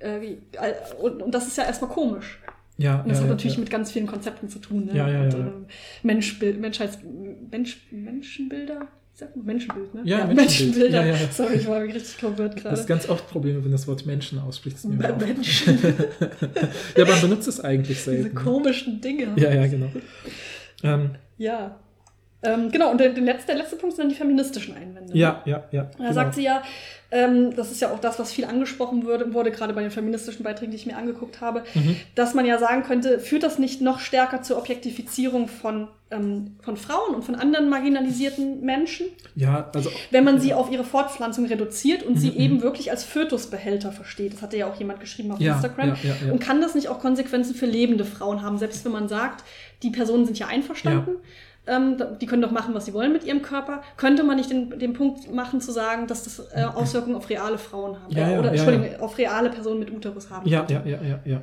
äh, 0.00 0.20
wie, 0.20 0.38
äh, 0.52 0.74
und, 1.00 1.22
und 1.22 1.34
das 1.34 1.46
ist 1.46 1.56
ja 1.58 1.64
erstmal 1.64 1.90
komisch. 1.90 2.38
ja, 2.78 3.00
Und 3.00 3.08
das 3.10 3.18
ja, 3.18 3.24
hat 3.24 3.30
natürlich 3.30 3.56
ja. 3.56 3.60
mit 3.60 3.70
ganz 3.70 3.90
vielen 3.90 4.06
Konzepten 4.06 4.48
zu 4.48 4.58
tun. 4.60 4.86
Ne? 4.86 4.96
Ja, 4.96 5.08
ja, 5.08 5.22
und, 5.22 5.32
ja. 5.32 5.38
äh, 5.40 5.50
Menschbild, 6.02 6.60
Menschheits, 6.60 6.98
Mensch, 7.50 7.78
Menschenbilder? 7.90 8.86
Wie 9.18 9.24
sagt 9.24 9.34
man? 9.36 9.46
Menschenbild, 9.46 9.94
ne? 9.94 10.02
Ja, 10.04 10.26
Menschenbild. 10.26 10.92
Ja, 10.92 11.04
ja, 11.04 11.16
ja. 11.16 11.28
Sorry, 11.32 11.56
ich 11.56 11.66
war 11.66 11.80
richtig 11.82 12.04
verwirrt 12.04 12.54
Das 12.54 12.62
gerade. 12.62 12.76
ist 12.76 12.86
ganz 12.86 13.08
oft 13.08 13.28
Probleme, 13.28 13.56
wenn 13.58 13.64
du 13.64 13.70
das 13.72 13.88
Wort 13.88 14.06
Menschen 14.06 14.38
aussprichst. 14.38 14.84
mir 14.84 14.94
mal 14.94 15.16
Menschen, 15.16 15.76
ja, 16.96 17.04
man 17.04 17.20
benutzt 17.20 17.48
es 17.48 17.58
eigentlich 17.58 17.98
diese 17.98 18.12
selten. 18.12 18.34
komischen 18.36 19.00
Dinge. 19.00 19.32
Ja, 19.36 19.52
ja, 19.52 19.66
genau. 19.66 19.88
Ähm, 20.84 21.10
Ja. 21.36 21.80
Ähm, 22.40 22.70
genau, 22.70 22.90
und 22.92 22.98
der, 23.00 23.08
der, 23.10 23.22
letzte, 23.24 23.48
der 23.48 23.56
letzte 23.56 23.74
Punkt 23.76 23.96
sind 23.96 24.04
dann 24.04 24.10
die 24.10 24.14
feministischen 24.14 24.76
Einwände. 24.76 25.12
ne? 25.12 25.18
ja, 25.18 25.42
ja, 25.44 25.64
ja. 25.72 25.90
Da 25.98 26.12
sagt 26.12 26.36
sie 26.36 26.44
ja, 26.44 26.62
ähm, 27.10 27.56
das 27.56 27.72
ist 27.72 27.80
ja 27.80 27.90
auch 27.90 27.98
das, 27.98 28.18
was 28.20 28.32
viel 28.32 28.44
angesprochen 28.44 29.04
wurde, 29.06 29.34
wurde, 29.34 29.50
gerade 29.50 29.72
bei 29.72 29.80
den 29.82 29.90
feministischen 29.90 30.44
Beiträgen, 30.44 30.70
die 30.70 30.76
ich 30.76 30.86
mir 30.86 30.96
angeguckt 30.96 31.40
habe, 31.40 31.64
Mhm. 31.74 31.96
dass 32.14 32.34
man 32.34 32.46
ja 32.46 32.58
sagen 32.58 32.84
könnte, 32.84 33.18
führt 33.18 33.42
das 33.42 33.58
nicht 33.58 33.80
noch 33.80 33.98
stärker 33.98 34.42
zur 34.42 34.58
Objektifizierung 34.58 35.48
von, 35.48 35.88
ähm, 36.12 36.54
von 36.62 36.76
Frauen 36.76 37.16
und 37.16 37.24
von 37.24 37.34
anderen 37.34 37.68
marginalisierten 37.70 38.60
Menschen, 38.60 39.06
Ja, 39.34 39.68
also. 39.74 39.90
wenn 40.12 40.22
man 40.22 40.38
sie 40.38 40.54
auf 40.54 40.70
ihre 40.70 40.84
Fortpflanzung 40.84 41.46
reduziert 41.46 42.04
und 42.04 42.20
sie 42.20 42.30
Mhm, 42.30 42.36
eben 42.36 42.54
mhm. 42.58 42.62
wirklich 42.62 42.90
als 42.92 43.02
Fötusbehälter 43.02 43.90
versteht. 43.90 44.34
Das 44.34 44.42
hatte 44.42 44.56
ja 44.58 44.70
auch 44.70 44.76
jemand 44.76 45.00
geschrieben 45.00 45.32
auf 45.32 45.40
Ja, 45.40 45.54
Instagram. 45.54 45.88
ja, 45.88 45.96
ja, 46.04 46.14
ja. 46.26 46.32
Und 46.32 46.38
kann 46.40 46.60
das 46.60 46.76
nicht 46.76 46.88
auch 46.88 47.00
Konsequenzen 47.00 47.56
für 47.56 47.66
lebende 47.66 48.04
Frauen 48.04 48.42
haben, 48.42 48.58
selbst 48.58 48.84
wenn 48.84 48.92
man 48.92 49.08
sagt, 49.08 49.44
die 49.82 49.90
Personen 49.90 50.24
sind 50.24 50.38
ja 50.38 50.46
einverstanden? 50.46 51.16
Ähm, 51.68 51.96
die 52.20 52.26
können 52.26 52.42
doch 52.42 52.50
machen, 52.50 52.74
was 52.74 52.86
sie 52.86 52.94
wollen 52.94 53.12
mit 53.12 53.24
ihrem 53.24 53.42
Körper. 53.42 53.82
Könnte 53.96 54.24
man 54.24 54.36
nicht 54.36 54.50
den, 54.50 54.78
den 54.78 54.92
Punkt 54.92 55.32
machen, 55.32 55.60
zu 55.60 55.72
sagen, 55.72 56.06
dass 56.06 56.24
das 56.24 56.40
äh, 56.52 56.64
Auswirkungen 56.64 57.16
auf 57.16 57.28
reale 57.28 57.58
Frauen 57.58 58.02
haben? 58.02 58.12
Ja, 58.12 58.30
ja, 58.30 58.38
oder, 58.38 58.54
ja, 58.54 58.62
Entschuldigung, 58.62 59.00
auf 59.00 59.18
reale 59.18 59.50
Personen 59.50 59.80
mit 59.80 59.92
Uterus 59.92 60.30
haben? 60.30 60.48
Ja, 60.48 60.66
ja, 60.68 60.82
ja, 60.84 60.98
ja, 61.02 61.20
ja. 61.24 61.40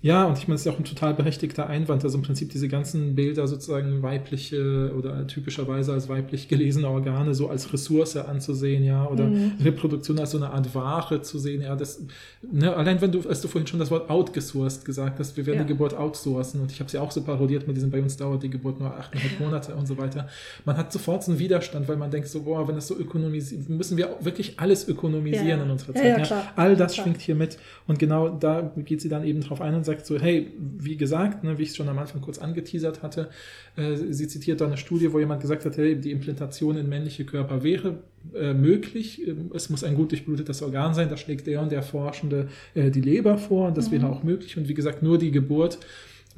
Ja, 0.00 0.26
und 0.26 0.38
ich 0.38 0.46
meine, 0.46 0.54
es 0.54 0.60
ist 0.60 0.66
ja 0.66 0.72
auch 0.72 0.78
ein 0.78 0.84
total 0.84 1.12
berechtigter 1.12 1.66
Einwand. 1.66 2.04
Also 2.04 2.18
im 2.18 2.22
Prinzip 2.22 2.50
diese 2.50 2.68
ganzen 2.68 3.16
Bilder 3.16 3.48
sozusagen 3.48 4.00
weibliche 4.00 4.92
oder 4.96 5.26
typischerweise 5.26 5.92
als 5.92 6.08
weiblich 6.08 6.46
gelesene 6.46 6.88
Organe 6.88 7.34
so 7.34 7.48
als 7.48 7.72
Ressource 7.72 8.16
anzusehen, 8.16 8.84
ja, 8.84 9.06
oder 9.08 9.24
Mhm. 9.24 9.52
Reproduktion 9.64 10.18
als 10.20 10.30
so 10.30 10.36
eine 10.38 10.50
Art 10.50 10.72
Ware 10.72 11.20
zu 11.22 11.40
sehen, 11.40 11.62
ja, 11.62 11.74
das, 11.74 12.00
ne, 12.48 12.76
allein 12.76 13.00
wenn 13.00 13.10
du, 13.10 13.28
als 13.28 13.40
du 13.40 13.48
vorhin 13.48 13.66
schon 13.66 13.80
das 13.80 13.90
Wort 13.90 14.08
outgesourced 14.08 14.84
gesagt 14.84 15.18
hast, 15.18 15.36
wir 15.36 15.46
werden 15.46 15.58
Ja. 15.58 15.64
die 15.64 15.68
Geburt 15.68 15.94
outsourcen 15.94 16.60
und 16.60 16.70
ich 16.70 16.78
habe 16.78 16.88
sie 16.88 16.98
auch 16.98 17.10
so 17.10 17.22
parodiert 17.22 17.66
mit 17.66 17.76
diesem, 17.76 17.90
bei 17.90 18.00
uns 18.00 18.16
dauert 18.16 18.44
die 18.44 18.50
Geburt 18.50 18.78
nur 18.78 18.94
achteinhalb 18.96 19.40
Monate 19.40 19.74
und 19.74 19.86
so 19.88 19.98
weiter. 19.98 20.28
Man 20.64 20.76
hat 20.76 20.92
sofort 20.92 21.24
so 21.24 21.32
einen 21.32 21.40
Widerstand, 21.40 21.88
weil 21.88 21.96
man 21.96 22.12
denkt 22.12 22.28
so, 22.28 22.42
boah, 22.42 22.68
wenn 22.68 22.76
das 22.76 22.86
so 22.86 22.96
ökonomisiert, 22.96 23.68
müssen 23.68 23.96
wir 23.96 24.10
wirklich 24.20 24.60
alles 24.60 24.86
ökonomisieren 24.88 25.48
Ja, 25.48 25.56
ja. 25.56 25.62
in 25.64 25.70
unserer 25.70 25.96
Ja, 25.96 26.16
Zeit. 26.18 26.30
ja. 26.30 26.42
All 26.54 26.76
das 26.76 26.94
schwingt 26.94 27.20
hier 27.20 27.34
mit. 27.34 27.58
Und 27.88 27.98
genau 27.98 28.28
da 28.28 28.70
geht 28.76 29.00
sie 29.00 29.08
dann 29.08 29.24
eben 29.24 29.40
drauf 29.40 29.60
ein 29.60 29.74
und 29.74 29.87
sagt 29.88 30.06
so, 30.06 30.18
hey, 30.18 30.52
wie 30.78 30.96
gesagt, 30.96 31.42
ne, 31.44 31.58
wie 31.58 31.62
ich 31.64 31.70
es 31.70 31.76
schon 31.76 31.88
am 31.88 31.98
Anfang 31.98 32.20
kurz 32.20 32.38
angeteasert 32.38 33.02
hatte, 33.02 33.28
äh, 33.76 33.96
sie 33.96 34.28
zitiert 34.28 34.60
da 34.60 34.66
eine 34.66 34.76
Studie, 34.76 35.12
wo 35.12 35.18
jemand 35.18 35.40
gesagt 35.40 35.64
hat, 35.64 35.76
hey, 35.76 35.96
die 36.00 36.12
Implantation 36.12 36.76
in 36.76 36.88
männliche 36.88 37.24
Körper 37.24 37.62
wäre 37.62 37.98
äh, 38.34 38.54
möglich. 38.54 39.26
Ähm, 39.26 39.50
Es 39.54 39.68
muss 39.70 39.82
ein 39.84 39.94
gut 39.94 40.10
durchblutetes 40.12 40.62
Organ 40.62 40.94
sein. 40.94 41.08
Da 41.08 41.16
schlägt 41.16 41.46
der 41.46 41.60
und 41.62 41.72
der 41.72 41.82
Forschende 41.82 42.48
äh, 42.74 42.90
die 42.90 43.00
Leber 43.00 43.36
vor 43.38 43.68
und 43.68 43.76
das 43.76 43.88
Mhm. 43.88 43.92
wäre 43.94 44.06
auch 44.08 44.22
möglich. 44.22 44.56
Und 44.56 44.68
wie 44.68 44.74
gesagt, 44.74 45.02
nur 45.02 45.18
die 45.18 45.30
Geburt 45.30 45.78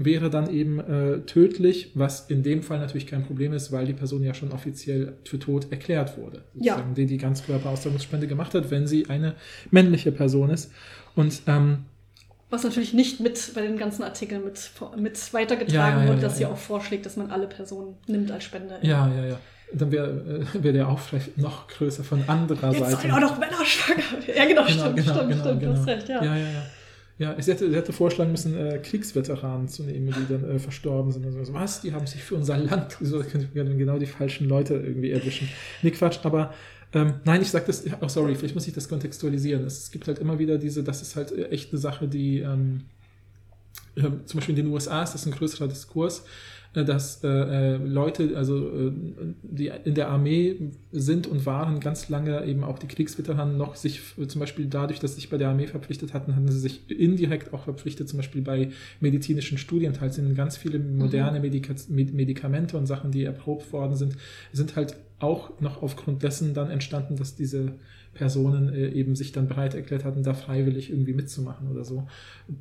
wäre 0.03 0.31
dann 0.31 0.49
eben 0.49 0.79
äh, 0.81 1.21
tödlich, 1.27 1.91
was 1.95 2.31
in 2.31 2.43
dem 2.43 2.63
Fall 2.63 2.79
natürlich 2.79 3.07
kein 3.07 3.23
Problem 3.25 3.53
ist, 3.53 3.71
weil 3.71 3.85
die 3.85 3.93
Person 3.93 4.23
ja 4.23 4.33
schon 4.33 4.51
offiziell 4.53 5.13
für 5.25 5.39
tot 5.39 5.67
erklärt 5.71 6.17
wurde. 6.17 6.41
Ja. 6.59 6.83
Die 6.97 7.05
die 7.07 7.19
Ganzkörperaustragungsspende 7.19 8.27
gemacht 8.27 8.55
hat, 8.55 8.71
wenn 8.71 8.87
sie 8.87 9.11
eine 9.11 9.35
männliche 9.71 10.11
Person 10.13 10.49
ist. 10.51 10.73
Und 11.17 11.43
ähm, 11.47 11.81
Was 12.51 12.65
natürlich 12.65 12.93
nicht 12.93 13.21
mit 13.21 13.53
bei 13.55 13.63
den 13.63 13.77
ganzen 13.79 14.03
Artikeln 14.03 14.45
mit, 14.45 14.71
mit 14.97 15.33
weitergetragen 15.35 15.99
Ja, 15.99 16.05
ja, 16.05 16.09
wurde, 16.11 16.21
dass 16.21 16.37
sie 16.37 16.47
auch 16.47 16.57
vorschlägt, 16.57 17.07
dass 17.07 17.17
man 17.17 17.31
alle 17.31 17.47
Personen 17.47 17.95
nimmt 18.07 18.31
als 18.33 18.45
Spender. 18.45 18.79
ja, 18.85 19.09
ja, 19.09 19.25
ja. 19.27 19.41
Dann 19.73 19.93
wäre 19.93 20.45
äh, 20.53 20.65
wär 20.65 20.73
der 20.73 20.89
Aufschrei 20.89 21.21
noch 21.37 21.69
größer 21.69 22.03
von 22.03 22.25
anderer 22.27 22.73
Jetzt 22.73 22.81
Seite. 22.81 23.03
seien 23.03 23.13
auch 23.13 23.21
noch 23.21 23.39
Männer 23.39 23.65
schwanger. 23.65 24.03
Ja, 24.37 24.45
genau, 24.47 24.65
Genau, 24.67 24.81
stimmt, 24.83 24.97
genau, 24.97 25.15
stimmt, 25.15 25.31
genau, 25.31 25.45
stimmt, 25.45 25.63
du 25.63 25.69
hast 25.69 25.87
genau. 25.87 25.97
recht, 25.97 26.09
ja. 26.09 26.25
Ja, 26.25 26.37
ja, 26.37 26.45
ja. 26.45 26.63
Ja, 27.19 27.35
sie 27.41 27.53
hätte, 27.53 27.69
sie 27.71 27.77
hätte 27.77 27.93
vorschlagen 27.93 28.31
müssen, 28.33 28.57
äh, 28.57 28.79
Kriegsveteranen 28.79 29.69
zu 29.69 29.85
nehmen, 29.85 30.07
die 30.07 30.33
dann 30.33 30.57
äh, 30.57 30.59
verstorben 30.59 31.13
sind. 31.13 31.25
Also, 31.27 31.53
was? 31.53 31.83
Die 31.83 31.93
haben 31.93 32.07
sich 32.07 32.23
für 32.25 32.35
unser 32.35 32.57
Land, 32.57 32.97
so 33.01 33.21
können 33.23 33.49
wir 33.53 33.63
dann 33.63 33.77
genau 33.79 33.99
die 33.99 34.07
falschen 34.07 34.49
Leute 34.49 34.75
irgendwie 34.75 35.11
erwischen. 35.13 35.49
Nee, 35.83 35.91
Quatsch, 35.91 36.19
aber 36.25 36.53
ähm, 36.93 37.15
nein, 37.25 37.43
ich 37.43 37.51
sag 37.51 37.67
das, 37.67 37.85
oh 38.01 38.09
sorry, 38.09 38.35
vielleicht 38.35 38.55
muss 38.55 38.67
ich 38.67 38.75
das 38.75 38.89
kontextualisieren. 38.89 39.65
Es, 39.65 39.91
gibt 39.91 40.09
halt 40.09 40.19
immer 40.19 40.39
wieder 40.39 40.59
diese, 40.59 40.83
das 40.83 41.03
ist 41.03 41.17
halt 41.17 41.31
äh, 41.33 41.49
echt 41.51 41.71
eine 41.71 41.79
Sache, 41.79 42.09
die 42.09 42.41
ähm, 42.41 42.83
äh, 43.95 44.03
zum 44.25 44.39
Beispiel 44.39 44.59
in 44.59 44.65
den 44.65 44.73
USA 44.73 45.03
ist 45.03 45.15
das 45.15 45.25
ein 45.27 45.33
größerer 45.33 45.69
Diskurs, 45.69 46.25
äh, 46.75 46.85
dass 46.85 47.23
äh, 47.23 47.29
äh, 47.29 47.77
Leute, 47.77 48.37
also 48.37 48.69
äh, 48.69 48.93
die 49.43 49.71
in 49.85 49.95
der 49.95 50.09
Armee 50.09 50.73
sind 50.91 51.29
und 51.29 51.47
waren 51.47 51.79
ganz 51.79 52.09
lange 52.09 52.45
eben 52.45 52.65
auch 52.65 52.81
die 52.81 52.89
Kriegsveteranen 52.89 53.57
noch 53.57 53.77
sich 53.77 54.01
zum 54.27 54.41
Beispiel 54.41 54.67
dadurch, 54.67 54.99
dass 54.99 55.13
sie 55.13 55.21
sich 55.21 55.31
bei 55.31 55.39
der 55.39 55.49
Armee 55.51 55.69
verpflichtet 55.69 56.13
hatten, 56.13 56.35
hatten 56.35 56.51
sie 56.51 56.59
sich 56.59 56.91
indirekt 56.91 57.53
auch 57.55 57.65
verpflichtet, 57.65 58.09
zum 58.09 58.17
Beispiel 58.17 58.43
bei 58.43 58.71
medizinischen 58.99 59.59
Studien, 59.59 59.95
sind 60.11 60.35
ganz 60.35 60.57
viele 60.57 60.81
moderne 60.81 61.41
Med 61.41 62.15
Medikamente 62.15 62.77
und 62.77 62.87
Sachen, 62.87 63.13
die 63.13 63.25
erprobt 63.25 63.73
worden 63.73 63.95
sind, 63.95 64.17
sind 64.53 64.75
halt 64.75 64.97
auch 65.21 65.51
noch 65.61 65.83
aufgrund 65.83 66.23
dessen 66.23 66.55
dann 66.55 66.71
entstanden, 66.71 67.17
dass 67.17 67.37
diese 67.37 67.73
Personen 68.13 68.75
äh, 68.75 68.89
eben 68.89 69.15
sich 69.15 69.31
dann 69.31 69.47
bereit 69.47 69.75
erklärt 69.75 70.05
hatten, 70.05 70.25
da 70.25 70.35
freiwillig 70.35 70.91
irgendwie 70.91 71.13
mitzumachen 71.13 71.69
oder 71.71 71.85
so, 71.85 72.09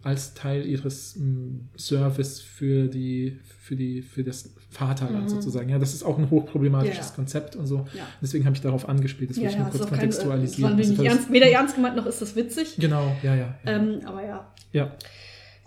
als 0.04 0.36
Teil 0.36 0.64
ihres 0.66 1.16
mh, 1.16 1.62
Service 1.76 2.40
für 2.40 2.88
die, 2.88 3.40
für 3.60 3.76
die, 3.76 4.04
für 4.04 4.24
das 4.24 4.54
Vaterland 4.70 5.24
Mhm. 5.26 5.30
sozusagen. 5.30 5.70
Ja, 5.70 5.80
das 5.80 5.96
ist 5.96 6.04
auch 6.04 6.20
ein 6.20 6.30
hochproblematisches 6.30 7.10
Ja. 7.10 7.16
Konzept 7.16 7.56
und 7.56 7.66
so. 7.66 7.88
Ja. 7.98 8.06
Deswegen 8.22 8.46
habe 8.46 8.56
ich 8.56 8.62
darauf 8.62 8.88
angespielt. 8.88 9.32
Das 9.32 9.38
will 9.38 9.48
ich 9.48 9.58
nur 9.58 9.66
kurz 9.70 9.82
auch 9.82 9.90
kein, 9.90 10.00
äh, 10.02 10.06
das 10.08 10.18
kontextualisieren. 10.20 10.72
war 10.72 10.78
nicht 10.78 10.90
Also, 10.92 11.04
das- 11.04 11.14
ernst, 11.14 11.32
weder 11.32 11.48
ernst 11.50 11.76
gemeint 11.76 11.96
noch 11.96 12.06
ist 12.06 12.22
das 12.22 12.36
witzig. 12.36 12.76
Genau, 12.78 13.16
ja, 13.24 13.34
ja. 13.36 13.56
Ja, 13.66 13.72
Ähm, 13.72 14.02
aber 14.06 14.24
ja. 14.24 14.54
ja. 14.74 14.92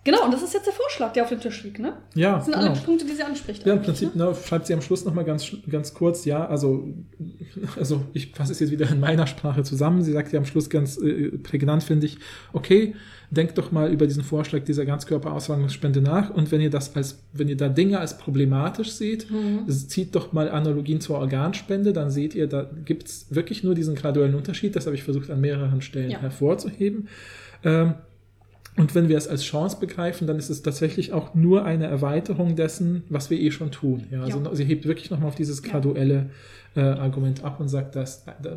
Genau, 0.05 0.25
und 0.25 0.33
das 0.35 0.43
ist 0.43 0.53
jetzt 0.53 0.67
der 0.67 0.73
Vorschlag, 0.73 1.13
der 1.13 1.23
auf 1.23 1.29
dem 1.29 1.41
Tisch 1.41 1.63
liegt, 1.63 1.79
ne? 1.79 1.93
ja 2.15 2.35
Das 2.37 2.47
sind 2.47 2.55
genau. 2.55 2.71
alle 2.73 2.81
Punkte, 2.81 3.05
die 3.05 3.13
sie 3.13 3.23
anspricht. 3.23 3.65
Ja, 3.65 3.75
im 3.75 3.83
Prinzip 3.83 4.15
Ne? 4.17 4.25
ne, 4.25 4.35
schreibt 4.35 4.67
sie 4.67 4.75
am 4.75 4.83
Schluss 4.83 5.05
nochmal 5.05 5.25
ganz, 5.25 5.53
ganz 5.71 5.95
kurz, 5.95 6.25
ja, 6.25 6.45
also, 6.47 6.89
also 7.79 8.03
ich 8.13 8.33
fasse 8.33 8.51
es 8.53 8.59
jetzt 8.61 8.71
wieder 8.73 8.91
in 8.91 8.99
meiner 8.99 9.27
Sprache 9.29 9.63
zusammen. 9.63 10.03
Sie 10.03 10.13
sagt 10.13 10.33
ja 10.33 10.41
am 10.41 10.45
Schluss 10.45 10.69
ganz 10.71 10.97
äh, 10.99 11.31
prägnant, 11.39 11.85
finde 11.85 12.07
ich, 12.07 12.19
okay, 12.53 12.95
denkt 13.31 13.57
doch 13.59 13.71
mal 13.73 13.91
über 13.93 14.07
diesen 14.07 14.25
Vorschlag 14.25 14.65
dieser 14.65 14.85
Ganzkörperaustragungsspende 14.85 16.03
nach 16.03 16.31
und 16.31 16.51
wenn 16.53 16.61
ihr 16.61 16.69
das 16.71 16.95
als, 16.97 17.23
wenn 17.33 17.49
ihr 17.49 17.57
da 17.57 17.69
Dinge 17.69 17.99
als 18.01 18.19
problematisch 18.19 18.91
seht, 18.91 19.31
Mhm. 19.31 19.69
zieht 19.71 20.15
doch 20.15 20.33
mal 20.33 20.51
Analogien 20.51 21.01
zur 21.01 21.17
Organspende, 21.19 21.93
dann 21.93 22.11
seht 22.11 22.35
ihr, 22.35 22.47
da 22.49 22.69
gibt 22.85 23.07
es 23.09 23.27
wirklich 23.31 23.63
nur 23.63 23.75
diesen 23.75 23.95
graduellen 23.95 24.35
Unterschied, 24.35 24.75
das 24.77 24.87
habe 24.87 24.97
ich 24.97 25.03
versucht 25.05 25.31
an 25.31 25.41
mehreren 25.41 25.81
Stellen 25.81 26.11
Ja. 26.11 26.21
hervorzuheben. 26.21 27.09
Ähm, 27.65 27.95
und 28.77 28.95
wenn 28.95 29.09
wir 29.09 29.19
es 29.19 29.29
als 29.29 29.45
Chance 29.45 29.77
begreifen, 29.81 30.27
dann 30.27 30.39
ist 30.39 30.49
es 30.49 30.63
tatsächlich 30.63 31.13
auch 31.13 31.35
nur 31.35 31.65
eine 31.65 31.87
Erweiterung 31.87 32.57
dessen, 32.57 33.05
was 33.11 33.29
wir 33.29 33.39
eh 33.39 33.51
schon 33.51 33.71
tun. 33.71 34.05
Ja, 34.11 34.23
also 34.23 34.41
Ja. 34.43 34.55
sie 34.55 34.65
hebt 34.65 34.87
wirklich 34.87 35.11
nochmal 35.11 35.29
auf 35.29 35.35
dieses 35.35 35.63
graduelle 35.63 36.31
äh, 36.75 36.81
Argument 36.81 37.45
ab 37.45 37.61
und 37.61 37.69
sagt, 37.69 37.97
dass 37.97 38.25
da 38.25 38.57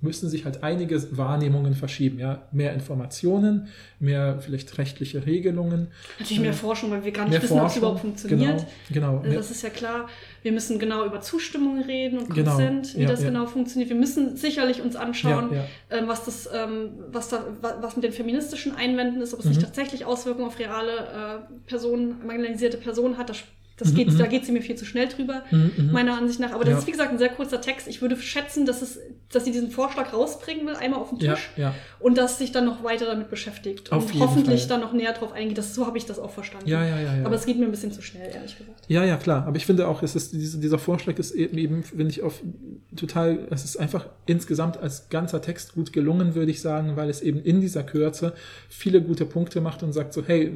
müssen 0.00 0.28
sich 0.28 0.44
halt 0.44 0.62
einige 0.62 1.00
Wahrnehmungen 1.16 1.74
verschieben. 1.74 2.18
Ja, 2.18 2.42
mehr 2.52 2.72
Informationen, 2.74 3.68
mehr 3.98 4.38
vielleicht 4.40 4.76
rechtliche 4.78 5.26
Regelungen, 5.26 5.88
Natürlich 6.18 6.40
mehr 6.40 6.52
Forschung, 6.52 6.90
weil 6.90 7.04
wir 7.04 7.12
gar 7.12 7.28
nicht 7.28 7.42
wissen, 7.42 7.58
ob 7.58 7.66
es 7.66 7.76
überhaupt 7.76 8.00
funktioniert. 8.00 8.66
Genau, 8.90 9.18
genau. 9.18 9.18
Also 9.24 9.36
Das 9.36 9.50
ist 9.50 9.62
ja 9.62 9.70
klar. 9.70 10.08
Wir 10.42 10.52
müssen 10.52 10.78
genau 10.78 11.04
über 11.06 11.20
Zustimmung 11.22 11.82
reden 11.82 12.18
und 12.18 12.34
Genau, 12.34 12.50
Consent, 12.52 12.96
wie 12.96 13.02
ja, 13.02 13.08
das 13.08 13.22
ja. 13.22 13.28
genau 13.30 13.46
funktioniert. 13.46 13.88
Wir 13.90 13.96
müssen 13.96 14.36
sicherlich 14.36 14.82
uns 14.82 14.94
anschauen, 14.94 15.52
ja, 15.54 15.64
ähm, 15.90 16.06
was 16.06 16.24
das, 16.26 16.48
ähm, 16.54 16.90
was 17.10 17.30
da, 17.30 17.44
wa- 17.62 17.78
was 17.80 17.96
mit 17.96 18.04
den 18.04 18.12
feministischen 18.12 18.76
Einwänden 18.76 19.22
ist, 19.22 19.32
ob 19.34 19.40
es 19.40 19.46
nicht 19.46 19.60
Mhm. 19.60 19.64
tatsächlich 19.64 20.04
Auswirkungen 20.04 20.46
auf 20.46 20.58
reale 20.58 20.92
äh, 21.48 21.54
Personen, 21.66 22.24
marginalisierte 22.26 22.76
Personen 22.76 23.16
hat. 23.16 23.30
Das 23.30 23.38
Das 23.76 23.90
Mhm, 23.90 23.96
geht, 23.96 24.12
mhm. 24.12 24.18
da 24.18 24.26
geht 24.26 24.46
sie 24.46 24.52
mir 24.52 24.62
viel 24.62 24.76
zu 24.76 24.84
schnell 24.84 25.08
drüber, 25.08 25.42
Mhm, 25.50 25.70
mhm. 25.76 25.90
meiner 25.92 26.16
Ansicht 26.16 26.38
nach. 26.38 26.52
Aber 26.52 26.62
das 26.64 26.72
Ja. 26.74 26.78
ist, 26.78 26.86
wie 26.86 26.92
gesagt, 26.92 27.10
ein 27.10 27.18
sehr 27.18 27.28
kurzer 27.30 27.60
Text. 27.60 27.88
Ich 27.88 28.00
würde 28.00 28.16
schätzen, 28.16 28.66
dass, 28.66 28.82
es, 28.82 29.00
dass 29.32 29.44
sie 29.44 29.50
diesen 29.50 29.70
Vorschlag 29.72 30.12
rausbringen 30.12 30.64
will, 30.64 30.76
einmal 30.76 31.00
auf 31.00 31.10
den 31.10 31.18
Ja, 31.18 31.34
Tisch. 31.34 31.50
ja. 31.56 31.74
Und 31.98 32.16
dass 32.16 32.38
sich 32.38 32.52
dann 32.52 32.66
noch 32.66 32.84
weiter 32.84 33.06
damit 33.06 33.30
beschäftigt. 33.30 33.90
Auf 33.90 34.14
und 34.14 34.20
hoffentlich 34.20 34.60
Fall. 34.60 34.68
dann 34.68 34.80
noch 34.82 34.92
näher 34.92 35.12
drauf 35.12 35.32
eingeht. 35.32 35.58
Das, 35.58 35.74
so 35.74 35.86
habe 35.86 35.98
ich 35.98 36.06
das 36.06 36.20
auch 36.20 36.30
verstanden. 36.30 36.68
Ja, 36.68 36.84
ja, 36.84 37.00
ja, 37.00 37.16
ja. 37.16 37.24
Aber 37.26 37.34
es 37.34 37.46
geht 37.46 37.58
mir 37.58 37.64
ein 37.64 37.72
bisschen 37.72 37.90
zu 37.90 38.00
schnell, 38.00 38.30
ehrlich 38.32 38.56
gesagt. 38.56 38.84
Ja, 38.86 39.04
ja, 39.04 39.16
klar. 39.16 39.44
Aber 39.46 39.56
ich 39.56 39.66
finde 39.66 39.88
auch, 39.88 40.04
es 40.04 40.14
ist 40.14 40.32
diese, 40.32 40.58
dieser 40.60 40.78
Vorschlag 40.78 41.18
ist 41.18 41.32
eben, 41.32 41.58
eben 41.58 41.82
finde 41.82 42.06
ich, 42.08 42.22
auf 42.22 42.40
total, 42.94 43.48
es 43.50 43.64
ist 43.64 43.76
einfach 43.76 44.06
insgesamt 44.26 44.76
als 44.76 45.08
ganzer 45.08 45.42
Text 45.42 45.74
gut 45.74 45.92
gelungen, 45.92 46.34
würde 46.36 46.50
ich 46.52 46.60
sagen, 46.60 46.96
weil 46.96 47.10
es 47.10 47.20
eben 47.22 47.40
in 47.42 47.60
dieser 47.60 47.82
Kürze 47.82 48.34
viele 48.68 49.02
gute 49.02 49.24
Punkte 49.24 49.60
macht 49.60 49.82
und 49.82 49.92
sagt 49.92 50.12
so, 50.12 50.22
hey, 50.24 50.52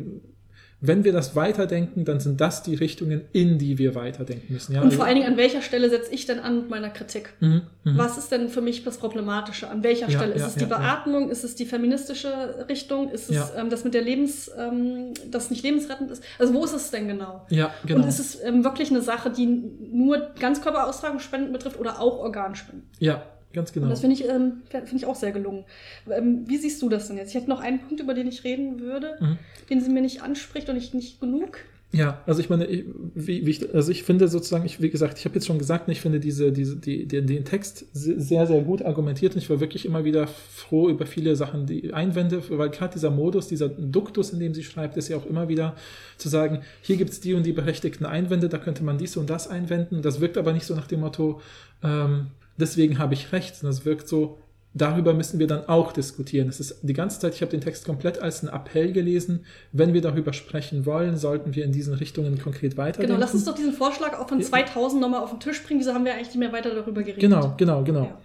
wenn 0.80 1.02
wir 1.02 1.12
das 1.12 1.34
weiterdenken, 1.34 2.04
dann 2.04 2.20
sind 2.20 2.40
das 2.40 2.62
die 2.62 2.76
Richtungen, 2.76 3.22
in 3.32 3.58
die 3.58 3.78
wir 3.78 3.96
weiterdenken 3.96 4.52
müssen. 4.52 4.74
Ja, 4.74 4.82
Und 4.82 4.94
vor 4.94 5.06
allen 5.06 5.16
Dingen, 5.16 5.26
an 5.26 5.36
welcher 5.36 5.60
Stelle 5.60 5.90
setze 5.90 6.12
ich 6.12 6.26
denn 6.26 6.38
an 6.38 6.56
mit 6.56 6.70
meiner 6.70 6.88
Kritik? 6.90 7.30
Mhm, 7.40 7.62
mhm. 7.82 7.98
Was 7.98 8.16
ist 8.16 8.30
denn 8.30 8.48
für 8.48 8.60
mich 8.60 8.84
das 8.84 8.98
Problematische? 8.98 9.68
An 9.68 9.82
welcher 9.82 10.08
Ja, 10.08 10.18
Stelle? 10.18 10.34
Ist 10.34 10.42
ja, 10.42 10.46
es 10.48 10.54
die. 10.54 10.66
Beatmung? 10.66 11.30
Ist 11.30 11.42
es 11.42 11.56
die 11.56 11.66
feministische 11.66 12.66
Richtung? 12.68 13.10
Ist 13.10 13.28
es 13.28 13.52
ähm, 13.56 13.70
das 13.70 13.82
mit 13.82 13.94
der 13.94 14.02
Lebens, 14.02 14.50
ähm, 14.56 15.14
das 15.28 15.50
nicht 15.50 15.64
lebensrettend 15.64 16.12
ist? 16.12 16.22
Also 16.38 16.54
wo 16.54 16.64
ist 16.64 16.74
es 16.74 16.92
denn 16.92 17.08
genau? 17.08 17.44
Ja, 17.50 17.72
genau. 17.84 18.02
Und 18.02 18.08
ist 18.08 18.20
es 18.20 18.40
ähm, 18.44 18.62
wirklich 18.62 18.90
eine 18.90 19.02
Sache, 19.02 19.30
die 19.30 19.46
nur 19.46 20.30
Ganzkörperaustragungsspenden 20.38 21.52
betrifft 21.52 21.80
oder 21.80 22.00
auch 22.00 22.18
Organspenden? 22.18 22.88
ja, 23.00 23.22
ganz 23.52 23.72
genau. 23.72 23.84
Und 23.86 23.90
das 23.90 24.00
finde 24.00 24.14
ich, 24.16 24.28
ähm, 24.28 24.62
finde 24.70 24.96
ich 24.96 25.06
auch 25.06 25.16
sehr 25.16 25.32
gelungen. 25.32 25.64
Ähm, 26.10 26.44
wie 26.46 26.58
siehst 26.58 26.80
du 26.82 26.88
das 26.88 27.08
denn 27.08 27.16
jetzt? 27.16 27.30
Ich 27.30 27.34
hätte 27.34 27.48
noch 27.50 27.60
einen 27.60 27.80
Punkt, 27.80 28.00
über 28.00 28.14
den 28.14 28.26
ich 28.28 28.44
reden 28.44 28.80
würde, 28.80 29.16
Mhm. 29.20 29.38
den 29.70 29.80
sie 29.80 29.90
mir 29.90 30.02
nicht 30.02 30.22
anspricht 30.22 30.68
und 30.68 30.76
ich 30.76 30.94
nicht 30.94 31.20
genug. 31.20 31.58
Ja, 31.90 32.20
also 32.26 32.40
ich 32.40 32.50
meine, 32.50 32.66
ich, 32.66 32.84
wie, 33.14 33.46
wie 33.46 33.50
ich, 33.50 33.74
also 33.74 33.90
ich 33.90 34.02
finde 34.02 34.28
sozusagen, 34.28 34.66
ich, 34.66 34.82
wie 34.82 34.90
gesagt, 34.90 35.18
ich 35.18 35.24
habe 35.24 35.36
jetzt 35.36 35.46
schon 35.46 35.58
gesagt, 35.58 35.88
ich 35.88 36.02
finde 36.02 36.20
diese, 36.20 36.52
diese, 36.52 36.76
die, 36.76 37.06
die, 37.06 37.24
den 37.24 37.46
Text 37.46 37.86
se- 37.94 38.20
sehr, 38.20 38.46
sehr 38.46 38.60
gut 38.60 38.82
argumentiert 38.82 39.32
und 39.34 39.38
ich 39.40 39.48
war 39.48 39.58
wirklich 39.58 39.86
immer 39.86 40.04
wieder 40.04 40.26
froh 40.26 40.90
über 40.90 41.06
viele 41.06 41.34
Sachen, 41.34 41.64
die 41.64 41.94
Einwände, 41.94 42.42
weil 42.50 42.68
gerade 42.68 42.92
dieser 42.92 43.10
Modus, 43.10 43.48
dieser 43.48 43.70
Duktus, 43.70 44.34
in 44.34 44.38
dem 44.38 44.52
sie 44.52 44.64
schreibt, 44.64 44.98
ist 44.98 45.08
ja 45.08 45.16
auch 45.16 45.24
immer 45.24 45.48
wieder 45.48 45.76
zu 46.18 46.28
sagen, 46.28 46.60
hier 46.82 46.98
gibt's 46.98 47.20
die 47.20 47.32
und 47.32 47.46
die 47.46 47.52
berechtigten 47.54 48.04
Einwände, 48.04 48.50
da 48.50 48.58
könnte 48.58 48.84
man 48.84 48.98
dies 48.98 49.16
und 49.16 49.30
das 49.30 49.48
einwenden. 49.48 50.02
Das 50.02 50.20
wirkt 50.20 50.36
aber 50.36 50.52
nicht 50.52 50.66
so 50.66 50.74
nach 50.74 50.88
dem 50.88 51.00
Motto, 51.00 51.40
ähm, 51.82 52.26
deswegen 52.58 52.98
habe 52.98 53.14
ich 53.14 53.32
recht, 53.32 53.56
sondern 53.56 53.76
es 53.76 53.84
wirkt 53.84 54.08
so, 54.08 54.38
darüber 54.74 55.14
müssen 55.14 55.38
wir 55.38 55.46
dann 55.46 55.68
auch 55.68 55.92
diskutieren. 55.92 56.48
Es 56.48 56.60
ist 56.60 56.80
die 56.82 56.92
ganze 56.92 57.18
Zeit, 57.18 57.34
ich 57.34 57.40
habe 57.40 57.50
den 57.50 57.60
Text 57.60 57.84
komplett 57.84 58.20
als 58.20 58.44
einen 58.44 58.54
Appell 58.54 58.92
gelesen. 58.92 59.44
Wenn 59.72 59.94
wir 59.94 60.00
darüber 60.00 60.32
sprechen 60.32 60.86
wollen, 60.86 61.16
sollten 61.16 61.54
wir 61.54 61.64
in 61.64 61.72
diesen 61.72 61.94
Richtungen 61.94 62.38
konkret 62.38 62.76
weiterdenken. 62.76 63.08
Genau, 63.08 63.20
lass 63.20 63.34
uns 63.34 63.44
doch 63.44 63.54
diesen 63.54 63.72
Vorschlag 63.72 64.18
auch 64.18 64.28
von 64.28 64.42
2000 64.42 65.00
nochmal 65.00 65.22
auf 65.22 65.30
den 65.30 65.40
Tisch 65.40 65.62
bringen. 65.64 65.80
Wieso 65.80 65.94
haben 65.94 66.04
wir 66.04 66.14
eigentlich 66.14 66.28
nicht 66.28 66.38
mehr 66.38 66.52
weiter 66.52 66.74
darüber 66.74 67.02
geredet? 67.02 67.20
Genau, 67.20 67.54
genau, 67.56 67.82
genau. 67.82 68.04
Ja. 68.04 68.18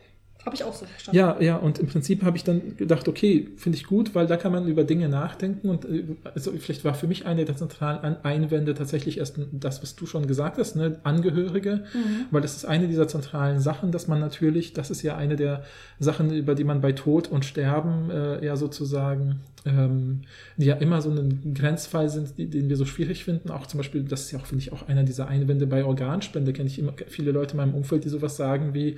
Habe 0.45 0.55
ich 0.55 0.63
auch 0.63 0.73
so 0.73 0.85
verstanden. 0.85 1.17
Ja, 1.17 1.39
ja, 1.39 1.55
und 1.55 1.79
im 1.79 1.87
Prinzip 1.87 2.23
habe 2.23 2.35
ich 2.35 2.43
dann 2.43 2.75
gedacht, 2.75 3.07
okay, 3.07 3.47
finde 3.55 3.77
ich 3.77 3.85
gut, 3.85 4.13
weil 4.13 4.27
da 4.27 4.35
kann 4.35 4.51
man 4.51 4.67
über 4.67 4.83
Dinge 4.83 5.07
nachdenken 5.07 5.69
und 5.69 5.85
äh, 5.85 6.03
also 6.35 6.51
vielleicht 6.51 6.83
war 6.83 6.93
für 6.93 7.07
mich 7.07 7.25
eine 7.25 7.45
der 7.45 7.55
zentralen 7.55 8.17
Einwände 8.23 8.73
tatsächlich 8.73 9.19
erst 9.19 9.39
das, 9.51 9.81
was 9.81 9.95
du 9.95 10.05
schon 10.05 10.27
gesagt 10.27 10.57
hast, 10.57 10.75
ne, 10.75 10.99
Angehörige, 11.03 11.85
weil 12.31 12.41
das 12.41 12.55
ist 12.55 12.65
eine 12.65 12.87
dieser 12.87 13.07
zentralen 13.07 13.59
Sachen, 13.59 13.91
dass 13.91 14.07
man 14.07 14.19
natürlich, 14.19 14.73
das 14.73 14.91
ist 14.91 15.01
ja 15.01 15.15
eine 15.15 15.35
der 15.35 15.63
Sachen, 15.99 16.33
über 16.33 16.55
die 16.55 16.63
man 16.63 16.81
bei 16.81 16.91
Tod 16.91 17.29
und 17.29 17.45
Sterben 17.45 18.09
äh, 18.09 18.45
ja 18.45 18.57
sozusagen, 18.57 19.41
ähm, 19.65 20.21
die 20.57 20.65
ja 20.65 20.75
immer 20.75 21.01
so 21.01 21.09
ein 21.09 21.53
Grenzfall 21.53 22.09
sind, 22.09 22.37
die, 22.37 22.47
den 22.49 22.69
wir 22.69 22.77
so 22.77 22.85
schwierig 22.85 23.23
finden. 23.23 23.49
Auch 23.49 23.65
zum 23.67 23.77
Beispiel, 23.79 24.03
das 24.03 24.23
ist 24.25 24.31
ja 24.31 24.39
auch, 24.39 24.45
finde 24.45 24.61
ich, 24.63 24.71
auch 24.73 24.87
einer 24.87 25.03
dieser 25.03 25.27
Einwände 25.27 25.67
bei 25.67 25.85
Organspende, 25.85 26.53
kenne 26.53 26.67
ich 26.67 26.79
immer 26.79 26.93
viele 27.07 27.31
Leute 27.31 27.51
in 27.53 27.57
meinem 27.57 27.73
Umfeld, 27.73 28.03
die 28.03 28.09
sowas 28.09 28.35
sagen 28.35 28.73
wie, 28.73 28.97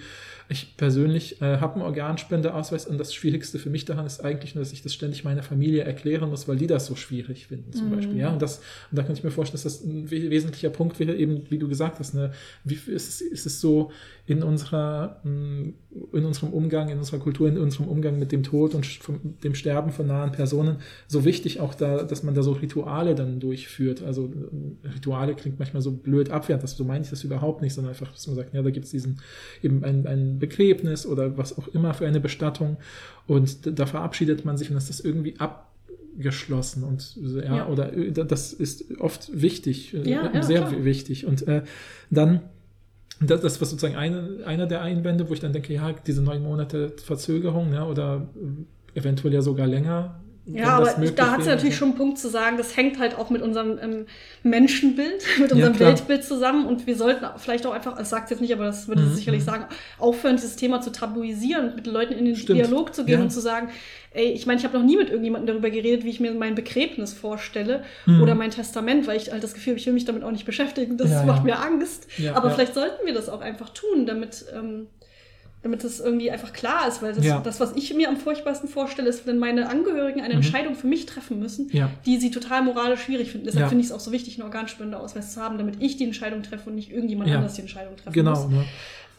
ich 0.50 0.78
persönlich 0.78 1.42
äh, 1.42 1.58
habe 1.58 1.76
einen 1.76 1.84
Organspendeausweis 1.84 2.86
und 2.86 2.98
das 3.00 3.14
Schwierigste 3.14 3.58
für 3.60 3.70
mich 3.70 3.86
daran 3.86 4.06
ist 4.06 4.24
eigentlich 4.24 4.56
nur, 4.56 4.64
dass 4.64 4.74
ich 4.74 4.84
das 4.84 4.94
ständig 4.94 5.24
meiner 5.24 5.42
Familie 5.44 5.84
erklären 5.84 6.30
muss, 6.30 6.48
weil 6.48 6.58
die 6.58 6.68
das 6.68 6.86
so 6.86 6.96
schwierig 6.96 7.48
finden, 7.48 7.74
zum 7.74 7.90
Mhm. 7.90 7.96
Beispiel. 7.96 8.18
Ja, 8.20 8.32
und, 8.32 8.42
das, 8.42 8.58
und 8.92 8.98
da 8.98 9.04
könnte 9.04 9.20
ich 9.20 9.24
mir 9.24 9.32
vorstellen, 9.32 9.62
dass 9.64 9.64
das 9.64 9.84
ein 9.84 10.10
we 10.12 10.30
wesentlicher 10.30 10.70
Punkt 10.70 11.00
wäre, 11.00 11.16
eben, 11.16 11.44
wie 11.50 11.58
du 11.58 11.68
gesagt 11.68 12.00
hast, 12.00 12.14
ne, 12.14 12.32
wie 12.64 12.76
ist 12.76 13.08
es, 13.10 13.22
ist 13.22 13.46
es 13.46 13.62
so 13.62 13.92
in 14.28 14.42
unserer, 14.42 15.22
mh, 15.24 15.74
in 16.14 16.26
unserem 16.26 16.52
Umgang, 16.52 16.90
in 16.90 16.98
unserer 16.98 17.20
Kultur, 17.20 17.48
in 17.48 17.60
unserem 17.60 17.88
Umgang 17.88 18.18
mit 18.18 18.32
dem 18.32 18.42
Tod 18.42 18.74
und 18.74 18.88
dem 19.44 19.54
Sterben 19.54 19.92
von 19.92 20.08
nahen 20.08 20.32
Personen 20.32 20.78
so 21.08 21.26
wichtig 21.26 21.60
auch 21.60 21.76
da, 21.76 22.02
dass 22.04 22.24
man 22.24 22.34
da 22.34 22.42
so 22.42 22.54
Rituale 22.54 23.14
dann 23.14 23.40
durchführt. 23.40 24.02
Also 24.02 24.32
äh, 24.84 24.88
Rituale 24.88 25.36
klingt 25.36 25.60
manchmal 25.60 25.84
so 25.84 25.92
blöd 25.92 26.32
abwertend, 26.32 26.64
das 26.64 26.76
so 26.76 26.84
meine 26.84 27.04
ich 27.04 27.12
das 27.12 27.24
überhaupt 27.24 27.62
nicht, 27.62 27.74
sondern 27.76 27.94
einfach, 27.94 28.12
dass 28.12 28.26
man 28.26 28.36
sagt, 28.36 28.54
ja, 28.56 28.64
da 28.64 28.72
gibt 28.72 28.86
es 28.86 28.92
diesen 28.92 29.20
eben 29.62 29.84
ein, 29.84 30.08
ein 30.08 30.40
Begräbnis 30.40 31.06
oder 31.06 31.38
was 31.38 31.56
auch 31.58 31.68
immer 31.70 31.94
für 31.94 32.08
eine 32.08 32.20
Bestattung 32.20 32.78
und 33.28 33.78
da, 33.80 33.86
verabschiedet 33.86 34.44
man 34.44 34.58
sich 34.58 34.72
und 34.72 34.78
ist 34.78 34.90
das 34.90 35.00
irgendwie 35.02 35.36
abgeschlossen 35.40 36.84
und 36.84 37.02
so, 37.02 37.40
ja, 37.40 37.58
Ja. 37.58 37.68
oder 37.68 37.94
äh, 37.94 38.12
das 38.12 38.54
ist 38.54 39.00
oft 39.00 39.30
wichtig, 39.40 39.94
äh, 39.94 40.10
Ja, 40.10 40.32
ja, 40.34 40.42
sehr 40.42 40.62
klar. 40.64 40.84
wichtig 40.84 41.26
und 41.28 41.48
äh, 41.48 41.64
dann 42.10 42.42
das, 43.20 43.42
das 43.42 43.62
war 43.62 43.68
sozusagen 43.68 43.96
eine, 43.96 44.46
einer 44.46 44.68
der 44.68 44.82
Einwände, 44.82 45.30
wo 45.30 45.34
ich 45.34 45.40
dann 45.40 45.54
denke, 45.54 45.74
ja, 45.74 45.94
diese 45.94 46.22
neun 46.22 46.44
Monate 46.44 46.94
Verzögerung 46.98 47.70
ne, 47.70 47.86
oder 47.86 48.28
äh, 48.36 49.00
eventuell 49.00 49.34
ja 49.34 49.42
sogar 49.42 49.68
länger. 49.68 50.22
Ja, 50.48 50.78
aber 50.78 50.86
da 50.86 51.32
hat 51.32 51.42
sie 51.42 51.48
wäre. 51.48 51.56
natürlich 51.56 51.76
schon 51.76 51.90
einen 51.90 51.98
Punkt 51.98 52.20
zu 52.20 52.28
sagen, 52.30 52.58
das 52.58 52.78
hängt 52.78 53.00
halt 53.00 53.18
auch 53.18 53.32
mit 53.32 53.42
unserem 53.42 53.80
ähm, 53.82 54.06
Menschenbild, 54.44 55.24
mit 55.40 55.52
unserem 55.52 55.74
klar. 55.74 55.90
Weltbild 55.90 56.24
zusammen 56.24 56.66
und 56.68 56.86
wir 56.86 56.96
sollten 56.96 57.26
vielleicht 57.38 57.66
auch 57.66 57.74
einfach, 57.74 57.98
das 57.98 58.10
sagt 58.12 58.30
jetzt 58.30 58.42
nicht, 58.42 58.54
aber 58.54 58.66
das 58.66 58.88
würde 58.88 59.02
sie 59.04 59.10
Mhm, 59.10 59.16
sicherlich 59.16 59.42
mhm. 59.42 59.46
sagen, 59.46 59.66
aufhören, 59.98 60.36
dieses 60.36 60.56
Thema 60.56 60.82
zu 60.82 60.92
tabuisieren, 60.92 61.76
mit 61.76 61.88
den 61.88 61.94
Leuten 61.94 62.14
in 62.14 62.26
den 62.26 62.36
Stimmt. 62.36 62.60
Dialog 62.60 62.94
zu 62.94 63.06
gehen 63.06 63.18
Ja. 63.20 63.24
und 63.24 63.32
zu 63.32 63.40
sagen, 63.42 63.70
ey, 64.12 64.28
ich 64.32 64.46
meine, 64.46 64.60
ich 64.60 64.66
habe 64.66 64.78
noch 64.78 64.86
nie 64.86 64.98
mit 64.98 65.10
irgendjemandem 65.10 65.48
darüber 65.48 65.70
geredet, 65.70 66.06
wie 66.06 66.10
ich 66.10 66.20
mir 66.20 66.32
mein 66.34 66.54
Begräbnis 66.56 67.14
vorstelle 67.14 67.84
Mhm. 68.06 68.22
oder 68.22 68.36
mein 68.36 68.52
Testament, 68.52 69.08
weil 69.08 69.18
ich 69.18 69.32
halt 69.32 69.44
das 69.44 69.54
Gefühl 69.56 69.72
habe, 69.72 69.80
ich 69.80 69.86
will 69.88 69.94
mich 69.94 70.06
damit 70.06 70.24
auch 70.24 70.32
nicht 70.32 70.46
beschäftigen, 70.46 70.96
das 70.98 71.10
Ja, 71.12 71.24
macht 71.24 71.40
ja. 71.40 71.44
mir 71.56 71.60
Angst. 71.60 72.08
Ja, 72.18 72.36
aber 72.36 72.50
ja. 72.50 72.54
vielleicht 72.56 72.76
sollten 72.76 73.06
wir 73.06 73.14
das 73.14 73.30
auch 73.30 73.42
einfach 73.42 73.70
tun, 73.72 74.06
damit... 74.06 74.46
Ähm, 74.56 74.88
damit 75.66 75.84
das 75.84 76.00
irgendwie 76.00 76.30
einfach 76.30 76.54
klar 76.54 76.88
ist, 76.88 77.02
weil 77.02 77.14
das, 77.14 77.26
Ja. 77.26 77.40
das, 77.40 77.60
was 77.60 77.72
ich 77.76 77.92
mir 77.96 78.08
am 78.08 78.18
furchtbarsten 78.18 78.70
vorstelle, 78.70 79.10
ist, 79.10 79.26
wenn 79.26 79.40
meine 79.40 79.68
Angehörigen 79.68 80.20
eine 80.22 80.36
Mhm. 80.36 80.42
Entscheidung 80.42 80.76
für 80.76 80.86
mich 80.86 81.08
treffen 81.08 81.40
müssen, 81.40 81.70
Ja. 81.74 81.90
die 82.06 82.18
sie 82.18 82.30
total 82.30 82.62
moralisch 82.62 83.02
schwierig 83.02 83.32
finden. 83.32 83.48
Deshalb 83.48 83.64
Ja. 83.64 83.70
finde 83.70 83.82
ich 83.82 83.88
es 83.88 83.92
auch 83.92 84.00
so 84.00 84.12
wichtig, 84.12 84.36
einen 84.36 84.44
Organspendeausweis 84.44 85.34
zu 85.34 85.42
haben, 85.42 85.58
damit 85.58 85.82
ich 85.82 85.98
die 85.98 86.04
Entscheidung 86.04 86.44
treffe 86.44 86.70
und 86.70 86.76
nicht 86.76 86.92
irgendjemand 86.92 87.32
anders 87.32 87.56
die 87.56 87.62
Entscheidung 87.62 87.96
treffen 87.98 88.14
Genau, 88.14 88.32
muss. 88.44 88.48
ne? 88.52 88.64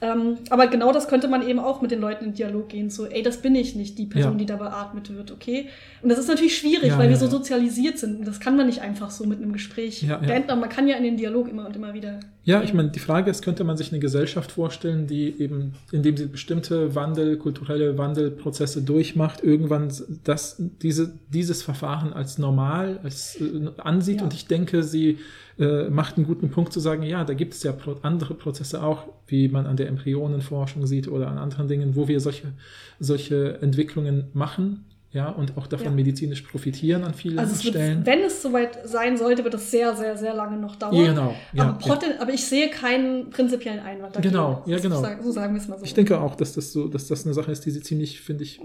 Ähm, 0.02 0.36
aber 0.50 0.66
genau 0.66 0.92
das 0.92 1.08
könnte 1.08 1.26
man 1.26 1.46
eben 1.46 1.58
auch 1.58 1.80
mit 1.80 1.90
den 1.90 2.00
Leuten 2.00 2.26
in 2.26 2.34
Dialog 2.34 2.68
gehen. 2.68 2.90
So, 2.90 3.06
ey, 3.06 3.22
das 3.22 3.38
bin 3.40 3.54
ich 3.54 3.74
nicht, 3.74 3.96
die 3.98 4.04
Person, 4.06 4.32
Ja. 4.32 4.38
die 4.38 4.46
da 4.46 4.56
beatmet 4.56 5.14
wird, 5.14 5.30
okay? 5.32 5.68
Und 6.02 6.10
das 6.10 6.18
ist 6.18 6.28
natürlich 6.28 6.58
schwierig, 6.58 6.88
Ja, 6.88 6.98
weil 6.98 7.06
wir 7.08 7.14
ja, 7.14 7.16
so 7.16 7.24
ja. 7.24 7.30
sozialisiert 7.30 7.98
sind. 7.98 8.18
Und 8.18 8.28
das 8.28 8.38
kann 8.38 8.56
man 8.56 8.66
nicht 8.66 8.82
einfach 8.82 9.10
so 9.10 9.24
mit 9.24 9.40
einem 9.40 9.52
Gespräch 9.52 10.02
Ja, 10.02 10.08
ja. 10.08 10.16
beenden. 10.18 10.50
Aber 10.50 10.60
man 10.60 10.68
kann 10.68 10.86
ja 10.86 10.96
in 10.96 11.02
den 11.04 11.16
Dialog 11.16 11.48
immer 11.48 11.66
und 11.66 11.74
immer 11.76 11.94
wieder. 11.94 12.20
Ja, 12.44 12.58
gehen. 12.58 12.68
ich 12.68 12.74
meine, 12.74 12.90
die 12.90 12.98
Frage 12.98 13.30
ist, 13.30 13.42
könnte 13.42 13.64
man 13.64 13.78
sich 13.78 13.90
eine 13.90 13.98
Gesellschaft 14.00 14.52
vorstellen, 14.52 15.06
die 15.06 15.40
eben, 15.40 15.72
indem 15.92 16.16
sie 16.16 16.26
bestimmte 16.26 16.94
Wandel, 16.94 17.38
kulturelle 17.38 17.96
Wandelprozesse 17.96 18.82
durchmacht, 18.82 19.42
irgendwann 19.42 19.90
das, 20.24 20.56
diese, 20.82 21.14
dieses 21.32 21.62
Verfahren 21.62 22.12
als 22.12 22.36
normal 22.38 23.00
als, 23.02 23.40
äh, 23.40 23.68
ansieht. 23.78 24.20
Und 24.20 24.34
ich 24.34 24.46
denke, 24.46 24.82
sie 24.82 25.18
äh, 25.58 25.88
macht 25.88 26.16
einen 26.18 26.26
guten 26.26 26.50
Punkt 26.50 26.72
zu 26.72 26.80
sagen, 26.80 27.02
ja, 27.02 27.24
da 27.24 27.32
gibt 27.32 27.54
es 27.54 27.62
ja 27.62 27.72
pro 27.72 27.96
andere 28.02 28.34
Prozesse 28.34 28.82
auch, 28.82 29.04
wie 29.26 29.48
man 29.48 29.66
an 29.66 29.76
der 29.76 29.85
Embryonenforschung 29.86 30.86
sieht 30.86 31.08
oder 31.08 31.28
an 31.28 31.38
anderen 31.38 31.68
Dingen, 31.68 31.96
wo 31.96 32.08
wir 32.08 32.20
solche, 32.20 32.52
solche 33.00 33.58
Entwicklungen 33.60 34.24
machen. 34.32 34.84
Ja, 35.12 35.30
und 35.30 35.56
auch 35.56 35.66
davon 35.66 35.86
Ja. 35.86 35.92
medizinisch 35.92 36.42
profitieren 36.42 37.02
an 37.02 37.14
vielen 37.14 37.38
Also 37.38 37.54
es 37.54 37.64
wird, 37.64 37.74
Stellen. 37.76 38.04
wenn 38.04 38.18
es 38.20 38.42
soweit 38.42 38.86
sein 38.86 39.16
sollte, 39.16 39.44
wird 39.44 39.54
es 39.54 39.70
sehr, 39.70 39.96
sehr, 39.96 40.14
sehr 40.18 40.34
lange 40.34 40.58
noch 40.58 40.76
dauern. 40.76 40.94
Ja, 40.94 41.06
genau. 41.06 41.34
Ja, 41.54 41.78
aber, 41.88 42.00
aber 42.20 42.34
ich 42.34 42.44
sehe 42.44 42.68
keinen 42.68 43.30
prinzipiellen 43.30 43.80
Einwand 43.80 44.14
dagegen. 44.14 44.34
Genau, 44.34 44.62
ja, 44.66 44.78
genau. 44.78 44.96
So 44.96 45.02
sagen, 45.02 45.22
so 45.22 45.30
sagen 45.32 45.54
wir 45.54 45.62
es 45.62 45.68
mal 45.68 45.78
so. 45.78 45.84
Ich 45.86 45.94
denke 45.94 46.20
auch, 46.20 46.34
dass 46.34 46.52
das 46.52 46.70
so, 46.72 46.86
dass 46.88 47.06
das 47.06 47.24
eine 47.24 47.32
Sache 47.32 47.50
ist, 47.50 47.64
die 47.64 47.70
sie 47.70 47.80
ziemlich, 47.80 48.20
finde 48.20 48.44
ich, 48.44 48.60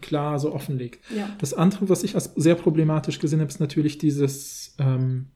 klar 0.00 0.38
so 0.38 0.54
offenlegt. 0.54 1.00
Das 1.38 1.54
andere, 1.54 1.88
was 1.88 2.04
ich 2.04 2.14
als 2.14 2.30
sehr 2.36 2.54
problematisch 2.54 3.18
gesehen 3.18 3.40
habe, 3.40 3.50
ist 3.50 3.58
natürlich 3.58 3.98
dieses, 3.98 4.76
ähm, 4.78 5.26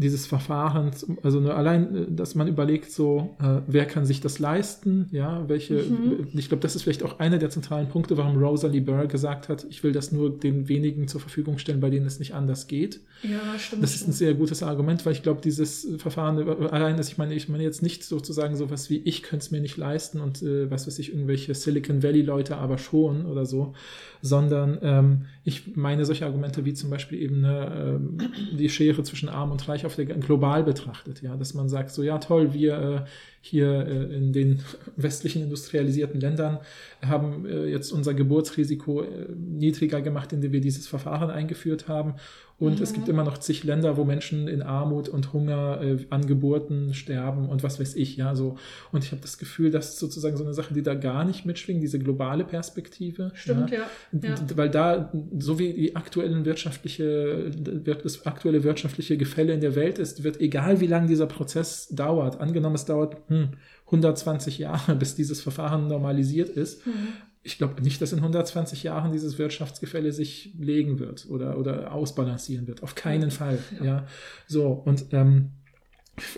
dieses 0.00 0.26
Verfahren, 0.26 0.92
also 1.24 1.40
nur 1.40 1.56
allein, 1.56 1.94
äh, 1.94 2.06
dass 2.08 2.34
man 2.36 2.46
überlegt, 2.48 2.90
so, 2.92 3.36
äh, 3.42 3.60
wer 3.66 3.84
kann 3.84 4.06
sich 4.06 4.20
das 4.20 4.38
leisten, 4.38 5.08
ja, 5.10 5.46
welche, 5.48 5.74
Mhm. 5.74 6.28
ich 6.34 6.48
glaube, 6.48 6.62
das 6.62 6.76
ist 6.76 6.84
vielleicht 6.84 7.02
auch 7.02 7.18
einer 7.18 7.38
der 7.38 7.50
zentralen 7.50 7.88
Punkte, 7.88 8.16
warum 8.16 8.36
Rosalie 8.42 8.80
Burr 8.80 9.06
gesagt 9.08 9.48
hat, 9.48 9.66
ich 9.68 9.82
will 9.82 9.92
das 9.92 10.12
nur 10.12 10.30
den 10.38 10.68
wenigen 10.68 11.08
zur 11.08 11.20
Verfügung 11.20 11.58
stellen, 11.58 11.80
bei 11.80 11.90
denen 11.90 12.06
es 12.06 12.20
nicht 12.20 12.32
anders 12.32 12.68
geht. 12.68 13.00
ja, 13.24 13.58
stimmt. 13.58 13.82
Das 13.82 13.96
ist 13.96 14.06
ein 14.06 14.12
sehr 14.12 14.34
gutes 14.34 14.62
Argument, 14.62 15.04
weil 15.04 15.12
ich 15.12 15.24
glaube, 15.24 15.40
dieses 15.42 15.88
Verfahren 15.98 16.38
äh, 16.46 16.68
allein, 16.68 16.96
dass 16.96 17.08
ich 17.08 17.18
meine, 17.18 17.34
ich 17.34 17.48
meine 17.48 17.64
jetzt 17.64 17.82
nicht 17.82 18.04
sozusagen 18.04 18.54
sowas 18.56 18.88
wie 18.90 18.98
ich 18.98 19.24
könnte 19.24 19.44
es 19.44 19.50
mir 19.50 19.60
nicht 19.60 19.76
leisten 19.76 20.20
und 20.20 20.40
äh, 20.42 20.70
was 20.70 20.86
weiß 20.86 20.98
ich, 21.00 21.12
irgendwelche 21.12 21.52
Silicon 21.54 22.04
Valley 22.04 22.22
Leute 22.22 22.56
aber 22.56 22.78
schon 22.78 23.26
oder 23.26 23.44
so, 23.44 23.74
sondern 24.22 24.78
ähm, 24.82 25.24
ich 25.42 25.76
meine 25.76 26.04
solche 26.04 26.24
Argumente 26.26 26.64
wie 26.64 26.74
zum 26.74 26.90
Beispiel 26.90 27.20
eben 27.20 27.42
ähm, 27.44 28.18
die 28.56 28.68
Schere 28.68 29.02
zwischen 29.02 29.28
Arm 29.28 29.50
und 29.50 29.66
Reich 29.68 29.84
der 29.96 30.06
global 30.06 30.62
betrachtet, 30.64 31.22
ja, 31.22 31.36
dass 31.36 31.54
man 31.54 31.68
sagt, 31.68 31.90
so 31.90 32.02
ja 32.02 32.18
toll, 32.18 32.52
wir 32.54 32.78
äh, 32.78 33.00
hier 33.48 33.86
äh, 33.86 34.14
in 34.16 34.32
den 34.32 34.60
westlichen 34.96 35.42
industrialisierten 35.42 36.20
Ländern 36.20 36.58
haben 37.04 37.46
äh, 37.46 37.66
jetzt 37.66 37.92
unser 37.92 38.14
Geburtsrisiko 38.14 39.02
äh, 39.02 39.06
niedriger 39.36 40.00
gemacht, 40.00 40.32
indem 40.32 40.52
wir 40.52 40.60
dieses 40.60 40.86
Verfahren 40.86 41.30
eingeführt 41.30 41.88
haben. 41.88 42.14
Und 42.58 42.78
mhm. 42.78 42.82
es 42.82 42.92
gibt 42.92 43.08
immer 43.08 43.22
noch 43.22 43.38
zig 43.38 43.62
Länder, 43.62 43.96
wo 43.96 44.04
Menschen 44.04 44.48
in 44.48 44.62
Armut 44.62 45.08
und 45.08 45.32
Hunger 45.32 45.80
äh, 45.80 45.98
an 46.10 46.26
Geburten 46.26 46.92
sterben 46.92 47.48
und 47.48 47.62
was 47.62 47.78
weiß 47.78 47.94
ich, 47.94 48.16
ja, 48.16 48.34
so. 48.34 48.56
Und 48.90 49.04
ich 49.04 49.12
habe 49.12 49.22
das 49.22 49.38
Gefühl, 49.38 49.70
das 49.70 49.90
ist 49.90 49.98
sozusagen 50.00 50.36
so 50.36 50.42
eine 50.42 50.54
Sache, 50.54 50.74
die 50.74 50.82
da 50.82 50.94
gar 50.94 51.24
nicht 51.24 51.46
mitschwingt, 51.46 51.80
diese 51.80 52.00
globale 52.00 52.44
Perspektive. 52.44 53.30
Stimmt, 53.34 53.70
ja. 53.70 53.86
ja. 54.10 54.34
Weil 54.56 54.70
da, 54.70 55.12
so 55.38 55.60
wie 55.60 55.72
die 55.72 55.94
aktuellen 55.94 56.44
wirtschaftliche, 56.44 57.52
das 57.52 58.26
aktuelle 58.26 58.64
wirtschaftliche 58.64 59.16
Gefälle 59.16 59.52
in 59.52 59.60
der 59.60 59.76
Welt 59.76 60.00
ist, 60.00 60.24
wird 60.24 60.40
egal 60.40 60.80
wie 60.80 60.88
lange 60.88 61.06
dieser 61.06 61.26
Prozess 61.26 61.86
dauert, 61.90 62.40
angenommen 62.40 62.74
es 62.74 62.84
dauert 62.84 63.18
hm, 63.28 63.37
120 63.86 64.58
Jahre, 64.58 64.94
bis 64.94 65.14
dieses 65.14 65.40
Verfahren 65.40 65.88
normalisiert 65.88 66.48
ist, 66.48 66.86
mhm 66.86 67.08
ich 67.48 67.58
glaube 67.58 67.80
nicht, 67.82 68.00
dass 68.02 68.12
in 68.12 68.18
120 68.18 68.82
Jahren 68.82 69.12
dieses 69.12 69.38
Wirtschaftsgefälle 69.38 70.12
sich 70.12 70.52
legen 70.58 70.98
wird 70.98 71.26
oder, 71.30 71.58
oder 71.58 71.92
ausbalancieren 71.92 72.66
wird. 72.66 72.82
Auf 72.82 72.94
keinen 72.94 73.30
Fall. 73.30 73.58
Ja. 73.78 73.84
ja. 73.84 74.06
So, 74.46 74.66
und 74.68 75.06
ähm, 75.12 75.50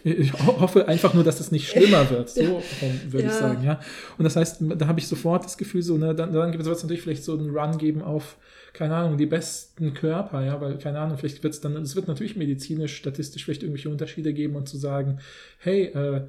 ich 0.05 0.33
hoffe 0.35 0.89
einfach 0.89 1.15
nur, 1.15 1.25
dass 1.25 1.41
es 1.41 1.51
nicht 1.51 1.69
schlimmer 1.69 2.11
wird, 2.11 2.29
so 2.29 2.63
würde 3.09 3.27
ja. 3.27 3.31
ich 3.31 3.37
sagen, 3.37 3.65
ja. 3.65 3.81
Und 4.19 4.25
das 4.25 4.37
heißt, 4.37 4.59
da 4.61 4.87
habe 4.87 5.01
ich 5.01 5.09
sofort 5.09 5.45
das 5.45 5.57
Gefühl, 5.57 5.83
so, 5.83 5.97
ne, 5.97 6.15
dann, 6.15 6.33
dann 6.33 6.53
wird 6.53 6.67
es 6.67 6.83
natürlich 6.83 7.03
vielleicht 7.03 7.25
so 7.25 7.37
einen 7.37 7.51
Run 7.51 7.79
geben 7.79 8.03
auf, 8.03 8.37
keine 8.75 8.95
Ahnung, 8.95 9.17
die 9.17 9.27
besten 9.27 9.95
Körper, 9.95 10.45
ja, 10.45 10.61
weil, 10.61 10.77
keine 10.79 11.01
Ahnung, 11.01 11.17
vielleicht 11.17 11.43
wird 11.43 11.55
es 11.55 11.61
dann, 11.61 11.75
es 11.77 11.97
wird 11.97 12.09
natürlich 12.09 12.37
medizinisch, 12.37 12.95
statistisch 12.95 13.45
vielleicht 13.45 13.63
irgendwelche 13.63 13.89
Unterschiede 13.89 14.35
geben 14.35 14.55
und 14.55 14.69
zu 14.69 14.77
sagen, 14.77 15.19
hey, 15.59 15.85
äh, 15.87 16.29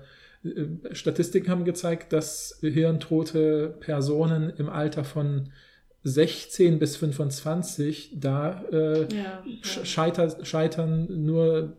Statistiken 0.91 1.49
haben 1.49 1.65
gezeigt, 1.65 2.13
dass 2.13 2.57
hirntote 2.61 3.75
Personen 3.79 4.49
im 4.49 4.69
Alter 4.69 5.03
von 5.03 5.51
16 6.03 6.79
bis 6.79 6.95
25 6.95 8.15
da 8.15 8.63
äh, 8.71 9.01
ja, 9.13 9.43
ja. 9.45 9.85
Scheiter, 9.85 10.43
scheitern 10.43 11.25
nur 11.25 11.77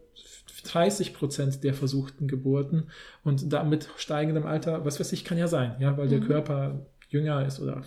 30 0.65 1.13
Prozent 1.13 1.65
der 1.65 1.75
versuchten 1.75 2.29
Geburten 2.29 2.89
und 3.25 3.53
damit 3.53 3.89
steigendem 3.97 4.47
Alter, 4.47 4.85
was 4.85 5.01
weiß 5.01 5.13
ich, 5.13 5.25
kann 5.25 5.39
ja 5.39 5.49
sein, 5.49 5.75
ja, 5.81 5.97
weil 5.97 6.07
mhm. 6.07 6.11
der 6.11 6.21
Körper 6.21 6.87
jünger 7.13 7.47
ist 7.47 7.61
oder 7.61 7.83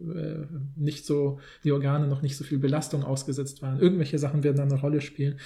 äh, 0.00 0.46
nicht 0.76 1.06
so, 1.06 1.38
die 1.62 1.72
Organe 1.72 2.06
noch 2.06 2.22
nicht 2.22 2.36
so 2.36 2.44
viel 2.44 2.58
Belastung 2.58 3.04
ausgesetzt 3.04 3.62
waren. 3.62 3.80
Irgendwelche 3.80 4.18
Sachen 4.18 4.42
werden 4.42 4.56
dann 4.56 4.70
eine 4.70 4.80
Rolle 4.80 5.00
spielen. 5.00 5.38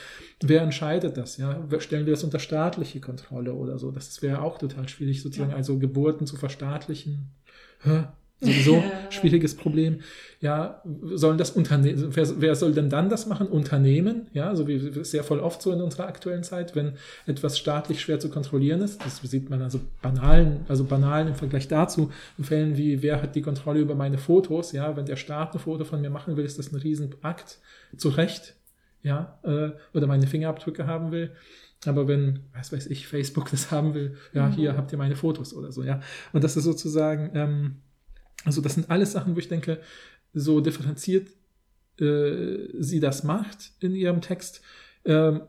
Wer 0.43 0.63
entscheidet 0.63 1.17
das? 1.17 1.37
Ja? 1.37 1.63
Stellen 1.79 2.07
wir 2.07 2.15
das 2.15 2.25
unter 2.25 2.39
staatliche 2.39 3.01
Kontrolle 3.01 3.55
oder 3.55 3.79
so? 3.79 3.91
Das 3.91 4.21
wäre 4.23 4.43
auch 4.43 4.59
total 4.59 4.89
schwierig, 4.89 5.23
sozusagen, 5.23 5.51
ja. 5.51 5.57
also 5.57 5.79
Geburten 5.79 6.27
zu 6.27 6.37
verstaatlichen 6.37 7.31
sowieso 8.41 8.83
schwieriges 9.11 9.57
Problem. 9.57 10.01
Ja, 10.41 10.83
sollen 11.03 11.39
das 11.39 11.51
Unternehmen, 11.51 12.15
wer, 12.15 12.41
wer, 12.41 12.55
soll 12.55 12.73
denn 12.73 12.89
dann 12.89 13.09
das 13.09 13.27
machen? 13.27 13.49
Unternehmen, 13.49 14.29
ja, 14.33 14.55
so 14.55 14.69
wie 14.69 15.05
sehr 15.05 15.25
voll 15.25 15.41
oft 15.41 15.61
so 15.61 15.73
in 15.73 15.81
unserer 15.81 16.07
aktuellen 16.07 16.45
Zeit, 16.45 16.77
wenn 16.77 16.93
etwas 17.27 17.59
staatlich 17.59 18.01
schwer 18.01 18.21
zu 18.21 18.31
kontrollieren 18.31 18.81
ist. 18.81 19.05
Das 19.05 19.19
sieht 19.19 19.51
man 19.51 19.63
also 19.63 19.81
banalen, 20.01 20.61
also 20.69 20.85
banalen 20.85 21.29
im 21.29 21.35
Vergleich 21.35 21.67
dazu, 21.67 22.13
in 22.37 22.45
Fällen 22.45 22.77
wie, 22.77 23.03
wer 23.03 23.21
hat 23.21 23.35
die 23.35 23.43
Kontrolle 23.43 23.81
über 23.81 23.97
meine 23.97 24.19
Fotos, 24.19 24.71
ja, 24.71 24.97
wenn 24.97 25.07
der 25.07 25.17
Staat 25.17 25.55
ein 25.55 25.59
Foto 25.59 25.85
von 25.85 26.01
mir 26.01 26.11
machen 26.11 26.37
will, 26.37 26.45
ist 26.45 26.59
das 26.59 26.73
ein 26.73 26.77
Riesenakt, 26.77 27.59
zu 27.97 28.11
Recht, 28.11 28.55
ja, 29.03 29.41
äh, 29.43 29.71
oder 29.93 30.07
meine 30.07 30.29
Fingerabdrücke 30.29 30.87
haben 30.87 31.11
will. 31.11 31.33
Aber 31.87 32.09
wenn, 32.09 32.41
was 32.55 32.73
weiß 32.73 32.87
ich, 32.89 33.07
Facebook 33.07 33.51
das 33.51 33.71
haben 33.73 33.95
will, 33.95 34.17
ja, 34.33 34.47
mhm. 34.47 34.53
hier 34.53 34.77
habt 34.77 34.93
ihr 34.93 34.99
meine 34.99 35.17
Fotos 35.17 35.53
oder 35.53 35.73
so, 35.73 35.83
ja. 35.83 36.01
Und 36.33 36.45
das 36.45 36.57
ist 36.57 36.65
sozusagen, 36.65 37.31
ähm, 37.35 37.77
also 38.49 38.63
das 38.63 38.75
sind 38.75 38.91
alles 38.91 39.13
Sachen, 39.13 39.35
wo 39.35 39.39
ich 39.39 39.49
denke, 39.49 39.79
so 40.33 40.61
differenziert 40.61 41.29
äh, 42.01 42.69
sie 42.79 42.99
das 42.99 43.23
macht 43.23 43.73
in 43.81 43.95
ihrem 43.95 44.23
Text, 44.23 44.63
ähm, 45.05 45.43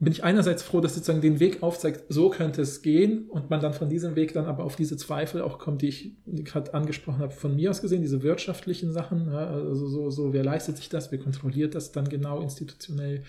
bin 0.00 0.12
ich 0.12 0.24
einerseits 0.24 0.64
froh, 0.64 0.80
dass 0.80 0.94
sie 0.94 0.98
sozusagen 0.98 1.20
den 1.20 1.38
Weg 1.38 1.62
aufzeigt, 1.62 2.06
so 2.08 2.28
könnte 2.28 2.62
es 2.62 2.82
gehen 2.82 3.30
und 3.30 3.50
man 3.50 3.60
dann 3.60 3.72
von 3.72 3.88
diesem 3.88 4.16
Weg 4.16 4.32
dann 4.32 4.46
aber 4.46 4.64
auf 4.64 4.74
diese 4.74 4.96
Zweifel 4.96 5.42
auch 5.42 5.60
kommt, 5.60 5.82
die 5.82 5.88
ich 5.88 6.12
gerade 6.26 6.74
angesprochen 6.74 7.20
habe, 7.20 7.32
von 7.32 7.54
mir 7.54 7.70
aus 7.70 7.80
gesehen, 7.80 8.02
diese 8.02 8.24
wirtschaftlichen 8.24 8.92
Sachen, 8.92 9.30
ja, 9.30 9.46
also 9.46 9.86
so, 9.86 10.10
so, 10.10 10.32
wer 10.32 10.42
leistet 10.42 10.76
sich 10.76 10.88
das, 10.88 11.12
wer 11.12 11.20
kontrolliert 11.20 11.76
das 11.76 11.92
dann 11.92 12.08
genau 12.08 12.40
institutionell, 12.40 13.22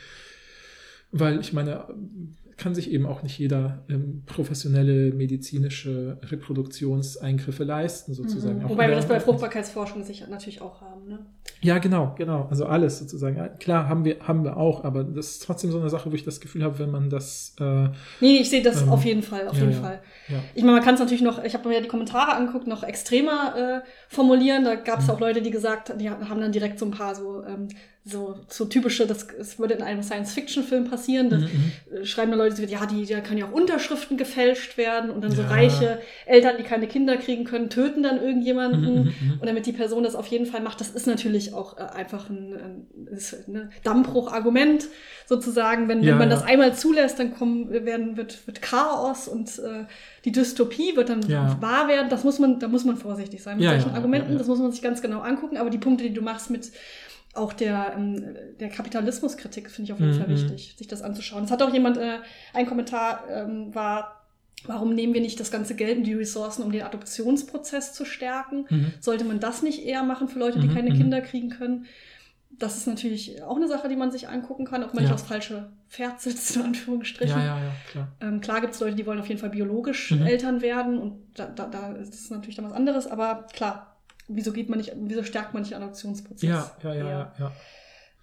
weil 1.12 1.40
ich 1.40 1.54
meine, 1.54 1.88
kann 2.58 2.74
sich 2.74 2.90
eben 2.90 3.06
auch 3.06 3.22
nicht 3.22 3.38
jeder 3.38 3.84
ähm, 3.90 4.24
professionelle 4.26 5.12
medizinische 5.14 6.18
Reproduktionseingriffe 6.24 7.64
leisten, 7.64 8.14
sozusagen. 8.14 8.60
Mhm. 8.60 8.70
Wobei 8.70 8.88
wir 8.88 8.96
das 8.96 9.08
bei 9.08 9.20
Fruchtbarkeitsforschung 9.20 10.04
sicher 10.04 10.28
natürlich 10.28 10.62
auch 10.62 10.80
haben, 10.80 11.08
ne? 11.08 11.20
Ja, 11.62 11.80
genau, 11.80 12.16
genau. 12.18 12.48
Also 12.50 12.66
alles 12.66 13.00
sozusagen. 13.00 13.58
Klar, 13.60 13.90
haben 13.90 14.06
wir, 14.06 14.20
haben 14.22 14.44
wir 14.44 14.56
auch, 14.56 14.84
aber 14.84 15.04
das 15.04 15.32
ist 15.32 15.40
trotzdem 15.44 15.72
so 15.72 15.80
eine 15.80 15.90
Sache, 15.90 16.12
wo 16.12 16.16
ich 16.16 16.24
das 16.24 16.40
Gefühl 16.40 16.64
habe, 16.64 16.80
wenn 16.80 16.92
man 16.92 17.10
das. 17.10 17.56
Äh, 17.60 17.90
nee, 18.22 18.38
ich 18.38 18.50
sehe 18.50 18.62
das 18.62 18.84
ähm, 18.84 18.90
auf 18.90 19.04
jeden 19.04 19.24
Fall, 19.24 19.48
auf 19.48 19.58
ja, 19.58 19.64
jeden 19.64 19.74
ja, 19.74 19.82
Fall. 19.82 20.00
Ja. 20.30 20.38
Ich 20.54 20.64
meine, 20.64 20.78
man 20.78 20.84
kann 20.84 20.94
es 20.94 21.00
natürlich 21.02 21.24
noch, 21.24 21.44
ich 21.44 21.54
habe 21.56 21.68
mir 21.68 21.76
ja 21.76 21.82
die 21.82 21.88
Kommentare 21.88 22.34
angeguckt, 22.34 22.68
noch 22.68 22.84
extremer 22.84 23.82
äh, 23.84 23.88
formulieren. 24.08 24.64
Da 24.64 24.76
gab 24.76 25.00
es 25.00 25.08
mhm. 25.08 25.14
auch 25.14 25.20
Leute, 25.20 25.42
die 25.42 25.52
gesagt 25.52 25.94
die 26.00 26.10
haben 26.10 26.40
dann 26.40 26.52
direkt 26.52 26.80
so 26.80 26.86
ein 26.86 26.92
paar 26.92 27.16
so 27.16 27.44
ähm, 27.44 27.68
so, 28.08 28.36
so 28.50 28.66
typische, 28.66 29.08
das, 29.08 29.26
das 29.36 29.58
würde 29.58 29.74
in 29.74 29.82
einem 29.82 30.04
Science-Fiction-Film 30.04 30.88
passieren. 30.88 31.30
Da 31.32 31.38
mhm. 31.38 32.06
schreiben 32.06 32.30
dann 32.30 32.40
Leute, 32.40 32.64
ja, 32.66 32.86
die, 32.86 33.04
da 33.08 33.20
können 33.20 33.40
ja 33.40 33.48
auch 33.48 33.52
Unterschriften 33.52 34.16
gefälscht 34.16 34.78
werden 34.78 35.10
und 35.10 35.24
dann 35.24 35.32
ja. 35.32 35.38
so 35.38 35.44
reiche 35.44 36.00
Eltern, 36.28 36.58
die 36.60 36.64
keine 36.64 36.88
Kinder 36.88 37.18
kriegen 37.18 37.46
können, 37.46 37.72
töten 37.72 38.04
dann 38.04 38.22
irgendjemanden. 38.22 38.82
Mhm, 38.82 38.90
mhm, 38.90 39.06
mhm. 39.06 39.38
und 39.40 39.46
damit 39.48 39.66
die 39.66 39.72
Person 39.72 40.04
das 40.04 40.14
auf 40.14 40.28
jeden 40.28 40.46
Fall 40.46 40.62
macht, 40.62 40.82
das 40.82 40.90
ist 40.90 41.08
natürlich 41.08 41.56
auch 41.56 41.80
äh, 41.80 41.82
einfach 41.82 42.30
ein, 42.30 42.54
ein, 42.54 42.88
ein 43.12 43.52
ne, 43.52 43.70
Dammbruch-Argument 43.84 44.88
sozusagen. 45.26 45.88
Wenn, 45.88 46.04
ja, 46.04 46.12
wenn 46.12 46.20
man 46.20 46.30
ja. 46.30 46.36
das 46.36 46.46
einmal 46.46 46.76
zulässt, 46.76 47.18
dann 47.18 47.34
kommen, 47.34 47.72
werden, 47.72 48.18
wird, 48.18 48.46
wird 48.46 48.62
Chaos 48.62 49.28
und 49.28 49.58
äh, 49.58 49.86
die 50.26 50.32
Dystopie 50.32 50.96
wird 50.96 51.10
dann 51.10 51.28
wahr 51.28 51.88
werden. 51.88 52.10
Das 52.10 52.24
muss 52.24 52.38
man, 52.38 52.60
da 52.60 52.68
muss 52.68 52.86
man 52.86 52.98
vorsichtig 52.98 53.42
sein 53.42 53.58
mit 53.58 53.68
solchen 53.68 53.96
Argumenten. 53.96 54.38
Das 54.38 54.46
muss 54.46 54.60
man 54.60 54.72
sich 54.72 54.84
ganz 54.84 55.02
genau 55.02 55.22
angucken. 55.22 55.58
Aber 55.58 55.72
die 55.72 55.80
Punkte, 55.80 56.04
die 56.04 56.14
du 56.14 56.22
machst 56.22 56.52
mit 56.52 56.72
auch 57.36 57.54
der, 57.54 57.94
ähm, 57.96 58.36
der 58.60 58.70
Kapitalismuskritik 58.70 59.70
finde 59.70 59.90
ich 59.90 59.94
auf 59.94 60.00
jeden 60.00 60.14
mhm. 60.14 60.20
Fall 60.20 60.30
wichtig, 60.30 60.76
sich 60.78 60.88
das 60.88 61.02
anzuschauen. 61.02 61.44
Es 61.44 61.52
hat 61.52 61.62
auch 61.62 61.74
jemand, 61.74 61.98
äh, 61.98 62.20
ein 62.54 62.66
Kommentar 62.66 63.26
ähm, 63.30 63.76
war, 63.76 64.26
warum 64.66 64.96
nehmen 64.96 65.14
wir 65.14 65.22
nicht 65.22 65.40
das 65.40 65.52
ganze 65.52 65.76
Geld 65.76 65.98
und 65.98 66.04
die 66.06 66.14
Ressourcen, 66.14 66.64
um 66.64 66.72
den 66.72 66.84
Adoptionsprozess 66.84 67.94
zu 67.94 68.06
stärken? 68.06 68.66
Mhm. 68.70 68.94
Sollte 69.00 69.26
man 69.26 69.40
das 69.40 69.62
nicht 69.62 69.86
eher 69.86 70.04
machen 70.04 70.28
für 70.28 70.40
Leute, 70.40 70.60
die 70.60 70.68
mhm. 70.68 70.76
keine 70.76 70.92
mhm. 70.92 70.98
Kinder 70.98 71.22
kriegen 71.22 71.50
können? 71.50 71.86
Das 72.58 72.78
ist 72.78 72.88
natürlich 72.88 73.44
auch 73.44 73.58
eine 73.58 73.68
Sache, 73.68 73.90
die 73.90 73.98
man 73.98 74.12
sich 74.12 74.30
angucken 74.30 74.66
kann, 74.66 74.82
ob 74.84 74.94
man 74.94 75.04
ja. 75.04 75.10
nicht 75.10 75.14
aufs 75.14 75.28
falsche 75.28 75.72
Pferd 75.90 76.22
sitzt, 76.22 76.56
in 76.56 76.62
Anführungsstrichen. 76.62 77.38
Ja, 77.38 77.46
ja, 77.46 77.58
ja, 77.58 77.72
klar. 77.92 78.08
Ähm, 78.22 78.40
klar 78.40 78.62
gibt 78.62 78.76
es 78.76 78.80
Leute, 78.80 78.96
die 78.96 79.06
wollen 79.06 79.20
auf 79.20 79.28
jeden 79.28 79.42
Fall 79.42 79.50
biologisch 79.50 80.12
mhm. 80.12 80.26
Eltern 80.26 80.62
werden 80.62 80.98
und 81.00 81.20
da, 81.34 81.48
da, 81.48 81.68
da 81.68 81.92
ist 81.94 82.14
es 82.14 82.30
natürlich 82.30 82.56
dann 82.56 82.66
was 82.66 82.72
anderes, 82.72 83.08
aber 83.08 83.48
klar, 83.52 83.95
wieso 84.28 84.52
geht 84.52 84.70
man 84.70 84.80
nicht, 84.80 84.92
wieso 84.96 85.24
stärkt 85.24 85.54
man 85.54 85.64
nicht 85.64 85.74
den 85.74 85.82
Adoptionsprozess? 85.82 86.50
Ja, 86.50 86.72
ja, 86.84 86.94
ja, 86.94 87.10
ja. 87.10 87.34
ja. 87.40 87.52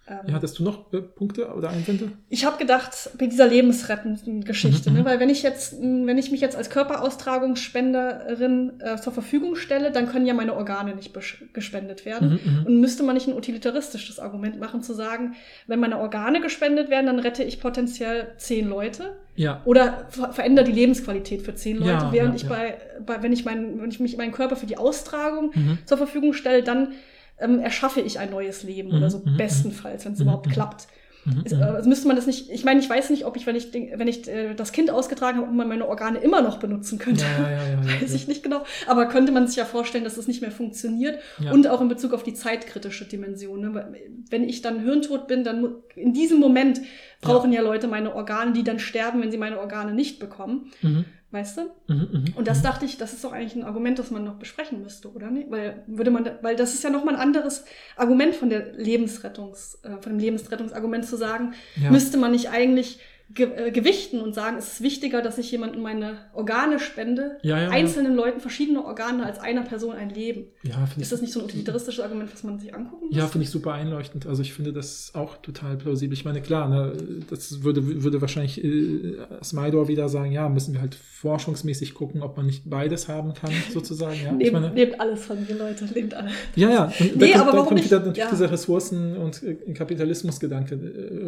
Ähm, 0.05 0.17
ja, 0.27 0.33
hattest 0.33 0.59
du 0.59 0.63
noch 0.63 0.91
äh, 0.91 1.01
Punkte 1.01 1.47
oder 1.53 1.69
Einwände? 1.69 2.11
Ich 2.27 2.43
habe 2.43 2.57
gedacht, 2.57 3.11
bei 3.17 3.27
dieser 3.27 3.47
lebensrettenden 3.47 4.43
Geschichte, 4.43 4.89
mhm. 4.89 4.97
ne? 4.97 5.05
weil 5.05 5.21
wenn 5.21 5.29
ich 5.29 5.43
jetzt, 5.43 5.79
wenn 5.79 6.17
ich 6.17 6.29
mich 6.29 6.41
jetzt 6.41 6.57
als 6.57 6.69
Körperaustragungsspenderin 6.69 8.81
äh, 8.81 8.97
zur 8.97 9.13
Verfügung 9.13 9.55
stelle, 9.55 9.91
dann 9.91 10.09
können 10.09 10.25
ja 10.25 10.33
meine 10.33 10.55
Organe 10.55 10.93
nicht 10.93 11.17
gespendet 11.53 12.05
werden. 12.05 12.31
Mhm, 12.31 12.39
mhm, 12.51 12.65
Und 12.65 12.81
müsste 12.81 13.03
man 13.03 13.15
nicht 13.15 13.29
ein 13.29 13.37
utilitaristisches 13.37 14.19
Argument 14.19 14.59
machen, 14.59 14.81
zu 14.81 14.93
sagen, 14.93 15.35
wenn 15.67 15.79
meine 15.79 15.99
Organe 15.99 16.41
gespendet 16.41 16.89
werden, 16.89 17.05
dann 17.05 17.19
rette 17.19 17.45
ich 17.45 17.61
potenziell 17.61 18.33
zehn 18.35 18.67
Leute. 18.67 19.15
Ja. 19.35 19.61
Oder 19.65 20.05
ver 20.09 20.31
verändere 20.31 20.65
die 20.65 20.71
Lebensqualität 20.71 21.41
für 21.41 21.55
zehn 21.55 21.77
Leute, 21.77 21.91
ja, 21.91 22.11
während 22.11 22.39
ja, 22.39 22.43
ich 22.43 22.47
bei, 22.47 22.77
bei, 23.05 23.23
wenn 23.23 23.33
ich 23.33 23.45
mein, 23.45 23.81
wenn 23.81 23.89
ich 23.89 23.99
mich 23.99 24.17
meinen 24.17 24.31
Körper 24.31 24.55
für 24.55 24.67
die 24.67 24.77
Austragung 24.77 25.51
mhm. 25.53 25.79
zur 25.85 25.97
Verfügung 25.97 26.33
stelle, 26.33 26.63
dann 26.63 26.93
ähm, 27.39 27.59
erschaffe 27.59 28.01
ich 28.01 28.19
ein 28.19 28.29
neues 28.29 28.63
Leben 28.63 28.89
mhm. 28.89 28.97
oder 28.97 29.09
so, 29.09 29.23
mhm. 29.25 29.37
bestenfalls, 29.37 30.05
wenn 30.05 30.13
es 30.13 30.19
mhm. 30.19 30.25
überhaupt 30.25 30.49
klappt. 30.51 30.87
Mhm. 31.25 31.43
Also 31.43 31.89
müsste 31.89 32.07
man 32.07 32.17
das 32.17 32.27
nicht, 32.27 32.49
ich 32.49 32.65
meine, 32.65 32.81
ich 32.81 32.89
weiß 32.89 33.09
nicht, 33.09 33.25
ob 33.25 33.37
ich, 33.37 33.47
wenn 33.47 33.55
ich, 33.55 33.73
wenn 33.73 34.07
ich 34.07 34.27
äh, 34.27 34.53
das 34.55 34.73
Kind 34.73 34.91
ausgetragen 34.91 35.37
habe, 35.37 35.47
ob 35.47 35.53
man 35.53 35.67
meine 35.69 35.87
Organe 35.87 36.19
immer 36.19 36.41
noch 36.41 36.57
benutzen 36.57 36.99
könnte. 36.99 37.23
Ja, 37.23 37.49
ja, 37.49 37.69
ja, 37.69 38.01
weiß 38.01 38.13
ich 38.13 38.27
nicht 38.27 38.43
genau. 38.43 38.63
Aber 38.87 39.05
könnte 39.07 39.31
man 39.31 39.47
sich 39.47 39.55
ja 39.55 39.65
vorstellen, 39.65 40.03
dass 40.03 40.13
es 40.13 40.19
das 40.19 40.27
nicht 40.27 40.41
mehr 40.41 40.51
funktioniert. 40.51 41.19
Und 41.51 41.67
auch 41.67 41.81
in 41.81 41.87
Bezug 41.87 42.13
auf 42.13 42.23
die 42.23 42.33
zeitkritische 42.33 43.05
Dimension. 43.05 43.61
Ne? 43.61 43.95
Wenn 44.29 44.43
ich 44.43 44.61
dann 44.61 44.81
hirntot 44.81 45.27
bin, 45.27 45.43
dann 45.43 45.75
in 45.95 46.13
diesem 46.13 46.39
Moment 46.39 46.81
brauchen 47.23 47.51
ja. 47.51 47.61
Leute 47.61 47.87
meine 47.87 48.15
Organe, 48.15 48.53
die 48.53 48.63
dann 48.63 48.79
sterben, 48.79 49.21
wenn 49.21 49.31
sie 49.31 49.37
meine 49.37 49.59
Organe 49.59 49.93
nicht 49.93 50.19
bekommen. 50.19 50.71
Mhm. 50.81 51.05
Weißt 51.33 51.57
du? 51.57 51.61
Mhm, 51.87 52.09
mh, 52.11 52.23
und 52.35 52.47
das 52.47 52.59
mhm. 52.59 52.63
dachte 52.63 52.85
ich, 52.85 52.97
das 52.99 53.11
ist 53.11 53.23
doch 53.23 53.33
eigentlich 53.33 53.55
ein 53.55 53.63
Argument, 53.63 53.97
das 53.97 54.11
man 54.11 54.23
noch 54.23 54.35
besprechen 54.35 54.83
müsste, 54.83 55.11
oder 55.11 55.31
nicht? 55.31 55.49
Weil 55.49 55.83
würde 55.87 56.11
man, 56.11 56.29
weil 56.43 56.55
das 56.55 56.75
ist 56.75 56.83
ja 56.83 56.91
nochmal 56.91 57.15
ein 57.15 57.21
anderes 57.21 57.65
Argument 57.95 58.35
von 58.35 58.51
der 58.51 58.73
Lebensrettungs, 58.73 59.79
äh, 59.81 59.99
von 59.99 60.11
dem 60.11 60.19
Lebensrettungsargument 60.19 61.05
zu 61.05 61.17
sagen, 61.17 61.55
ja. 61.81 61.89
müsste 61.89 62.19
man 62.19 62.33
nicht 62.33 62.51
eigentlich 62.51 62.99
ge 63.33 63.47
äh, 63.55 63.71
gewichten 63.71 64.21
und 64.21 64.33
sagen, 64.35 64.57
es 64.57 64.73
ist 64.73 64.81
wichtiger, 64.81 65.21
dass 65.21 65.37
ich 65.37 65.51
jemanden 65.51 65.81
meine 65.81 66.17
Organe 66.33 66.79
spende, 66.79 67.37
Ja, 67.41 67.57
ja, 67.57 67.63
ja. 67.63 67.69
einzelnen 67.69 68.15
Leuten 68.15 68.39
verschiedene 68.39 68.83
Organe 68.85 69.25
als 69.25 69.39
einer 69.39 69.61
Person 69.63 69.95
ein 69.95 70.09
Leben. 70.09 70.45
Ja, 70.63 70.87
Ist 70.97 71.11
das 71.11 71.21
nicht 71.21 71.33
so 71.33 71.39
ein 71.39 71.45
utilitaristisches 71.45 72.03
Argument, 72.03 72.31
was 72.33 72.43
man 72.43 72.59
sich 72.59 72.73
angucken 72.73 73.07
muss? 73.07 73.15
Ja, 73.17 73.27
finde 73.27 73.43
ich 73.45 73.49
super 73.49 73.73
einleuchtend. 73.73 74.25
Also 74.27 74.41
ich 74.41 74.53
finde 74.53 74.73
das 74.73 75.11
auch 75.13 75.37
total 75.37 75.77
plausibel. 75.77 76.13
Ich 76.13 76.25
meine, 76.25 76.41
klar, 76.41 76.69
ne, 76.69 76.93
das 77.29 77.63
würde, 77.63 78.03
würde 78.03 78.21
wahrscheinlich 78.21 78.63
äh, 78.63 79.17
Smaidor 79.43 79.87
wieder 79.87 80.09
sagen, 80.09 80.31
ja, 80.31 80.47
müssen 80.49 80.73
wir 80.73 80.81
halt 80.81 80.95
forschungsmäßig 80.95 81.93
gucken, 81.93 82.21
ob 82.21 82.37
man 82.37 82.45
nicht 82.45 82.69
beides 82.69 83.07
haben 83.07 83.33
kann, 83.33 83.51
sozusagen. 83.73 84.17
Ja, 84.23 84.31
Nehmt, 84.31 84.53
meine, 84.53 84.69
nehmt 84.71 84.99
alles 84.99 85.25
von 85.25 85.37
mir, 85.47 85.55
Leute, 85.55 85.85
nehmt 85.85 86.13
alle. 86.13 86.29
ja, 86.55 86.69
ja. 86.69 86.91
Und 86.99 87.15
Nee, 87.17 87.31
da 87.33 87.41
aber 87.41 87.51
da 87.51 87.57
warum 87.57 87.67
kommt 87.69 87.79
nicht? 87.79 87.85
wieder 87.85 87.99
natürlich 87.99 88.17
Ja. 88.19 88.29
dieser 88.29 88.51
Ressourcen- 88.51 89.17
und 89.17 89.41
äh, 89.43 89.55
Kapitalismusgedanke 89.73 90.75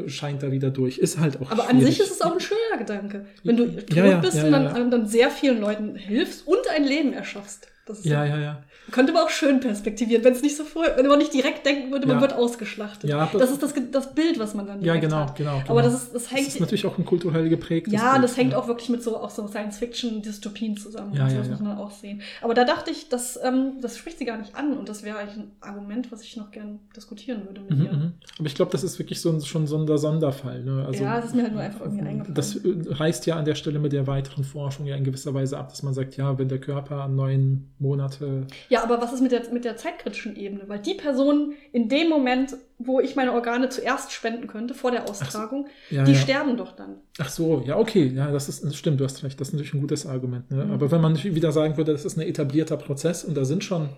äh, 0.06 0.10
scheint 0.10 0.44
da 0.44 0.52
wieder 0.52 0.70
durch. 0.70 0.98
Ist 0.98 1.20
halt 1.20 1.42
auch 1.42 1.52
Aber 1.52 1.64
an 1.70 1.78
schwierig. 1.78 1.95
Sich 1.96 2.06
ist 2.06 2.12
es 2.12 2.22
auch 2.22 2.34
ein 2.34 2.40
schöner 2.40 2.78
Gedanke. 2.78 3.26
Wenn 3.44 3.58
du 3.58 3.76
tot 3.76 3.96
Ja, 3.96 4.06
ja, 4.06 4.18
bist 4.18 4.38
ja, 4.38 4.46
und 4.46 4.52
dann, 4.52 4.92
dann 4.92 5.08
sehr 5.08 5.30
vielen 5.32 5.60
Leuten 5.62 5.96
hilfst 5.96 6.48
und 6.48 6.70
ein 6.70 6.84
Leben 6.84 7.14
erschaffst. 7.14 7.68
Das 7.86 8.00
ist 8.00 8.06
Ja, 8.06 8.26
ja, 8.26 8.38
ja. 8.38 8.64
Könnte 8.92 9.14
man 9.14 9.24
auch 9.24 9.30
schön 9.30 9.60
perspektivieren, 9.60 10.24
wenn 10.24 10.34
es 10.34 10.42
nicht 10.42 10.56
so 10.58 10.64
früh, 10.64 10.84
wenn 10.96 11.08
man 11.08 11.18
nicht 11.18 11.34
direkt 11.34 11.66
denken 11.66 11.92
würde, 11.92 12.06
man 12.08 12.18
Ja. 12.18 12.22
wird 12.22 12.34
ausgeschlachtet. 12.34 13.10
Ja, 13.10 13.30
das 13.34 13.50
ist 13.52 13.64
das, 13.64 13.74
das 13.92 14.14
Bild, 14.14 14.38
was 14.40 14.54
man 14.54 14.68
dann 14.68 14.82
Ja, 14.84 14.96
genau, 14.98 15.18
hat. 15.18 15.36
genau, 15.36 15.62
Aber 15.68 15.82
genau. 15.82 15.82
das 15.82 15.94
ist, 16.04 16.14
das 16.14 16.24
Das 16.24 16.32
hängt, 16.32 16.48
ist 16.48 16.60
natürlich 16.60 16.86
auch 16.86 16.98
ein 16.98 17.06
kulturell 17.06 17.50
geprägtes 17.50 17.94
ja, 17.94 18.12
Bild, 18.14 18.24
das 18.24 18.38
hängt 18.38 18.52
ja. 18.52 18.58
auch 18.60 18.68
wirklich 18.68 18.90
mit 18.90 19.02
so, 19.02 19.18
auch 19.18 19.30
so 19.32 19.48
Science-Fiction-Dystopien 19.48 20.78
zusammen. 20.78 21.14
Ja, 21.14 21.24
also 21.24 21.36
ja, 21.36 21.42
das 21.42 21.50
muss 21.52 21.60
man 21.62 21.78
auch 21.78 21.92
sehen. 21.92 22.22
Aber 22.42 22.54
da 22.54 22.64
dachte 22.64 22.92
ich, 22.92 23.10
das, 23.10 23.40
ähm, 23.44 23.74
das 23.82 23.98
spricht 23.98 24.20
sie 24.20 24.26
gar 24.26 24.38
nicht 24.38 24.56
an 24.56 24.74
und 24.78 24.90
das 24.90 25.04
wäre 25.04 25.18
eigentlich 25.18 25.38
ein 25.38 25.52
Argument, 25.62 26.12
was 26.12 26.22
ich 26.22 26.38
noch 26.38 26.52
gern 26.52 26.80
diskutieren 26.96 27.46
würde 27.46 27.62
mit 27.62 27.72
Mhm, 27.78 27.86
ihr. 27.86 27.94
mhm. 27.94 28.12
Aber 28.38 28.48
ich 28.48 28.56
glaube, 28.56 28.72
das 28.72 28.84
ist 28.84 29.00
wirklich 29.00 29.22
so 29.22 29.32
ein, 29.32 29.42
schon 29.42 29.68
so 29.68 29.78
ein 29.78 29.98
Sonderfall. 29.98 30.64
Ne? 30.64 30.86
Also, 30.86 31.04
Ja, 31.04 31.16
das 31.18 31.26
ist 31.26 31.36
mir 31.36 31.44
halt 31.44 31.54
nur 31.54 31.62
einfach 31.62 31.82
irgendwie 31.82 32.06
eingefallen. 32.06 32.36
Das 32.36 32.56
äh, 32.56 32.62
reißt 32.90 33.26
ja 33.26 33.36
an 33.36 33.46
der 33.46 33.56
Stelle 33.56 33.80
mit 33.80 33.94
der 33.94 34.08
weiteren 34.08 34.44
Forschung 34.44 34.86
ja 34.86 34.96
in 34.96 35.04
gewisser 35.04 35.34
Weise 35.34 35.58
ab, 35.58 35.70
dass 35.70 35.84
man 35.84 35.94
sagt, 35.94 36.18
ja, 36.18 36.38
wenn 36.38 36.50
der 36.50 36.60
Körper 36.60 37.04
an 37.04 37.16
neun 37.16 37.70
Monate. 37.80 38.46
Ja, 38.70 38.75
aber 38.84 39.02
was 39.02 39.14
ist 39.14 39.22
mit 39.22 39.32
der, 39.32 39.42
mit 39.52 39.66
der 39.66 39.78
zeitkritischen 39.78 40.36
Ebene? 40.36 40.64
Weil 40.68 40.80
die 40.80 40.94
Personen 40.94 41.54
in 41.72 41.90
dem 41.90 42.10
Moment, 42.10 42.56
wo 42.78 43.00
ich 43.00 43.16
meine 43.16 43.34
Organe 43.34 43.70
zuerst 43.70 44.12
spenden 44.12 44.48
könnte, 44.48 44.74
vor 44.74 44.92
der 44.92 45.10
Austragung, 45.10 45.68
Ja, 45.90 46.04
die 46.04 46.14
ja. 46.14 46.18
sterben 46.18 46.58
doch 46.58 46.76
dann. 46.76 46.96
Ach 47.20 47.30
so, 47.30 47.64
ja, 47.66 47.78
okay, 47.78 48.12
ja, 48.16 48.32
das 48.32 48.50
ist 48.50 48.64
das 48.64 48.76
stimmt, 48.76 49.00
du 49.00 49.04
hast 49.06 49.24
recht, 49.24 49.40
das 49.40 49.50
ist 49.50 49.54
natürlich 49.54 49.74
ein 49.74 49.82
gutes 49.82 50.06
Argument. 50.06 50.50
Ne? 50.52 50.66
Mhm. 50.66 50.72
Aber 50.72 50.92
wenn 50.92 51.02
man 51.02 51.22
wieder 51.24 51.52
sagen 51.52 51.78
würde, 51.78 51.92
das 51.92 52.06
ist 52.06 52.18
ein 52.18 52.22
etablierter 52.22 52.78
Prozess 52.78 53.24
und 53.24 53.36
da 53.36 53.46
sind 53.46 53.64
schon 53.64 53.90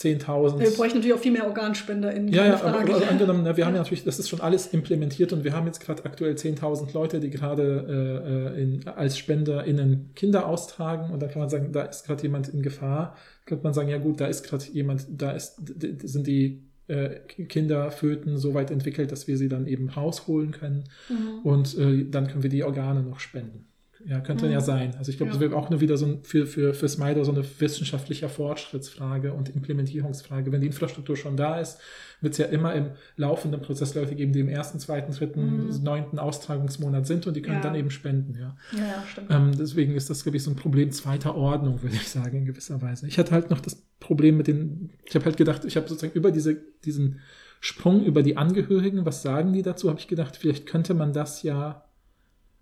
10.000. 0.00 0.58
Wir 0.58 0.70
bräuchten 0.70 0.98
natürlich 0.98 1.14
auch 1.14 1.20
viel 1.20 1.32
mehr 1.32 1.46
Organspender 1.46 2.12
in 2.12 2.28
Ja, 2.28 2.46
ja, 2.46 2.54
aber, 2.62 2.80
aber 2.80 3.08
angenommen, 3.08 3.42
na, 3.44 3.56
wir 3.56 3.66
haben 3.66 3.74
ja 3.74 3.80
natürlich, 3.82 4.04
das 4.04 4.18
ist 4.18 4.28
schon 4.28 4.40
alles 4.40 4.68
implementiert 4.68 5.32
und 5.32 5.44
wir 5.44 5.52
haben 5.52 5.66
jetzt 5.66 5.80
gerade 5.80 6.04
aktuell 6.04 6.34
10.000 6.34 6.92
Leute, 6.94 7.20
die 7.20 7.30
gerade 7.30 8.52
äh, 8.56 8.62
in, 8.62 8.88
als 8.88 9.18
SpenderInnen 9.18 10.10
Kinder 10.14 10.46
austragen 10.46 11.12
und 11.12 11.20
da 11.20 11.26
kann 11.26 11.40
man 11.40 11.48
sagen, 11.50 11.72
da 11.72 11.82
ist 11.82 12.06
gerade 12.06 12.22
jemand 12.22 12.48
in 12.48 12.62
Gefahr. 12.62 13.16
Könnte 13.46 13.64
man 13.64 13.74
sagen, 13.74 13.88
ja 13.88 13.98
gut, 13.98 14.20
da 14.20 14.26
ist 14.26 14.42
gerade 14.44 14.64
jemand, 14.72 15.06
da 15.10 15.32
ist, 15.32 15.56
sind 16.02 16.26
die 16.26 16.62
äh, 16.88 17.20
Kinderföten 17.46 18.36
so 18.38 18.54
weit 18.54 18.70
entwickelt, 18.70 19.12
dass 19.12 19.28
wir 19.28 19.36
sie 19.36 19.48
dann 19.48 19.66
eben 19.66 19.88
rausholen 19.88 20.50
können 20.50 20.84
Mhm. 21.08 21.40
und 21.44 21.78
äh, 21.78 22.04
dann 22.10 22.26
können 22.26 22.42
wir 22.42 22.50
die 22.50 22.64
Organe 22.64 23.02
noch 23.02 23.20
spenden. 23.20 23.66
Ja, 24.06 24.20
könnte 24.20 24.46
Mhm. 24.46 24.52
ja 24.52 24.60
sein. 24.60 24.94
Also 24.98 25.10
ich 25.10 25.18
glaube, 25.18 25.30
Ja. 25.32 25.34
das 25.38 25.40
wäre 25.40 25.54
auch 25.56 25.68
nur 25.70 25.80
wieder 25.80 25.96
so 25.98 26.06
ein, 26.06 26.18
für, 26.22 26.46
für, 26.46 26.72
für 26.74 26.88
Smido 26.88 27.22
so 27.22 27.32
eine 27.32 27.44
wissenschaftliche 27.58 28.28
Fortschrittsfrage 28.28 29.32
und 29.32 29.48
Implementierungsfrage. 29.54 30.50
Wenn 30.52 30.60
die 30.60 30.66
Infrastruktur 30.68 31.16
schon 31.16 31.36
da 31.36 31.60
ist, 31.60 31.78
wird 32.20 32.32
es 32.32 32.38
ja 32.38 32.46
immer 32.46 32.74
im 32.74 32.90
laufenden 33.16 33.60
Prozess 33.60 33.94
Leute 33.94 34.14
geben, 34.14 34.32
die 34.32 34.40
im 34.40 34.48
ersten, 34.48 34.78
zweiten, 34.78 35.12
dritten, 35.12 35.66
Mhm. 35.68 35.82
neunten 35.82 36.18
Austragungsmonat 36.18 37.06
sind 37.06 37.26
und 37.26 37.34
die 37.36 37.42
können 37.42 37.56
Ja. 37.56 37.62
dann 37.62 37.74
eben 37.74 37.90
spenden, 37.90 38.34
ja. 38.38 38.56
Ja, 38.76 39.04
stimmt. 39.10 39.30
Ähm, 39.30 39.52
deswegen 39.58 39.94
ist 39.94 40.10
das, 40.10 40.22
glaube 40.22 40.36
ich, 40.36 40.42
so 40.42 40.50
ein 40.50 40.56
Problem 40.56 40.90
zweiter 40.92 41.34
Ordnung, 41.34 41.82
würde 41.82 41.96
ich 41.96 42.08
sagen, 42.08 42.38
in 42.38 42.44
gewisser 42.46 42.80
Weise. 42.82 43.06
Ich 43.06 43.18
hatte 43.18 43.32
halt 43.32 43.50
noch 43.50 43.60
das 43.60 43.82
Problem 44.00 44.36
mit 44.36 44.46
den, 44.46 44.90
ich 45.04 45.14
habe 45.14 45.24
halt 45.26 45.36
gedacht, 45.36 45.64
ich 45.64 45.76
habe 45.76 45.88
sozusagen 45.88 46.14
über 46.14 46.30
diese, 46.30 46.56
diesen 46.84 47.20
Sprung 47.60 48.02
über 48.04 48.22
die 48.22 48.38
Angehörigen, 48.38 49.04
was 49.04 49.22
sagen 49.22 49.52
die 49.52 49.62
dazu, 49.62 49.90
habe 49.90 49.98
ich 50.00 50.08
gedacht, 50.08 50.36
vielleicht 50.36 50.66
könnte 50.66 50.94
man 50.94 51.12
das 51.12 51.42
ja 51.42 51.84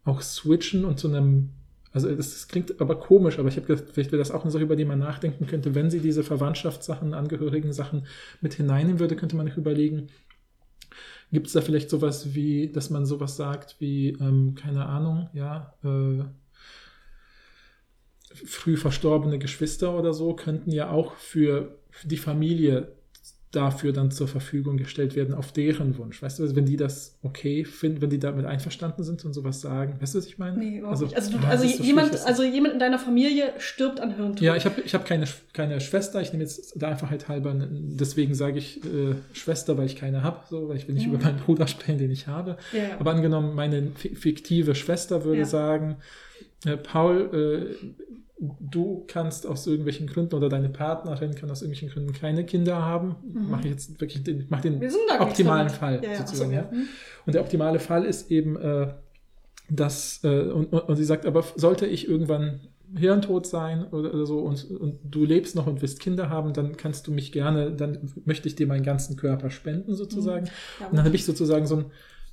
auch 0.09 0.23
switchen 0.23 0.85
und 0.85 0.99
zu 0.99 1.09
einem, 1.09 1.51
also 1.93 2.09
das, 2.09 2.31
das 2.31 2.49
klingt 2.49 2.81
aber 2.81 2.99
komisch, 2.99 3.39
aber 3.39 3.49
ich 3.49 3.57
habe 3.57 3.67
gedacht, 3.67 3.91
vielleicht 3.93 4.13
wäre 4.13 4.21
das 4.21 4.31
auch 4.31 4.43
eine 4.43 4.51
Sache, 4.51 4.65
über 4.65 4.77
die 4.77 4.85
man 4.85 4.99
nachdenken 4.99 5.47
könnte, 5.47 5.75
wenn 5.75 5.91
sie 5.91 6.01
diese 6.01 6.25
Verwandtschaftssachen, 6.25 7.15
Angehörigen-Sachen 7.15 8.07
mit 8.41 8.55
hineinnehmen 8.55 9.01
würde, 9.01 9.17
könnte 9.17 9.37
man 9.37 9.47
sich 9.47 9.57
überlegen, 9.57 10.09
Gibt 11.31 11.49
es 11.49 11.53
da 11.53 11.61
vielleicht 11.61 11.91
sowas 11.91 12.35
wie, 12.35 12.73
dass 12.73 12.89
man 12.89 13.05
sowas 13.05 13.37
sagt 13.37 13.77
wie, 13.81 14.11
ähm, 14.21 14.55
keine 14.55 14.87
Ahnung, 14.87 15.29
ja, 15.35 15.75
äh, 15.85 16.25
früh 18.33 18.77
verstorbene 18.77 19.39
Geschwister 19.39 19.99
oder 19.99 20.15
so 20.15 20.35
könnten 20.35 20.71
ja 20.71 20.91
auch 20.91 21.15
für 21.17 21.79
die 22.05 22.17
Familie 22.17 22.97
dafür 23.59 23.93
dann 23.93 24.11
zur 24.11 24.29
Verfügung 24.29 24.77
gestellt 24.77 25.17
werden, 25.17 25.35
auf 25.35 25.53
deren 25.53 25.99
Wunsch. 25.99 26.23
Weißt 26.23 26.39
du, 26.39 26.45
also 26.45 26.55
wenn 26.57 26.65
die 26.67 26.77
das 26.77 27.19
okay 27.23 27.65
finden, 27.65 28.01
wenn 28.01 28.11
die 28.11 28.19
damit 28.19 28.47
einverstanden 28.47 29.03
sind 29.03 29.25
und 29.25 29.33
sowas 29.35 29.61
sagen. 29.61 29.97
Weißt 30.01 30.15
du, 30.15 30.19
was 30.19 30.27
ich 30.27 30.39
meine? 30.39 30.57
Nee, 30.59 30.79
überhaupt 30.79 31.01
nicht. 31.01 31.17
Also, 31.17 31.33
du, 31.33 31.39
ja, 31.43 31.49
also, 31.49 31.67
so 31.67 31.83
jemand, 31.83 32.09
schwierig, 32.09 32.27
also 32.27 32.43
jemand 32.45 32.75
in 32.75 32.81
deiner 32.81 32.99
Familie 32.99 33.53
stirbt 33.59 34.01
an 34.01 34.15
Hirntod. 34.17 34.41
ja, 34.41 34.55
ich 34.57 34.65
habe 34.65 34.81
ich 34.83 34.95
hab 34.95 35.05
keine, 35.05 35.27
keine 35.53 35.81
Schwester. 35.81 36.21
Ich 36.23 36.33
nehme 36.33 36.45
jetzt 36.45 36.81
der 36.81 36.89
Einfachheit 36.89 37.29
halber, 37.29 37.55
deswegen 37.59 38.35
sage 38.35 38.59
ich 38.59 38.85
äh, 38.85 39.15
Schwester, 39.33 39.77
weil 39.77 39.87
ich 39.87 39.97
keine 39.97 40.23
habe, 40.23 40.41
so, 40.49 40.69
weil 40.69 40.77
ich 40.77 40.87
will 40.89 40.95
nicht 40.95 41.07
Mhm. 41.09 41.15
über 41.15 41.25
meinen 41.25 41.39
Bruder 41.41 41.67
sprechen, 41.67 41.99
den 41.99 42.11
ich 42.11 42.27
habe. 42.29 42.57
Ja, 42.73 42.79
ja. 42.83 42.89
Aber 43.01 43.11
angenommen, 43.13 43.55
meine 43.55 43.91
fi- 43.97 44.15
fiktive 44.15 44.75
Schwester 44.75 45.25
würde 45.25 45.41
Ja. 45.41 45.45
sagen, 45.47 45.97
äh, 46.65 46.77
Paul, 46.77 47.31
äh, 47.83 47.87
du 48.41 49.05
kannst 49.09 49.47
aus 49.47 49.67
irgendwelchen 49.67 50.07
Gründen 50.07 50.35
oder 50.35 50.49
deine 50.49 50.69
Partnerin 50.69 51.35
kann 51.35 51.51
aus 51.51 51.63
irgendwelchen 51.63 51.91
Gründen 51.91 52.13
keine 52.13 52.45
Kinder 52.45 52.83
haben. 52.83 53.17
Mhm. 53.23 53.51
Mache 53.51 53.65
ich 53.65 53.71
jetzt 53.71 54.01
wirklich 54.01 54.23
den, 54.23 54.47
mach 54.49 54.61
den 54.61 54.81
Wir 54.81 54.91
optimalen. 55.21 55.71
Fall 55.71 56.01
Ja, 56.03 56.11
ja, 56.11 56.17
sozusagen. 56.19 56.57
ach 56.57 56.71
so, 56.71 56.77
ja. 56.77 56.79
ja. 56.79 56.83
Hm. 56.83 56.89
Und 57.27 57.35
der 57.35 57.43
optimale 57.43 57.81
Fall 57.81 58.05
ist 58.05 58.31
eben, 58.31 58.57
äh, 58.57 58.95
dass, 59.69 60.21
äh, 60.23 60.43
und, 60.43 60.73
und, 60.73 60.81
und 60.81 60.97
sie 60.97 61.05
sagt, 61.05 61.27
aber 61.27 61.45
sollte 61.57 61.87
ich 61.87 62.09
irgendwann 62.09 62.61
Hirntod 62.97 63.47
sein 63.47 63.87
oder, 63.89 64.15
oder 64.15 64.25
so 64.25 64.39
und, 64.39 64.65
und 64.71 64.99
du 65.05 65.25
lebst 65.25 65.55
noch 65.55 65.67
und 65.67 65.83
willst 65.83 66.01
Kinder 66.01 66.31
haben, 66.31 66.55
dann 66.55 66.77
kannst 66.77 67.07
du 67.07 67.13
mich 67.13 67.33
gerne, 67.33 67.73
dann 67.73 68.11
möchte 68.25 68.49
ich 68.49 68.55
dir 68.55 68.67
meinen 68.67 68.85
ganzen 68.85 69.17
Körper 69.17 69.51
spenden 69.51 69.95
sozusagen. 69.95 70.47
Ja, 70.81 70.87
Und 70.87 70.97
dann 70.97 71.05
habe 71.05 71.15
ich 71.15 71.25
sozusagen 71.25 71.67
so 71.67 71.77
ein 71.77 71.85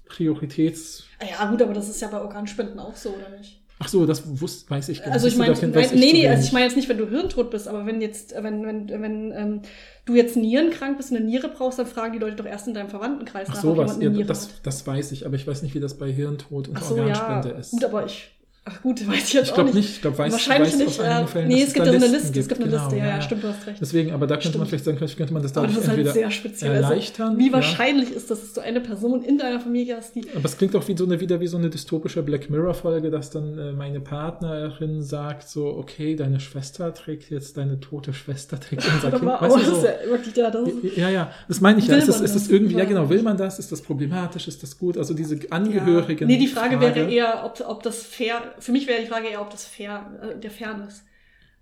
Prioritäts... 0.05 1.03
Ah 1.19 1.25
Ja, 1.29 1.49
gut, 1.49 1.61
aber 1.61 1.73
das 1.73 1.89
ist 1.89 2.01
ja 2.01 2.07
bei 2.07 2.21
Organspenden 2.21 2.79
auch 2.79 2.95
so, 2.95 3.09
oder 3.09 3.35
nicht? 3.37 3.64
Ach 3.77 3.89
so, 3.89 4.05
das 4.05 4.39
wusste, 4.39 4.69
weiß 4.69 4.87
ich 4.89 5.03
gar 5.03 5.11
Also 5.11 5.27
ich 5.27 5.35
meine, 5.35 5.53
mein, 5.53 5.75
weiß 5.75 5.91
ich 5.91 5.99
nee, 5.99 6.13
nee, 6.13 6.27
also 6.29 6.43
ich 6.43 6.53
meine 6.53 6.65
jetzt 6.65 6.77
nicht, 6.77 6.87
wenn 6.87 6.97
du 6.97 7.09
hirntot 7.09 7.51
bist, 7.51 7.67
aber 7.67 7.85
wenn 7.85 7.99
jetzt, 7.99 8.33
wenn, 8.41 8.65
wenn, 8.65 8.87
wenn 8.89 9.31
ähm, 9.33 9.61
du 10.05 10.15
jetzt 10.15 10.37
nierenkrank 10.37 10.95
bist 10.95 11.11
und 11.11 11.17
eine 11.17 11.25
Niere 11.25 11.49
brauchst, 11.49 11.77
dann 11.77 11.85
fragen 11.85 12.13
die 12.13 12.19
Leute 12.19 12.37
doch 12.37 12.45
erst 12.45 12.67
in 12.67 12.73
deinem 12.73 12.89
Verwandtenkreis 12.89 13.49
Ach 13.49 13.55
nach, 13.55 13.61
so, 13.61 13.71
ob 13.71 13.77
was, 13.77 13.97
jemand 13.97 14.03
ja, 14.03 14.09
eine 14.09 14.17
Niere 14.17 14.27
das, 14.27 14.47
hat. 14.47 14.55
das 14.63 14.87
weiß 14.87 15.11
ich, 15.11 15.25
aber 15.25 15.35
ich 15.35 15.45
weiß 15.45 15.61
nicht, 15.61 15.75
wie 15.75 15.81
das 15.81 15.95
bei 15.97 16.09
Hirntod 16.09 16.69
und 16.69 16.77
Ach 16.77 16.83
so, 16.83 16.95
ja, 16.95 17.03
Organspende 17.03 17.49
ist. 17.49 17.71
gut, 17.71 17.83
aber 17.83 18.05
ich, 18.05 18.31
ach 18.65 18.81
gut, 18.81 19.07
weiß 19.07 19.27
ich 19.27 19.33
jetzt 19.33 19.45
ich 19.45 19.51
auch 19.51 19.55
glaube 19.55 19.69
nicht. 19.69 19.75
nicht, 19.77 19.89
ich 19.95 20.01
glaube, 20.01 20.17
weiß, 20.17 20.31
Wahrscheinlich 20.33 20.73
weiß 20.73 20.79
nicht. 20.79 20.97
Ja. 20.99 21.25
Fällen, 21.25 21.47
nee, 21.47 21.61
es 21.61 21.73
gibt 21.73 21.85
ja 21.85 21.93
eine 21.93 22.07
Liste, 22.07 22.39
es 22.39 22.47
gibt 22.47 22.61
eine 22.61 22.69
Genau, 22.69 22.83
Liste, 22.83 22.97
ja, 22.97 23.05
ja, 23.07 23.21
stimmt, 23.21 23.43
du 23.43 23.47
hast 23.47 23.67
recht. 23.67 23.77
Deswegen, 23.79 24.11
aber 24.11 24.27
da 24.27 24.37
könnte 24.37 24.57
man 24.57 24.67
Stimmt. 24.67 24.81
vielleicht 24.81 24.99
sagen, 24.99 25.15
könnte 25.17 25.33
man 25.33 25.43
das 25.43 25.55
aber 25.55 25.67
dadurch 25.67 25.85
das 25.85 25.95
ist 25.95 26.05
halt 26.05 26.13
sehr 26.13 26.31
speziell. 26.31 26.71
Also, 26.71 26.83
erleichtern. 26.83 27.37
wie 27.37 27.47
ja. 27.47 27.53
wahrscheinlich 27.53 28.11
ist 28.11 28.31
das, 28.31 28.41
dass 28.41 28.53
du 28.53 28.61
eine 28.61 28.81
Person 28.81 29.23
in 29.23 29.37
deiner 29.37 29.59
Familie 29.59 29.97
hast, 29.97 30.15
die. 30.15 30.25
Aber 30.35 30.45
es 30.45 30.57
klingt 30.57 30.75
auch 30.75 30.87
wie 30.87 30.97
so 30.97 31.05
eine, 31.05 31.19
wieder 31.19 31.39
wie 31.39 31.47
so 31.47 31.57
eine 31.57 31.69
dystopische 31.69 32.23
Black 32.23 32.49
Mirror-Folge, 32.49 33.09
dass 33.11 33.29
dann 33.29 33.57
äh, 33.57 33.71
meine 33.71 33.99
Partnerin 33.99 35.01
sagt 35.01 35.47
so, 35.47 35.67
okay, 35.67 36.15
deine 36.15 36.39
Schwester 36.39 36.93
trägt 36.93 37.29
jetzt, 37.29 37.57
deine 37.57 37.79
tote 37.79 38.13
Schwester 38.13 38.59
trägt 38.59 38.83
unser 38.93 39.11
Kind. 39.11 39.25
Weißt 39.25 39.55
oh, 39.55 39.59
du, 39.59 39.75
so. 39.75 39.85
ja 39.85 39.93
wirklich, 40.09 40.35
ja, 40.35 40.49
das 40.49 40.69
Ja, 40.95 41.09
ja, 41.09 41.31
das 41.47 41.61
meine 41.61 41.79
ich 41.79 41.87
ja. 41.87 41.95
Ist 41.95 42.07
das, 42.07 42.17
man 42.17 42.25
ist 42.25 42.35
das 42.35 42.47
irgendwie, 42.49 42.73
ja 42.73 42.79
Ja. 42.79 42.85
genau, 42.85 43.09
will 43.09 43.21
man 43.21 43.37
das? 43.37 43.59
Ist 43.59 43.71
das 43.71 43.81
problematisch? 43.81 44.47
Ist 44.47 44.63
das 44.63 44.77
gut? 44.77 44.97
Also 44.97 45.13
diese 45.13 45.39
Angehörigen. 45.49 46.27
Nee, 46.27 46.37
die 46.37 46.47
Frage, 46.47 46.79
wäre 46.79 47.09
eher, 47.09 47.43
ob, 47.45 47.61
ob 47.67 47.83
das 47.83 48.03
fair, 48.03 48.41
für 48.59 48.71
mich 48.71 48.87
wäre 48.87 49.01
die 49.01 49.07
Frage 49.07 49.27
eher, 49.27 49.41
ob 49.41 49.49
das 49.49 49.65
fair, 49.65 50.05
äh, 50.21 50.39
der 50.39 50.51
Fairness. 50.51 51.03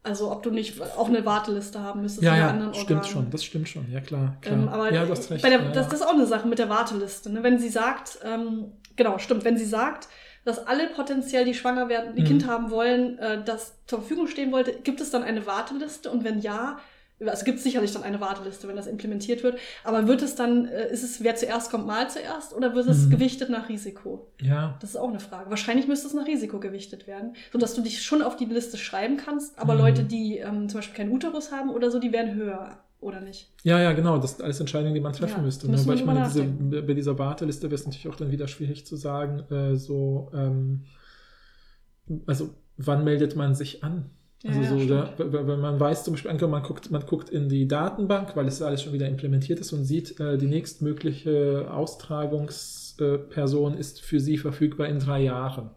Also 0.06 0.32
ob 0.32 0.44
du 0.44 0.49
nicht 0.52 0.82
auch 0.82 1.07
eine 1.07 1.26
Warteliste 1.26 1.80
haben 1.80 2.02
müsstest 2.02 2.24
Ja, 2.24 2.36
ja, 2.36 2.49
anderen 2.49 2.74
stimmt 2.74 3.06
schon, 3.06 3.30
das 3.32 3.41
stimmt 3.44 3.70
schon, 3.70 3.90
ja 3.90 4.02
klar. 4.02 4.36
klar. 4.41 4.53
Ähm, 4.56 4.68
aber 4.68 4.91
ja, 4.91 5.06
du 5.06 5.11
hast 5.11 5.32
recht. 5.32 5.44
der, 5.45 5.52
ja, 5.52 5.57
das, 5.72 5.88
das 5.88 6.02
ist 6.02 6.06
auch 6.06 6.14
eine 6.14 6.26
Sache 6.26 6.45
mit 6.45 6.60
der 6.60 6.68
Warteliste. 6.68 7.30
Ne? 7.32 7.41
Wenn 7.41 7.57
sie 7.57 7.70
sagt, 7.70 8.20
ähm, 8.26 8.74
genau, 8.98 9.18
stimmt, 9.18 9.45
wenn 9.45 9.57
sie 9.57 9.65
sagt, 9.65 10.10
dass 10.44 10.68
alle 10.68 10.88
potenziell, 10.88 11.45
die 11.45 11.53
schwanger 11.53 11.88
werden, 11.88 12.15
die 12.18 12.22
Mhm. 12.24 12.28
Kind 12.28 12.48
haben 12.48 12.70
wollen, 12.70 13.18
äh, 13.20 13.41
das 13.45 13.78
zur 13.88 13.99
Verfügung 13.99 14.28
stehen 14.28 14.52
wollte, 14.52 14.74
gibt 14.84 14.99
es 14.99 15.10
dann 15.10 15.24
eine 15.24 15.45
Warteliste? 15.45 16.11
Und 16.11 16.26
wenn 16.26 16.40
ja, 16.40 16.80
also 17.26 17.45
gibt 17.45 17.57
es 17.60 17.64
sicherlich 17.64 17.91
dann 17.94 18.03
eine 18.03 18.19
Warteliste, 18.19 18.68
wenn 18.68 18.76
das 18.76 18.88
implementiert 18.88 19.44
wird. 19.44 19.57
Aber 19.84 20.07
wird 20.07 20.22
es 20.22 20.35
dann, 20.35 20.65
äh, 20.68 20.91
ist 20.91 21.03
es, 21.03 21.23
wer 21.23 21.35
zuerst 21.35 21.72
kommt, 21.72 21.85
mal 21.88 22.10
zuerst 22.10 22.53
oder 22.53 22.76
wird 22.76 22.88
es 22.88 23.06
Mhm. 23.06 23.11
gewichtet 23.11 23.49
nach 23.49 23.69
Risiko? 23.69 24.27
ja, 24.41 24.77
Das 24.81 24.91
ist 24.91 24.95
auch 24.98 25.10
eine 25.10 25.19
Frage. 25.19 25.49
Wahrscheinlich 25.49 25.88
müsste 25.88 26.07
es 26.07 26.14
nach 26.14 26.27
Risiko 26.27 26.60
gewichtet 26.60 27.07
werden, 27.07 27.35
sodass 27.52 27.76
du 27.76 27.81
dich 27.81 28.02
schon 28.03 28.22
auf 28.22 28.35
die 28.35 28.45
Liste 28.45 28.77
schreiben 28.77 29.18
kannst, 29.18 29.57
aber 29.57 29.73
Mhm. 29.73 29.80
Leute, 29.80 30.03
die 30.03 30.38
ähm, 30.40 30.68
zum 30.69 30.80
Beispiel 30.80 30.95
keinen 30.98 31.11
Uterus 31.11 31.52
haben 31.52 31.69
oder 31.69 31.90
so, 31.91 31.99
die 31.99 32.11
werden 32.11 32.35
höher 32.35 32.84
oder 32.99 33.19
nicht? 33.22 33.52
Ja, 33.64 33.80
ja, 33.81 33.91
genau. 33.94 34.18
Das 34.18 34.31
sind 34.38 34.44
alles 34.44 34.60
Entscheidungen, 34.60 34.94
die 34.94 35.02
man 35.02 35.14
treffen 35.14 35.38
Ja, 35.38 35.44
müsste. 35.44 35.69
Ne? 35.69 35.77
Weil 35.85 35.95
ich 35.95 36.06
meine, 36.06 36.23
diese, 36.23 36.44
bei 36.81 36.94
dieser 36.94 37.18
Warteliste 37.19 37.64
wäre 37.68 37.76
es 37.76 37.85
natürlich 37.85 38.07
auch 38.07 38.15
dann 38.15 38.31
wieder 38.31 38.48
schwierig 38.48 38.85
zu 38.85 38.95
sagen, 38.95 39.40
äh, 39.53 39.76
so, 39.76 40.31
ähm, 40.34 40.85
also 42.27 42.49
wann 42.77 43.03
meldet 43.03 43.35
man 43.35 43.56
sich 43.56 43.84
an? 43.84 44.10
Also 44.45 44.61
Ja, 44.61 44.64
so, 44.64 44.86
da, 44.86 45.14
weil 45.18 45.57
man 45.57 45.80
weiß 45.80 46.03
zum 46.03 46.15
Beispiel, 46.15 46.34
man 46.48 46.64
guckt, 46.64 46.91
man 46.91 47.06
guckt 47.06 47.30
in 47.30 47.48
die 47.48 47.68
Datenbank, 47.68 48.36
weil 48.36 48.48
es 48.48 48.61
alles 48.61 48.84
schon 48.84 48.91
wieder 48.94 49.07
implementiert 49.07 49.60
ist 49.60 49.72
und 49.72 49.86
sieht, 49.86 50.20
äh, 50.20 50.38
die 50.38 50.48
nächstmögliche 50.48 51.68
Austragungsperson 51.72 53.78
ist 53.78 54.02
für 54.02 54.20
Sie 54.20 54.38
verfügbar 54.38 54.88
in 54.90 54.99
drei 54.99 55.22
Jahren. 55.24 55.70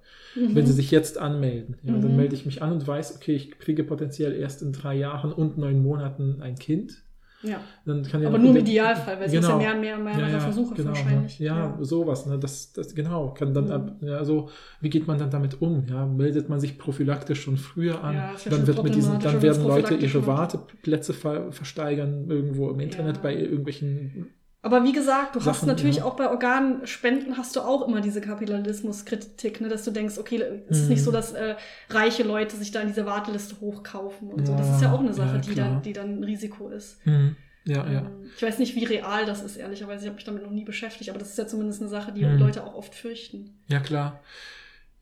Wenn 0.53 0.67
Sie 0.67 0.73
sich 0.73 0.91
jetzt 0.91 1.19
anmelden, 1.19 1.77
ja, 1.85 1.93
dann 2.01 2.11
Mhm. 2.13 2.17
melde 2.17 2.35
ich 2.35 2.45
mich 2.47 2.63
an 2.63 2.73
und 2.73 2.87
weiß, 2.87 3.17
okay, 3.17 3.35
ich 3.37 3.59
kriege 3.59 3.85
potenziell 3.85 4.33
erst 4.35 4.63
in 4.63 4.73
drei 4.73 4.97
Jahren 4.97 5.33
und 5.33 5.59
neun 5.59 5.83
Monaten 5.83 6.41
ein 6.43 6.57
Kind. 6.59 7.03
Ja. 7.47 7.61
Dann 7.85 8.03
kann 8.03 8.21
ja 8.23 8.29
Aber 8.29 8.39
noch 8.39 8.45
nur 8.45 8.57
im 8.57 8.63
Idealfall, 8.63 9.19
weil 9.19 9.27
es 9.27 9.33
Genau. 9.33 9.61
ja 9.61 9.75
mehr, 9.75 9.97
mehr, 9.97 9.99
mehrere 9.99 10.41
Versuche 10.41 10.75
genau, 10.75 10.89
wahrscheinlich. 10.91 11.39
Ne? 11.41 11.47
Ja, 11.47 11.79
sowas, 11.81 12.27
ne? 12.27 12.39
Das, 12.39 12.73
das 12.73 12.95
genau, 12.95 13.33
kann 13.35 13.55
dann 13.55 13.67
Mhm. 14.01 14.09
ja, 14.09 14.17
also 14.17 14.49
wie 14.81 14.91
geht 14.91 15.07
man 15.07 15.19
dann 15.19 15.31
damit 15.31 15.63
um? 15.63 15.85
Ja, 15.89 16.05
meldet 16.07 16.49
man 16.49 16.61
sich 16.61 16.79
prophylaktisch 16.79 17.43
schon 17.43 17.57
früher 17.57 18.03
an, 18.03 18.15
Ja, 18.15 18.33
ja 18.33 18.51
dann 18.51 18.67
wird 18.67 18.83
mit 18.83 18.95
diesen, 18.95 19.19
dann 19.21 19.41
werden 19.43 19.63
Leute 19.65 19.95
ihre. 19.95 20.27
Warteplätze 20.27 21.13
ver, 21.15 21.53
versteigern 21.53 22.29
irgendwo 22.29 22.71
im 22.71 22.81
Internet 22.81 23.17
Ja. 23.17 23.23
bei 23.23 23.37
irgendwelchen 23.37 24.27
Aber 24.63 24.83
wie 24.83 24.93
gesagt, 24.93 25.37
du 25.37 25.45
hast 25.45 25.61
Sachen, 25.61 25.69
natürlich 25.69 25.97
ja. 25.99 26.05
auch 26.05 26.17
bei 26.17 26.29
Organspenden 26.29 27.37
hast 27.37 27.55
du 27.55 27.61
auch 27.61 27.87
immer 27.87 28.01
diese 28.01 28.21
Kapitalismuskritik, 28.21 29.61
ne, 29.61 29.69
dass 29.69 29.85
du 29.85 29.91
denkst, 29.93 30.19
okay, 30.19 30.43
es 30.69 30.79
ist 30.79 30.83
Mhm. 30.85 30.89
nicht 30.95 31.05
so, 31.05 31.13
dass 31.13 31.33
äh, 31.33 31.55
reiche 31.91 32.25
Leute 32.25 32.57
sich 32.57 32.73
da 32.73 32.81
in 32.81 32.89
diese 32.89 33.07
Warteliste 33.07 33.61
hochkaufen 33.61 34.29
und 34.33 34.47
so. 34.47 34.55
Das 34.57 34.67
Ja, 34.69 34.75
ist 34.77 34.83
ja 34.83 34.93
auch 34.93 35.01
eine 35.01 35.15
Sache, 35.15 35.37
ja, 35.37 35.39
die, 35.39 35.55
dann, 35.55 35.83
die 35.83 35.93
dann 35.93 36.19
ein 36.21 36.25
Risiko 36.25 36.69
ist. 36.71 36.99
hm, 37.05 37.37
ja, 37.65 37.87
ja. 37.89 38.01
Ähm, 38.01 38.31
Ich 38.37 38.43
weiß 38.43 38.59
nicht, 38.59 38.75
wie 38.75 38.85
real 38.85 39.25
das 39.25 39.43
ist, 39.43 39.57
ehrlicherweise. 39.57 40.03
Ich 40.05 40.07
habe 40.09 40.17
mich 40.17 40.25
damit 40.25 40.43
noch 40.43 40.51
nie 40.51 40.65
beschäftigt, 40.65 41.11
aber 41.11 41.19
das 41.21 41.31
ist 41.31 41.39
ja 41.39 41.47
zumindest 41.47 41.81
eine 41.81 41.91
Sache, 41.91 42.13
die 42.13 42.25
Mhm. 42.25 42.39
Leute 42.39 42.65
auch 42.65 42.75
oft 42.75 42.95
fürchten. 42.95 43.59
Ja, 43.69 43.79
klar. 43.81 44.21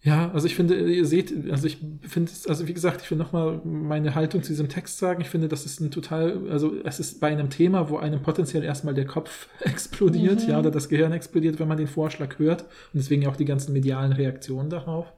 Ja, 0.07 0.31
also 0.33 0.47
ich 0.47 0.55
finde, 0.55 0.77
ihr 0.93 1.07
seht, 1.07 1.33
also 1.51 1.67
ich 1.67 1.79
finde 2.03 2.31
es, 2.31 2.47
also 2.47 2.69
wie 2.69 2.75
gesagt, 2.75 3.01
ich 3.01 3.11
will 3.11 3.17
nochmal 3.17 3.63
meine 3.65 4.15
Haltung 4.15 4.43
zu 4.43 4.51
diesem 4.53 4.69
Text 4.69 4.99
sagen. 4.99 5.23
Ich 5.23 5.31
finde, 5.31 5.49
das 5.49 5.65
ist 5.65 5.81
ein 5.81 5.91
total, 5.91 6.47
also 6.51 6.75
es 6.85 7.01
ist 7.01 7.21
bei 7.21 7.29
einem 7.29 7.49
Thema, 7.49 7.89
wo 7.89 7.97
einem 7.97 8.21
potenziell 8.23 8.65
erstmal 8.65 8.93
der 8.93 9.07
Kopf 9.07 9.49
explodiert, 9.61 10.43
Mhm. 10.45 10.51
ja, 10.51 10.59
oder 10.59 10.71
das 10.71 10.91
Gehirn 10.91 11.13
explodiert, 11.13 11.59
wenn 11.59 11.69
man 11.69 11.79
den 11.79 11.87
Vorschlag 11.87 12.39
hört. 12.39 12.63
Und 12.65 12.69
deswegen 13.01 13.27
auch 13.27 13.37
die 13.37 13.47
ganzen 13.47 13.73
medialen 13.73 14.13
Reaktionen 14.13 14.69
darauf 14.69 15.11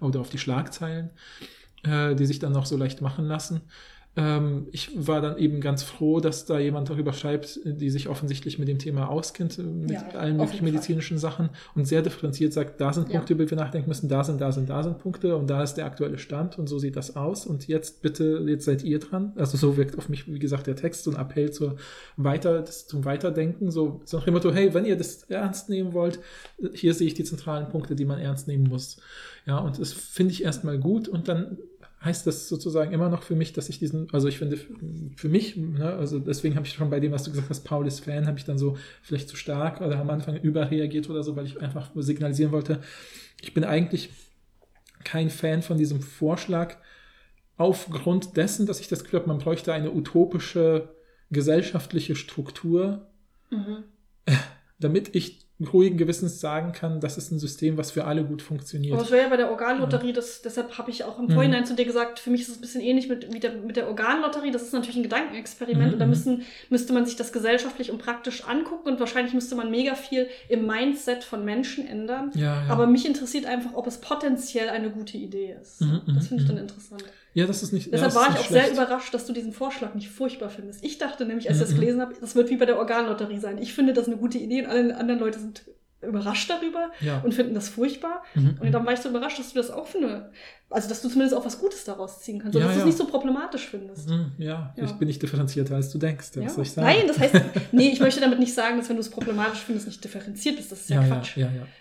oder 0.00 0.18
auf 0.18 0.30
die 0.30 0.38
Schlagzeilen, 0.38 1.10
äh, 1.84 2.16
die 2.16 2.26
sich 2.26 2.40
dann 2.40 2.52
noch 2.52 2.66
so 2.66 2.76
leicht 2.76 3.00
machen 3.02 3.26
lassen. 3.26 3.60
Ähm, 4.16 4.68
ich 4.70 4.90
war 4.94 5.20
dann 5.20 5.38
eben 5.38 5.60
ganz 5.60 5.82
froh, 5.82 6.20
dass 6.20 6.44
da 6.44 6.60
jemand 6.60 6.88
darüber 6.88 7.12
schreibt, 7.12 7.58
die 7.64 7.90
sich 7.90 8.08
offensichtlich 8.08 8.60
mit 8.60 8.68
dem 8.68 8.78
Thema 8.78 9.08
auskennt, 9.08 9.58
äh, 9.58 9.62
mit 9.62 9.90
Ja, 9.90 10.08
allen 10.10 10.36
möglichen 10.36 10.64
medizinischen 10.64 11.18
Sachen 11.18 11.50
und 11.74 11.86
sehr 11.86 12.00
differenziert 12.00 12.52
sagt, 12.52 12.80
da 12.80 12.92
sind 12.92 13.08
Ja. 13.08 13.16
Punkte, 13.16 13.32
über 13.34 13.44
die 13.44 13.50
wir 13.50 13.58
nachdenken 13.58 13.88
müssen, 13.88 14.08
da 14.08 14.22
sind, 14.22 14.40
da 14.40 14.52
sind, 14.52 14.70
da 14.70 14.84
sind 14.84 14.98
Punkte 14.98 15.36
und 15.36 15.48
da 15.48 15.64
ist 15.64 15.74
der 15.74 15.86
aktuelle 15.86 16.18
Stand 16.18 16.58
und 16.60 16.68
so 16.68 16.78
sieht 16.78 16.94
das 16.94 17.16
aus 17.16 17.44
und 17.44 17.66
jetzt 17.66 18.02
bitte, 18.02 18.44
jetzt 18.46 18.66
seid 18.66 18.84
ihr 18.84 19.00
dran. 19.00 19.32
Also 19.34 19.56
so 19.56 19.76
wirkt 19.76 19.98
auf 19.98 20.08
mich, 20.08 20.32
wie 20.32 20.38
gesagt, 20.38 20.68
der 20.68 20.76
Text, 20.76 21.02
so 21.02 21.10
ein 21.10 21.16
Appell 21.16 21.50
zur 21.50 21.74
Weiter, 22.16 22.64
zum 22.64 23.04
Weiterdenken, 23.04 23.72
so, 23.72 24.00
so 24.04 24.18
nach 24.18 24.24
dem 24.26 24.34
Motto, 24.34 24.52
hey, 24.52 24.72
wenn 24.74 24.84
ihr 24.84 24.96
das 24.96 25.24
ernst 25.24 25.68
nehmen 25.68 25.92
wollt, 25.92 26.20
hier 26.72 26.94
sehe 26.94 27.08
ich 27.08 27.14
die 27.14 27.24
zentralen 27.24 27.68
Punkte, 27.68 27.96
die 27.96 28.04
man 28.04 28.20
ernst 28.20 28.46
nehmen 28.46 28.68
muss. 28.68 28.98
Ja, 29.44 29.58
und 29.58 29.80
das 29.80 29.92
finde 29.92 30.32
ich 30.32 30.44
erstmal 30.44 30.78
gut 30.78 31.08
und 31.08 31.26
dann 31.26 31.58
heißt 32.04 32.26
das 32.26 32.48
sozusagen 32.48 32.92
immer 32.92 33.08
noch 33.08 33.22
für 33.22 33.34
mich, 33.34 33.52
dass 33.52 33.68
ich 33.68 33.78
diesen, 33.78 34.12
also 34.12 34.28
ich 34.28 34.38
finde 34.38 34.58
für 35.16 35.28
mich, 35.28 35.56
ne, 35.56 35.94
also 35.94 36.18
deswegen 36.18 36.56
habe 36.56 36.66
ich 36.66 36.72
schon 36.72 36.90
bei 36.90 37.00
dem, 37.00 37.12
was 37.12 37.24
du 37.24 37.30
gesagt 37.30 37.50
hast, 37.50 37.64
Paul 37.64 37.86
ist 37.86 38.00
Fan, 38.00 38.26
habe 38.26 38.38
ich 38.38 38.44
dann 38.44 38.58
so 38.58 38.76
vielleicht 39.02 39.28
zu 39.28 39.36
stark 39.36 39.80
oder 39.80 39.98
am 39.98 40.10
Anfang 40.10 40.36
überreagiert 40.36 41.08
oder 41.08 41.22
so, 41.22 41.36
weil 41.36 41.46
ich 41.46 41.60
einfach 41.60 41.90
signalisieren 41.94 42.52
wollte, 42.52 42.80
ich 43.40 43.54
bin 43.54 43.64
eigentlich 43.64 44.10
kein 45.04 45.30
Fan 45.30 45.62
von 45.62 45.78
diesem 45.78 46.00
Vorschlag 46.00 46.76
aufgrund 47.56 48.36
dessen, 48.36 48.66
dass 48.66 48.80
ich 48.80 48.88
das 48.88 49.04
Gefühl 49.04 49.20
habe, 49.20 49.28
man 49.28 49.38
bräuchte 49.38 49.72
eine 49.72 49.92
utopische 49.92 50.88
gesellschaftliche 51.30 52.16
Struktur, 52.16 53.06
Mhm. 53.50 53.84
damit 54.78 55.14
ich 55.14 55.43
ruhigen 55.72 55.96
Gewissens 55.96 56.40
sagen 56.40 56.72
kann, 56.72 56.98
das 57.00 57.16
ist 57.16 57.30
ein 57.30 57.38
System, 57.38 57.76
was 57.78 57.92
für 57.92 58.04
alle 58.04 58.24
gut 58.24 58.42
funktioniert. 58.42 58.92
Aber 58.94 59.02
es 59.02 59.10
wäre 59.12 59.22
ja 59.22 59.28
bei 59.28 59.36
der 59.36 59.50
Organlotterie, 59.50 60.12
das, 60.12 60.42
deshalb 60.42 60.76
habe 60.78 60.90
ich 60.90 61.04
auch 61.04 61.18
im 61.18 61.26
Mhm. 61.26 61.30
Vorhinein 61.32 61.64
zu 61.64 61.74
dir 61.74 61.84
gesagt, 61.84 62.18
für 62.18 62.30
mich 62.30 62.40
ist 62.42 62.48
es 62.48 62.56
ein 62.58 62.60
bisschen 62.60 62.80
ähnlich 62.80 63.08
mit, 63.08 63.32
wie 63.32 63.38
der, 63.38 63.52
mit 63.52 63.76
der 63.76 63.86
Organlotterie. 63.86 64.50
Das 64.50 64.62
ist 64.62 64.72
natürlich 64.72 64.96
ein 64.96 65.04
Gedankenexperiment 65.04 65.86
Mhm, 65.86 65.92
und 65.92 65.98
da 66.00 66.06
mhm. 66.06 66.10
müssen, 66.10 66.42
müsste 66.70 66.92
man 66.92 67.06
sich 67.06 67.14
das 67.16 67.32
gesellschaftlich 67.32 67.92
und 67.92 67.98
praktisch 67.98 68.44
angucken 68.44 68.88
und 68.88 69.00
wahrscheinlich 69.00 69.32
müsste 69.32 69.54
man 69.54 69.70
mega 69.70 69.94
viel 69.94 70.26
im 70.48 70.66
Mindset 70.66 71.22
von 71.22 71.44
Menschen 71.44 71.86
ändern. 71.86 72.32
ja, 72.34 72.64
ja. 72.64 72.72
Aber 72.72 72.86
mich 72.88 73.06
interessiert 73.06 73.46
einfach, 73.46 73.74
ob 73.74 73.86
es 73.86 73.98
potenziell 73.98 74.68
eine 74.70 74.90
gute 74.90 75.16
Idee 75.16 75.54
ist. 75.62 75.80
Mhm, 75.80 76.00
mhm, 76.06 76.14
das 76.16 76.26
finde 76.28 76.42
ich 76.42 76.48
mhm. 76.48 76.54
dann 76.56 76.64
interessant. 76.64 77.04
Ja, 77.34 77.46
das 77.46 77.62
ist 77.62 77.72
nicht. 77.72 77.92
Deshalb 77.92 78.12
ja, 78.12 78.20
war 78.20 78.28
ich 78.30 78.36
auch 78.36 78.48
sehr 78.48 78.62
schlecht. 78.64 78.72
überrascht, 78.78 79.12
dass 79.12 79.26
du 79.26 79.32
diesen 79.32 79.52
Vorschlag 79.52 79.94
nicht 79.94 80.08
furchtbar 80.08 80.48
findest. 80.50 80.84
Ich 80.84 80.98
dachte 80.98 81.26
nämlich, 81.26 81.48
als 81.48 81.58
ich 81.58 81.62
das 81.64 81.72
Mhm. 81.72 81.80
gelesen 81.80 82.00
habe, 82.00 82.14
das 82.20 82.34
wird 82.34 82.48
wie 82.50 82.56
bei 82.56 82.66
der 82.66 82.78
Organlotterie 82.78 83.38
sein. 83.38 83.58
Ich 83.58 83.74
finde 83.74 83.92
das 83.92 84.06
eine 84.06 84.16
gute 84.16 84.38
Idee 84.38 84.62
und 84.62 84.68
alle 84.68 84.96
anderen 84.96 85.20
Leute 85.20 85.38
sind 85.40 85.64
überrascht 86.00 86.50
darüber 86.50 86.90
Ja. 87.00 87.20
und 87.24 87.32
finden 87.34 87.54
das 87.54 87.68
furchtbar. 87.70 88.22
Mhm. 88.34 88.58
Und 88.60 88.72
dann 88.72 88.84
war 88.84 88.92
ich 88.92 89.00
so 89.00 89.08
überrascht, 89.08 89.38
dass 89.38 89.52
du 89.52 89.58
das 89.58 89.70
auch 89.70 89.86
für 89.86 89.98
eine, 89.98 90.30
also 90.74 90.88
dass 90.88 91.00
du 91.00 91.08
zumindest 91.08 91.36
auch 91.36 91.44
was 91.44 91.58
Gutes 91.60 91.84
daraus 91.84 92.20
ziehen 92.20 92.40
kannst, 92.40 92.56
oder 92.56 92.64
Ja, 92.64 92.68
dass 92.68 92.76
du 92.76 92.80
es 92.82 92.86
nicht 92.86 92.98
so 92.98 93.06
problematisch 93.06 93.68
findest. 93.68 94.08
Mhm, 94.08 94.32
Ja, 94.38 94.74
Ja. 94.76 94.84
ich 94.84 94.92
bin 94.92 95.06
nicht 95.08 95.22
differenzierter, 95.22 95.76
als 95.76 95.90
du 95.90 95.98
denkst. 95.98 96.30
Was 96.34 96.54
soll 96.54 96.64
ich 96.64 96.72
sagen? 96.72 96.86
Nein, 96.86 97.06
das 97.06 97.18
heißt, 97.18 97.34
nee, 97.72 97.88
ich 97.88 98.00
möchte 98.00 98.20
damit 98.20 98.40
nicht 98.40 98.52
sagen, 98.52 98.76
dass 98.78 98.88
wenn 98.88 98.96
du 98.96 99.00
es 99.00 99.08
problematisch 99.08 99.60
findest, 99.60 99.86
nicht 99.86 100.02
differenziert 100.02 100.56
bist. 100.56 100.72
Das 100.72 100.80
ist 100.80 100.90
ja, 100.90 101.02
Quatsch. 101.02 101.38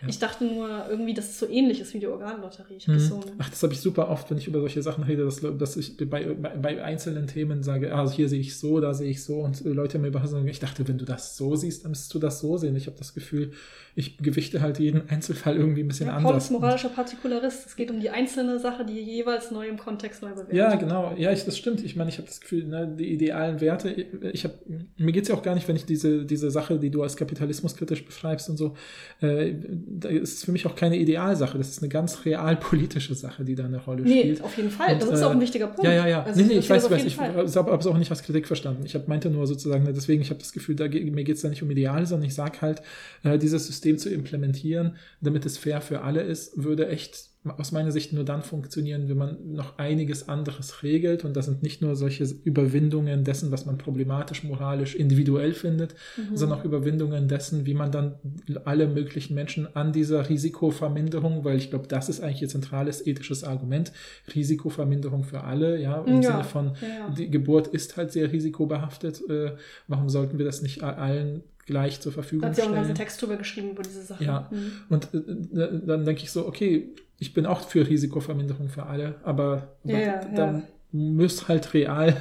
Ich 0.07 0.20
dachte 0.20 0.45
nur 0.45 0.88
irgendwie, 0.90 1.14
dass 1.14 1.26
es 1.26 1.40
so 1.40 1.48
ähnlich 1.49 1.80
ist 1.80 1.94
wie 1.94 1.99
die 1.99 2.07
Organlotterie. 2.07 2.80
Mhm. 2.86 2.99
so, 2.99 3.20
Ach, 3.40 3.49
das 3.49 3.64
habe 3.64 3.74
ich 3.74 3.82
super 3.82 4.10
oft, 4.10 4.30
wenn 4.30 4.38
ich 4.38 4.48
über 4.48 4.60
solche 4.60 4.82
Sachen 4.82 5.03
rede, 5.03 5.26
dass, 5.26 5.41
dass 5.57 5.76
ich 5.76 5.98
bei, 6.10 6.26
bei, 6.34 6.84
einzelnen 6.84 7.28
Themen 7.28 7.64
sage, 7.64 7.94
ah, 7.94 8.10
hier 8.10 8.30
sehe 8.30 8.40
ich 8.40 8.57
so, 8.57 8.80
da 8.80 8.94
sehe 8.94 9.10
ich 9.10 9.24
so 9.24 9.40
und 9.40 9.65
äh, 9.65 9.70
Leute 9.70 9.98
mir 9.99 10.07
überraschen 10.07 10.32
sagen, 10.32 10.48
ich 10.48 10.60
dachte, 10.60 10.88
wenn 10.88 10.98
du 10.98 11.06
das 11.06 11.36
so 11.36 11.56
siehst, 11.56 11.84
dann 11.84 11.91
müsstest 11.91 12.14
du 12.14 12.20
das 12.20 12.40
so 12.40 12.57
sehen. 12.57 12.76
Ich 12.76 12.88
habe 12.88 12.98
das 12.98 13.14
Gefühl, 13.14 13.52
ich 13.95 14.18
gewichte 14.18 14.61
halt 14.61 14.80
jeden 14.80 15.10
Einzelfall 15.10 15.56
irgendwie 15.56 15.84
ein 15.84 15.88
bisschen 15.88 16.07
ja, 16.07 16.14
Paul 16.14 16.28
anders. 16.28 16.45
ist 16.45 16.52
moralischer 16.52 16.90
Partikularist. 16.90 17.68
Es 17.68 17.76
geht 17.76 17.91
um 17.91 17.99
die 17.99 18.10
einzelne 18.10 18.60
Sache, 18.60 18.82
die 18.84 18.99
jeweils 18.99 19.51
neu 19.51 19.68
im 19.68 19.77
Kontext 19.77 20.22
neu 20.22 20.31
bewertet. 20.31 20.53
Ja, 20.53 20.76
genau. 20.76 21.14
Ja, 21.18 21.31
ich, 21.31 21.45
das 21.45 21.57
stimmt. 21.57 21.84
Ich 21.84 21.95
meine, 21.95 22.10
ich 22.10 22.18
habe 22.18 22.27
das 22.27 22.41
Gefühl, 22.41 22.65
ne, 22.65 22.88
die 22.97 23.11
idealen 23.11 23.61
Werte, 23.61 23.89
ich 23.89 24.43
habe, 24.43 24.55
mir 24.97 25.11
geht's 25.11 25.30
ja 25.30 25.35
auch 25.35 25.41
gar 25.41 25.55
nicht, 25.55 25.68
wenn 25.68 25.76
ich 25.76 25.85
diese, 25.85 26.26
diese 26.26 26.51
Sache, 26.51 26.80
die 26.80 26.89
du 26.89 27.03
als 27.03 27.18
kapitalismuskritisch 27.18 28.05
beschreibst 28.05 28.49
und 28.49 28.57
so, 28.57 28.76
äh, 29.22 29.53
da 29.69 30.10
ist 30.10 30.38
es 30.38 30.43
für 30.45 30.51
mich 30.51 30.65
auch 30.65 30.76
keine 30.76 30.97
Idealsache. 30.97 31.57
Das 31.57 31.69
ist 31.69 31.81
eine 31.81 31.89
ganz 31.89 32.26
realpolitische 32.26 33.15
Sache, 33.15 33.43
die 33.43 33.55
da 33.55 33.65
eine 33.65 33.77
Rolle 33.77 34.03
Nee, 34.03 34.22
spielt. 34.22 34.43
auf 34.43 34.57
jeden 34.57 34.69
Fall. 34.69 34.93
Und, 34.93 35.01
das 35.01 35.10
ist 35.10 35.22
äh, 35.22 35.23
auch 35.26 35.31
ein 35.31 35.41
wichtiger 35.41 35.68
Punkt. 35.68 35.84
Ja, 35.84 35.91
ja, 35.93 36.07
ja. 36.07 36.23
Also 36.23 36.41
nee, 36.41 36.47
nee, 36.47 36.55
das 36.55 36.65
ich 36.65 36.69
weiß, 36.69 36.89
weiß 36.89 37.05
ich 37.05 37.18
habe 37.19 37.41
es 37.41 37.88
auch 37.88 37.97
nicht 37.97 38.11
als 38.11 38.23
Kritik 38.23 38.47
verstanden. 38.47 38.85
Ich 38.85 38.95
hab, 38.95 39.07
meinte 39.07 39.30
nur 39.30 39.47
sozusagen, 39.47 39.84
ne, 39.84 39.93
deswegen, 39.93 40.22
ich 40.22 40.30
habe 40.30 40.39
das 40.39 40.53
Gefühl, 40.53 40.76
da, 40.76 40.88
mir 40.88 41.23
geht's 41.23 41.41
da 41.41 41.49
nicht 41.49 41.64
um 41.64 41.72
Ideale, 41.72 42.05
sondern 42.05 42.27
ich 42.27 42.35
sage 42.35 42.61
halt, 42.61 42.81
äh, 43.23 43.38
dieses 43.38 43.68
System 43.68 43.97
zu 43.97 44.10
implementieren, 44.10 44.95
damit 45.22 45.45
es 45.45 45.57
fair 45.57 45.81
für 45.81 46.01
alle 46.01 46.22
ist, 46.22 46.64
würde 46.64 46.88
echt 46.88 47.32
aus 47.57 47.74
meiner 47.74 47.91
Sicht 47.91 48.14
nur 48.14 48.24
dann 48.24 48.41
funktionieren, 48.41 49.10
wenn 49.10 49.18
man 49.18 49.38
noch 49.52 49.78
einiges 49.78 50.30
anderes 50.30 50.82
regelt. 50.82 51.26
Und 51.26 51.36
das 51.36 51.45
sind 51.45 51.61
nicht 51.61 51.82
nur 51.82 51.95
solche 51.98 52.24
Überwindungen 52.24 53.26
dessen, 53.26 53.52
was 53.52 53.65
man 53.65 53.78
problematisch, 53.78 54.44
moralisch, 54.45 54.95
individuell 54.95 55.53
findet, 55.53 55.94
Mhm. 56.18 56.38
sondern 56.38 56.60
auch 56.60 56.64
Überwindungen 56.65 57.28
dessen, 57.28 57.65
wie 57.65 57.74
man 57.74 57.91
dann 57.91 58.15
alle 58.64 58.88
möglichen 58.88 59.34
Menschen 59.36 59.68
an 59.76 59.91
dieser 59.91 60.30
Risikoverminderung, 60.30 61.44
weil 61.44 61.57
ich 61.57 61.70
glaube, 61.70 61.88
das 61.88 62.07
ist 62.07 62.22
eigentlich 62.22 62.41
ihr 62.44 62.48
zentrales 62.49 63.06
ethisches 63.06 63.44
Argument, 63.44 63.91
Risikoverminderung 64.34 65.24
für 65.24 65.44
alle, 65.44 65.80
ja, 65.82 66.02
im 66.02 66.22
Ja, 66.22 66.32
Sinne 66.32 66.44
von, 66.44 66.65
ja, 66.82 67.10
die 67.10 67.30
Geburt 67.30 67.68
ist 67.68 67.98
halt 67.98 68.11
sehr 68.11 68.32
risikobehaftet, 68.32 69.22
äh, 69.30 69.52
warum 69.88 70.10
sollten 70.10 70.38
wir 70.38 70.45
das 70.45 70.61
nicht 70.61 70.84
allen 70.84 71.44
gleich 71.65 72.02
zur 72.02 72.11
Da 72.11 72.15
Verfügung 72.15 72.49
hat 72.49 72.56
sie 72.56 72.61
auch 72.61 72.65
einen 72.65 72.74
stellen? 72.76 72.88
ganzen 72.88 72.98
Text 73.02 73.22
drüber 73.22 73.38
geschrieben, 73.38 73.70
über 73.72 73.84
diese 73.84 74.02
Sache. 74.03 74.24
Ja. 74.24 74.49
Mhm. 74.52 74.72
Und 74.90 75.14
äh, 75.14 75.80
dann 75.86 76.03
denke 76.03 76.24
ich 76.24 76.32
so, 76.32 76.45
okay, 76.45 76.90
ich 77.24 77.34
bin 77.34 77.45
auch 77.45 77.62
für 77.62 77.88
Risikoverminderung 77.88 78.68
für 78.68 78.84
alle, 78.86 79.16
aber 79.24 79.76
Ja, 79.86 80.00
ja, 80.00 80.22
dann 80.36 80.56
ja. 80.58 80.64
muss 80.91 81.48
halt 81.48 81.74
real 81.74 82.14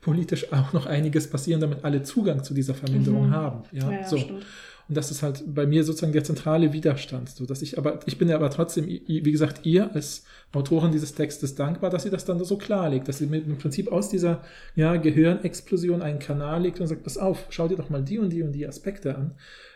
politisch 0.00 0.52
auch 0.52 0.72
noch 0.72 0.86
einiges 0.86 1.30
passieren, 1.30 1.60
damit 1.60 1.84
alle 1.84 2.02
Zugang 2.02 2.42
zu 2.42 2.54
dieser 2.54 2.74
Verminderung 2.74 3.28
Mhm. 3.28 3.34
haben. 3.34 3.62
Ja, 3.72 3.90
Ja, 3.92 3.92
ja, 4.00 4.04
so. 4.04 4.18
stimmt. 4.18 4.44
Und 4.88 4.96
das 4.96 5.10
ist 5.10 5.22
halt 5.22 5.42
bei 5.46 5.66
mir 5.66 5.84
sozusagen 5.84 6.12
der 6.14 6.24
zentrale 6.24 6.72
Widerstand, 6.72 7.28
so 7.28 7.44
dass 7.44 7.60
ich 7.62 7.76
aber 7.76 8.00
ich 8.06 8.16
bin 8.16 8.28
ja 8.28 8.36
aber 8.36 8.48
trotzdem 8.50 8.86
wie 8.86 9.32
gesagt 9.32 9.66
ihr 9.66 9.94
als 9.94 10.24
Autorin 10.52 10.92
dieses 10.92 11.14
Textes 11.14 11.54
dankbar, 11.54 11.90
dass 11.90 12.04
sie 12.04 12.10
das 12.10 12.24
dann 12.24 12.42
so 12.42 12.56
klarlegt, 12.56 13.06
dass 13.06 13.18
sie 13.18 13.26
mit 13.26 13.46
im 13.46 13.58
Prinzip 13.58 13.92
aus 13.92 14.08
dieser 14.08 14.42
ja, 14.76 14.96
Gehirnexplosion 14.96 16.00
einen 16.02 16.18
Kanal 16.20 16.62
legt 16.62 16.80
und 16.80 16.86
sagt, 16.86 17.02
pass 17.02 17.18
auf, 17.18 17.46
schau 17.50 17.68
dir 17.68 17.76
doch 17.76 17.90
mal 17.90 18.02
die 18.02 18.18
und 18.18 18.30
die 18.30 18.42
und 18.42 18.52
die 18.52 18.66
Aspekte 18.66 19.14
an. 19.14 19.32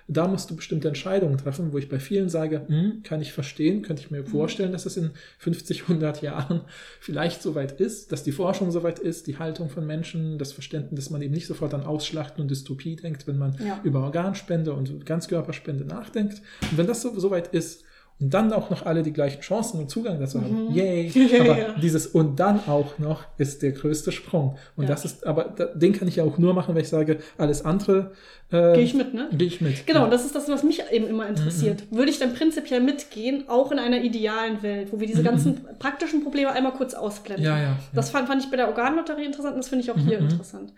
da 0.09 0.27
musst 0.27 0.51
du 0.51 0.57
bestimmte 0.57 0.89
Entscheidungen 0.89 1.39
treffen, 1.39 1.73
wo 1.73 1.79
ich 1.79 1.89
bei 1.89 2.01
vielen 2.01 2.29
sage, 2.29 2.63
hm, 2.67 3.03
kann 3.05 3.21
ich 3.23 3.33
verstehen, 3.33 3.83
könnte 3.83 4.03
ich 4.03 4.11
mir 4.11 4.25
vorstellen, 4.25 4.73
dass 4.73 4.85
es 4.87 4.97
in 4.97 5.11
50, 5.39 5.83
100 5.83 6.23
Jahren 6.23 6.63
vielleicht 7.01 7.41
soweit 7.43 7.81
ist, 7.81 8.11
dass 8.13 8.23
die 8.23 8.33
Forschung 8.33 8.71
soweit 8.71 8.99
ist, 8.99 9.27
die 9.27 9.39
Haltung 9.39 9.69
von 9.71 9.87
Menschen, 9.87 10.39
das 10.39 10.53
Verständnis, 10.53 11.05
dass 11.05 11.11
man 11.11 11.23
eben 11.23 11.33
nicht 11.35 11.47
sofort 11.47 11.73
an 11.75 11.85
Ausschlachten 11.85 12.43
und 12.43 12.51
Dystopie 12.51 12.97
denkt, 12.97 13.27
wenn 13.27 13.39
man 13.39 13.57
Ja. 13.65 13.81
über 13.85 14.01
Organspende 14.03 14.73
und 14.73 15.02
Ganzkörperspende 15.07 15.85
nachdenkt. 15.85 16.41
Und 16.71 16.79
wenn 16.79 16.87
das 16.87 17.03
so, 17.03 17.19
soweit 17.19 17.49
ist, 17.49 17.85
und 18.21 18.33
dann 18.33 18.53
auch 18.53 18.71
noch 18.71 18.87
alle 18.87 19.03
die 19.03 19.13
gleichen 19.13 19.41
Chancen 19.41 19.81
und 19.81 19.91
Zugang 19.91 20.21
dazu 20.21 20.41
haben. 20.41 20.73
Yay! 20.73 21.11
Aber 21.41 21.59
Ja. 21.59 21.75
dieses 21.83 22.07
und 22.07 22.39
dann 22.39 22.61
auch 22.69 22.99
noch 22.99 23.25
ist 23.37 23.63
der 23.63 23.73
größte 23.73 24.13
Sprung. 24.13 24.57
Und 24.77 24.85
Ja. 24.85 24.91
das 24.91 25.05
ist, 25.05 25.27
aber 25.27 25.45
den 25.75 25.93
kann 25.93 26.07
ich 26.07 26.17
ja 26.17 26.25
auch 26.25 26.39
nur 26.39 26.55
machen, 26.55 26.75
wenn 26.77 26.83
ich 26.83 26.89
sage, 26.89 27.19
alles 27.37 27.65
andere 27.65 28.13
äh, 28.53 28.75
Gehe 28.75 28.85
ich 28.85 28.95
mit, 28.95 29.13
ne? 29.15 29.29
Gehe 29.33 29.49
ich 29.49 29.61
mit. 29.61 29.87
Genau, 29.87 30.05
ja. 30.05 30.11
das 30.11 30.25
ist 30.25 30.37
das, 30.37 30.49
was 30.49 30.63
mich 30.63 30.83
eben 30.93 31.07
immer 31.09 31.27
interessiert. 31.27 31.85
Würde 31.91 32.11
ich 32.11 32.19
dann 32.19 32.35
prinzipiell 32.35 32.81
mitgehen, 32.81 33.45
auch 33.49 33.73
in 33.73 33.79
einer 33.79 34.03
idealen 34.03 34.63
Welt, 34.63 34.93
wo 34.93 35.01
wir 35.01 35.07
diese 35.07 35.23
ganzen 35.23 35.65
praktischen 35.81 36.23
Probleme 36.23 36.53
einmal 36.53 36.73
kurz 36.75 36.95
ausblenden? 36.95 37.45
Mhm. 37.45 37.51
Ja, 37.59 37.63
ja, 37.63 37.79
Das 37.95 38.11
fand, 38.11 38.29
fand 38.29 38.45
ich 38.45 38.51
bei 38.51 38.57
der 38.57 38.69
Organlotterie 38.69 39.25
interessant 39.25 39.55
und 39.55 39.63
das 39.65 39.69
finde 39.69 39.85
ich 39.85 39.91
auch 39.91 39.99
hier 39.99 40.19
interessant. 40.19 40.73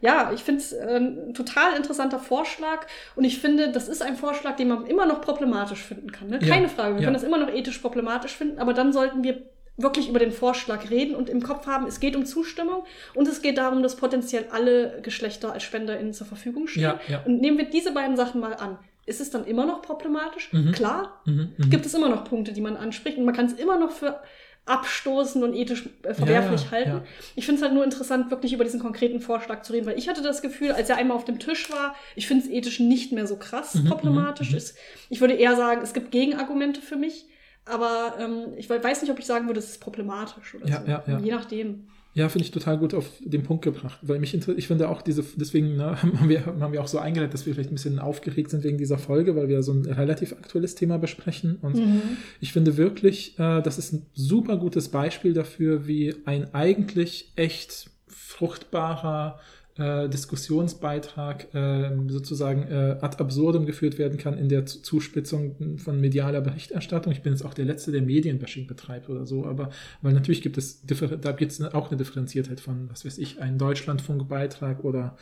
Ja, 0.00 0.32
ich 0.34 0.42
finde 0.42 0.60
es 0.60 0.72
äh, 0.72 0.96
ein 0.96 1.34
total 1.34 1.76
interessanter 1.76 2.18
Vorschlag 2.18 2.86
und 3.16 3.24
ich 3.24 3.38
finde, 3.38 3.72
das 3.72 3.88
ist 3.88 4.02
ein 4.02 4.16
Vorschlag, 4.16 4.56
den 4.56 4.68
man 4.68 4.86
immer 4.86 5.06
noch 5.06 5.20
problematisch 5.20 5.82
finden 5.82 6.12
kann. 6.12 6.28
Ne? 6.28 6.38
Ja, 6.42 6.54
Keine 6.54 6.68
Frage, 6.68 6.94
wir 6.94 7.00
ja. 7.00 7.06
können 7.06 7.14
das 7.14 7.22
immer 7.22 7.38
noch 7.38 7.48
ethisch 7.48 7.78
problematisch 7.78 8.32
finden, 8.36 8.58
aber 8.58 8.74
dann 8.74 8.92
sollten 8.92 9.22
wir 9.24 9.42
wirklich 9.76 10.08
über 10.08 10.20
den 10.20 10.30
Vorschlag 10.30 10.90
reden 10.90 11.14
und 11.16 11.28
im 11.28 11.42
Kopf 11.42 11.66
haben, 11.66 11.86
es 11.86 11.98
geht 11.98 12.14
um 12.14 12.24
Zustimmung 12.26 12.84
und 13.14 13.26
es 13.26 13.42
geht 13.42 13.58
darum, 13.58 13.82
dass 13.82 13.96
potenziell 13.96 14.46
alle 14.52 15.00
Geschlechter 15.02 15.52
als 15.52 15.64
SpenderInnen 15.64 16.12
zur 16.12 16.26
Verfügung 16.28 16.68
stehen. 16.68 16.82
Ja, 16.84 17.00
ja. 17.08 17.22
Und 17.24 17.40
nehmen 17.40 17.58
wir 17.58 17.68
diese 17.68 17.92
beiden 17.92 18.16
Sachen 18.16 18.40
mal 18.40 18.54
an. 18.54 18.78
Ist 19.06 19.20
es 19.20 19.30
dann 19.30 19.44
immer 19.44 19.66
noch 19.66 19.82
problematisch? 19.82 20.52
Mhm. 20.52 20.72
Klar, 20.72 21.20
Mhm, 21.24 21.52
mhm. 21.56 21.70
gibt 21.70 21.84
es 21.86 21.92
immer 21.92 22.08
noch 22.08 22.24
Punkte, 22.24 22.52
die 22.52 22.60
man 22.60 22.76
anspricht 22.76 23.18
und 23.18 23.24
man 23.24 23.34
kann 23.34 23.46
es 23.46 23.52
immer 23.54 23.78
noch 23.78 23.90
für 23.90 24.20
abstoßend 24.66 25.44
und 25.44 25.54
ethisch 25.54 25.88
äh, 26.02 26.14
verwerflich 26.14 26.62
Ja, 26.64 26.70
halten. 26.70 26.90
ja. 26.90 27.04
Ich 27.36 27.44
finde 27.44 27.58
es 27.58 27.62
halt 27.62 27.74
nur 27.74 27.84
interessant, 27.84 28.30
wirklich 28.30 28.52
über 28.54 28.64
diesen 28.64 28.80
konkreten 28.80 29.20
Vorschlag 29.20 29.62
zu 29.62 29.72
reden, 29.74 29.86
weil 29.86 29.98
ich 29.98 30.08
hatte 30.08 30.22
das 30.22 30.40
Gefühl, 30.42 30.72
als 30.72 30.88
er 30.88 30.96
einmal 30.96 31.16
auf 31.16 31.24
dem 31.26 31.38
Tisch 31.38 31.70
war, 31.70 31.94
ich 32.16 32.26
finde 32.26 32.44
es 32.44 32.50
ethisch 32.50 32.80
nicht 32.80 33.12
mehr 33.12 33.26
so 33.26 33.36
krass 33.36 33.74
Mhm, 33.74 33.86
problematisch. 33.86 34.50
mhm, 34.50 34.56
ist. 34.56 34.76
Ich 35.10 35.20
würde 35.20 35.34
eher 35.34 35.56
sagen, 35.56 35.82
es 35.82 35.92
gibt 35.92 36.10
Gegenargumente 36.10 36.80
für 36.80 36.96
mich, 36.96 37.26
aber 37.66 38.16
ähm, 38.18 38.54
ich 38.56 38.68
we- 38.70 38.82
weiß 38.82 39.02
nicht, 39.02 39.10
ob 39.10 39.18
ich 39.18 39.26
sagen 39.26 39.46
würde, 39.46 39.58
es 39.60 39.68
ist 39.70 39.80
problematisch 39.80 40.54
oder 40.54 40.66
Ja, 40.66 40.80
so. 40.80 40.86
ja, 40.90 41.04
ja. 41.06 41.18
Je 41.18 41.30
nachdem. 41.30 41.88
Ja, 42.16 42.28
finde 42.28 42.44
ich 42.44 42.52
total 42.52 42.78
gut 42.78 42.94
auf 42.94 43.10
den 43.24 43.42
Punkt 43.42 43.64
gebracht, 43.64 43.98
weil 44.02 44.20
mich 44.20 44.32
inter- 44.34 44.56
ich 44.56 44.68
finde 44.68 44.88
auch 44.88 45.02
diese, 45.02 45.24
deswegen 45.36 45.74
ne, 45.76 46.00
haben, 46.02 46.28
wir, 46.28 46.46
haben 46.46 46.72
wir 46.72 46.80
auch 46.80 46.86
so 46.86 46.98
eingeleitet, 46.98 47.34
dass 47.34 47.44
wir 47.44 47.54
vielleicht 47.54 47.70
ein 47.70 47.74
bisschen 47.74 47.98
aufgeregt 47.98 48.50
sind 48.50 48.62
wegen 48.62 48.78
dieser 48.78 48.98
Folge, 48.98 49.34
weil 49.34 49.48
wir 49.48 49.62
so 49.64 49.72
ein 49.72 49.84
relativ 49.84 50.32
aktuelles 50.32 50.76
Thema 50.76 50.98
besprechen 50.98 51.58
und 51.60 51.74
Mhm. 51.76 52.02
ich 52.40 52.52
finde 52.52 52.76
wirklich, 52.76 53.36
äh, 53.40 53.60
das 53.62 53.78
ist 53.78 53.92
ein 53.92 54.06
super 54.14 54.56
gutes 54.58 54.88
Beispiel 54.90 55.32
dafür, 55.32 55.88
wie 55.88 56.14
ein 56.24 56.54
eigentlich 56.54 57.32
echt 57.34 57.90
fruchtbarer 58.06 59.40
äh, 59.76 60.08
Diskussionsbeitrag 60.08 61.52
äh, 61.54 61.90
sozusagen 62.08 62.62
äh, 62.62 62.96
ad 63.00 63.18
absurdum 63.18 63.66
geführt 63.66 63.98
werden 63.98 64.18
kann 64.18 64.38
in 64.38 64.48
der 64.48 64.66
Zuspitzung 64.66 65.78
von 65.78 66.00
medialer 66.00 66.40
Berichterstattung. 66.40 67.12
Ich 67.12 67.22
bin 67.22 67.32
jetzt 67.32 67.44
auch 67.44 67.54
der 67.54 67.64
Letzte, 67.64 67.90
der 67.92 68.02
Medienbashing 68.02 68.66
betreibt 68.66 69.08
oder 69.08 69.26
so, 69.26 69.46
aber 69.46 69.70
weil 70.02 70.12
natürlich 70.12 70.42
gibt 70.42 70.58
es, 70.58 70.82
da 70.86 71.32
gibt 71.32 71.52
es 71.52 71.60
auch 71.60 71.88
eine 71.88 71.96
Differenziertheit 71.96 72.60
von, 72.60 72.88
was 72.90 73.04
weiß 73.04 73.18
ich, 73.18 73.40
einen 73.40 73.58
Deutschlandfunkbeitrag 73.58 74.84
oder 74.84 75.16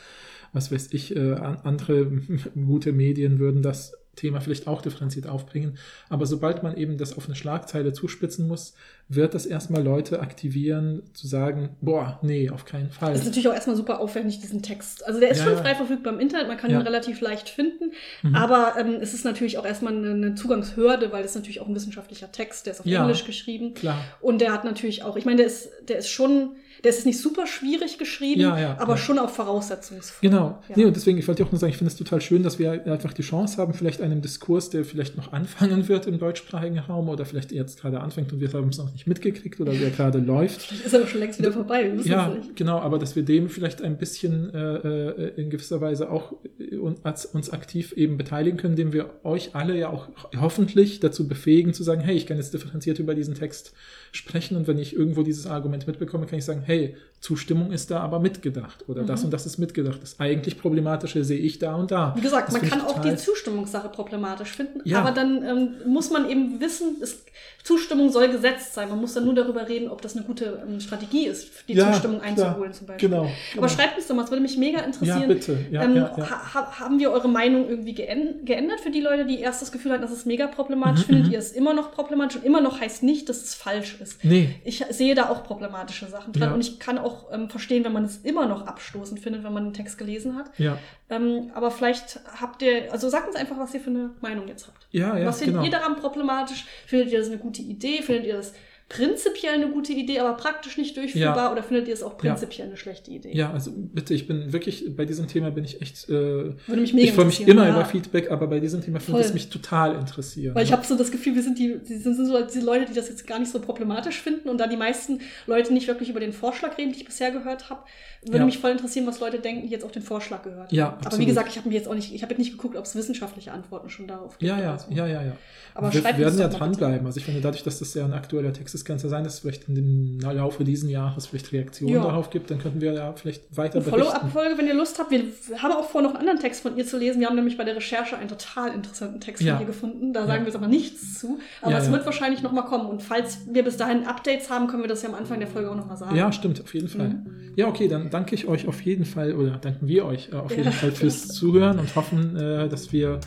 was 0.52 0.70
weiß 0.70 0.92
ich, 0.92 1.16
äh, 1.16 1.32
an- 1.32 1.58
andere 1.64 2.06
gute 2.54 2.92
Medien 2.92 3.38
würden 3.38 3.62
das 3.62 3.94
Thema 4.16 4.42
vielleicht 4.42 4.66
auch 4.66 4.82
differenziert 4.82 5.26
aufbringen. 5.26 5.78
Aber 6.10 6.26
sobald 6.26 6.62
man 6.62 6.76
eben 6.76 6.98
das 6.98 7.16
auf 7.16 7.24
eine 7.26 7.34
Schlagzeile 7.34 7.94
zuspitzen 7.94 8.46
muss, 8.46 8.74
wird 9.08 9.34
das 9.34 9.44
erstmal 9.44 9.82
Leute 9.82 10.20
aktivieren, 10.20 11.02
zu 11.12 11.26
sagen, 11.26 11.76
boah, 11.82 12.18
nee, 12.22 12.48
auf 12.48 12.64
keinen 12.64 12.90
Fall. 12.90 13.12
Das 13.12 13.20
ist 13.20 13.26
natürlich 13.26 13.46
auch 13.48 13.52
erstmal 13.52 13.76
super 13.76 14.00
aufwendig, 14.00 14.40
diesen 14.40 14.62
Text. 14.62 15.06
Also 15.06 15.20
der 15.20 15.30
ist 15.30 15.38
Ja, 15.38 15.44
schon 15.44 15.56
frei 15.58 15.74
verfügbar 15.74 16.14
im 16.14 16.20
Internet, 16.20 16.48
man 16.48 16.56
kann 16.56 16.70
Ja. 16.70 16.80
ihn 16.80 16.86
relativ 16.86 17.20
leicht 17.20 17.50
finden, 17.50 17.92
Mhm. 18.22 18.34
aber 18.34 18.74
ähm, 18.78 18.96
es 19.02 19.12
ist 19.12 19.24
natürlich 19.26 19.58
auch 19.58 19.66
erstmal 19.66 19.94
eine, 19.94 20.12
eine 20.12 20.34
Zugangshürde, 20.34 21.12
weil 21.12 21.24
es 21.24 21.34
natürlich 21.34 21.60
auch 21.60 21.68
ein 21.68 21.74
wissenschaftlicher 21.74 22.32
Text, 22.32 22.64
der 22.66 22.72
ist 22.72 22.80
auf 22.80 22.86
Ja. 22.86 23.02
Englisch 23.02 23.24
geschrieben. 23.26 23.74
Klar. 23.74 24.02
Und 24.22 24.40
der 24.40 24.52
hat 24.52 24.64
natürlich 24.64 25.02
auch, 25.02 25.16
ich 25.16 25.26
meine, 25.26 25.36
der 25.38 25.46
ist, 25.46 25.68
der 25.88 25.98
ist 25.98 26.08
schon, 26.08 26.52
der 26.82 26.90
ist 26.90 27.04
nicht 27.06 27.20
super 27.20 27.46
schwierig 27.46 27.98
geschrieben, 27.98 28.44
aber 28.44 28.96
schon 28.96 29.18
auch 29.18 29.30
voraussetzungsvoll. 29.30 30.28
Genau. 30.30 30.58
Nee, 30.74 30.84
und 30.86 30.96
deswegen, 30.96 31.18
ich 31.18 31.28
wollte 31.28 31.44
auch 31.44 31.52
nur 31.52 31.58
sagen, 31.58 31.70
ich 31.70 31.76
finde 31.76 31.90
es 31.92 31.96
total 31.98 32.20
schön, 32.20 32.42
dass 32.42 32.58
wir 32.58 32.72
einfach 32.86 33.12
die 33.12 33.22
Chance 33.22 33.58
haben, 33.58 33.74
vielleicht 33.74 34.00
einem 34.00 34.20
Diskurs, 34.22 34.70
der 34.70 34.84
vielleicht 34.84 35.16
noch 35.16 35.32
anfangen 35.32 35.86
wird 35.88 36.06
im 36.06 36.18
deutschsprachigen 36.18 36.78
Raum 36.78 37.08
oder 37.08 37.24
vielleicht 37.24 37.52
jetzt 37.52 37.80
gerade 37.80 38.00
anfängt 38.00 38.32
und 38.32 38.40
wir 38.40 38.52
haben 38.52 38.68
es 38.70 38.78
noch 38.78 38.91
nicht 38.92 39.06
mitgekriegt 39.06 39.60
oder 39.60 39.72
der 39.72 39.90
gerade 39.90 40.18
läuft. 40.18 40.72
Ist 40.84 40.94
aber 40.94 41.06
schon 41.06 41.20
längst 41.20 41.38
wieder 41.38 41.52
vorbei, 41.52 41.92
Ja, 42.04 42.36
genau, 42.54 42.78
aber 42.78 42.98
dass 42.98 43.16
wir 43.16 43.22
dem 43.22 43.48
vielleicht 43.48 43.82
ein 43.82 43.98
bisschen 43.98 44.52
äh, 44.54 44.76
äh, 44.76 45.40
in 45.40 45.50
gewisser 45.50 45.80
Weise 45.80 46.10
auch 46.10 46.34
äh, 46.58 46.76
uns 46.76 47.50
aktiv 47.50 47.92
eben 47.92 48.16
beteiligen 48.16 48.58
können, 48.58 48.74
indem 48.74 48.92
wir 48.92 49.10
euch 49.24 49.54
alle 49.54 49.78
ja 49.78 49.88
auch 49.88 50.08
hoffentlich 50.38 51.00
dazu 51.00 51.26
befähigen 51.28 51.72
zu 51.72 51.82
sagen, 51.82 52.00
hey, 52.02 52.16
ich 52.16 52.26
kann 52.26 52.36
jetzt 52.36 52.54
differenziert 52.54 52.98
über 52.98 53.14
diesen 53.14 53.34
Text 53.34 53.72
sprechen 54.12 54.56
und 54.56 54.66
wenn 54.66 54.78
ich 54.78 54.94
irgendwo 54.94 55.22
dieses 55.22 55.46
Argument 55.46 55.86
mitbekomme, 55.86 56.26
kann 56.26 56.38
ich 56.38 56.44
sagen, 56.44 56.62
hey, 56.64 56.96
Zustimmung 57.22 57.70
ist 57.70 57.90
da 57.92 58.00
aber 58.00 58.18
mitgedacht 58.18 58.84
oder 58.88 59.04
das 59.04 59.22
und 59.22 59.32
das 59.32 59.46
ist 59.46 59.56
mitgedacht. 59.56 59.98
Das 60.02 60.18
eigentlich 60.18 60.58
Problematische 60.60 61.22
sehe 61.22 61.38
ich 61.38 61.60
da 61.60 61.76
und 61.76 61.92
da. 61.92 62.08
Mhm. 62.10 62.16
Wie 62.16 62.20
gesagt, 62.20 62.48
Das 62.48 62.60
man 62.60 62.68
kann 62.68 62.80
auch 62.80 63.00
die 63.00 63.14
Zustimmungssache 63.14 63.88
problematisch 63.90 64.50
finden, 64.50 64.80
Ja. 64.84 64.98
aber 64.98 65.12
dann 65.12 65.44
ähm, 65.44 65.68
muss 65.86 66.10
man 66.10 66.28
eben 66.28 66.60
wissen, 66.60 66.96
es, 67.00 67.24
Zustimmung 67.62 68.10
soll 68.10 68.28
gesetzt 68.28 68.74
sein. 68.74 68.88
Man 68.88 69.00
muss 69.00 69.14
dann 69.14 69.24
nur 69.24 69.34
darüber 69.36 69.68
reden, 69.68 69.88
ob 69.88 70.02
das 70.02 70.16
eine 70.16 70.24
gute 70.24 70.64
ähm, 70.66 70.80
Strategie 70.80 71.26
ist, 71.26 71.48
die 71.68 71.74
Ja, 71.74 71.92
Zustimmung 71.92 72.18
klar. 72.18 72.30
einzuholen 72.30 72.72
zum 72.72 72.88
Beispiel. 72.88 73.08
Genau, 73.08 73.22
Aber 73.22 73.30
genau. 73.54 73.68
schreibt 73.68 73.96
uns 73.98 74.08
doch 74.08 74.16
mal, 74.16 74.24
es 74.24 74.30
würde 74.30 74.42
mich 74.42 74.58
mega 74.58 74.80
interessieren. 74.80 75.20
Ja, 75.20 75.26
bitte. 75.28 75.58
Ja, 75.70 75.82
ähm. 75.84 76.02
Ha 76.02 76.54
ha 76.54 76.80
haben 76.80 76.98
wir 76.98 77.12
eure 77.12 77.28
Meinung 77.28 77.68
irgendwie 77.68 77.94
geänd 77.94 78.44
geändert 78.44 78.80
für 78.80 78.90
die 78.90 79.00
Leute, 79.00 79.26
die 79.26 79.38
erst 79.38 79.62
das 79.62 79.70
Gefühl 79.70 79.92
hatten, 79.92 80.02
das 80.02 80.10
ist 80.10 80.26
mega 80.26 80.48
Mhm, 80.48 80.50
problematisch? 80.50 81.04
Findet 81.04 81.28
ihr 81.32 81.38
es 81.38 81.52
immer 81.52 81.72
noch 81.72 81.92
problematisch? 81.92 82.38
Und 82.38 82.44
immer 82.44 82.60
noch 82.60 82.80
heißt 82.80 83.04
nicht, 83.04 83.28
dass 83.28 83.42
es 83.44 83.54
falsch 83.54 83.96
ist. 84.02 84.24
Nee. 84.24 84.56
Ich 84.64 84.84
sehe 84.90 85.14
da 85.14 85.28
auch 85.28 85.44
problematische 85.44 86.08
Sachen 86.08 86.32
dran 86.32 86.52
und 86.54 86.60
ich 86.60 86.80
kann 86.80 86.98
auch 86.98 87.11
ähm, 87.32 87.48
verstehen, 87.48 87.84
wenn 87.84 87.92
man 87.92 88.04
es 88.04 88.18
immer 88.18 88.46
noch 88.46 88.66
abstoßend 88.66 89.20
findet, 89.20 89.44
wenn 89.44 89.52
man 89.52 89.64
den 89.64 89.74
Text 89.74 89.98
gelesen 89.98 90.36
hat. 90.36 90.50
Ja, 90.58 90.78
Ähm, 91.10 91.50
aber 91.54 91.70
vielleicht 91.70 92.20
habt 92.40 92.62
ihr, 92.62 92.90
also 92.92 93.08
sagt 93.08 93.26
uns 93.28 93.36
einfach, 93.36 93.58
was 93.58 93.74
ihr 93.74 93.80
für 93.80 93.90
eine 93.90 94.10
Meinung 94.20 94.48
jetzt 94.48 94.66
habt. 94.66 94.86
ja, 94.90 95.16
ja 95.16 95.26
was 95.26 95.38
findet 95.38 95.56
genau. 95.56 95.64
ihr 95.64 95.70
daran 95.70 95.96
problematisch? 95.96 96.64
Findet 96.86 97.12
ihr 97.12 97.18
das 97.18 97.28
eine 97.28 97.38
gute 97.38 97.62
Idee? 97.62 98.02
Findet 98.02 98.26
ihr 98.26 98.36
das 98.36 98.54
prinzipiell 98.92 99.54
eine 99.54 99.68
gute 99.68 99.92
Idee, 99.92 100.18
aber 100.20 100.34
praktisch 100.34 100.76
nicht 100.76 100.96
durchführbar? 100.96 101.36
Ja. 101.36 101.52
Oder 101.52 101.62
findet 101.62 101.88
ihr 101.88 101.94
es 101.94 102.02
auch 102.02 102.12
Ja. 102.22 102.34
prinzipiell 102.34 102.66
eine 102.68 102.76
schlechte 102.76 103.10
Idee? 103.10 103.34
Ja, 103.34 103.50
also 103.52 103.70
bitte, 103.74 104.12
ich 104.14 104.26
bin 104.26 104.52
wirklich, 104.52 104.94
bei 104.94 105.04
diesem 105.04 105.28
Thema 105.28 105.50
bin 105.50 105.64
ich 105.64 105.80
echt, 105.80 106.08
äh, 106.08 106.12
Würde 106.12 106.80
mich 106.80 106.92
mega 106.92 107.06
ich 107.08 107.12
freue 107.12 107.24
mich 107.24 107.46
immer 107.46 107.66
ja. 107.66 107.70
über 107.74 107.84
Feedback, 107.84 108.30
aber 108.30 108.46
bei 108.46 108.60
diesem 108.60 108.82
Thema 108.82 109.00
finde 109.00 109.20
ich 109.20 109.26
es 109.26 109.30
Voll. 109.30 109.34
mich 109.34 109.48
total 109.48 109.94
interessieren. 109.96 110.54
Weil 110.54 110.64
ich 110.64 110.70
ja. 110.70 110.76
habe 110.76 110.86
so 110.86 110.96
das 110.96 111.10
Gefühl, 111.10 111.34
wir 111.34 111.42
sind 111.42 111.58
die, 111.58 111.78
die 111.78 111.96
sind 111.96 112.14
so 112.16 112.42
diese 112.42 112.64
Leute, 112.64 112.84
die 112.86 112.94
das 112.94 113.08
jetzt 113.08 113.26
gar 113.26 113.38
nicht 113.38 113.50
so 113.50 113.60
problematisch 113.60 114.20
finden 114.20 114.48
und 114.48 114.58
da 114.58 114.66
die 114.66 114.76
meisten 114.76 115.20
Leute 115.46 115.72
nicht 115.72 115.88
wirklich 115.88 116.10
über 116.10 116.20
den 116.20 116.32
Vorschlag 116.32 116.76
reden, 116.76 116.92
den 116.92 116.98
ich 117.00 117.06
bisher 117.06 117.30
gehört 117.30 117.70
habe, 117.70 117.80
würde 118.24 118.38
Ja. 118.38 118.44
mich 118.44 118.58
voll 118.58 118.70
interessieren, 118.70 119.06
was 119.06 119.20
Leute 119.20 119.40
denken, 119.40 119.62
die 119.62 119.68
jetzt 119.68 119.84
auch 119.84 119.90
den 119.90 120.02
Vorschlag 120.02 120.42
gehört 120.42 120.68
haben. 120.68 120.74
Ja, 120.74 120.88
Aber 120.88 121.00
wie 121.00 121.06
absolut. 121.06 121.26
gesagt, 121.28 121.48
ich 121.48 121.56
habe 121.56 121.68
mir 121.68 121.74
jetzt 121.74 121.88
auch 121.88 121.94
nicht, 121.94 122.14
ich 122.14 122.22
habe 122.22 122.32
jetzt 122.32 122.38
nicht 122.38 122.52
geguckt, 122.52 122.76
ob 122.76 122.84
es 122.84 122.94
wissenschaftliche 122.94 123.52
Antworten 123.52 123.88
schon 123.90 124.06
darauf 124.06 124.38
gibt. 124.38 124.48
Ja, 124.50 124.60
ja, 124.60 124.78
so. 124.78 124.92
ja, 124.92 125.06
ja, 125.06 125.22
ja. 125.22 125.36
Aber 125.74 125.92
wir 125.92 126.04
werden 126.04 126.38
ja 126.38 126.48
dranbleiben. 126.48 127.06
Also 127.06 127.18
ich 127.18 127.24
finde, 127.24 127.40
dadurch, 127.40 127.62
dass 127.62 127.78
das 127.78 127.94
ja 127.94 128.04
ein 128.04 128.12
aktueller 128.12 128.52
Text 128.52 128.74
ist, 128.74 128.81
kann 128.84 128.96
es 128.96 129.02
ja 129.02 129.08
sein, 129.08 129.24
dass 129.24 129.34
es 129.34 129.40
vielleicht 129.40 129.68
in 129.68 129.74
dem 129.74 130.20
Laufe 130.20 130.64
dieses 130.64 130.90
Jahres 130.90 131.26
vielleicht 131.26 131.52
Reaktionen 131.52 131.94
Ja. 131.94 132.02
darauf 132.02 132.30
gibt. 132.30 132.50
Dann 132.50 132.58
könnten 132.58 132.80
wir 132.80 132.92
ja 132.92 133.12
vielleicht 133.14 133.56
weiter 133.56 133.76
Eine. 133.80 133.84
Follow-up-Folge, 133.84 134.58
wenn 134.58 134.66
ihr 134.66 134.74
Lust 134.74 134.98
habt. 134.98 135.10
Wir 135.10 135.24
haben 135.62 135.72
auch 135.72 135.88
vor, 135.88 136.02
noch 136.02 136.10
einen 136.10 136.18
anderen 136.18 136.38
Text 136.38 136.62
von 136.62 136.76
ihr 136.76 136.86
zu 136.86 136.98
lesen. 136.98 137.20
Wir 137.20 137.28
haben 137.28 137.36
nämlich 137.36 137.56
bei 137.56 137.64
der 137.64 137.76
Recherche 137.76 138.16
einen 138.16 138.28
total 138.28 138.72
interessanten 138.74 139.20
Text 139.20 139.42
Ja. 139.42 139.54
von 139.54 139.62
ihr 139.62 139.66
gefunden. 139.66 140.12
Da 140.12 140.26
sagen 140.26 140.40
wir 140.42 140.46
jetzt 140.46 140.56
aber 140.56 140.68
nichts 140.68 141.18
zu. 141.18 141.38
Aber 141.60 141.76
es 141.78 141.90
wird 141.90 142.04
wahrscheinlich 142.06 142.42
noch 142.42 142.52
mal 142.52 142.62
kommen. 142.62 142.86
Und 142.86 143.02
falls 143.02 143.38
wir 143.50 143.64
bis 143.64 143.76
dahin 143.76 144.06
Updates 144.06 144.50
haben, 144.50 144.66
können 144.66 144.82
wir 144.82 144.88
das 144.88 145.02
ja 145.02 145.08
am 145.08 145.14
Anfang 145.14 145.38
der 145.38 145.48
Folge 145.48 145.70
auch 145.70 145.76
noch 145.76 145.86
mal 145.86 145.96
sagen. 145.96 146.16
Ja, 146.16 146.32
stimmt, 146.32 146.60
auf 146.60 146.72
jeden 146.74 146.88
Fall. 146.88 147.08
Mhm. 147.08 147.26
Ja, 147.56 147.68
okay, 147.68 147.88
dann 147.88 148.10
danke 148.10 148.34
ich 148.34 148.46
euch 148.46 148.66
auf 148.66 148.80
jeden 148.82 149.04
Fall 149.04 149.34
oder 149.34 149.58
danken 149.58 149.86
wir 149.88 150.06
euch 150.06 150.30
äh, 150.32 150.36
auf 150.36 150.56
jeden 150.56 150.72
Fall 150.72 150.90
fürs 150.92 151.28
Zuhören 151.28 151.78
und 151.78 151.94
hoffen, 151.96 152.36
äh, 152.36 152.68
dass 152.68 152.92
wir 152.92 153.20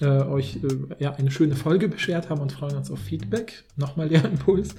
äh, 0.00 0.06
euch 0.06 0.56
äh, 0.56 1.02
ja, 1.02 1.12
eine 1.12 1.30
schöne 1.30 1.56
Folge 1.56 1.88
beschert 1.88 2.30
haben 2.30 2.40
und 2.40 2.52
freuen 2.52 2.76
uns 2.76 2.90
auf 2.90 3.00
Feedback. 3.00 3.64
Nochmal 3.76 4.08
der 4.08 4.24
Impuls 4.24 4.74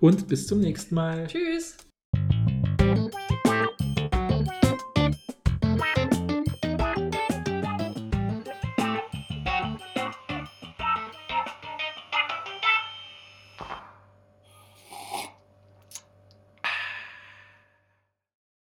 und 0.00 0.28
bis 0.28 0.46
zum 0.46 0.60
nächsten 0.60 0.94
Mal. 0.94 1.26
Tschüss. 1.26 1.76